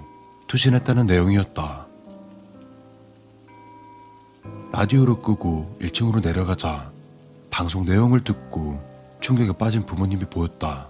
투신했다는 0.48 1.06
내용이었다. 1.06 1.86
라디오를 4.72 5.20
끄고 5.20 5.76
1층으로 5.80 6.22
내려가자 6.22 6.90
방송 7.50 7.84
내용을 7.84 8.24
듣고 8.24 8.82
충격에 9.20 9.52
빠진 9.52 9.84
부모님이 9.84 10.24
보였다. 10.24 10.88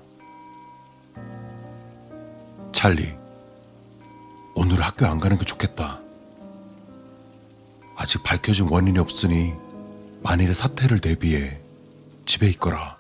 찰리, 2.73 3.15
오늘 4.55 4.81
학교 4.81 5.07
안 5.07 5.19
가는 5.19 5.37
게 5.37 5.45
좋겠다. 5.45 6.01
아직 7.97 8.23
밝혀진 8.23 8.69
원인이 8.71 8.99
없으니 8.99 9.53
만일의 10.23 10.55
사태를 10.55 11.01
대비해 11.01 11.61
집에 12.25 12.49
있거라. 12.51 12.97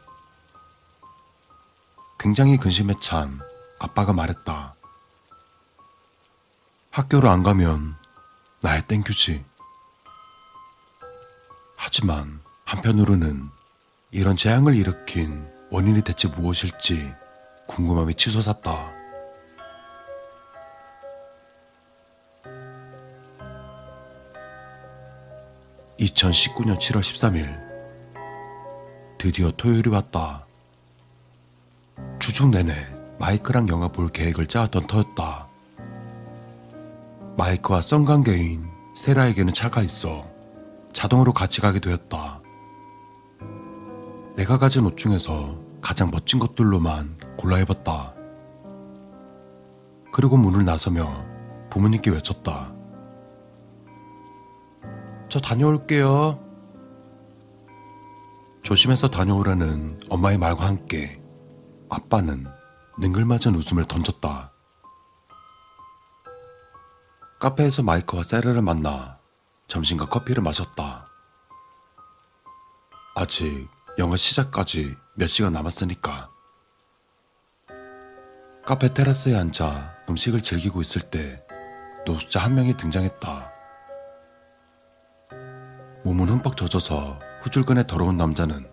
굉장히 2.18 2.58
근심에 2.58 2.94
찬 3.00 3.38
아빠가 3.78 4.12
말했다. 4.12 4.74
학교를 6.90 7.28
안 7.28 7.44
가면 7.44 7.94
나의 8.62 8.86
땡큐지. 8.88 9.44
하지만 11.76 12.40
한편으로는 12.64 13.48
이런 14.10 14.36
재앙을 14.36 14.74
일으킨 14.74 15.48
원인이 15.70 16.02
대체 16.02 16.26
무엇일지 16.28 17.12
궁금함이 17.68 18.14
치솟았다. 18.16 18.90
2019년 26.00 26.78
7월 26.78 27.00
13일. 27.00 27.70
드디어 29.16 29.52
토요일이 29.52 29.90
왔다. 29.90 30.46
주중 32.18 32.50
내내 32.50 32.88
마이크랑 33.18 33.68
영화 33.68 33.86
볼 33.88 34.08
계획을 34.08 34.46
짜왔던 34.46 34.86
터였다. 34.86 35.49
마이크와 37.40 37.80
썬관계인 37.80 38.68
세라에게는 38.94 39.54
차가 39.54 39.80
있어 39.80 40.26
자동으로 40.92 41.32
같이 41.32 41.62
가게 41.62 41.80
되었다. 41.80 42.42
내가 44.36 44.58
가진 44.58 44.84
옷 44.84 44.98
중에서 44.98 45.58
가장 45.80 46.10
멋진 46.10 46.38
것들로만 46.38 47.16
골라 47.38 47.58
입었다. 47.58 48.12
그리고 50.12 50.36
문을 50.36 50.66
나서며 50.66 51.24
부모님께 51.70 52.10
외쳤다. 52.10 52.74
저 55.30 55.40
다녀올게요. 55.40 56.38
조심해서 58.62 59.08
다녀오라는 59.08 60.00
엄마의 60.10 60.36
말과 60.36 60.66
함께 60.66 61.22
아빠는 61.88 62.46
능글맞은 62.98 63.54
웃음을 63.54 63.86
던졌다. 63.86 64.49
카페에서 67.40 67.82
마이크와 67.82 68.22
세르를 68.22 68.60
만나 68.60 69.18
점심과 69.66 70.10
커피를 70.10 70.42
마셨다. 70.42 71.08
아직 73.16 73.66
영화 73.96 74.18
시작까지 74.18 74.94
몇 75.14 75.26
시간 75.26 75.54
남았으니까. 75.54 76.28
카페 78.66 78.92
테라스에 78.92 79.34
앉아 79.38 80.04
음식을 80.10 80.42
즐기고 80.42 80.82
있을 80.82 81.00
때 81.10 81.42
노숙자 82.04 82.40
한 82.40 82.54
명이 82.54 82.76
등장했다. 82.76 83.50
몸은 86.04 86.28
흠뻑 86.28 86.58
젖어서 86.58 87.18
후줄근에 87.42 87.86
더러운 87.86 88.18
남자는 88.18 88.70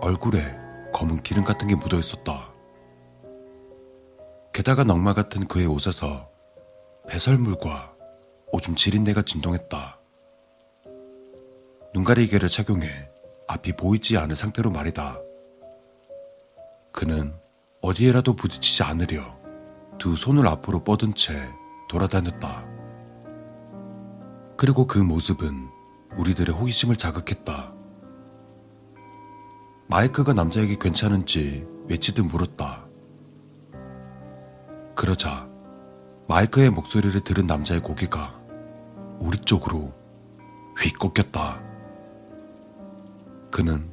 얼굴에 0.00 0.58
검은 0.92 1.22
기름 1.22 1.44
같은 1.44 1.68
게 1.68 1.76
묻어 1.76 2.00
있었다. 2.00 2.52
게다가 4.52 4.82
넝마 4.82 5.14
같은 5.14 5.46
그의 5.46 5.66
옷에서 5.66 6.29
배설물과 7.08 7.94
오줌 8.52 8.76
지린내가 8.76 9.22
진동했다. 9.22 10.00
눈가리개를 11.94 12.48
착용해 12.48 13.08
앞이 13.48 13.72
보이지 13.76 14.16
않을 14.16 14.36
상태로 14.36 14.70
말이다. 14.70 15.18
그는 16.92 17.34
어디에라도 17.80 18.36
부딪히지 18.36 18.82
않으려 18.82 19.38
두 19.98 20.14
손을 20.14 20.46
앞으로 20.46 20.84
뻗은 20.84 21.14
채 21.14 21.48
돌아다녔다. 21.88 22.66
그리고 24.56 24.86
그 24.86 24.98
모습은 24.98 25.68
우리들의 26.16 26.54
호기심을 26.54 26.96
자극했다. 26.96 27.74
마이크가 29.88 30.32
남자에게 30.34 30.76
괜찮은지 30.78 31.66
외치듯 31.88 32.24
물었다. 32.26 32.86
그러자 34.94 35.49
마이크의 36.30 36.70
목소리를 36.70 37.20
들은 37.22 37.48
남자의 37.48 37.82
고개가 37.82 38.38
우리 39.18 39.36
쪽으로 39.36 39.92
휙 40.80 40.96
꺾였다. 40.96 41.60
그는 43.50 43.92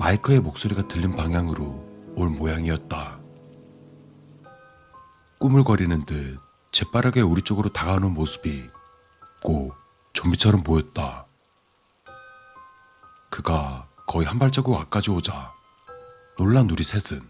마이크의 0.00 0.40
목소리가 0.40 0.88
들린 0.88 1.14
방향으로 1.14 2.14
올 2.16 2.30
모양이었다. 2.30 3.20
꾸물거리는 5.38 6.04
듯 6.04 6.40
재빠르게 6.72 7.20
우리 7.20 7.42
쪽으로 7.42 7.72
다가오는 7.72 8.12
모습이 8.12 8.68
꼭 9.44 9.76
좀비처럼 10.14 10.64
보였다. 10.64 11.28
그가 13.30 13.86
거의 14.08 14.26
한 14.26 14.40
발자국 14.40 14.76
앞까지 14.80 15.12
오자 15.12 15.52
놀란 16.38 16.68
우리 16.70 16.82
셋은 16.82 17.22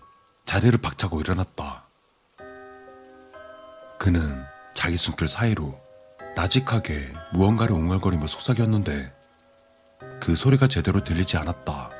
자리를 0.46 0.80
박차고 0.80 1.20
일어났다. 1.20 1.87
그는 3.98 4.44
자기 4.72 4.96
숨길 4.96 5.26
사이로 5.28 5.78
나직하게 6.36 7.12
무언가를 7.32 7.74
웅얼거리며 7.74 8.26
속삭였는데 8.26 9.12
그 10.20 10.36
소리가 10.36 10.68
제대로 10.68 11.02
들리지 11.02 11.36
않았다. 11.36 11.90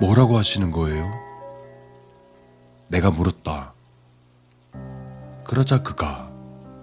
뭐라고 0.00 0.38
하시는 0.38 0.70
거예요? 0.70 1.10
내가 2.86 3.10
물었다. 3.10 3.74
그러자 5.44 5.82
그가 5.82 6.30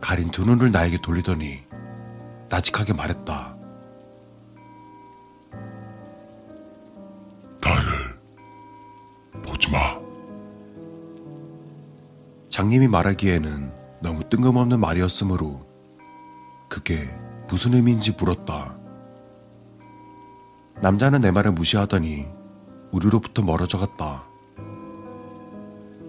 가린 0.02 0.30
두 0.30 0.44
눈을 0.44 0.72
나에게 0.72 1.02
돌리더니 1.02 1.64
나직하게 2.50 2.94
말했다. 2.94 3.56
나를 7.62 8.20
보지 9.44 9.72
마. 9.72 10.05
장님이 12.56 12.88
말하기에는 12.88 13.74
너무 14.02 14.30
뜬금없는 14.30 14.80
말이었으므로 14.80 15.68
그게 16.70 17.14
무슨 17.50 17.74
의미인지 17.74 18.14
물었다. 18.14 18.78
남자는 20.82 21.20
내 21.20 21.32
말을 21.32 21.52
무시하더니 21.52 22.26
우리로부터 22.94 23.42
멀어져 23.42 23.78
갔다. 23.78 24.24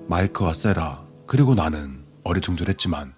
마이크와 0.06 0.54
세라 0.54 1.04
그리고 1.26 1.56
나는 1.56 2.06
어리둥절했지만 2.22 3.12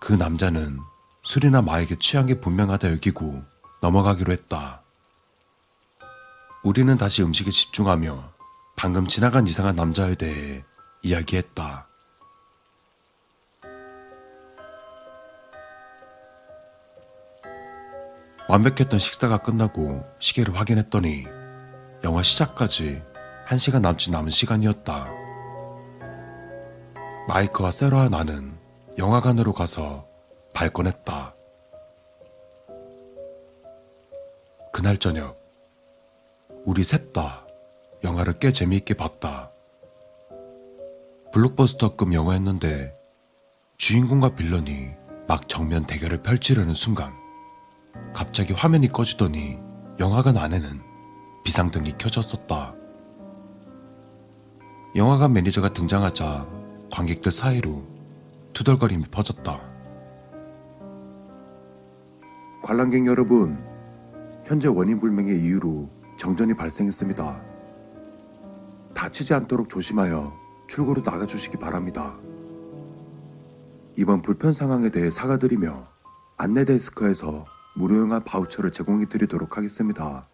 그 0.00 0.14
남자는 0.14 0.78
술이나 1.24 1.60
마에게 1.60 1.96
취한 1.98 2.24
게 2.24 2.40
분명하다 2.40 2.90
여기고 2.92 3.42
넘어가기로 3.82 4.32
했다. 4.32 4.80
우리는 6.64 6.96
다시 6.96 7.22
음식에 7.22 7.50
집중하며 7.50 8.32
방금 8.76 9.06
지나간 9.06 9.46
이상한 9.46 9.76
남자에 9.76 10.14
대해 10.14 10.64
이야기했다. 11.02 11.85
완벽했던 18.48 19.00
식사가 19.00 19.38
끝나고 19.38 20.04
시계를 20.20 20.54
확인했더니 20.54 21.26
영화 22.04 22.22
시작까지 22.22 23.02
1시간 23.48 23.80
남짓 23.80 24.12
남은 24.12 24.30
시간이었다. 24.30 25.10
마이크와 27.28 27.72
세라와 27.72 28.08
나는 28.08 28.56
영화관으로 28.98 29.52
가서 29.52 30.06
발권했다. 30.52 31.34
그날 34.72 34.96
저녁, 34.98 35.40
우리 36.64 36.84
셋 36.84 37.12
다 37.12 37.46
영화를 38.04 38.38
꽤 38.38 38.52
재미있게 38.52 38.94
봤다. 38.94 39.50
블록버스터급 41.32 42.12
영화였는데 42.12 42.94
주인공과 43.78 44.36
빌런이 44.36 44.90
막 45.26 45.48
정면 45.48 45.86
대결을 45.86 46.22
펼치려는 46.22 46.74
순간 46.74 47.12
갑자기 48.14 48.52
화면이 48.52 48.88
꺼지더니 48.88 49.58
영화관 49.98 50.36
안에는 50.36 50.80
비상등이 51.44 51.96
켜졌었다. 51.98 52.74
영화관 54.94 55.32
매니저가 55.32 55.74
등장하자 55.74 56.46
관객들 56.90 57.30
사이로 57.30 57.82
투덜거림이 58.52 59.04
퍼졌다. 59.10 59.60
관람객 62.62 63.06
여러분, 63.06 63.62
현재 64.44 64.68
원인 64.68 64.98
불명의 64.98 65.38
이유로 65.40 65.88
정전이 66.16 66.54
발생했습니다. 66.54 67.42
다치지 68.94 69.34
않도록 69.34 69.68
조심하여 69.68 70.32
출구로 70.66 71.02
나가주시기 71.04 71.58
바랍니다. 71.58 72.16
이번 73.96 74.22
불편 74.22 74.52
상황에 74.52 74.90
대해 74.90 75.10
사과드리며 75.10 75.86
안내 76.38 76.64
데스크에서 76.64 77.44
무료 77.78 78.00
영화 78.00 78.20
바우처를 78.20 78.72
제공해 78.72 79.04
드리도록 79.04 79.58
하겠습니다. 79.58 80.26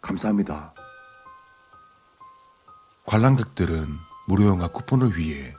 감사합니다. 0.00 0.72
관람객들은 3.04 3.98
무료 4.28 4.46
영화 4.46 4.68
쿠폰을 4.68 5.18
위해 5.18 5.52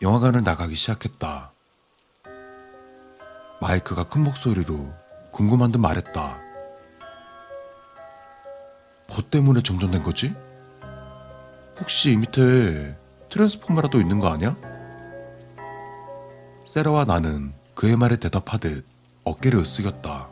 영화관을 0.00 0.42
나가기 0.42 0.74
시작했다. 0.74 1.52
마이크가 3.60 4.08
큰 4.08 4.24
목소리로 4.24 4.90
궁금한 5.32 5.70
듯 5.70 5.78
말했다. 5.78 6.40
뭐 9.08 9.18
때문에 9.30 9.62
정전된 9.62 10.02
거지? 10.02 10.34
혹시 11.78 12.12
이 12.12 12.16
밑에 12.16 12.96
트랜스포머라도 13.28 14.00
있는 14.00 14.18
거 14.18 14.28
아니야? 14.28 14.56
세라와 16.64 17.04
나는 17.04 17.52
그의 17.74 17.96
말에 17.96 18.16
대답하듯 18.16 18.95
어깨를 19.26 19.60
으쓱였다. 19.62 20.28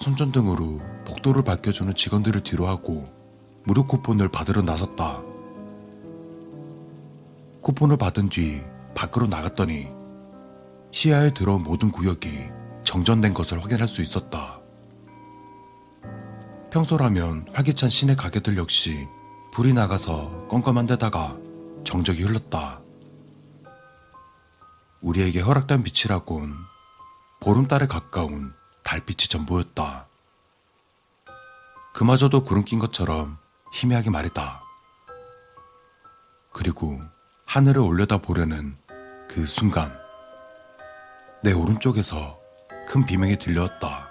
손전등으로 0.00 0.80
복도를 1.06 1.44
밝혀주는 1.44 1.94
직원들을 1.94 2.42
뒤로 2.42 2.66
하고 2.66 3.04
무료 3.64 3.86
쿠폰을 3.86 4.30
받으러 4.30 4.62
나섰다. 4.62 5.22
쿠폰을 7.60 7.98
받은 7.98 8.30
뒤 8.30 8.62
밖으로 8.94 9.26
나갔더니 9.26 9.88
시야에 10.90 11.34
들어온 11.34 11.62
모든 11.62 11.90
구역이 11.90 12.48
정전된 12.84 13.34
것을 13.34 13.62
확인할 13.62 13.86
수 13.86 14.00
있었다. 14.00 14.60
평소라면 16.70 17.48
활기찬 17.52 17.90
시내 17.90 18.14
가게들 18.14 18.56
역시 18.56 19.06
불이 19.52 19.74
나가서 19.74 20.48
껌껌한 20.48 20.86
데다가 20.86 21.36
정적이 21.84 22.24
흘렀다. 22.24 22.83
우리에게 25.04 25.40
허락된 25.40 25.82
빛이라곤 25.82 26.56
보름달에 27.40 27.86
가까운 27.86 28.54
달빛이 28.84 29.28
전부였다. 29.28 30.06
그마저도 31.92 32.42
구름 32.42 32.64
낀 32.64 32.78
것처럼 32.78 33.36
희미하게 33.74 34.08
말이다. 34.08 34.62
그리고 36.52 37.02
하늘을 37.44 37.82
올려다 37.82 38.16
보려는 38.16 38.78
그 39.28 39.44
순간, 39.44 39.94
내 41.42 41.52
오른쪽에서 41.52 42.40
큰 42.88 43.04
비명이 43.04 43.38
들려왔다. 43.38 44.08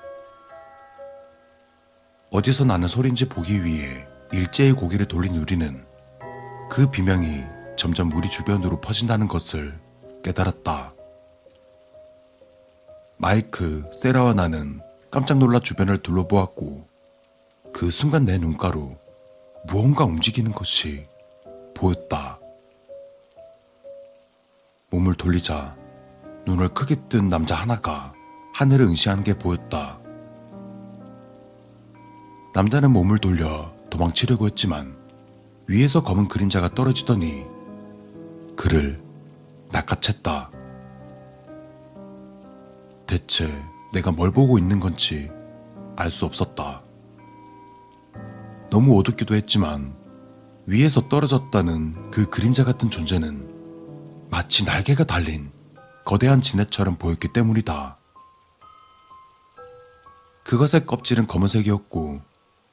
어디서 2.30 2.66
나는 2.66 2.88
소리인지 2.88 3.30
보기 3.30 3.64
위해 3.64 4.08
일제히 4.32 4.72
고개를 4.72 5.08
돌린 5.08 5.38
우리는 5.38 5.86
그 6.70 6.92
비명이 6.92 7.46
점점 7.78 8.12
우리 8.12 8.30
주변으로 8.30 8.80
퍼진다는 8.80 9.28
것을 9.28 9.83
깨달았다. 10.24 10.94
마이크, 13.18 13.84
세라와 13.94 14.34
나는 14.34 14.82
깜짝 15.12 15.38
놀라 15.38 15.60
주변을 15.60 16.00
둘러보았고 16.00 16.88
그 17.74 17.92
순간 17.92 18.26
내 18.26 18.38
눈가로 18.38 18.98
무언가 19.68 20.06
움직이는 20.06 20.52
것이 20.52 21.06
보였다. 21.76 22.40
몸을 24.90 25.16
돌리자 25.16 25.76
눈을 26.46 26.70
크게 26.70 26.96
뜬 27.10 27.30
남자 27.30 27.56
하나가 27.56 28.14
하늘을 28.54 28.86
응시하는 28.86 29.24
게 29.24 29.38
보였다. 29.38 30.00
남자는 32.54 32.92
몸을 32.92 33.18
돌려 33.18 33.74
도망치려고 33.90 34.46
했지만 34.48 34.96
위에서 35.68 36.04
검은 36.04 36.28
그림자가 36.28 36.70
떨어지더니 36.76 37.46
그를 38.56 39.03
낚아챘다. 39.74 40.50
대체 43.08 43.62
내가 43.92 44.12
뭘 44.12 44.32
보고 44.32 44.58
있는 44.58 44.80
건지 44.80 45.30
알 45.96 46.10
수 46.10 46.26
없었다. 46.26 46.82
너무 48.70 48.98
어둡기도 49.00 49.36
했지만 49.36 49.96
위에서 50.66 51.10
떨어졌다는 51.10 52.12
그 52.12 52.30
그림자 52.30 52.64
같은 52.64 52.90
존재는 52.90 54.28
마치 54.32 54.64
날개가 54.64 55.04
달린 55.04 55.52
거대한 56.06 56.42
지네처럼 56.42 56.96
보였기 56.98 57.34
때문이다. 57.34 57.98
그것의 60.44 60.86
껍질은 60.86 61.28
검은색이었고 61.28 62.22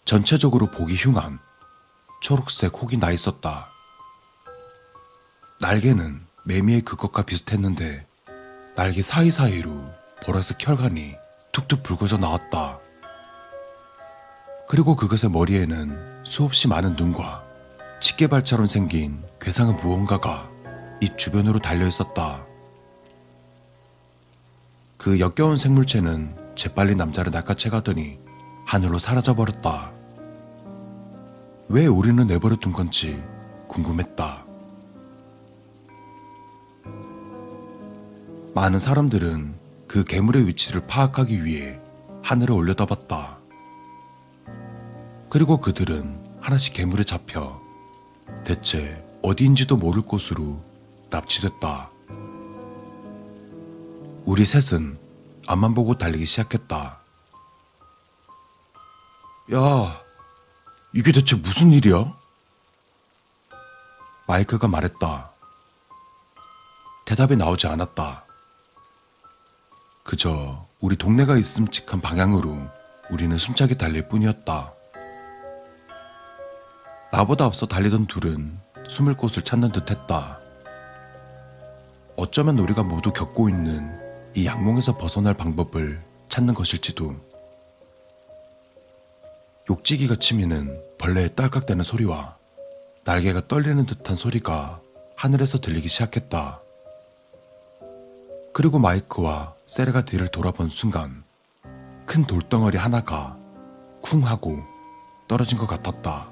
전체적으로 0.04 0.70
보기 0.70 0.96
흉한 0.96 1.38
초록색 2.20 2.72
혹이 2.80 2.98
나 2.98 3.10
있었다. 3.10 3.68
날개는 5.60 6.26
매미의 6.50 6.80
그것과 6.80 7.22
비슷했는데 7.22 8.04
날개 8.74 9.02
사이사이로 9.02 9.84
보라색 10.24 10.66
혈관이 10.66 11.14
툭툭 11.52 11.84
붉어져 11.84 12.16
나왔다. 12.16 12.80
그리고 14.68 14.96
그것의 14.96 15.30
머리에는 15.30 16.24
수없이 16.24 16.66
많은 16.66 16.96
눈과 16.96 17.44
집게발처럼 18.00 18.66
생긴 18.66 19.22
괴상한 19.40 19.76
무언가가 19.76 20.50
입 21.00 21.16
주변으로 21.18 21.60
달려 21.60 21.86
있었다. 21.86 22.44
그 24.96 25.20
역겨운 25.20 25.56
생물체는 25.56 26.34
재빨리 26.56 26.96
남자를 26.96 27.30
낚아채 27.30 27.70
가더니 27.70 28.18
하늘로 28.66 28.98
사라져 28.98 29.36
버렸다. 29.36 29.92
왜 31.68 31.86
우리는 31.86 32.26
내버려 32.26 32.56
둔 32.56 32.72
건지 32.72 33.22
궁금했다. 33.68 34.49
많은 38.60 38.78
사람들은 38.78 39.58
그 39.88 40.04
괴물의 40.04 40.46
위치를 40.46 40.86
파악하기 40.86 41.46
위해 41.46 41.80
하늘을 42.22 42.54
올려다봤다. 42.54 43.38
그리고 45.30 45.62
그들은 45.62 46.38
하나씩 46.42 46.74
괴물에 46.74 47.04
잡혀 47.04 47.58
대체 48.44 49.02
어디인지도 49.22 49.78
모를 49.78 50.02
곳으로 50.02 50.62
납치됐다. 51.08 51.90
우리 54.26 54.44
셋은 54.44 54.98
앞만 55.46 55.72
보고 55.72 55.96
달리기 55.96 56.26
시작했다. 56.26 57.00
야, 59.54 60.00
이게 60.92 61.12
대체 61.12 61.34
무슨 61.34 61.72
일이야? 61.72 62.14
마이크가 64.28 64.68
말했다. 64.68 65.30
대답이 67.06 67.36
나오지 67.36 67.66
않았다. 67.66 68.26
그저 70.10 70.66
우리 70.80 70.96
동네가 70.96 71.36
있음직한 71.36 72.00
방향으로 72.00 72.58
우리는 73.12 73.38
숨차게 73.38 73.76
달릴 73.76 74.08
뿐이었다. 74.08 74.74
나보다 77.12 77.44
앞서 77.44 77.66
달리던 77.66 78.06
둘은 78.06 78.58
숨을 78.88 79.16
곳을 79.16 79.44
찾는 79.44 79.70
듯 79.70 79.88
했다. 79.88 80.40
어쩌면 82.16 82.58
우리가 82.58 82.82
모두 82.82 83.12
겪고 83.12 83.48
있는 83.48 83.88
이 84.34 84.48
악몽에서 84.48 84.98
벗어날 84.98 85.34
방법을 85.34 86.02
찾는 86.28 86.54
것일지도. 86.54 87.14
욕지기가 89.70 90.16
치미는 90.16 90.76
벌레의 90.98 91.36
딸깍대는 91.36 91.84
소리와 91.84 92.36
날개가 93.04 93.46
떨리는 93.46 93.86
듯한 93.86 94.16
소리가 94.16 94.80
하늘에서 95.14 95.60
들리기 95.60 95.88
시작했다. 95.88 96.62
그리고 98.60 98.78
마이크와 98.78 99.54
세레가 99.66 100.04
뒤를 100.04 100.28
돌아본 100.28 100.68
순간 100.68 101.24
큰 102.04 102.26
돌덩어리 102.26 102.76
하나가 102.76 103.38
쿵 104.02 104.26
하고 104.26 104.58
떨어진 105.26 105.56
것 105.56 105.66
같았다. 105.66 106.30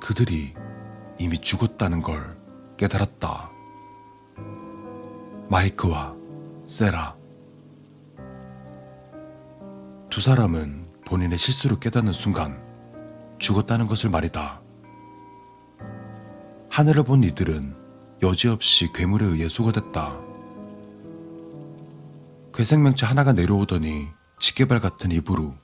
그들이 0.00 0.54
이미 1.18 1.40
죽었다는 1.40 2.02
걸 2.02 2.40
깨달았다. 2.76 3.50
마이크와 5.48 6.14
세라. 6.64 7.16
두 10.08 10.20
사람은 10.20 10.88
본인의 11.04 11.36
실수를 11.36 11.80
깨닫는 11.80 12.12
순간 12.12 12.62
죽었다는 13.40 13.88
것을 13.88 14.08
말이다. 14.08 14.62
하늘을 16.68 17.02
본 17.02 17.24
이들은 17.24 17.79
여지없이 18.22 18.92
괴물에 18.92 19.24
의해 19.24 19.48
수거됐다. 19.48 20.18
괴생명체 22.52 23.06
하나가 23.06 23.32
내려오더니 23.32 24.08
지게발 24.38 24.80
같은 24.80 25.10
입으로 25.10 25.54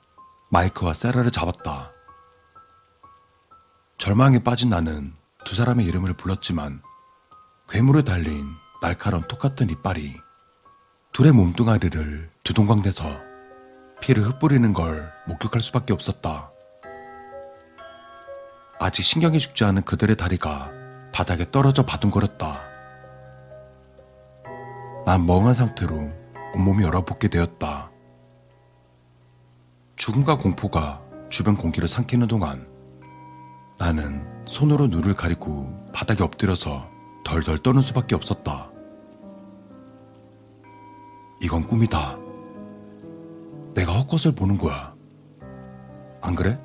마이크와 0.49 0.93
세라를 0.93 1.29
잡았다. 1.29 1.91
절망에 3.99 4.43
빠진 4.43 4.69
나는 4.69 5.13
두 5.45 5.55
사람의 5.55 5.85
이름을 5.85 6.13
불렀지만 6.13 6.81
괴물에 7.69 8.03
달린 8.03 8.47
날카로운 8.81 9.27
톡 9.27 9.39
같은 9.39 9.69
이빨이 9.69 10.15
둘의 11.13 11.33
몸뚱아리를 11.33 12.29
두동강대서 12.43 13.19
피를 14.01 14.23
흩뿌리는 14.23 14.73
걸 14.73 15.11
목격할 15.27 15.61
수밖에 15.61 15.93
없었다. 15.93 16.51
아직 18.79 19.03
신경이 19.03 19.39
죽지 19.39 19.63
않은 19.63 19.83
그들의 19.83 20.15
다리가 20.15 20.76
바닥에 21.13 21.49
떨어져 21.51 21.83
바둥거렸다. 21.83 22.61
난 25.05 25.25
멍한 25.25 25.53
상태로 25.53 26.11
온몸이 26.55 26.83
얼어붙게 26.83 27.29
되었다. 27.29 27.91
죽음과 29.95 30.37
공포가 30.37 31.01
주변 31.29 31.55
공기를 31.55 31.87
삼키는 31.87 32.27
동안 32.27 32.67
나는 33.79 34.25
손으로 34.45 34.87
눈을 34.87 35.15
가리고 35.15 35.71
바닥에 35.93 36.23
엎드려서 36.23 36.89
덜덜 37.23 37.59
떠는 37.59 37.81
수밖에 37.81 38.15
없었다. 38.15 38.71
이건 41.41 41.67
꿈이다. 41.67 42.17
내가 43.73 43.93
헛것을 43.93 44.33
보는 44.33 44.57
거야. 44.57 44.95
안 46.21 46.35
그래? 46.35 46.59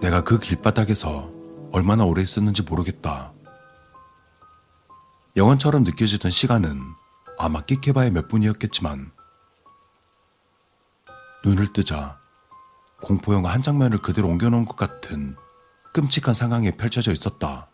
내가 0.00 0.22
그 0.22 0.38
길바닥에서 0.38 1.30
얼마나 1.72 2.04
오래 2.04 2.22
있었는지 2.22 2.62
모르겠다. 2.62 3.32
영원처럼 5.36 5.82
느껴지던 5.82 6.30
시간은 6.30 6.80
아마 7.36 7.62
끽해봐야 7.64 8.10
몇 8.10 8.28
분이었겠지만 8.28 9.10
눈을 11.44 11.72
뜨자 11.72 12.18
공포영화 13.02 13.52
한 13.52 13.62
장면을 13.62 13.98
그대로 13.98 14.28
옮겨놓은 14.28 14.64
것 14.64 14.76
같은 14.76 15.36
끔찍한 15.92 16.34
상황이 16.34 16.76
펼쳐져 16.76 17.12
있었다. 17.12 17.68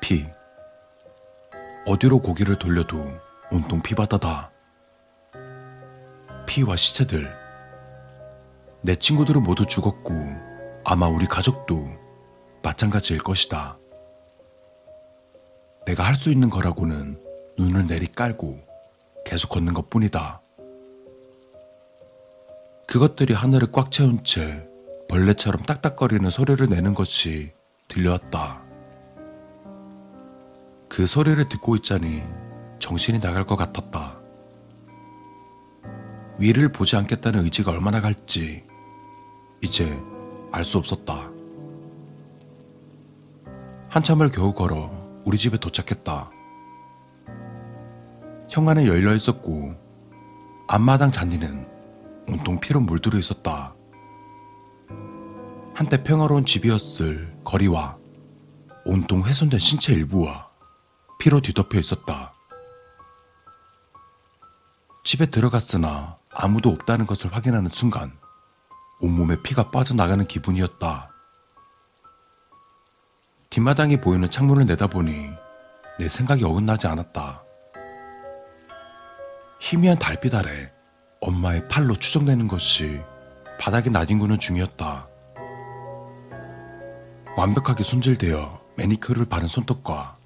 피. 0.00 0.26
어디로 1.86 2.20
고개를 2.20 2.58
돌려도 2.58 3.06
온통 3.50 3.82
피바다다. 3.82 4.50
피와 6.46 6.76
시체들. 6.76 7.39
내 8.82 8.96
친구들은 8.96 9.42
모두 9.42 9.66
죽었고 9.66 10.14
아마 10.84 11.06
우리 11.06 11.26
가족도 11.26 11.88
마찬가지일 12.62 13.20
것이다. 13.22 13.78
내가 15.86 16.04
할 16.04 16.14
수 16.16 16.30
있는 16.30 16.50
거라고는 16.50 17.18
눈을 17.58 17.86
내리 17.86 18.06
깔고 18.06 18.60
계속 19.24 19.48
걷는 19.50 19.74
것 19.74 19.90
뿐이다. 19.90 20.40
그것들이 22.86 23.34
하늘을 23.34 23.70
꽉 23.72 23.90
채운 23.90 24.24
채 24.24 24.66
벌레처럼 25.08 25.62
딱딱거리는 25.62 26.28
소리를 26.30 26.66
내는 26.68 26.94
것이 26.94 27.52
들려왔다. 27.88 28.64
그 30.88 31.06
소리를 31.06 31.48
듣고 31.48 31.76
있자니 31.76 32.22
정신이 32.78 33.20
나갈 33.20 33.46
것 33.46 33.56
같았다. 33.56 34.20
위를 36.38 36.72
보지 36.72 36.96
않겠다는 36.96 37.44
의지가 37.44 37.70
얼마나 37.70 38.00
갈지 38.00 38.64
이제 39.62 40.00
알 40.52 40.64
수 40.64 40.78
없었다. 40.78 41.30
한참을 43.88 44.30
겨우 44.30 44.52
걸어 44.54 44.90
우리 45.24 45.36
집에 45.38 45.56
도착했다. 45.58 46.30
현관은 48.48 48.86
열려 48.86 49.14
있었고 49.14 49.74
앞마당 50.68 51.12
잔디는 51.12 51.68
온통 52.28 52.60
피로 52.60 52.80
물들어 52.80 53.18
있었다. 53.18 53.74
한때 55.74 56.02
평화로운 56.02 56.44
집이었을 56.44 57.36
거리와 57.44 57.96
온통 58.84 59.24
훼손된 59.24 59.58
신체 59.58 59.92
일부와 59.92 60.50
피로 61.18 61.40
뒤덮여 61.40 61.78
있었다. 61.78 62.32
집에 65.04 65.26
들어갔으나 65.26 66.18
아무도 66.30 66.70
없다는 66.70 67.06
것을 67.06 67.32
확인하는 67.34 67.70
순간 67.72 68.19
온몸에 69.00 69.40
피가 69.42 69.70
빠져나가는 69.70 70.26
기분이었다. 70.26 71.10
뒷마당에 73.50 74.00
보이는 74.00 74.30
창문을 74.30 74.66
내다보니 74.66 75.30
내 75.98 76.08
생각이 76.08 76.44
어긋나지 76.44 76.86
않았다. 76.86 77.42
희미한 79.60 79.98
달빛 79.98 80.34
아래 80.34 80.72
엄마의 81.20 81.68
팔로 81.68 81.94
추정되는 81.94 82.48
것이 82.48 83.00
바닥에 83.58 83.90
나뒹구는 83.90 84.38
중이었다. 84.38 85.08
완벽하게 87.36 87.84
손질되어 87.84 88.60
매니큐어를 88.76 89.26
바른 89.26 89.48
손톱과 89.48 90.16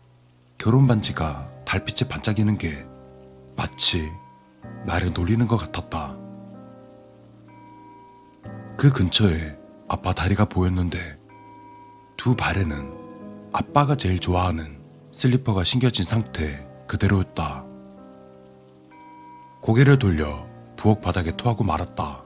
결혼 0.58 0.86
반지가 0.86 1.50
달빛에 1.64 2.08
반짝이는 2.08 2.58
게 2.58 2.86
마치 3.56 4.10
나를 4.86 5.12
놀리는 5.12 5.46
것 5.46 5.56
같았다. 5.56 6.23
그 8.76 8.92
근처에 8.92 9.56
아빠 9.88 10.12
다리가 10.12 10.46
보였는데 10.46 11.18
두 12.16 12.34
발에는 12.34 13.50
아빠가 13.52 13.96
제일 13.96 14.18
좋아하는 14.18 14.82
슬리퍼가 15.12 15.62
신겨진 15.64 16.04
상태 16.04 16.66
그대로였다. 16.88 17.64
고개를 19.62 19.98
돌려 19.98 20.46
부엌 20.76 21.00
바닥에 21.00 21.36
토하고 21.36 21.64
말았다. 21.64 22.24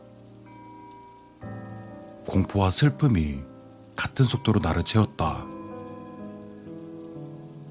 공포와 2.27 2.71
슬픔이 2.71 3.43
같은 3.95 4.25
속도로 4.25 4.61
나를 4.61 4.85
채웠다. 4.85 5.47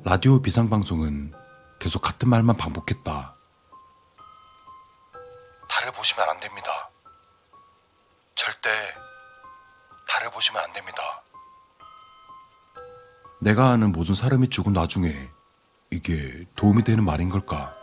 라디오 0.03 0.41
비상방송은 0.41 1.33
계속 1.80 2.01
같은 2.01 2.30
말만 2.30 2.57
반복했다. 2.57 3.35
달을 5.69 5.91
보시면 5.91 6.30
안 6.30 6.39
됩니다. 6.39 6.86
절대 8.38 8.69
달을 10.07 10.30
보시면 10.32 10.64
안 10.64 10.72
됩니다. 10.72 11.01
내가 13.41 13.72
아는 13.72 13.91
모든 13.91 14.16
사람이 14.16 14.49
죽은 14.49 14.74
나중에 14.74 15.27
이게 15.90 16.45
도움이 16.56 16.83
되는 16.83 17.03
말인 17.03 17.30
걸까? 17.30 17.75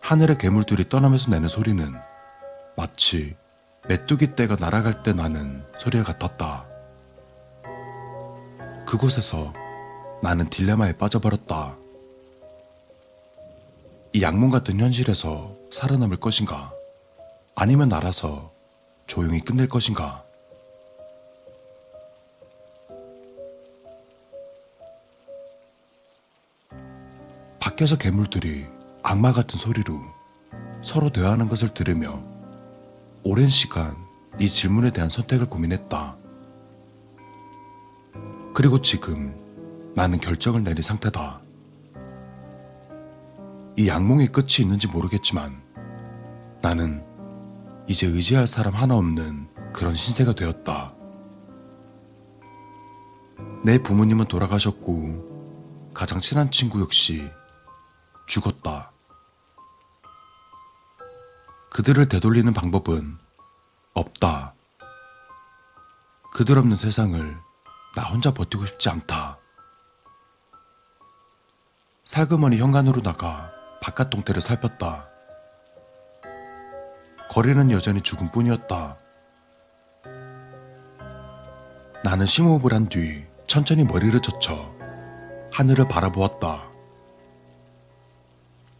하늘의 0.00 0.38
괴물들이 0.38 0.88
떠나면서 0.88 1.30
내는 1.30 1.48
소리는 1.48 1.94
마치 2.76 3.36
메뚜기 3.88 4.34
떼가 4.34 4.56
날아갈 4.56 5.02
때 5.02 5.12
나는 5.12 5.64
소리와 5.76 6.04
같았다. 6.04 6.66
그곳에서 8.86 9.52
나는 10.22 10.50
딜레마에 10.50 10.98
빠져버렸다. 10.98 11.76
이 14.12 14.24
악몽 14.24 14.50
같은 14.50 14.78
현실에서 14.78 15.56
살아남을 15.70 16.18
것인가? 16.18 16.72
아니면 17.54 17.92
알아서 17.92 18.52
조용히 19.06 19.40
끝낼 19.40 19.68
것인가? 19.68 20.24
밖에서 27.60 27.96
괴물들이 27.96 28.66
악마 29.02 29.32
같은 29.32 29.58
소리로 29.58 30.00
서로 30.82 31.10
대화하는 31.10 31.48
것을 31.48 31.74
들으며 31.74 32.22
오랜 33.22 33.48
시간 33.48 33.96
이 34.38 34.48
질문에 34.48 34.90
대한 34.90 35.08
선택을 35.08 35.48
고민했다. 35.48 36.16
그리고 38.54 38.82
지금 38.82 39.34
나는 39.94 40.20
결정을 40.20 40.64
내린 40.64 40.82
상태다. 40.82 41.40
이 43.76 43.88
악몽의 43.90 44.28
끝이 44.32 44.56
있는지 44.60 44.88
모르겠지만 44.88 45.62
나는 46.60 47.02
이제 47.88 48.06
의지할 48.06 48.46
사람 48.46 48.74
하나 48.74 48.94
없는 48.94 49.48
그런 49.72 49.94
신세가 49.94 50.34
되었다. 50.34 50.94
내 53.64 53.82
부모님은 53.82 54.26
돌아가셨고 54.26 55.90
가장 55.94 56.20
친한 56.20 56.50
친구 56.50 56.80
역시 56.80 57.30
죽었다. 58.26 58.92
그들을 61.70 62.08
되돌리는 62.08 62.52
방법은 62.52 63.18
없다. 63.94 64.54
그들 66.32 66.58
없는 66.58 66.76
세상을 66.76 67.38
나 67.94 68.02
혼자 68.02 68.32
버티고 68.32 68.66
싶지 68.66 68.88
않다. 68.88 69.38
살그머니 72.04 72.58
현관으로 72.58 73.02
나가 73.02 73.50
바깥 73.80 74.10
동태를 74.10 74.40
살폈다. 74.40 75.11
거리는 77.32 77.70
여전히 77.70 78.02
죽음 78.02 78.30
뿐이었다. 78.30 78.98
나는 82.04 82.26
심호흡을 82.26 82.74
한 82.74 82.90
뒤 82.90 83.24
천천히 83.46 83.84
머리를 83.84 84.20
젖혀 84.20 84.70
하늘을 85.50 85.88
바라보았다. 85.88 86.70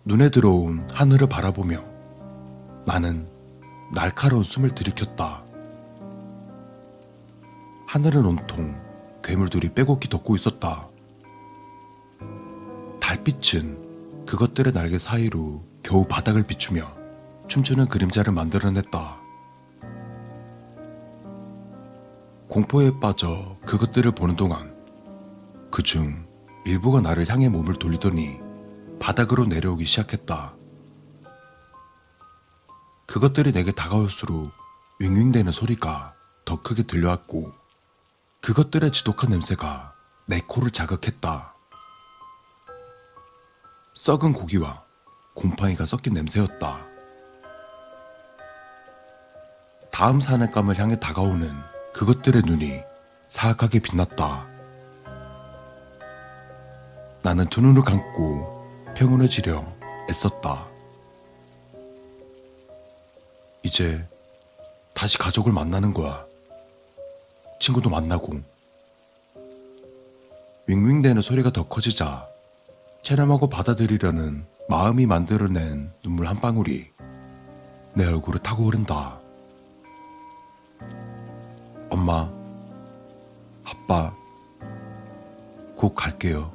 눈에 0.05 0.29
들어온 0.29 0.87
하늘을 0.93 1.31
바라보며 1.31 1.83
나는 2.85 3.27
날카로운 3.95 4.45
숨을 4.45 4.75
들이켰다. 4.75 5.45
하늘은 7.87 8.27
온통 8.27 8.79
괴물들이 9.23 9.73
빼곡히 9.73 10.11
덮고 10.11 10.37
있었다. 10.37 10.89
달빛은 13.01 14.27
그것들의 14.27 14.75
날개 14.75 14.99
사이로 14.99 15.65
겨우 15.83 16.05
바닥을 16.07 16.43
비추며 16.43 17.02
춤추는 17.49 17.87
그림자를 17.89 18.33
만들어냈다. 18.33 19.21
공포에 22.49 22.91
빠져 23.01 23.57
그것들을 23.67 24.13
보는 24.13 24.37
동안 24.37 24.73
그 25.71 25.83
중 25.83 26.27
일부가 26.65 27.01
나를 27.01 27.29
향해 27.29 27.49
몸을 27.49 27.75
돌리더니 27.79 28.39
바닥으로 29.01 29.47
내려오기 29.47 29.85
시작했다. 29.85 30.55
그것들이 33.07 33.53
내게 33.53 33.73
다가올수록 33.73 34.51
윙윙대는 35.01 35.51
소리가 35.51 36.15
더 36.45 36.63
크게 36.63 36.85
들려왔고 36.85 37.53
그것들의 38.43 38.93
지독한 38.93 39.31
냄새가 39.31 39.95
내 40.27 40.41
코를 40.47 40.71
자극했다. 40.71 41.55
썩은 43.95 44.33
고기와 44.35 44.85
곰팡이가 45.35 45.85
섞인 45.85 46.15
냄새였다. 46.15 46.92
다음 49.93 50.21
사냥감을 50.21 50.79
향해 50.79 50.99
다가오는 50.99 51.53
그것들의 51.93 52.43
눈이 52.47 52.81
사악하게 53.29 53.79
빛났다. 53.81 54.49
나는 57.23 57.47
두 57.51 57.61
눈을 57.61 57.83
감고 57.83 58.95
평온해지려 58.97 59.65
애썼다. 60.11 60.67
이제 63.63 64.05
다시 64.95 65.19
가족을 65.19 65.53
만나는 65.53 65.93
거야. 65.93 66.25
친구도 67.61 67.91
만나고. 67.91 68.41
윙윙대는 70.67 71.21
소리가 71.21 71.53
더 71.53 71.69
커지자 71.69 72.27
체념하고 73.03 73.49
받아들이려는 73.51 74.47
마음이 74.69 75.07
만들어낸 75.07 75.93
눈물 76.03 76.29
한 76.29 76.41
방울이 76.41 76.91
내 77.95 78.07
얼굴을 78.07 78.43
타고 78.43 78.65
흐른다. 78.65 79.22
엄마, 81.93 82.27
아빠, 83.65 84.17
곧 85.77 85.95
갈게요. 85.95 86.51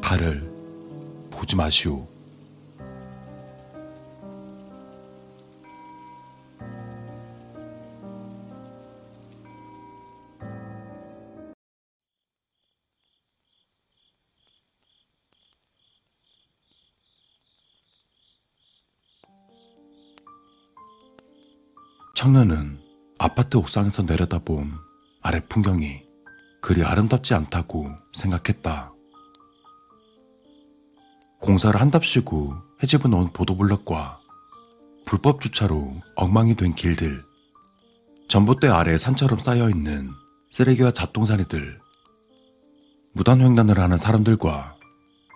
달을 0.00 0.50
보지 1.30 1.56
마시오. 1.56 2.06
청년은 22.18 22.80
아파트 23.16 23.58
옥상에서 23.58 24.02
내려다본 24.02 24.74
아래 25.22 25.38
풍경이 25.48 26.02
그리 26.60 26.82
아름답지 26.82 27.32
않다고 27.32 27.92
생각했다. 28.12 28.92
공사를 31.38 31.80
한답시고 31.80 32.56
해집어 32.82 33.08
놓은 33.08 33.32
보도블럭과 33.32 34.18
불법 35.04 35.40
주차로 35.40 35.94
엉망이 36.16 36.56
된 36.56 36.74
길들, 36.74 37.24
전봇대 38.26 38.66
아래 38.66 38.98
산처럼 38.98 39.38
쌓여있는 39.38 40.10
쓰레기와 40.50 40.90
잡동사니들, 40.90 41.80
무단 43.12 43.40
횡단을 43.40 43.78
하는 43.78 43.96
사람들과 43.96 44.74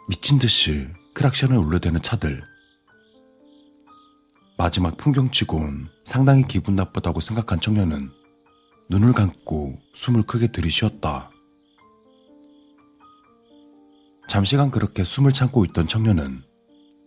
미친 0.08 0.40
듯이 0.40 0.88
크락션을 1.14 1.56
울려대는 1.56 2.02
차들, 2.02 2.42
마지막 4.56 4.97
풍경치곤 4.97 5.89
상당히 6.05 6.44
기분 6.47 6.76
나쁘다고 6.76 7.20
생각한 7.20 7.60
청년은 7.60 8.10
눈을 8.90 9.12
감고 9.12 9.78
숨을 9.94 10.24
크게 10.24 10.52
들이쉬었다. 10.52 11.31
잠시간 14.28 14.70
그렇게 14.70 15.05
숨을 15.05 15.32
참고 15.32 15.64
있던 15.64 15.86
청년은 15.86 16.42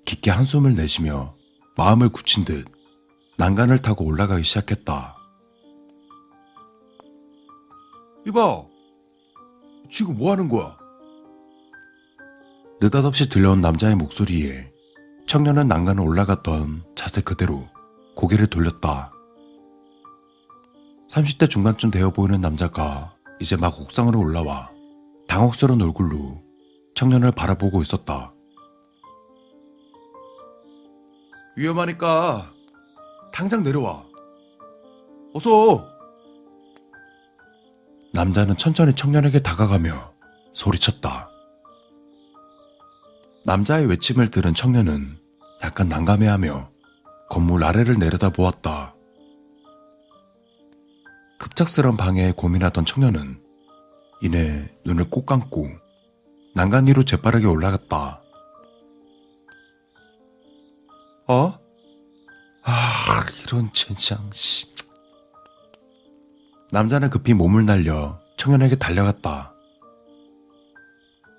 깊게 0.05 0.31
한숨을 0.31 0.75
내쉬며 0.75 1.35
마음을 1.77 2.09
굳힌 2.09 2.45
듯 2.45 2.65
난간을 3.37 3.79
타고 3.79 4.05
올라가기 4.05 4.43
시작했다. 4.43 5.15
이봐! 8.27 8.65
지금 9.91 10.17
뭐 10.17 10.31
하는 10.31 10.49
거야? 10.49 10.77
느닷없이 12.81 13.29
들려온 13.29 13.61
남자의 13.61 13.95
목소리에 13.95 14.74
청년은 15.27 15.67
난간을 15.67 16.03
올라갔던 16.03 16.83
자세 16.95 17.21
그대로 17.21 17.67
고개를 18.15 18.47
돌렸다. 18.47 19.11
30대 21.09 21.49
중반쯤 21.49 21.89
되어 21.91 22.11
보이는 22.11 22.39
남자가 22.39 23.15
이제 23.39 23.55
막 23.55 23.79
옥상으로 23.81 24.19
올라와 24.19 24.69
당혹스러운 25.27 25.81
얼굴로 25.81 26.43
청년을 26.95 27.31
바라보고 27.31 27.81
있었다. 27.81 28.33
위험하니까 31.57 32.51
당장 33.33 33.63
내려와. 33.63 34.05
어서! 35.33 35.87
남자는 38.13 38.55
천천히 38.57 38.93
청년에게 38.93 39.41
다가가며 39.41 40.13
소리쳤다. 40.53 41.29
남자의 43.45 43.85
외침을 43.85 44.31
들은 44.31 44.55
청년은 44.55 45.19
약간 45.63 45.87
난감해하며 45.87 46.71
건물 47.29 47.63
아래를 47.63 47.99
내려다 47.99 48.31
보았다. 48.31 48.95
급작스런 51.37 51.95
방해에 51.95 52.31
고민하던 52.31 52.85
청년은 52.85 53.39
이내 54.21 54.75
눈을 54.83 55.11
꼭 55.11 55.27
감고 55.27 55.67
난간 56.55 56.87
위로 56.87 57.05
재빠르게 57.05 57.45
올라갔다. 57.45 58.23
어? 61.27 61.59
아, 62.63 63.25
이런 63.43 63.71
젠장, 63.73 64.27
씨. 64.33 64.73
남자는 66.71 67.11
급히 67.11 67.35
몸을 67.35 67.67
날려 67.67 68.19
청년에게 68.37 68.77
달려갔다. 68.77 69.53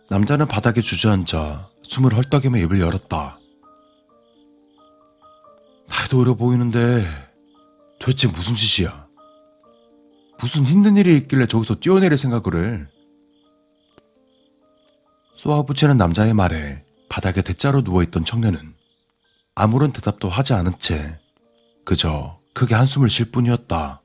남자는 0.09 0.47
바닥에 0.47 0.83
주저앉아 0.83 1.69
숨을 1.89 2.17
헐떡이며 2.17 2.59
입을 2.59 2.81
열었다. 2.81 3.39
나도 5.89 6.21
어려 6.21 6.35
보이는데 6.35 7.07
도대체 7.99 8.29
무슨 8.29 8.55
짓이야? 8.55 9.07
무슨 10.39 10.67
힘든 10.67 10.97
일이 10.97 11.17
있길래 11.17 11.47
저기서 11.47 11.77
뛰어내릴 11.77 12.19
생각을 12.19 12.65
해? 12.65 12.87
쏘아붙이는 15.37 15.97
남자의 15.97 16.35
말에 16.35 16.85
바닥에 17.09 17.43
대자로 17.43 17.83
누워있던 17.83 18.25
청년은 18.25 18.75
아무런 19.55 19.93
대답도 19.93 20.29
하지 20.29 20.53
않은 20.55 20.79
채 20.79 21.19
그저 21.85 22.41
크게 22.53 22.75
한숨을 22.75 23.09
쉴 23.09 23.31
뿐이었다. 23.31 24.03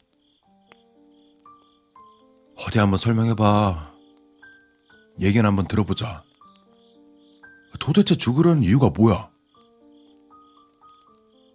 어디 2.67 2.79
한번 2.79 2.97
설명해봐. 2.97 3.91
얘기는 5.19 5.45
한번 5.45 5.67
들어보자. 5.67 6.23
도대체 7.79 8.15
죽으려는 8.15 8.63
이유가 8.63 8.89
뭐야? 8.89 9.29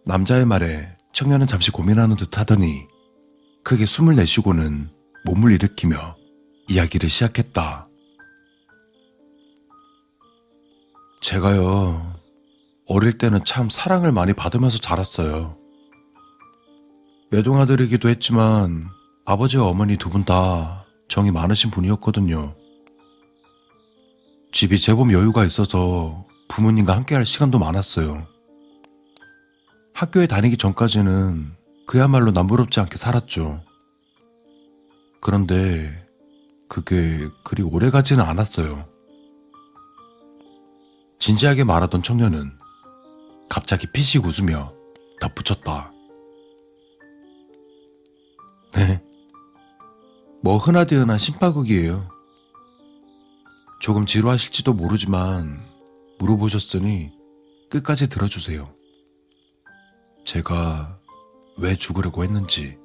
남자의 0.05 0.45
말에 0.47 0.97
청년은 1.13 1.47
잠시 1.47 1.71
고민하는 1.71 2.17
듯 2.17 2.39
하더니 2.39 2.87
크게 3.65 3.87
숨을 3.87 4.17
내쉬고는 4.17 4.91
몸을 5.25 5.53
일으키며 5.53 6.17
이야기를 6.69 7.09
시작했다. 7.09 7.89
제가요, 11.21 12.15
어릴 12.87 13.19
때는 13.19 13.45
참 13.45 13.69
사랑을 13.69 14.13
많이 14.13 14.33
받으면서 14.33 14.79
자랐어요. 14.79 15.59
외동아들이기도 17.31 18.09
했지만 18.09 18.89
아버지와 19.25 19.67
어머니 19.67 19.97
두 19.97 20.11
분 20.11 20.25
다 20.25 20.85
정이 21.09 21.31
많으신 21.33 21.71
분이었거든요. 21.71 22.56
집이 24.57 24.79
제법 24.79 25.13
여유가 25.13 25.45
있어서 25.45 26.25
부모님과 26.49 26.97
함께 26.97 27.15
할 27.15 27.27
시간도 27.27 27.59
많았어요. 27.59 28.27
학교에 29.93 30.27
다니기 30.27 30.57
전까지는 30.57 31.53
그야말로 31.87 32.31
남부럽지 32.31 32.81
않게 32.81 32.97
살았죠. 32.97 33.61
그런데 35.21 36.09
그게 36.71 37.29
그리 37.45 37.63
오래 37.63 37.91
가지는 37.91 38.25
않았어요. 38.25 38.89
진지하게 41.19 41.65
말하던 41.65 42.03
청년은 42.03 42.51
갑자기 43.51 43.87
피식 43.93 44.25
웃으며 44.25 44.73
덧붙였다. 45.21 45.93
네. 48.73 49.03
뭐 50.43 50.57
흔하디 50.57 50.95
흔한 50.95 51.19
심파극이에요. 51.19 52.16
조금 53.87 54.05
지루하실지도 54.05 54.73
모르지만 54.73 55.65
물어보셨으니 56.19 57.13
끝까지 57.71 58.09
들어주세요. 58.09 58.75
제가 60.25 60.99
왜 61.57 61.77
죽으려고 61.77 62.25
했는지. 62.25 62.77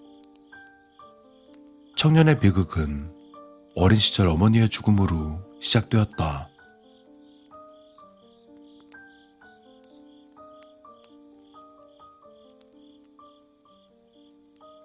청년의 1.95 2.39
비극은 2.39 3.11
어린 3.73 3.97
시절 3.97 4.27
어머니의 4.27 4.69
죽음으로 4.69 5.41
시작되었다. 5.59 6.49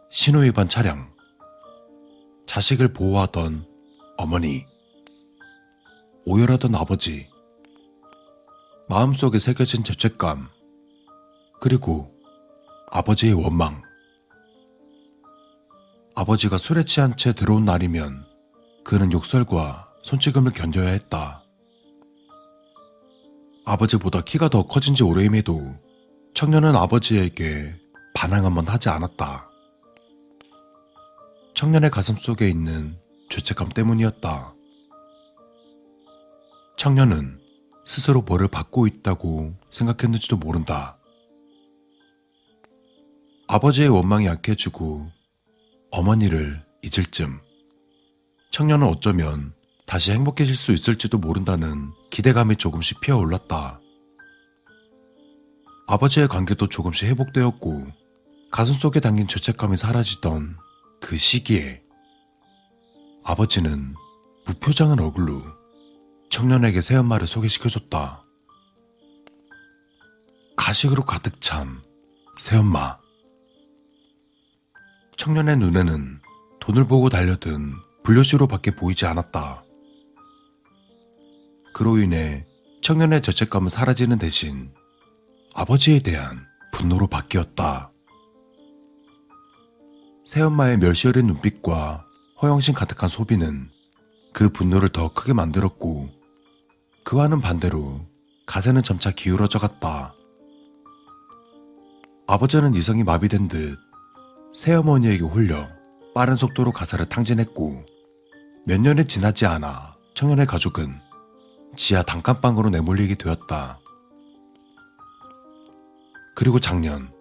신호위반 0.08 0.70
차량. 0.70 1.14
자식을 2.46 2.94
보호하던 2.94 3.66
어머니. 4.16 4.75
오열하던 6.28 6.74
아버지. 6.74 7.28
마음속에 8.88 9.38
새겨진 9.38 9.84
죄책감. 9.84 10.48
그리고 11.60 12.12
아버지의 12.90 13.32
원망. 13.32 13.80
아버지가 16.16 16.58
술에 16.58 16.84
취한 16.84 17.16
채 17.16 17.32
들어온 17.32 17.64
날이면 17.64 18.24
그는 18.82 19.12
욕설과 19.12 19.88
손찌검을 20.02 20.50
견뎌야 20.50 20.88
했다. 20.88 21.44
아버지보다 23.64 24.22
키가 24.22 24.48
더 24.48 24.66
커진 24.66 24.96
지 24.96 25.04
오래임에도 25.04 25.76
청년은 26.34 26.74
아버지에게 26.74 27.72
반항 28.14 28.44
한번 28.44 28.66
하지 28.66 28.88
않았다. 28.88 29.48
청년의 31.54 31.90
가슴 31.90 32.16
속에 32.16 32.48
있는 32.48 32.98
죄책감 33.28 33.68
때문이었다. 33.68 34.55
청년은 36.76 37.40
스스로 37.86 38.22
벌을 38.22 38.48
받고 38.48 38.86
있다고 38.86 39.54
생각했는지도 39.70 40.36
모른다. 40.36 40.98
아버지의 43.48 43.88
원망이 43.88 44.26
약해지고 44.26 45.10
어머니를 45.90 46.62
잊을 46.82 47.06
쯤 47.10 47.40
청년은 48.50 48.86
어쩌면 48.88 49.54
다시 49.86 50.12
행복해질 50.12 50.54
수 50.54 50.72
있을지도 50.72 51.16
모른다는 51.16 51.92
기대감이 52.10 52.56
조금씩 52.56 53.00
피어올랐다. 53.00 53.80
아버지의 55.86 56.28
관계도 56.28 56.68
조금씩 56.68 57.08
회복되었고 57.08 57.86
가슴 58.50 58.74
속에 58.74 59.00
담긴 59.00 59.28
죄책감이 59.28 59.78
사라지던 59.78 60.58
그 61.00 61.16
시기에 61.16 61.82
아버지는 63.24 63.94
무표정한 64.44 65.00
얼굴로 65.00 65.55
청년에게 66.30 66.80
새엄마를 66.80 67.26
소개시켜줬다. 67.26 68.24
가식으로 70.56 71.04
가득 71.04 71.40
찬 71.40 71.82
새엄마. 72.38 72.98
청년의 75.16 75.56
눈에는 75.58 76.20
돈을 76.60 76.86
보고 76.86 77.08
달려든 77.08 77.74
불효시로밖에 78.02 78.76
보이지 78.76 79.06
않았다. 79.06 79.64
그로 81.72 81.98
인해 81.98 82.46
청년의 82.82 83.22
죄책감은 83.22 83.68
사라지는 83.68 84.18
대신 84.18 84.72
아버지에 85.54 86.00
대한 86.00 86.46
분노로 86.72 87.06
바뀌었다. 87.06 87.90
새엄마의 90.24 90.78
멸시어린 90.78 91.26
눈빛과 91.26 92.04
허영심 92.42 92.74
가득한 92.74 93.08
소비는 93.08 93.70
그 94.32 94.50
분노를 94.50 94.90
더 94.90 95.12
크게 95.12 95.32
만들었고 95.32 96.15
그와는 97.06 97.40
반대로 97.40 98.04
가세는 98.46 98.82
점차 98.82 99.12
기울어져 99.12 99.60
갔다. 99.60 100.12
아버지는 102.26 102.74
이성이 102.74 103.04
마비된 103.04 103.46
듯 103.46 103.78
새어머니에게 104.52 105.22
홀려 105.22 105.68
빠른 106.16 106.34
속도로 106.34 106.72
가사를 106.72 107.06
탕진했고 107.08 107.86
몇 108.66 108.80
년이 108.80 109.06
지나지 109.06 109.46
않아 109.46 109.94
청년의 110.14 110.46
가족은 110.46 111.00
지하 111.76 112.02
단칸방으로 112.02 112.70
내몰리게 112.70 113.14
되었다. 113.14 113.78
그리고 116.34 116.58
작년 116.58 117.12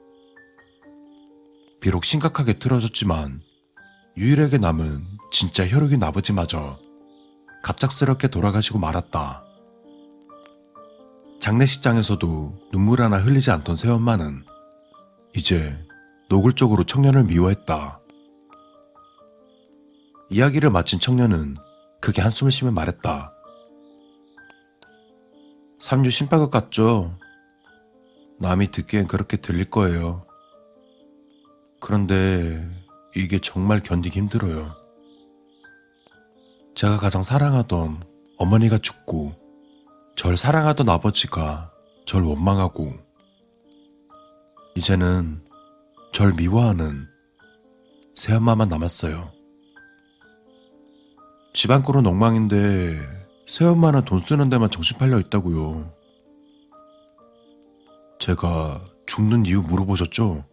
비록 1.79 2.05
심각하게 2.05 2.57
틀어졌지만 2.57 3.43
유일하게 4.17 4.57
남은 4.57 5.05
진짜 5.31 5.67
혈육인 5.67 6.01
아버지마저 6.01 6.79
갑작스럽게 7.61 8.29
돌아가시고 8.29 8.79
말았다. 8.79 9.44
장례식장에서도 11.45 12.69
눈물 12.71 13.03
하나 13.03 13.19
흘리지 13.19 13.51
않던 13.51 13.75
새엄마는 13.75 14.43
이제 15.35 15.77
노골적으로 16.27 16.85
청년을 16.85 17.25
미워했다. 17.25 17.99
이야기를 20.31 20.71
마친 20.71 20.99
청년은 20.99 21.55
크게 22.01 22.23
한숨을 22.23 22.51
쉬며 22.51 22.71
말했다. 22.71 23.31
삼류 25.79 26.09
심박것 26.09 26.49
같죠? 26.49 27.15
남이 28.39 28.71
듣기엔 28.71 29.05
그렇게 29.05 29.37
들릴 29.37 29.69
거예요. 29.69 30.25
그런데 31.79 32.67
이게 33.15 33.37
정말 33.37 33.83
견디기 33.83 34.17
힘들어요. 34.17 34.75
제가 36.73 36.97
가장 36.97 37.21
사랑하던 37.21 38.01
어머니가 38.37 38.79
죽고 38.79 39.44
절 40.15 40.37
사랑하던 40.37 40.87
아버지가 40.87 41.71
절 42.05 42.23
원망하고 42.23 42.93
이제는 44.75 45.43
절 46.13 46.33
미워하는 46.33 47.07
새엄마만 48.15 48.69
남았어요. 48.69 49.31
집안 51.53 51.83
꼴은 51.83 52.05
엉망인데 52.05 53.01
새엄마는 53.47 54.05
돈 54.05 54.21
쓰는 54.21 54.49
데만 54.49 54.69
정신 54.71 54.97
팔려 54.97 55.19
있다고요. 55.19 55.93
제가 58.19 58.85
죽는 59.05 59.45
이유 59.45 59.61
물어보셨죠? 59.61 60.45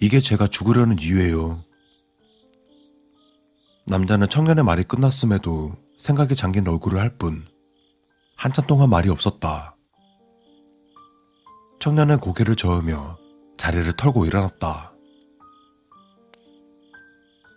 이게 0.00 0.20
제가 0.20 0.46
죽으려는 0.46 0.98
이유예요. 1.00 1.64
남자는 3.86 4.28
청년의 4.28 4.64
말이 4.64 4.84
끝났음에도 4.84 5.74
생각에 5.98 6.34
잠긴 6.34 6.68
얼굴을 6.68 7.00
할 7.00 7.18
뿐 7.18 7.44
한참 8.36 8.66
동안 8.66 8.90
말이 8.90 9.08
없었다. 9.08 9.76
청년은 11.80 12.18
고개를 12.18 12.56
저으며 12.56 13.18
자리를 13.56 13.90
털고 13.94 14.26
일어났다. 14.26 14.92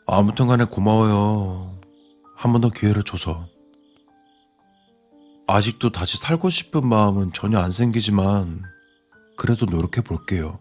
아무튼 0.08 0.48
간에 0.48 0.64
고마워요. 0.66 1.80
한 2.36 2.54
번 2.54 2.62
더 2.62 2.70
기회를 2.70 3.04
줘서. 3.04 3.48
아직도 5.48 5.92
다시 5.92 6.18
살고 6.18 6.50
싶은 6.50 6.88
마음은 6.88 7.34
전혀 7.34 7.60
안 7.60 7.72
생기지만, 7.72 8.64
그래도 9.36 9.66
노력해 9.66 10.02
볼게요. 10.02 10.60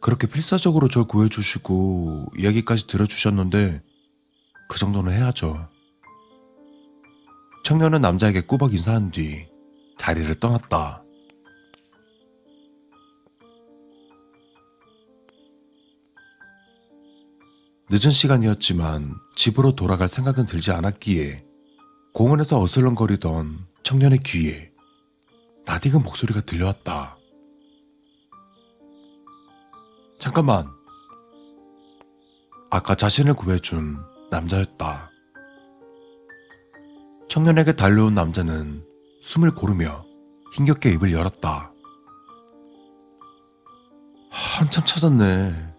그렇게 0.00 0.26
필사적으로 0.26 0.88
절 0.88 1.04
구해주시고, 1.04 2.32
이야기까지 2.36 2.86
들어주셨는데, 2.88 3.82
그 4.68 4.78
정도는 4.78 5.12
해야죠. 5.12 5.68
청년은 7.62 8.00
남자에게 8.00 8.40
꾸벅 8.42 8.72
인사한 8.72 9.10
뒤, 9.12 9.46
자리를 9.96 10.34
떠났다. 10.40 11.04
늦은 17.88 18.10
시간이었지만 18.10 19.14
집으로 19.36 19.76
돌아갈 19.76 20.08
생각은 20.08 20.46
들지 20.46 20.72
않았기에 20.72 21.44
공원에서 22.14 22.60
어슬렁거리던 22.60 23.66
청년의 23.82 24.20
귀에 24.24 24.72
낯익은 25.64 26.02
목소리가 26.02 26.40
들려왔다. 26.40 27.16
잠깐만. 30.18 30.68
아까 32.70 32.94
자신을 32.94 33.34
구해준 33.34 33.98
남자였다. 34.30 35.11
청년에게 37.28 37.76
달려온 37.76 38.14
남자는 38.14 38.84
숨을 39.22 39.54
고르며 39.54 40.04
힘겹게 40.54 40.90
입을 40.92 41.12
열었다. 41.12 41.72
한참 44.30 44.84
찾았네. 44.84 45.72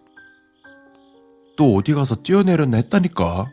또 1.56 1.76
어디 1.76 1.94
가서 1.94 2.16
뛰어내렸나 2.22 2.76
했다니까. 2.78 3.50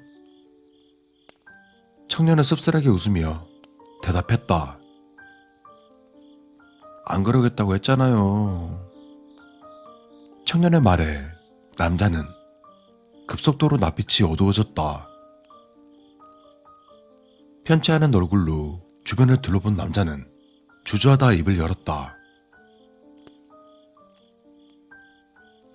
청년은 2.08 2.44
씁쓸하게 2.44 2.90
웃으며 2.90 3.48
대답했다. 4.02 4.80
안 7.06 7.24
그러겠다고 7.24 7.76
했잖아요. 7.76 8.90
청년의 10.46 10.82
말에 10.82 11.22
남자는 11.78 12.24
급속도로 13.28 13.78
낯빛이 13.78 14.30
어두워졌다. 14.30 15.11
편치 17.64 17.92
않은 17.92 18.14
얼굴로 18.14 18.82
주변을 19.06 19.42
둘러본 19.42 19.76
남자는 19.76 20.28
주저하다 20.84 21.34
입을 21.34 21.58
열었다. 21.60 22.16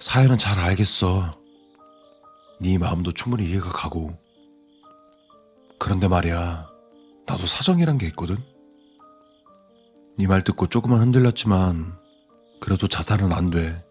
사연은 0.00 0.36
잘 0.39 0.58
알겠어. 0.58 1.40
네 2.60 2.76
마음도 2.78 3.12
충분히 3.12 3.48
이해가 3.48 3.68
가고. 3.70 4.16
그런데 5.78 6.08
말이야, 6.08 6.68
나도 7.26 7.47
사정이란 7.47 7.98
게 7.98 8.06
있거든? 8.08 8.36
네 10.18 10.26
말 10.26 10.42
듣고 10.42 10.66
조금만 10.68 11.00
흔들렸지만, 11.00 11.98
그래도 12.60 12.89
자살은 12.89 13.32
안 13.32 13.50
돼. 13.50 13.84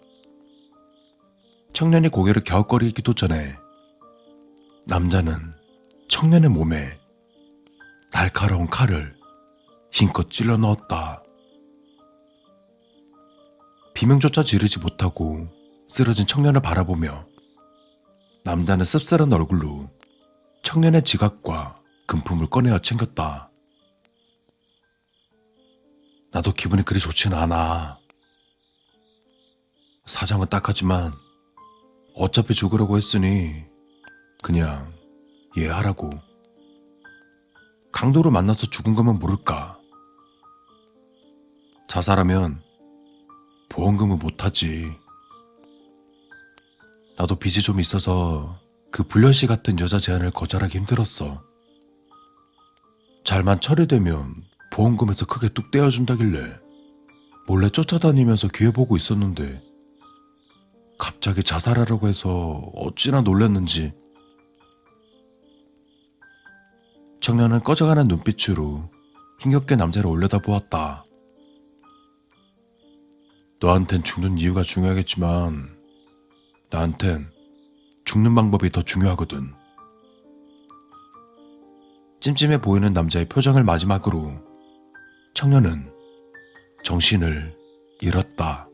청년이 1.73 2.09
고개를 2.09 2.43
갸웃거리기도 2.43 3.13
전에, 3.13 3.55
남자는 4.87 5.53
청년의 6.09 6.49
몸에 6.49 6.99
날카로운 8.15 8.65
칼을 8.67 9.13
힘껏 9.91 10.29
찔러 10.29 10.55
넣었다. 10.55 11.21
비명조차 13.93 14.41
지르지 14.41 14.79
못하고 14.79 15.49
쓰러진 15.89 16.25
청년을 16.25 16.61
바라보며 16.61 17.27
남자는 18.45 18.85
씁쓸한 18.85 19.33
얼굴로 19.33 19.89
청년의 20.63 21.03
지갑과 21.03 21.81
금품을 22.07 22.47
꺼내어 22.47 22.79
챙겼다. 22.79 23.51
나도 26.31 26.53
기분이 26.53 26.83
그리 26.83 27.01
좋지는 27.01 27.37
않아. 27.37 27.99
사장은 30.05 30.47
딱하지만 30.47 31.11
어차피 32.13 32.53
죽으라고 32.53 32.95
했으니 32.95 33.65
그냥 34.41 34.93
이해하라고. 35.57 36.24
강도로 37.95 38.29
만나서 38.29 38.67
죽은 38.67 38.93
거면 38.93 39.19
모를까. 39.19 39.79
자살하면 41.87 42.61
보험금은 43.69 44.19
못하지. 44.19 44.91
나도 47.17 47.37
빚이 47.37 47.61
좀 47.61 47.79
있어서 47.79 48.59
그 48.91 49.03
불려시 49.03 49.47
같은 49.47 49.79
여자 49.79 49.97
제안을 49.97 50.31
거절하기 50.31 50.77
힘들었어. 50.77 51.41
잘만 53.23 53.61
처리되면 53.61 54.43
보험금에서 54.73 55.25
크게 55.25 55.47
뚝 55.53 55.71
떼어준다길래 55.71 56.59
몰래 57.47 57.69
쫓아다니면서 57.69 58.49
기회 58.49 58.71
보고 58.71 58.97
있었는데 58.97 59.63
갑자기 60.99 61.43
자살하라고 61.43 62.09
해서 62.09 62.71
어찌나 62.75 63.21
놀랐는지 63.21 63.93
청년은 67.25 67.61
꺼져가는 67.61 68.07
눈빛으로 68.07 68.87
힘겹게 69.39 69.75
남자를 69.75 70.07
올려다 70.11 70.37
보았다. 70.37 71.05
너한텐 73.59 74.03
죽는 74.03 74.37
이유가 74.37 74.61
중요하겠지만 74.61 75.75
나한텐 76.69 77.31
죽는 78.05 78.35
방법이 78.35 78.69
더 78.69 78.83
중요하거든. 78.83 79.51
찜찜해 82.19 82.61
보이는 82.61 82.93
남자의 82.93 83.25
표정을 83.27 83.63
마지막으로 83.63 84.31
청년은 85.33 85.91
정신을 86.83 87.57
잃었다. 88.01 88.69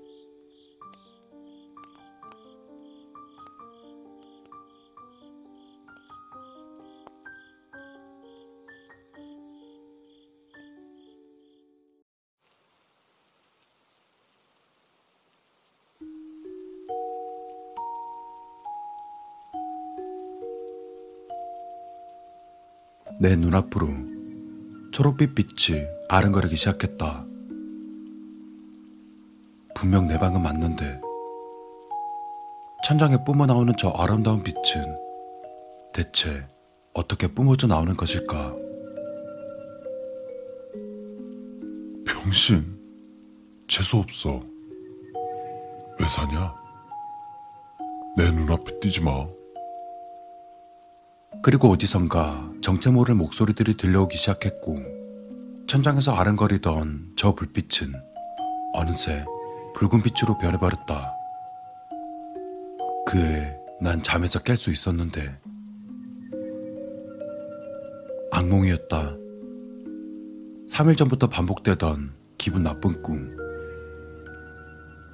내 23.22 23.36
눈앞으로 23.36 23.88
초록빛 24.92 25.36
빛이 25.36 25.86
아른거리기 26.10 26.56
시작했다. 26.56 27.24
분명 29.76 30.08
내 30.08 30.18
방은 30.18 30.42
맞는데 30.42 31.00
천장에 32.84 33.24
뿜어 33.24 33.46
나오는 33.46 33.72
저 33.78 33.90
아름다운 33.90 34.42
빛은 34.42 34.98
대체 35.94 36.48
어떻게 36.96 37.28
뿜어져 37.28 37.68
나오는 37.68 37.94
것일까? 37.94 38.56
병신, 42.08 42.80
재수없어. 43.68 44.42
왜 46.00 46.08
사냐? 46.08 46.56
내 48.18 48.32
눈앞에 48.32 48.80
띄지 48.80 49.04
마. 49.04 49.28
그리고 51.44 51.70
어디선가 51.70 52.52
정체 52.62 52.92
모를 52.92 53.16
목소리들이 53.16 53.76
들려오기 53.76 54.16
시작했고 54.16 54.78
천장에서 55.68 56.14
아른거리던 56.14 57.14
저 57.16 57.34
불빛은 57.34 57.94
어느새 58.74 59.26
붉은 59.74 60.04
빛으로 60.04 60.38
변해버렸다. 60.38 61.14
그에 63.08 63.58
난 63.82 64.04
잠에서 64.04 64.40
깰 64.40 64.56
수 64.56 64.72
있었는데 64.72 65.40
악몽이었다. 68.32 69.16
3일 70.70 70.96
전부터 70.96 71.28
반복되던 71.28 72.14
기분 72.38 72.62
나쁜 72.62 73.02
꿈. 73.02 73.36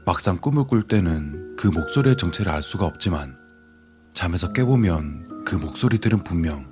막상 0.05 0.37
꿈을 0.37 0.67
꿀 0.67 0.83
때는 0.87 1.55
그 1.55 1.67
목소리의 1.67 2.17
정체를 2.17 2.51
알 2.51 2.61
수가 2.63 2.85
없지만 2.85 3.37
잠에서 4.13 4.51
깨보면 4.51 5.26
그 5.47 5.55
목소리들은 5.55 6.25
분명 6.25 6.69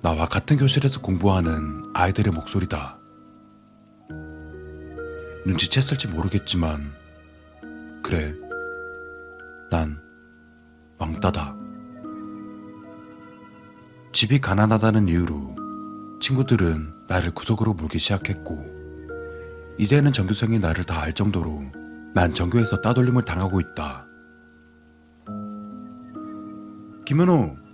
나와 0.00 0.24
같은 0.24 0.56
교실에서 0.56 1.02
공부하는 1.02 1.90
아이들의 1.92 2.32
목소리다. 2.32 2.98
눈치챘을지 5.44 6.14
모르겠지만, 6.14 6.90
그래. 8.02 8.34
난 9.70 10.00
왕따다. 10.96 11.54
집이 14.14 14.40
가난하다는 14.40 15.08
이유로 15.08 15.54
친구들은 16.22 16.94
나를 17.08 17.32
구석으로 17.32 17.74
몰기 17.74 17.98
시작했고, 17.98 18.64
이제는 19.76 20.14
전교생이 20.14 20.60
나를 20.60 20.84
다 20.84 21.02
알 21.02 21.12
정도로 21.12 21.62
난 22.14 22.32
전교에서 22.32 22.80
따돌림을 22.80 23.26
당하고 23.26 23.60
있다. 23.60 24.06
김현우, 27.04 27.67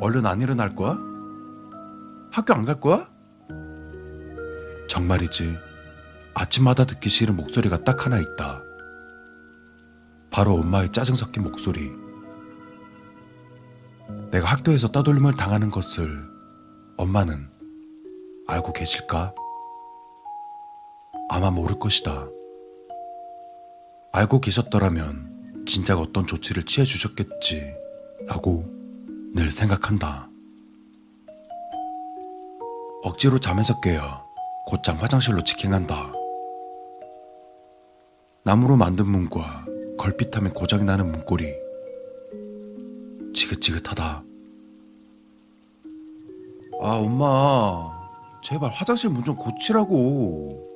얼른 0.00 0.26
안 0.26 0.40
일어날 0.40 0.74
거야? 0.74 0.98
학교 2.30 2.54
안 2.54 2.64
갈 2.64 2.80
거야? 2.80 3.08
정말이지. 4.88 5.56
아침마다 6.34 6.84
듣기 6.84 7.08
싫은 7.08 7.36
목소리가 7.36 7.84
딱 7.84 8.04
하나 8.06 8.18
있다. 8.18 8.62
바로 10.30 10.54
엄마의 10.54 10.90
짜증 10.92 11.14
섞인 11.14 11.44
목소리. 11.44 11.92
내가 14.30 14.48
학교에서 14.48 14.88
따돌림을 14.88 15.34
당하는 15.36 15.70
것을 15.70 16.24
엄마는 16.96 17.48
알고 18.48 18.72
계실까? 18.72 19.32
아마 21.30 21.50
모를 21.50 21.78
것이다. 21.78 22.26
알고 24.12 24.40
계셨더라면 24.40 25.64
진작 25.66 25.98
어떤 25.98 26.26
조치를 26.26 26.64
취해 26.64 26.84
주셨겠지. 26.84 27.74
라고 28.26 28.68
늘 29.34 29.50
생각한다. 29.50 30.28
억지로 33.02 33.38
잠에서 33.38 33.80
깨어 33.80 34.24
곧장 34.66 34.96
화장실로 34.98 35.42
직행한다. 35.42 36.12
나무로 38.44 38.76
만든 38.76 39.06
문과 39.06 39.64
걸핏하면 39.98 40.52
고장이 40.54 40.84
나는 40.84 41.10
문고리. 41.10 41.52
지긋지긋하다. 43.34 44.24
아, 46.82 46.96
엄마. 46.98 47.92
제발 48.42 48.70
화장실 48.70 49.10
문 49.10 49.24
좀 49.24 49.36
고치라고. 49.36 50.70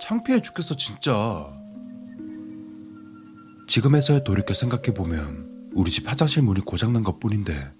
창피해 0.00 0.40
죽겠어, 0.42 0.76
진짜. 0.76 1.50
지금에서야 3.66 4.22
돌이켜 4.22 4.52
생각해보면 4.54 5.43
우리 5.74 5.90
집 5.90 6.08
화장실 6.08 6.42
문이 6.42 6.60
고장난 6.60 7.02
것 7.02 7.18
뿐인데 7.18 7.72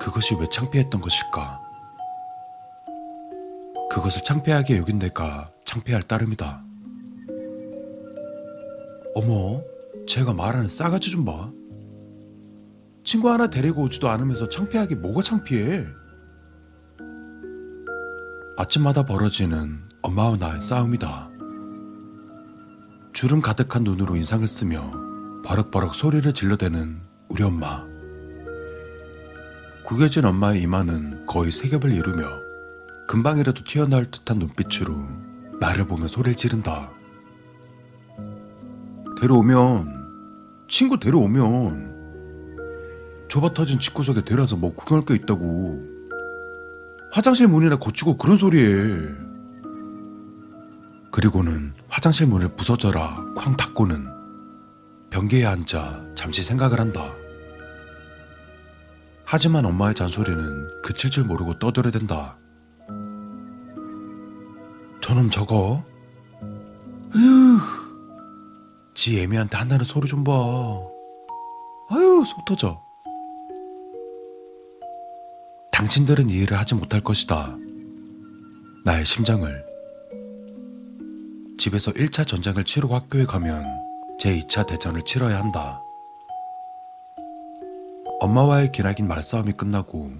그것이 0.00 0.34
왜 0.40 0.46
창피했던 0.50 1.00
것일까? 1.00 1.60
그것을 3.90 4.22
창피하게 4.22 4.78
여긴 4.78 4.98
내가 4.98 5.46
창피할 5.66 6.02
따름이다. 6.02 6.64
어머, 9.14 9.62
제가 10.06 10.32
말하는 10.32 10.70
싸가지 10.70 11.10
좀 11.10 11.26
봐. 11.26 11.52
친구 13.04 13.28
하나 13.28 13.48
데리고 13.48 13.82
오지도 13.82 14.08
않으면서 14.08 14.48
창피하게 14.48 14.94
뭐가 14.94 15.22
창피해? 15.22 15.84
아침마다 18.56 19.04
벌어지는 19.04 19.78
엄마와 20.00 20.38
나의 20.38 20.62
싸움이다. 20.62 21.30
주름 23.12 23.42
가득한 23.42 23.84
눈으로 23.84 24.16
인상을 24.16 24.46
쓰며 24.48 25.11
버럭버럭 25.44 25.94
소리를 25.94 26.32
질러대는 26.32 27.00
우리 27.28 27.42
엄마. 27.42 27.84
구겨진 29.84 30.24
엄마의 30.24 30.62
이마는 30.62 31.26
거의 31.26 31.50
세 31.50 31.68
겹을 31.68 31.92
이루며 31.92 32.40
금방이라도 33.08 33.64
튀어나올 33.64 34.10
듯한 34.10 34.38
눈빛으로 34.38 35.04
나를 35.60 35.86
보며 35.86 36.06
소리를 36.06 36.36
지른다. 36.36 36.92
데려오면, 39.20 40.66
친구 40.68 40.98
데려오면, 40.98 41.92
좁아 43.28 43.52
터진 43.52 43.80
집구 43.80 44.02
석에 44.04 44.24
데려와서 44.24 44.56
뭐 44.56 44.72
구경할 44.74 45.04
게 45.04 45.14
있다고. 45.14 45.82
화장실 47.12 47.48
문이나 47.48 47.76
고치고 47.76 48.16
그런 48.16 48.36
소리에. 48.36 48.96
그리고는 51.10 51.74
화장실 51.88 52.26
문을 52.26 52.48
부서져라 52.56 53.34
쾅 53.36 53.56
닫고는 53.56 54.21
변기에 55.12 55.44
앉아 55.44 56.02
잠시 56.14 56.42
생각을 56.42 56.80
한다. 56.80 57.14
하지만 59.26 59.66
엄마의 59.66 59.94
잔소리는 59.94 60.80
그칠 60.82 61.10
줄 61.10 61.24
모르고 61.24 61.58
떠들어댄다. 61.58 62.38
저놈 65.02 65.30
저거? 65.30 65.84
으지 68.94 69.20
애미한테 69.20 69.58
한다는 69.58 69.84
소리 69.84 70.08
좀 70.08 70.24
봐. 70.24 70.32
아유, 71.90 72.24
속 72.26 72.42
터져. 72.46 72.82
당신들은 75.72 76.30
이해를 76.30 76.58
하지 76.58 76.74
못할 76.74 77.02
것이다. 77.02 77.54
나의 78.86 79.04
심장을. 79.04 79.62
집에서 81.58 81.92
1차 81.92 82.26
전쟁을 82.26 82.64
치르고 82.64 82.94
학교에 82.94 83.26
가면 83.26 83.81
제2차 84.22 84.68
대전을 84.68 85.02
치러야 85.02 85.38
한다. 85.40 85.82
엄마와의 88.20 88.70
기나긴 88.70 89.08
말싸움이 89.08 89.54
끝나고 89.54 90.12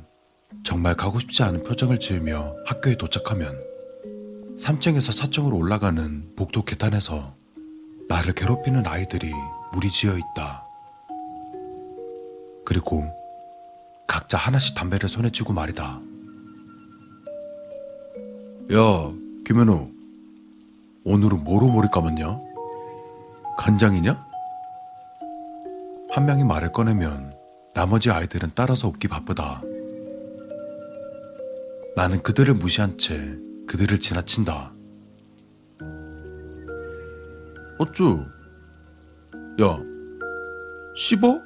정말 0.65 0.97
가고 0.97 1.21
싶지 1.21 1.45
않은 1.45 1.63
표정을 1.63 2.01
지으며 2.01 2.57
학교에 2.67 2.97
도착하면 2.97 3.57
3층에서 4.59 5.31
4층으로 5.31 5.57
올라가는 5.57 6.35
복도 6.35 6.65
계단에서 6.65 7.37
나를 8.09 8.33
괴롭히는 8.35 8.89
아이들이 8.89 9.31
무리지어 9.73 10.19
있다. 10.19 10.65
그리고 12.65 13.05
각자 14.09 14.37
하나씩 14.37 14.75
담배를 14.75 15.09
손에 15.09 15.31
쥐고 15.31 15.53
말이다. 15.53 16.01
야, 18.73 19.13
김현우. 19.47 19.91
오늘은 21.05 21.45
뭐로 21.45 21.69
감았냐? 21.89 22.52
간장이냐? 23.57 24.27
한 26.11 26.27
명이 26.27 26.45
말을 26.45 26.73
꺼내면 26.73 27.33
나머지 27.75 28.11
아이들은 28.11 28.53
따라서 28.55 28.89
웃기 28.89 29.09
바쁘다. 29.09 29.63
나는 31.97 32.23
그들을 32.23 32.55
무시한 32.55 32.99
채 32.99 33.37
그들을 33.67 33.99
지나친다. 34.01 34.73
어쭈? 37.79 38.25
야, 39.61 39.79
씹어? 40.97 41.43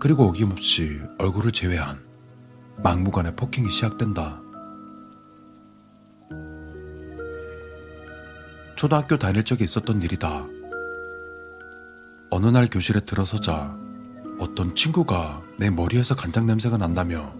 그리고 0.00 0.24
어김없이 0.24 1.00
얼굴을 1.18 1.52
제외한 1.52 2.00
막무가내 2.82 3.36
폭행이 3.36 3.70
시작된다. 3.70 4.40
초등학교 8.80 9.18
다닐 9.18 9.44
적에 9.44 9.62
있었던 9.62 10.00
일이다. 10.00 10.46
어느 12.30 12.46
날 12.46 12.66
교실에 12.66 13.00
들어서자 13.00 13.76
어떤 14.38 14.74
친구가 14.74 15.42
내 15.58 15.68
머리에서 15.68 16.14
간장 16.14 16.46
냄새가 16.46 16.78
난다며 16.78 17.34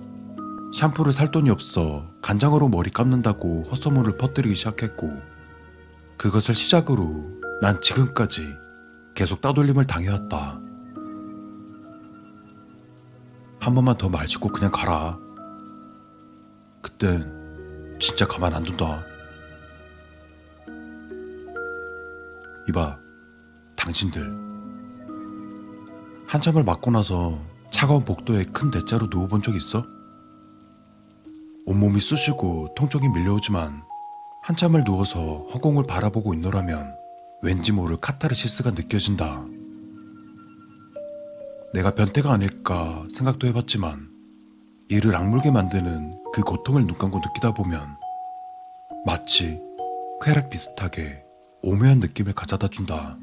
샴푸를 0.74 1.14
살 1.14 1.30
돈이 1.30 1.48
없어 1.48 2.10
간장으로 2.20 2.68
머리 2.68 2.90
감는다고 2.90 3.62
헛소문을 3.70 4.18
퍼뜨리기 4.18 4.54
시작했고 4.54 5.18
그것을 6.18 6.54
시작으로 6.54 7.24
난 7.62 7.80
지금까지 7.80 8.46
계속 9.14 9.40
따돌림을 9.40 9.86
당해왔다. 9.86 10.60
한 13.60 13.74
번만 13.74 13.96
더말 13.96 14.26
짚고 14.26 14.50
그냥 14.50 14.70
가라. 14.70 15.18
그땐 16.82 17.96
진짜 17.98 18.26
가만 18.28 18.52
안 18.52 18.62
둔다. 18.62 19.09
이봐, 22.70 22.98
당신들. 23.76 24.30
한참을 26.26 26.62
맞고 26.62 26.92
나서 26.92 27.40
차가운 27.72 28.04
복도에 28.04 28.44
큰 28.44 28.70
대자로 28.70 29.08
누워본 29.10 29.42
적 29.42 29.56
있어? 29.56 29.84
온몸이 31.66 32.00
쑤시고 32.00 32.74
통증이 32.76 33.08
밀려오지만 33.08 33.82
한참을 34.42 34.84
누워서 34.84 35.46
허공을 35.52 35.86
바라보고 35.88 36.32
있노라면 36.34 36.94
왠지 37.42 37.72
모를 37.72 37.96
카타르시스가 37.96 38.70
느껴진다. 38.70 39.44
내가 41.74 41.94
변태가 41.94 42.32
아닐까 42.32 43.04
생각도 43.12 43.48
해봤지만 43.48 44.10
이를 44.88 45.16
악물게 45.16 45.50
만드는 45.50 46.22
그 46.32 46.42
고통을 46.42 46.86
눈 46.86 46.96
감고 46.96 47.18
느끼다 47.18 47.52
보면 47.52 47.96
마치 49.04 49.60
쾌락 50.22 50.50
비슷하게 50.50 51.29
오묘한 51.62 52.00
느낌을 52.00 52.32
가져다 52.32 52.68
준다. 52.68 53.18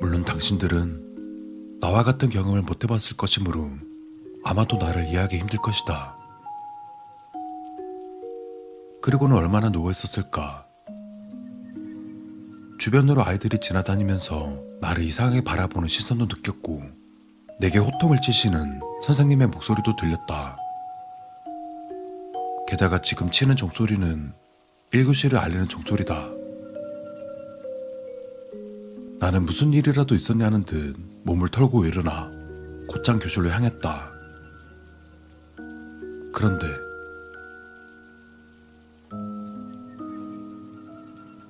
물론 0.00 0.24
당신들은 0.24 1.78
나와 1.80 2.02
같은 2.02 2.28
경험을 2.28 2.62
못 2.62 2.82
해봤을 2.82 3.16
것이므로 3.16 3.70
아마도 4.44 4.76
나를 4.76 5.04
이해하기 5.06 5.38
힘들 5.38 5.58
것이다. 5.58 6.16
그리고는 9.02 9.36
얼마나 9.36 9.68
누워있었을까. 9.68 10.66
주변으로 12.78 13.24
아이들이 13.24 13.58
지나다니면서 13.58 14.60
나를 14.80 15.04
이상하게 15.04 15.42
바라보는 15.42 15.88
시선도 15.88 16.26
느꼈고 16.26 16.82
내게 17.60 17.78
호통을 17.78 18.20
치시는 18.20 18.80
선생님의 19.02 19.48
목소리도 19.48 19.94
들렸다. 19.96 20.56
게다가 22.66 23.00
지금 23.02 23.30
치는 23.30 23.54
종소리는 23.54 24.32
1교시를 24.92 25.38
알리는 25.38 25.68
종소리다. 25.68 26.28
나는 29.18 29.44
무슨 29.44 29.72
일이라도 29.72 30.14
있었냐는 30.14 30.64
듯 30.64 30.96
몸을 31.22 31.48
털고 31.48 31.86
일어나 31.86 32.30
곧장 32.88 33.18
교실로 33.18 33.48
향했다. 33.48 34.12
그런데 36.34 36.66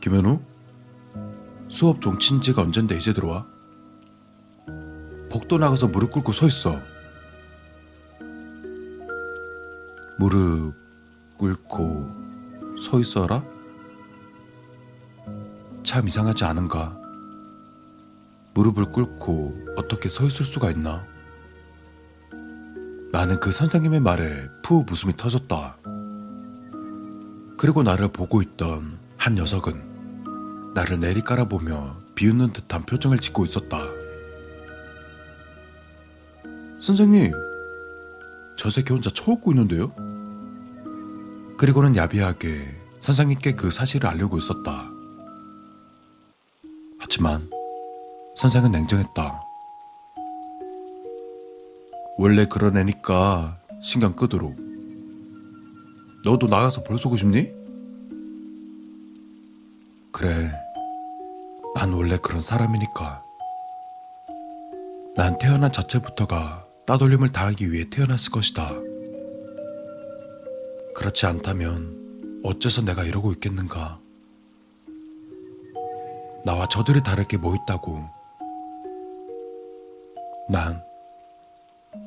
김현우? 0.01 0.41
수업 1.69 2.01
종친 2.01 2.41
지가 2.43 2.63
언젠데 2.63 2.97
이제 2.97 3.13
들어와? 3.13 3.47
복도 5.31 5.59
나가서 5.59 5.89
무릎 5.89 6.13
꿇고 6.13 6.31
서 6.33 6.47
있어. 6.47 6.79
무릎 10.19 10.75
꿇고 11.39 12.22
서 12.83 12.99
있어라? 13.01 13.45
참 15.85 16.09
이상하지 16.09 16.45
않은가? 16.45 16.99
무릎을 18.55 18.87
꿇고 18.87 19.67
어떻게 19.77 20.09
서 20.09 20.27
있을 20.27 20.45
수가 20.45 20.73
있나? 20.73 21.07
나는 23.13 23.39
그 23.39 23.53
선생님의 23.53 24.01
말에 24.01 24.49
푸 24.63 24.85
웃음이 24.91 25.17
터졌다. 25.17 25.77
그리고 27.57 27.85
나를 27.85 28.09
보고 28.09 28.43
있던 28.43 28.99
한 29.17 29.37
녀석은 29.37 30.73
나를 30.75 30.99
내리 30.99 31.21
깔아보며 31.21 31.97
비웃는 32.17 32.53
듯한 32.53 32.83
표정을 32.83 33.19
짓고 33.19 33.45
있었다. 33.45 33.79
선생님, 36.81 37.33
저 38.57 38.69
새끼 38.69 38.93
혼자 38.93 39.09
쳐웃고 39.11 39.53
있는데요? 39.53 39.93
그리고는 41.57 41.97
야비하게 41.97 42.65
선생님께 43.01 43.55
그 43.55 43.71
사실을 43.71 44.09
알리고 44.09 44.39
있었다. 44.39 44.91
하지만 46.99 47.51
선생은 48.37 48.71
냉정했다. 48.71 49.41
원래 52.19 52.47
그런 52.47 52.77
애니까 52.77 53.59
신경 53.83 54.15
끄도록. 54.15 54.57
너도 56.25 56.47
나가서 56.47 56.85
볼 56.85 56.99
쏘고 56.99 57.17
싶니? 57.17 57.51
그래. 60.13 60.53
난 61.75 61.93
원래 61.93 62.17
그런 62.19 62.41
사람이니까. 62.41 63.25
난 65.17 65.37
태어난 65.39 65.73
자체부터가 65.73 66.67
따돌림을 66.87 67.33
당하기 67.33 67.73
위해 67.73 67.89
태어났을 67.91 68.31
것이다. 68.31 68.71
그렇지 70.95 71.27
않다면 71.27 72.41
어째서 72.45 72.83
내가 72.83 73.05
이러고 73.05 73.33
있겠는가? 73.33 74.01
나와 76.45 76.67
저들이 76.69 77.03
다를 77.03 77.25
게 77.25 77.37
뭐 77.37 77.55
있다고. 77.55 78.05
난 80.49 80.83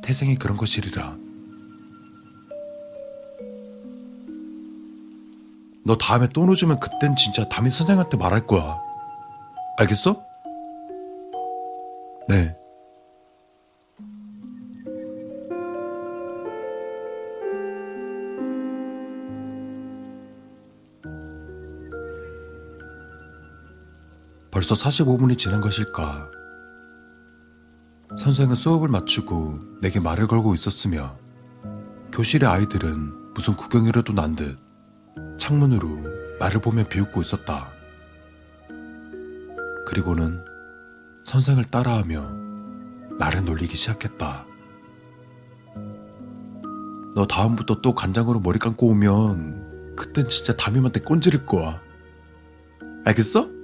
태생이 0.04 0.36
그런 0.36 0.58
것이리라. 0.58 1.18
너 5.84 5.96
다음에 5.98 6.28
또 6.34 6.46
늦으면 6.46 6.80
그땐 6.80 7.16
진짜 7.16 7.48
담임 7.48 7.72
선생한테 7.72 8.18
말할 8.18 8.46
거야. 8.48 8.80
알겠어? 9.78 10.22
네. 12.28 12.56
벌써 24.56 24.74
45분이 24.74 25.38
지난 25.38 25.60
것일까? 25.60 26.32
선생은 28.18 28.56
수업을 28.56 28.88
마치고 28.88 29.60
내게 29.82 30.00
말을 30.00 30.28
걸고 30.28 30.56
있었으며 30.56 31.18
교실의 32.14 32.48
아이들은 32.48 33.34
무슨 33.34 33.58
구경이라도 33.58 34.14
난 34.14 34.34
듯 34.38 34.58
창문으로 35.38 36.38
나를 36.40 36.62
보며 36.62 36.86
비웃고 36.88 37.22
있었다. 37.22 37.70
그리고는 39.86 40.46
선생을 41.26 41.66
따라하며 41.66 43.18
나를 43.20 43.44
놀리기 43.44 43.76
시작했다. 43.76 44.46
너 47.14 47.28
다음부터 47.28 47.82
또 47.82 47.94
간장으로 47.94 48.40
머리 48.40 48.58
감고 48.58 48.88
오면 48.88 49.96
그땐 49.98 50.30
진짜 50.30 50.56
담임한테 50.56 51.02
꼰지를 51.02 51.46
거야. 51.46 51.82
알겠어? 53.04 53.55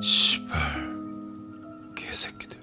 시발 0.00 0.56
개새끼들. 1.94 2.58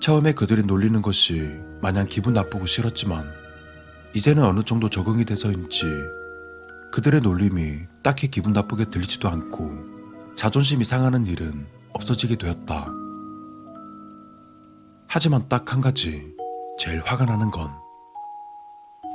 처음에 0.00 0.32
그들이 0.32 0.62
놀리는 0.62 1.00
것이 1.00 1.50
마냥 1.80 2.06
기분 2.06 2.34
나쁘고 2.34 2.66
싫었지만 2.66 3.26
이제는 4.14 4.44
어느 4.44 4.62
정도 4.62 4.90
적응이 4.90 5.24
돼서인지 5.24 5.86
그들의 6.92 7.22
놀림이 7.22 7.80
딱히 8.02 8.30
기분 8.30 8.52
나쁘게 8.52 8.86
들리지도 8.90 9.28
않고 9.28 10.34
자존심이 10.36 10.84
상하는 10.84 11.26
일은 11.26 11.66
없어지게 11.92 12.36
되었다. 12.36 12.86
하지만 15.08 15.48
딱 15.48 15.72
한 15.72 15.80
가지 15.80 16.34
제일 16.78 17.00
화가 17.00 17.24
나는 17.24 17.50
건 17.50 17.70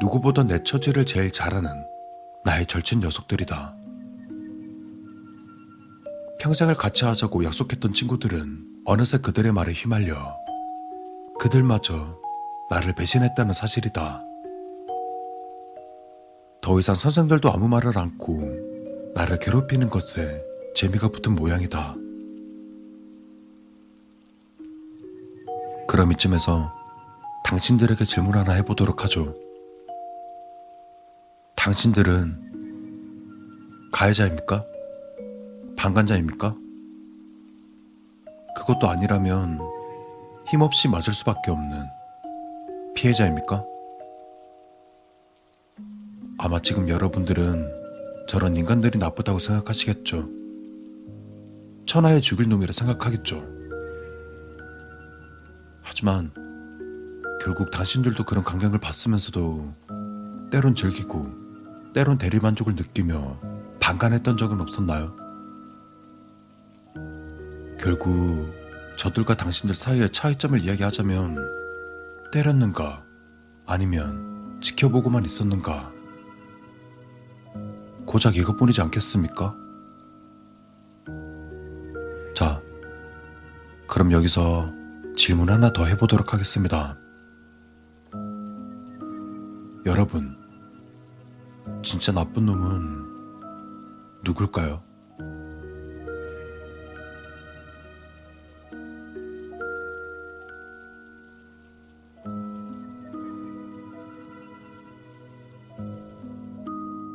누구보다 0.02 0.44
내 0.44 0.64
처지를 0.64 1.06
제일 1.06 1.30
잘하는 1.32 1.70
나의 2.46 2.66
절친 2.66 3.02
녀석들이다. 3.02 3.79
평생을 6.40 6.76
같이 6.76 7.04
하자고 7.04 7.44
약속했던 7.44 7.94
친구들은 7.94 8.84
어느새 8.86 9.18
그들의 9.18 9.52
말에 9.52 9.74
휘말려 9.74 10.38
그들마저 11.38 12.18
나를 12.70 12.96
배신했다는 12.96 13.54
사실이다. 13.54 14.24
더 16.62 16.80
이상 16.80 16.96
선생들도 16.96 17.52
아무 17.52 17.68
말을 17.68 17.98
않고 17.98 19.12
나를 19.16 19.40
괴롭히는 19.40 19.90
것에 19.90 20.42
재미가 20.76 21.10
붙은 21.10 21.36
모양이다. 21.36 21.96
그럼 25.88 26.12
이쯤에서 26.14 26.74
당신들에게 27.44 28.06
질문 28.06 28.36
하나 28.36 28.54
해보도록 28.54 29.04
하죠. 29.04 29.36
당신들은 31.56 33.90
가해자입니까? 33.92 34.64
방관자입니까? 35.80 36.58
그것도 38.58 38.90
아니라면 38.90 39.62
힘없이 40.46 40.90
맞을 40.90 41.14
수밖에 41.14 41.52
없는 41.52 41.86
피해자입니까? 42.96 43.64
아마 46.38 46.62
지금 46.62 46.90
여러분들은 46.90 48.28
저런 48.28 48.58
인간들이 48.58 49.00
나쁘다고 49.00 49.40
생각하시겠죠. 49.40 50.28
천하에 51.86 52.20
죽일 52.20 52.50
놈이라 52.50 52.74
생각하겠죠. 52.74 53.42
하지만 55.82 56.34
결국 57.42 57.72
당신들도 57.72 58.26
그런 58.26 58.44
강경을 58.44 58.80
받으면서도 58.80 59.74
때론 60.52 60.76
즐기고 60.76 61.26
때론 61.94 62.18
대리만족을 62.18 62.76
느끼며 62.76 63.40
반간했던 63.80 64.36
적은 64.36 64.60
없었나요? 64.60 65.29
결국 67.80 68.54
저들과 68.98 69.36
당신들 69.36 69.74
사이의 69.74 70.12
차이점을 70.12 70.60
이야기하자면 70.60 72.30
때렸는가 72.32 73.06
아니면 73.66 74.60
지켜보고만 74.62 75.24
있었는가 75.24 75.94
고작 78.06 78.36
이것뿐이지 78.36 78.82
않겠습니까? 78.82 79.56
자, 82.36 82.62
그럼 83.88 84.12
여기서 84.12 84.74
질문 85.16 85.50
하나 85.50 85.72
더 85.72 85.86
해보도록 85.86 86.34
하겠습니다. 86.34 86.98
여러분, 89.86 90.38
진짜 91.82 92.12
나쁜 92.12 92.46
놈은 92.46 93.06
누굴까요? 94.24 94.89